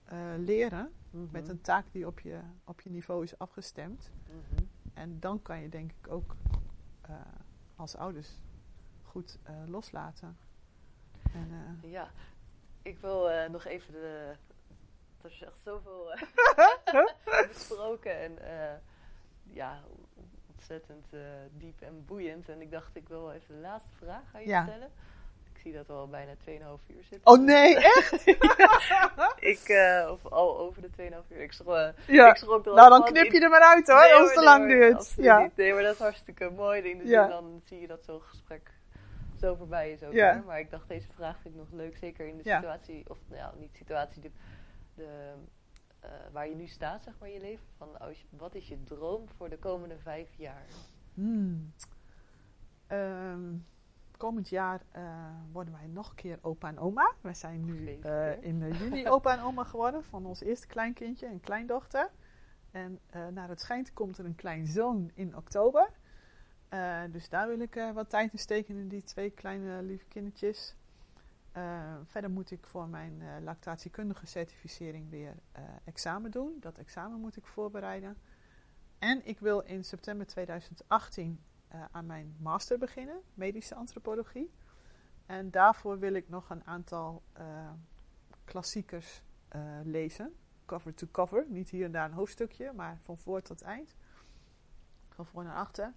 eh, 0.04 0.18
leren. 0.38 0.92
Mhm. 1.10 1.24
Met 1.30 1.48
een 1.48 1.60
taak 1.60 1.84
die 1.92 2.06
op 2.06 2.20
je, 2.20 2.40
op 2.64 2.80
je 2.80 2.90
niveau 2.90 3.22
is 3.22 3.38
afgestemd. 3.38 4.10
Mhm. 4.26 4.62
En 4.94 5.20
dan 5.20 5.42
kan 5.42 5.60
je 5.60 5.68
denk 5.68 5.90
ik 6.02 6.10
ook 6.12 6.36
eh, 7.00 7.14
als 7.76 7.96
ouders 7.96 8.40
goed 9.02 9.38
loslaten. 9.66 10.36
En, 11.32 11.78
Ja, 11.82 12.10
ik 12.82 12.98
wil 12.98 13.48
nog 13.50 13.64
even 13.64 13.92
de. 13.92 14.36
Er 15.26 15.32
is 15.32 15.42
echt 15.42 15.60
zoveel 15.64 16.12
eh, 16.12 16.22
besproken. 17.52 18.20
En 18.20 18.38
eh, 18.38 18.74
ja, 19.42 19.80
ontzettend 20.54 21.06
uh, 21.12 21.20
diep 21.52 21.80
en 21.80 22.04
boeiend. 22.06 22.48
En 22.48 22.60
ik 22.60 22.70
dacht, 22.70 22.96
ik 22.96 23.08
wil 23.08 23.30
even 23.32 23.54
de 23.54 23.60
laatste 23.60 23.94
vraag 23.96 24.22
aan 24.34 24.40
je 24.40 24.48
Ja. 24.48 24.62
stellen. 24.66 24.90
Ik 25.54 25.60
zie 25.62 25.72
dat 25.72 25.86
we 25.86 25.92
al 25.92 26.08
bijna 26.08 26.32
2,5 26.34 26.86
uur 26.86 27.02
zitten. 27.10 27.20
Oh 27.32 27.38
nee, 27.38 27.76
echt? 27.76 28.26
Ik, 29.52 29.58
eh, 29.68 30.08
of 30.10 30.26
al 30.32 30.58
over 30.58 30.82
de 30.82 30.90
2,5 30.90 31.28
uur. 31.32 31.40
Ik 31.42 31.52
schrok, 31.52 31.74
eh, 31.74 31.88
Ja. 32.06 32.30
ik 32.30 32.36
schrok 32.36 32.64
Nou, 32.64 32.88
dan 32.88 33.04
knip 33.04 33.32
je 33.32 33.40
er 33.40 33.50
maar 33.50 33.74
uit 33.74 33.86
hoor, 33.86 34.00
Nee, 34.00 34.12
als 34.12 34.24
het 34.24 34.34
te 34.34 34.42
lang 34.44 34.68
duurt. 34.68 35.14
Ja. 35.16 35.38
niet. 35.38 35.56
Nee, 35.56 35.72
maar 35.72 35.82
dat 35.82 35.92
is 35.94 35.98
hartstikke 36.00 36.50
mooi. 36.50 36.82
In 36.82 36.98
de 36.98 37.06
Ja. 37.06 37.22
zin, 37.22 37.30
dan 37.30 37.62
zie 37.64 37.80
je 37.80 37.86
dat 37.86 38.04
zo'n 38.04 38.20
gesprek 38.20 38.70
zo 39.40 39.54
voorbij 39.54 39.92
is 39.92 40.02
ook. 40.02 40.12
Ja. 40.12 40.42
Maar 40.46 40.58
ik 40.60 40.70
dacht, 40.70 40.88
deze 40.88 41.08
vraag 41.14 41.36
vind 41.42 41.54
ik 41.54 41.60
nog 41.60 41.70
leuk. 41.72 41.96
Zeker 41.96 42.26
in 42.26 42.36
de 42.36 42.42
situatie, 42.42 43.04
of 43.08 43.18
nou 43.28 43.40
ja, 43.40 43.52
niet 43.56 43.76
situatie, 43.76 44.20
de, 44.22 44.30
de, 44.96 45.34
eh, 46.00 46.10
waar 46.32 46.48
je 46.48 46.54
nu 46.54 46.66
staat, 46.66 47.02
zeg 47.04 47.18
maar, 47.18 47.28
in 47.28 47.34
je 47.34 47.40
leven. 47.40 47.66
Van, 47.76 47.98
als 48.00 48.20
je- 48.20 48.26
wat 48.30 48.54
is 48.54 48.68
je 48.68 48.82
droom 48.82 49.28
voor 49.28 49.48
de 49.48 49.58
komende 49.58 49.98
vijf 49.98 50.34
jaar? 50.36 50.66
Hmm. 51.14 51.72
Ehm, 52.86 53.54
komend 54.16 54.48
jaar 54.48 54.82
eh, 54.90 55.28
worden 55.52 55.72
wij 55.72 55.86
nog 55.86 56.08
een 56.08 56.14
keer 56.14 56.38
opa 56.42 56.68
en 56.68 56.78
oma. 56.78 57.12
Wij 57.20 57.34
zijn 57.34 57.64
nu 57.64 57.98
eh, 58.02 58.42
in 58.42 58.58
juni 58.78 59.08
opa 59.14 59.32
en 59.36 59.42
oma 59.42 59.64
geworden 59.64 60.04
van 60.04 60.26
ons 60.26 60.40
eerste 60.40 60.66
kleinkindje 60.66 61.26
en 61.26 61.40
kleindochter. 61.40 62.10
En 62.70 63.00
naar 63.32 63.48
het 63.48 63.60
schijnt 63.60 63.92
komt 63.92 64.18
er 64.18 64.24
een 64.24 64.34
kleinzoon 64.34 65.10
in 65.14 65.36
oktober. 65.36 65.90
Dus 67.10 67.28
daar 67.28 67.48
wil 67.48 67.60
ik 67.60 67.90
wat 67.94 68.10
tijd 68.10 68.32
in 68.32 68.38
steken 68.38 68.76
in 68.76 68.88
die 68.88 69.02
twee 69.02 69.30
kleine 69.30 69.82
lieve 69.82 70.04
kindertjes. 70.04 70.76
Eh, 71.56 71.94
verder 72.04 72.30
moet 72.30 72.50
ik 72.50 72.66
voor 72.66 72.88
mijn 72.88 73.22
eh, 73.22 73.28
lactatiekundige 73.42 74.26
certificering 74.26 75.10
weer 75.10 75.34
eh, 75.52 75.62
examen 75.84 76.30
doen. 76.30 76.56
Dat 76.60 76.78
examen 76.78 77.20
moet 77.20 77.36
ik 77.36 77.46
voorbereiden. 77.46 78.16
En 78.98 79.26
ik 79.26 79.38
wil 79.38 79.60
in 79.60 79.84
september 79.84 80.26
2018 80.26 81.40
eh, 81.68 81.84
aan 81.90 82.06
mijn 82.06 82.36
master 82.38 82.78
beginnen, 82.78 83.20
medische 83.34 83.74
antropologie. 83.74 84.50
En 85.26 85.50
daarvoor 85.50 85.98
wil 85.98 86.14
ik 86.14 86.28
nog 86.28 86.50
een 86.50 86.64
aantal 86.64 87.22
klassiekers 88.44 89.22
lezen, 89.84 90.34
cover 90.66 90.94
to 90.94 91.06
cover. 91.12 91.44
Niet 91.48 91.70
hier 91.70 91.84
en 91.84 91.92
daar 91.92 92.04
een 92.04 92.12
hoofdstukje, 92.12 92.72
maar 92.72 92.98
van 93.02 93.18
voor 93.18 93.42
tot 93.42 93.62
eind. 93.62 93.94
Van 95.08 95.26
voor 95.26 95.44
naar 95.44 95.56
achter. 95.56 95.92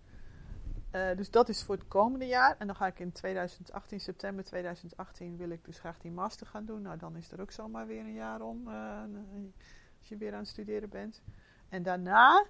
Eh, 0.91 1.16
dus 1.16 1.32
dat 1.32 1.49
is 1.49 1.64
voor 1.64 1.76
het 1.76 1.88
komende 1.88 2.26
jaar. 2.26 2.56
En 2.57 2.68
dan 2.68 2.76
ga 2.76 2.88
ik 2.88 2.99
in 2.99 3.11
2018, 3.11 3.99
september 3.99 4.44
2018, 4.44 5.38
wil 5.38 5.49
ik 5.49 5.66
dus 5.66 5.80
graag 5.80 5.99
die 5.99 6.11
master 6.11 6.48
gaan 6.48 6.66
doen. 6.66 6.82
Nou, 6.82 6.98
dan 6.98 7.16
is 7.16 7.32
er 7.32 7.41
ook 7.41 7.52
zomaar 7.52 7.88
weer 7.88 7.99
een 7.99 8.14
jaar 8.14 8.41
om, 8.41 8.68
eh, 8.68 9.03
als 9.99 10.10
je 10.10 10.18
weer 10.18 10.34
aan 10.34 10.40
het 10.40 10.48
studeren 10.48 10.90
bent. 10.90 11.22
En 11.70 11.84
daarna, 11.84 12.45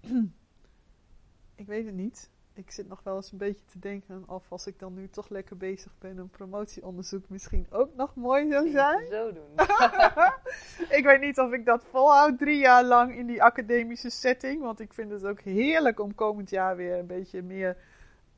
ik 1.62 1.66
weet 1.66 1.86
het 1.86 1.94
niet. 1.94 2.30
Ik 2.56 2.70
zit 2.70 2.88
nog 2.88 3.00
wel 3.02 3.16
eens 3.16 3.32
een 3.32 3.38
beetje 3.38 3.64
te 3.64 3.78
denken 3.78 4.24
of 4.28 4.44
als 4.48 4.66
ik 4.66 4.78
dan 4.78 4.94
nu 4.94 5.08
toch 5.08 5.28
lekker 5.28 5.56
bezig 5.56 5.92
ben, 5.98 6.18
een 6.18 6.28
promotieonderzoek 6.30 7.28
misschien 7.28 7.66
ook 7.70 7.94
nog 7.94 8.14
mooi 8.14 8.50
zou 8.50 8.70
zijn. 8.70 8.98
het 8.98 9.08
zo 9.08 9.32
doen. 9.32 9.50
ik 10.98 11.04
weet 11.04 11.20
niet 11.20 11.38
of 11.38 11.52
ik 11.52 11.64
dat 11.64 11.84
volhoud 11.90 12.38
drie 12.38 12.58
jaar 12.58 12.84
lang 12.84 13.14
in 13.16 13.26
die 13.26 13.42
academische 13.42 14.10
setting. 14.10 14.62
Want 14.62 14.80
ik 14.80 14.92
vind 14.92 15.10
het 15.10 15.24
ook 15.24 15.40
heerlijk 15.40 16.00
om 16.00 16.14
komend 16.14 16.50
jaar 16.50 16.76
weer 16.76 16.98
een 16.98 17.06
beetje 17.06 17.42
meer 17.42 17.76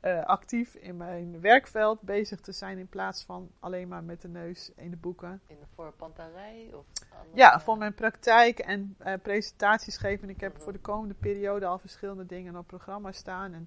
eh, 0.00 0.24
actief 0.24 0.74
in 0.74 0.96
mijn 0.96 1.40
werkveld 1.40 2.00
bezig 2.00 2.40
te 2.40 2.52
zijn. 2.52 2.78
In 2.78 2.88
plaats 2.88 3.24
van 3.24 3.50
alleen 3.60 3.88
maar 3.88 4.04
met 4.04 4.20
de 4.22 4.28
neus 4.28 4.72
in 4.76 4.90
de 4.90 4.96
boeken. 4.96 5.40
in 5.46 5.56
de 5.60 5.66
voorpantarij? 5.74 6.70
Of 6.74 6.84
andere- 7.18 7.36
Ja, 7.36 7.60
voor 7.60 7.78
mijn 7.78 7.94
praktijk 7.94 8.58
en 8.58 8.94
eh, 8.98 9.12
presentaties 9.22 9.96
geven. 9.96 10.28
Ik 10.28 10.40
heb 10.40 10.52
Mhm. 10.54 10.62
voor 10.62 10.72
de 10.72 10.78
komende 10.80 11.14
periode 11.14 11.66
al 11.66 11.78
verschillende 11.78 12.26
dingen 12.26 12.56
op 12.56 12.66
programma 12.66 13.12
staan 13.12 13.52
en 13.52 13.66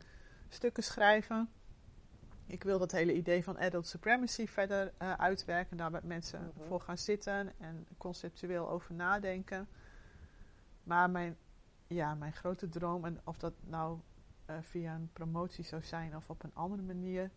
stukken 0.53 0.83
schrijven. 0.83 1.49
Ik 2.45 2.63
wil 2.63 2.79
dat 2.79 2.91
hele 2.91 3.13
idee 3.13 3.43
van 3.43 3.57
adult 3.59 3.87
supremacy 3.87 4.47
verder 4.47 4.93
eh, 4.97 5.13
uitwerken. 5.13 5.77
Daar 5.77 5.91
met 5.91 6.03
mensen 6.03 6.51
Mhm. 6.55 6.67
voor 6.67 6.81
gaan 6.81 6.97
zitten 6.97 7.53
en 7.59 7.87
conceptueel 7.97 8.69
over 8.69 8.93
nadenken. 8.93 9.67
Maar 10.83 11.09
mijn, 11.09 11.37
ja, 11.87 12.15
mijn 12.15 12.33
grote 12.33 12.69
droom, 12.69 13.05
en 13.05 13.19
of 13.23 13.37
dat 13.37 13.53
nou 13.63 13.99
eh, 14.45 14.55
via 14.61 14.95
een 14.95 15.09
promotie 15.13 15.63
zou 15.63 15.83
zijn 15.83 16.15
of 16.15 16.29
op 16.29 16.43
een 16.43 16.55
andere 16.55 16.81
manier. 16.81 17.31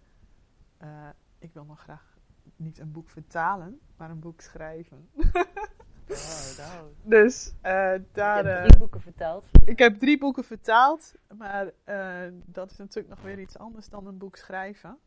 eh, 0.76 1.08
ik 1.38 1.52
wil 1.52 1.64
nog 1.64 1.80
graag 1.80 2.16
niet 2.56 2.78
een 2.78 2.92
boek 2.92 3.08
vertalen, 3.08 3.80
maar 3.96 4.10
een 4.10 4.20
boek 4.20 4.40
schrijven. 4.40 5.08
Dus 7.02 7.54
eh, 7.60 7.94
daar. 8.12 8.38
ik 8.38 8.44
heb 8.44 8.56
eh, 8.56 8.62
drie 8.64 8.78
boeken 8.78 9.00
vertaald. 9.00 9.44
ik 9.64 9.78
heb 9.78 9.98
drie 9.98 10.18
boeken 10.18 10.44
vertaald, 10.44 11.14
maar 11.36 11.72
eh, 11.84 12.32
dat 12.44 12.70
is 12.70 12.76
natuurlijk 12.76 13.08
nog 13.08 13.24
weer 13.24 13.38
iets 13.38 13.58
anders 13.58 13.88
dan 13.88 14.06
een 14.06 14.18
boek 14.18 14.36
schrijven. 14.36 14.98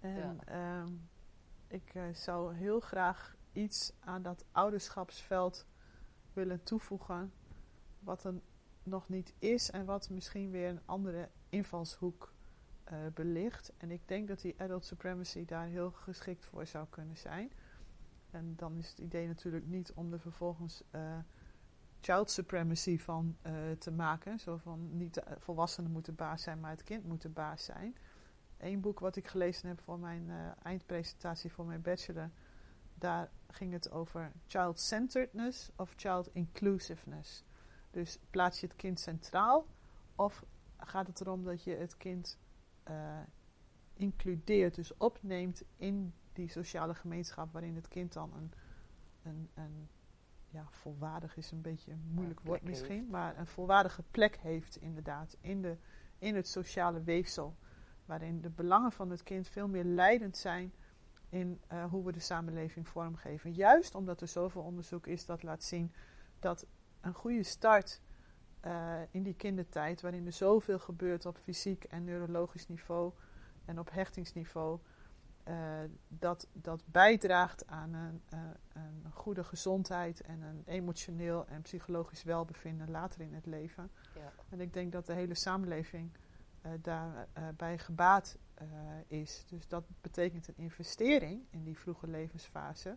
En 0.00 0.38
ehm, 0.44 0.92
ik 1.68 1.92
zou 2.12 2.54
heel 2.54 2.80
graag 2.80 3.36
iets 3.52 3.92
aan 4.00 4.22
dat 4.22 4.44
ouderschapsveld 4.52 5.66
willen 6.32 6.62
toevoegen, 6.62 7.32
wat 7.98 8.24
er 8.24 8.34
nog 8.82 9.08
niet 9.08 9.34
is 9.38 9.70
en 9.70 9.84
wat 9.84 10.10
misschien 10.10 10.50
weer 10.50 10.68
een 10.68 10.80
andere 10.84 11.28
invalshoek 11.48 12.34
belicht. 13.14 13.72
En 13.76 13.90
ik 13.90 14.00
denk 14.08 14.28
dat 14.28 14.40
die 14.40 14.54
adult 14.58 14.84
supremacy 14.84 15.44
daar 15.44 15.66
heel 15.66 15.90
geschikt 15.90 16.44
voor 16.44 16.66
zou 16.66 16.86
kunnen 16.90 17.16
zijn. 17.16 17.52
En 18.36 18.56
dan 18.56 18.76
is 18.76 18.88
het 18.88 18.98
idee 18.98 19.26
natuurlijk 19.26 19.66
niet 19.66 19.92
om 19.92 20.12
er 20.12 20.20
vervolgens 20.20 20.82
eh, 20.90 21.18
child 22.00 22.30
supremacy 22.30 22.98
van 22.98 23.36
eh, 23.42 23.52
te 23.78 23.90
maken. 23.90 24.38
Zo 24.38 24.56
van 24.56 24.96
niet 24.96 25.14
de 25.14 25.24
volwassenen 25.38 25.90
moeten 25.90 26.14
baas 26.14 26.42
zijn, 26.42 26.60
maar 26.60 26.70
het 26.70 26.82
kind 26.82 27.04
moet 27.04 27.22
de 27.22 27.28
baas 27.28 27.64
zijn. 27.64 27.96
Eén 28.58 28.80
boek 28.80 29.00
wat 29.00 29.16
ik 29.16 29.26
gelezen 29.26 29.68
heb 29.68 29.80
voor 29.80 29.98
mijn 29.98 30.30
eh, 30.30 30.36
eindpresentatie 30.62 31.52
voor 31.52 31.66
mijn 31.66 31.82
bachelor, 31.82 32.30
daar 32.94 33.30
ging 33.48 33.72
het 33.72 33.90
over 33.90 34.32
child-centeredness 34.46 35.70
of 35.76 35.92
child 35.96 36.28
inclusiveness. 36.32 37.44
Dus 37.90 38.18
plaats 38.30 38.60
je 38.60 38.66
het 38.66 38.76
kind 38.76 39.00
centraal 39.00 39.66
of 40.14 40.44
gaat 40.76 41.06
het 41.06 41.20
erom 41.20 41.44
dat 41.44 41.64
je 41.64 41.74
het 41.74 41.96
kind 41.96 42.38
eh, 42.82 43.20
includeert, 43.94 44.74
dus 44.74 44.96
opneemt 44.96 45.62
in 45.76 46.14
die 46.36 46.48
sociale 46.48 46.94
gemeenschap 46.94 47.52
waarin 47.52 47.74
het 47.74 47.88
kind 47.88 48.12
dan 48.12 48.32
een, 48.34 48.52
een, 49.22 49.50
een 49.54 49.88
ja, 50.48 50.66
volwaardig 50.70 51.36
is 51.36 51.50
een 51.50 51.60
beetje 51.60 51.92
een 51.92 52.10
moeilijk 52.10 52.40
woord 52.40 52.62
misschien, 52.62 52.98
heeft. 52.98 53.10
maar 53.10 53.38
een 53.38 53.46
volwaardige 53.46 54.02
plek 54.10 54.36
heeft 54.36 54.76
inderdaad 54.76 55.36
in, 55.40 55.62
de, 55.62 55.76
in 56.18 56.34
het 56.34 56.48
sociale 56.48 57.02
weefsel, 57.02 57.56
waarin 58.04 58.40
de 58.40 58.50
belangen 58.50 58.92
van 58.92 59.10
het 59.10 59.22
kind 59.22 59.48
veel 59.48 59.68
meer 59.68 59.84
leidend 59.84 60.36
zijn 60.36 60.72
in 61.28 61.60
eh, 61.66 61.84
hoe 61.84 62.04
we 62.04 62.12
de 62.12 62.20
samenleving 62.20 62.88
vormgeven. 62.88 63.52
Juist 63.52 63.94
omdat 63.94 64.20
er 64.20 64.28
zoveel 64.28 64.62
onderzoek 64.62 65.06
is 65.06 65.26
dat 65.26 65.42
laat 65.42 65.64
zien 65.64 65.92
dat 66.38 66.66
een 67.00 67.14
goede 67.14 67.42
start 67.42 68.00
eh, 68.60 69.00
in 69.10 69.22
die 69.22 69.34
kindertijd, 69.34 70.00
waarin 70.00 70.26
er 70.26 70.32
zoveel 70.32 70.78
gebeurt 70.78 71.26
op 71.26 71.38
fysiek 71.38 71.84
en 71.84 72.04
neurologisch 72.04 72.68
niveau 72.68 73.12
en 73.64 73.78
op 73.78 73.90
hechtingsniveau, 73.90 74.80
dat, 76.08 76.48
dat 76.52 76.82
bijdraagt 76.86 77.66
aan 77.66 77.94
een, 77.94 78.22
eh, 78.28 78.40
een 78.72 79.12
goede 79.12 79.44
gezondheid 79.44 80.20
en 80.20 80.42
een 80.42 80.62
emotioneel 80.66 81.46
en 81.46 81.62
psychologisch 81.62 82.22
welbevinden 82.22 82.90
later 82.90 83.20
in 83.20 83.34
het 83.34 83.46
leven. 83.46 83.90
Ja. 84.14 84.32
En 84.48 84.60
ik 84.60 84.72
denk 84.72 84.92
dat 84.92 85.06
de 85.06 85.12
hele 85.12 85.34
samenleving 85.34 86.10
eh 86.60 86.70
daarbij 86.82 87.52
bij 87.56 87.78
gebaat 87.78 88.38
eh, 88.54 88.66
is. 89.06 89.44
Dus 89.48 89.68
dat 89.68 89.84
betekent 90.00 90.48
een 90.48 90.56
investering 90.56 91.42
in 91.50 91.64
die 91.64 91.78
vroege 91.78 92.06
levensfase, 92.06 92.96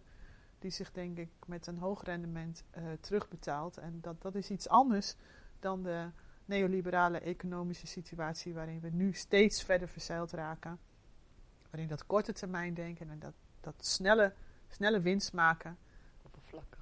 die 0.60 0.72
zich 0.72 0.92
denk 0.92 1.18
ik 1.18 1.30
met 1.46 1.68
een 1.68 1.78
hoog 1.78 2.04
rendement 2.04 2.64
eh, 2.70 2.84
terugbetaalt. 3.00 3.78
En 3.78 4.02
dat, 4.02 4.22
dat 4.22 4.36
is 4.36 4.50
iets 4.50 4.70
anders 4.70 5.16
dan 5.60 5.84
de 5.84 6.10
neoliberale 6.46 7.20
economische 7.20 7.88
situatie 7.88 8.54
waarin 8.54 8.80
we 8.80 8.90
nu 8.90 9.14
steeds 9.14 9.64
verder 9.64 9.88
verzeild 9.88 10.32
raken. 10.32 10.80
Waarin 11.70 11.90
dat 11.90 12.06
korte 12.06 12.34
termijn 12.34 12.74
denken 12.74 13.10
en 13.10 13.20
dat, 13.20 13.34
dat 13.60 13.86
snelle, 13.86 14.34
snelle 14.68 15.02
winst 15.02 15.34
maken 15.34 15.78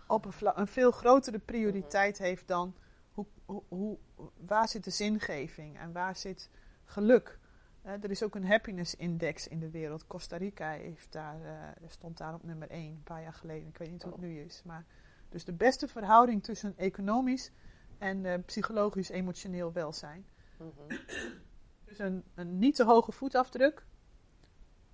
op 0.08 0.26
een, 0.26 0.68
veel 0.68 0.92
grotere 0.92 1.40
prioriteit 1.40 2.18
heeft 2.18 2.48
dan 2.48 2.76
hoe, 3.12 3.26
hoe, 3.46 3.64
hoe, 3.68 3.98
waar 4.46 4.68
zit 4.68 4.84
de 4.84 4.90
zingeving 4.90 5.78
en 5.78 5.92
waar 5.92 6.16
zit 6.16 6.50
geluk. 6.86 7.40
Eh, 7.82 8.04
er 8.04 8.12
is 8.12 8.24
ook 8.24 8.36
een 8.36 8.48
happiness 8.48 8.96
index 8.96 9.48
in 9.48 9.60
de 9.60 9.70
wereld. 9.70 10.08
Costa 10.08 10.38
Rica 10.38 10.70
heeft 10.70 11.12
daar, 11.12 11.46
eh, 11.46 11.88
stond 11.88 12.18
daar 12.18 12.34
op 12.34 12.44
nummer 12.44 12.72
1 12.72 12.92
een 12.92 13.04
paar 13.04 13.22
jaar 13.22 13.34
geleden. 13.34 13.68
Ik 13.68 13.78
weet 13.78 13.92
niet 13.92 14.04
hoe 14.04 14.12
het 14.12 14.22
nu 14.22 14.40
is. 14.40 14.62
Maar, 14.66 14.86
dus 15.30 15.46
de 15.46 15.54
beste 15.54 15.88
verhouding 15.88 16.44
tussen 16.44 16.74
economisch 16.78 17.52
en 17.98 18.26
eh, 18.26 18.40
psychologisch-emotioneel 18.46 19.72
welzijn. 19.72 20.26
Mhm. 20.58 20.98
Dus 21.86 22.00
een, 22.00 22.24
een 22.36 22.60
niet 22.60 22.76
te 22.76 22.84
hoge 22.84 23.12
voetafdruk. 23.12 23.86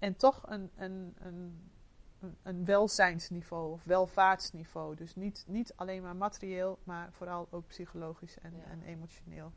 En 0.04 0.16
toch 0.16 0.44
een, 0.46 0.72
een, 0.76 1.16
een, 1.20 1.72
een- 2.44 2.66
welzijnsniveau 2.66 3.72
of 3.72 3.84
welvaartsniveau. 3.84 4.96
Dus 4.96 5.16
niet, 5.16 5.44
niet 5.48 5.74
alleen 5.76 6.02
maar 6.02 6.16
materieel, 6.16 6.80
maar 6.84 7.12
vooral 7.12 7.48
ook 7.50 7.68
psychologisch 7.68 8.40
en, 8.40 8.54
Ja. 8.56 8.64
en 8.64 8.82
emotioneel 8.82 9.52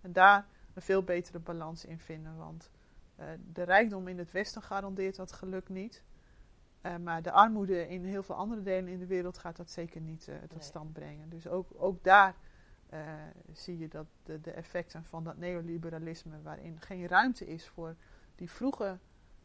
En 0.00 0.12
daar 0.12 0.46
een 0.74 0.82
veel 0.82 1.02
betere 1.02 1.38
balans 1.38 1.84
in 1.84 1.98
vinden. 1.98 2.36
Want 2.36 2.70
uh, 3.20 3.26
de 3.52 3.62
rijkdom 3.62 4.08
in 4.08 4.18
het 4.18 4.32
Westen 4.32 4.62
garandeert 4.62 5.16
dat 5.16 5.32
geluk 5.32 5.68
niet. 5.68 6.02
Uh, 6.82 6.96
maar 6.96 7.22
de 7.22 7.30
armoede 7.30 7.88
in 7.88 8.04
heel 8.04 8.22
veel 8.22 8.34
andere 8.34 8.62
delen 8.62 8.92
in 8.92 8.98
de 8.98 9.06
wereld 9.06 9.38
gaat 9.38 9.56
dat 9.56 9.70
zeker 9.70 10.00
niet 10.00 10.26
uh, 10.28 10.36
tot 10.36 10.50
nee. 10.50 10.62
stand 10.62 10.92
brengen. 10.92 11.28
Dus 11.28 11.48
ook, 11.48 11.68
ook 11.76 12.04
daar 12.04 12.34
zie 13.52 13.78
je 13.78 13.88
dat 13.88 14.06
de, 14.22 14.40
de, 14.40 14.50
effecten 14.50 15.04
van 15.04 15.24
dat 15.24 15.36
neoliberalisme, 15.36 16.42
waarin 16.42 16.80
geen 16.80 17.06
ruimte 17.06 17.46
is 17.46 17.68
voor 17.68 17.96
die 18.34 18.50
vroege, 18.50 18.98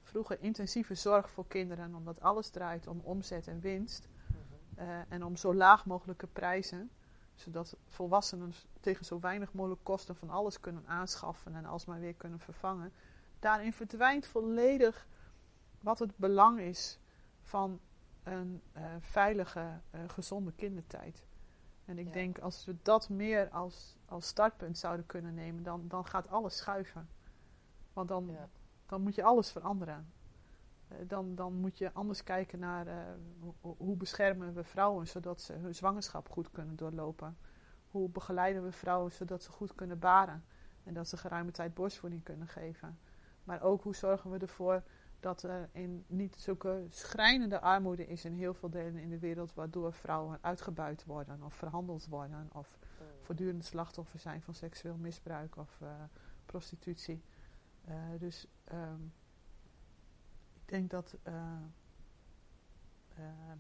vroege 0.10 0.40
intensieve 0.40 0.95
zorg 0.95 1.30
voor 1.30 1.48
kinderen, 1.48 1.95
omdat 1.95 2.22
alles 2.22 2.49
draait 2.49 2.88
om 2.88 2.99
omzet 3.03 3.48
en 3.48 3.60
winst. 3.60 4.07
Mm-hmm. 4.77 5.06
en 5.10 5.23
om 5.23 5.36
zo 5.36 5.53
laag 5.53 5.86
mogelijke 5.86 6.27
prijzen, 6.27 6.91
zodat 7.34 7.77
volwassenen 7.88 8.53
tegen 8.80 9.06
zo 9.06 9.19
weinig 9.19 9.53
mogelijk 9.53 9.84
kosten 9.84 10.15
van 10.15 10.30
alles 10.30 10.60
kunnen 10.60 10.88
aanschaffen 10.88 11.56
en 11.56 11.65
alsmaar 11.65 11.99
weer 11.99 12.14
kunnen 12.14 12.40
vervangen. 12.40 12.94
Daarin 13.40 13.73
verdwijnt 13.73 14.26
volledig 14.26 15.07
wat 15.81 15.99
het 15.99 16.18
belang 16.18 16.60
is 16.60 16.99
van 17.41 17.80
een 18.23 18.61
uh, 18.77 18.84
veilige, 18.99 19.80
uh, 19.95 20.02
gezonde 20.07 20.52
kindertijd. 20.52 21.23
En 21.86 21.98
ik 21.98 22.06
ja. 22.06 22.11
denk 22.11 22.40
als 22.40 22.65
we 22.65 22.76
dat 22.81 23.10
meer 23.10 23.49
als, 23.49 23.95
als 24.06 24.27
startpunt 24.27 24.77
zouden 24.77 25.06
kunnen 25.06 25.34
nemen, 25.34 25.64
dan, 25.64 25.88
dan 25.88 26.06
gaat 26.06 26.27
alles 26.27 26.57
schuiven. 26.57 27.10
Want 27.94 28.07
dan, 28.07 28.27
ja. 28.27 28.49
Dan 28.90 29.02
moet 29.02 29.16
je 29.16 29.24
alles 29.24 29.52
veranderen. 29.52 30.11
Uh, 30.91 30.98
dan, 31.07 31.36
dan 31.36 31.53
moet 31.53 31.78
je 31.78 31.94
anders 31.94 32.24
kijken 32.24 32.60
naar 32.60 32.88
hoe, 33.40 33.76
hoe 33.78 33.95
beschermen 33.95 34.53
we 34.53 34.64
vrouwen 34.64 35.07
zodat 35.07 35.41
ze 35.41 35.53
hun 35.53 35.76
zwangerschap 35.76 36.30
goed 36.30 36.52
kunnen 36.52 36.76
doorlopen. 36.76 37.38
Hoe 37.88 38.10
begeleiden 38.10 38.64
we 38.64 38.72
vrouwen 38.72 39.11
zodat 39.11 39.44
ze 39.44 39.52
goed 39.52 39.76
kunnen 39.76 39.99
baren 39.99 40.44
en 40.84 40.94
dat 40.94 41.07
ze 41.07 41.18
geruime 41.18 41.52
tijd 41.52 41.74
borstvoeding 41.74 42.24
kunnen 42.24 42.48
geven. 42.48 42.99
Maar 43.44 43.61
ook 43.61 43.84
hoe 43.84 43.95
zorgen 43.95 44.32
we 44.32 44.38
ervoor 44.38 44.84
dat 45.20 45.44
er 45.44 45.70
in 45.72 46.06
niet 46.07 46.36
zulke 46.38 46.86
schrijnende 46.90 47.60
armoede 47.60 48.07
is 48.07 48.26
in 48.26 48.34
heel 48.34 48.53
veel 48.53 48.70
delen 48.70 48.98
in 48.98 49.10
de 49.10 49.20
wereld, 49.20 49.53
waardoor 49.53 49.94
vrouwen 49.94 50.38
uitgebuit 50.41 51.06
worden 51.06 51.44
of 51.44 51.53
verhandeld 51.53 52.07
worden 52.07 52.49
of 52.53 52.78
mm. 52.82 53.06
voortdurend 53.22 53.66
slachtoffer 53.66 54.20
zijn 54.20 54.41
van 54.41 54.53
seksueel 54.53 54.98
misbruik 54.98 55.57
of 55.57 55.80
uh, 55.82 55.90
prostitutie. 56.45 57.24
Uh, 57.90 57.95
dus 58.20 58.48
um, 58.72 59.14
ik 60.53 60.61
denk 60.66 60.90
dat 60.90 61.18
uh, 61.28 61.60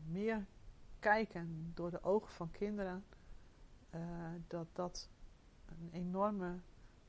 meer 0.07 0.45
kijken 0.99 1.71
door 1.73 1.91
de 1.91 2.03
ogen 2.03 2.31
van 2.31 2.51
kinderen, 2.51 3.05
dat 4.47 4.67
dat 4.73 5.09
een 5.65 5.89
enorme 5.91 6.59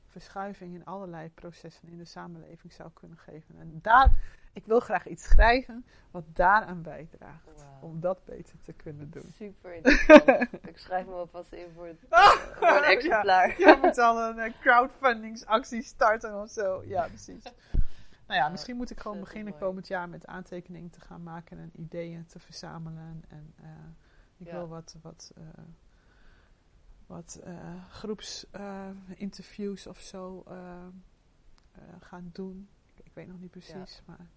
verschuiving 0.05 0.73
in 0.73 0.85
allerlei 0.85 1.29
processen 1.29 1.87
in 1.87 1.97
de 1.97 2.05
samenleving 2.05 2.73
zou 2.73 2.89
kunnen 2.93 3.17
geven. 3.17 3.59
En 3.59 3.79
daar, 3.81 4.39
ik 4.53 4.65
wil 4.65 4.79
graag 4.79 5.07
iets 5.07 5.23
schrijven 5.23 5.85
wat 6.11 6.23
daaraan 6.33 6.81
bijdraagt. 6.81 7.45
Wow. 7.55 7.83
Om 7.83 7.99
dat 7.99 8.25
beter 8.25 8.61
te 8.61 8.73
kunnen 8.73 9.09
doen. 9.09 9.31
Super 9.35 9.73
interessant. 9.73 10.27
ik 10.67 10.77
schrijf 10.77 11.05
me 11.05 11.11
alvast 11.11 11.51
in 11.51 11.71
voor, 11.75 11.87
het, 11.87 11.97
uh, 12.09 12.27
voor 12.57 12.67
een 12.67 12.83
exemplaar. 12.83 13.59
Ja, 13.59 13.69
je 13.69 13.77
moet 13.81 13.97
al 13.97 14.29
een 14.29 14.37
uh, 14.37 14.53
crowdfundingsactie 14.59 15.81
starten 15.81 16.41
of 16.41 16.49
zo. 16.49 16.83
Ja, 16.85 17.07
precies. 17.07 17.43
Nou 18.27 18.43
ja, 18.43 18.49
misschien 18.49 18.75
moet 18.75 18.89
ik 18.89 18.99
gewoon 18.99 19.19
beginnen 19.19 19.57
komend 19.57 19.87
jaar 19.87 20.09
met 20.09 20.25
aantekeningen 20.25 20.89
te 20.89 21.01
gaan 21.01 21.23
maken 21.23 21.57
en 21.57 21.71
ideeën 21.75 22.25
te 22.25 22.39
verzamelen. 22.39 23.23
En 23.27 23.53
uh, 23.61 23.67
ik 24.37 24.45
ja. 24.45 24.51
wil 24.53 24.67
wat, 24.67 24.95
wat 25.01 25.33
wat 27.07 27.41
groepsinterviews 27.89 29.87
of 29.87 29.99
zo 29.99 30.43
gaan 31.99 32.29
doen. 32.31 32.69
Ik, 32.95 33.05
ik, 33.05 33.13
weet 33.13 33.27
nog 33.27 33.39
niet 33.39 33.51
precies, 33.51 33.95
ja. 33.95 34.03
maar 34.05 34.27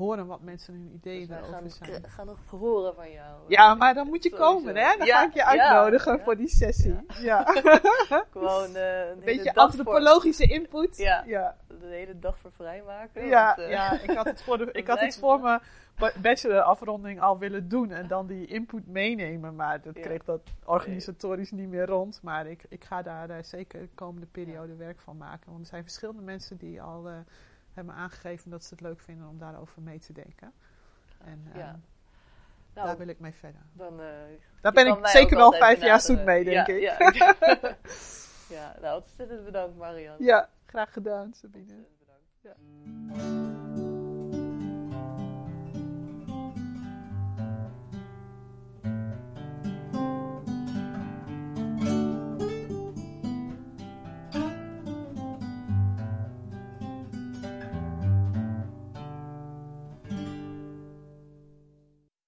horen 0.00 0.26
wat 0.26 0.40
mensen 0.40 0.74
hun 0.74 0.90
ideeën 0.94 1.18
dus 1.18 1.28
daarover 1.28 1.54
gaan, 1.54 1.70
zijn. 1.70 1.96
Ik 1.96 2.06
ga 2.06 2.24
nog 2.24 2.38
horen 2.46 2.94
van 2.94 3.10
jou. 3.10 3.40
Ja, 3.48 3.74
maar 3.74 3.94
dan 3.94 4.06
moet 4.06 4.22
je 4.22 4.30
komen, 4.30 4.76
hè? 4.76 4.96
Dan 4.98 5.06
ja, 5.06 5.18
ga 5.18 5.26
ik 5.26 5.34
je 5.34 5.44
uitnodigen 5.44 6.16
ja, 6.16 6.24
voor 6.24 6.36
die 6.36 6.48
sessie. 6.48 6.96
Ja. 7.20 7.42
Gewoon 8.32 8.74
een 8.74 9.20
beetje 9.24 9.54
antropologische 9.54 10.46
voor... 10.46 10.56
input. 10.56 10.96
Ja. 10.96 11.56
De 11.66 11.86
hele 11.86 12.18
dag 12.18 12.38
voor 12.38 12.52
vrijmaken. 12.52 13.26
Ja, 13.26 13.54
want, 13.56 13.68
ja. 13.68 14.00
ik 14.00 14.10
had 14.10 14.26
het 14.26 14.42
voor, 14.42 14.58
de, 14.58 14.68
ik 14.82 14.86
had 14.86 15.00
het 15.00 15.18
voor 15.18 15.40
me 15.40 15.60
bachelorafronding 16.20 17.20
al 17.20 17.38
willen 17.38 17.68
doen 17.68 17.90
en 17.90 18.06
dan 18.06 18.26
die 18.26 18.46
input 18.46 18.86
meenemen. 18.86 19.54
Maar 19.54 19.80
dat 19.80 19.94
kreeg 19.94 20.24
dat 20.24 20.40
organisatorisch 20.64 21.50
niet 21.50 21.68
meer 21.68 21.86
rond. 21.86 22.20
Maar 22.22 22.46
ik, 22.46 22.64
ik 22.68 22.84
ga 22.84 23.02
daar 23.02 23.30
uh, 23.30 23.36
zeker 23.42 23.80
de 23.80 23.88
komende 23.94 24.26
periode 24.26 24.76
werk 24.76 25.00
van 25.00 25.16
maken. 25.16 25.50
Want 25.50 25.60
er 25.60 25.66
zijn 25.66 25.82
verschillende 25.82 26.22
mensen 26.22 26.56
die 26.56 26.82
al 26.82 27.08
hebben 27.72 27.94
aangegeven 27.94 28.50
dat 28.50 28.64
ze 28.64 28.74
het 28.74 28.80
leuk 28.80 29.00
vinden 29.00 29.28
om 29.28 29.38
daarover 29.38 29.82
mee 29.82 29.98
te 29.98 30.12
denken. 30.12 30.52
En 31.24 31.50
ja. 31.54 31.80
nou, 32.74 32.86
daar 32.86 32.98
wil 32.98 33.08
ik 33.08 33.20
mee 33.20 33.34
verder. 33.34 33.60
Dan, 33.72 34.00
daar 34.60 34.72
ben 34.72 34.86
ik 34.86 35.06
zeker 35.06 35.36
wel 35.36 35.52
vijf 35.52 35.80
jaar 35.80 36.00
zoet 36.00 36.24
mee, 36.24 36.44
denk 36.44 36.66
ja, 36.66 36.98
ik. 36.98 37.14
Ja, 37.14 37.34
ja 38.56 38.76
nou 38.80 39.00
ontzettend 39.00 39.44
bedankt 39.44 39.76
Marianne. 39.76 40.24
Ja, 40.24 40.48
graag 40.66 40.92
gedaan 40.92 41.32
Sabine. 41.34 41.74
Bedankt. 41.98 42.38
Ja. 42.40 43.89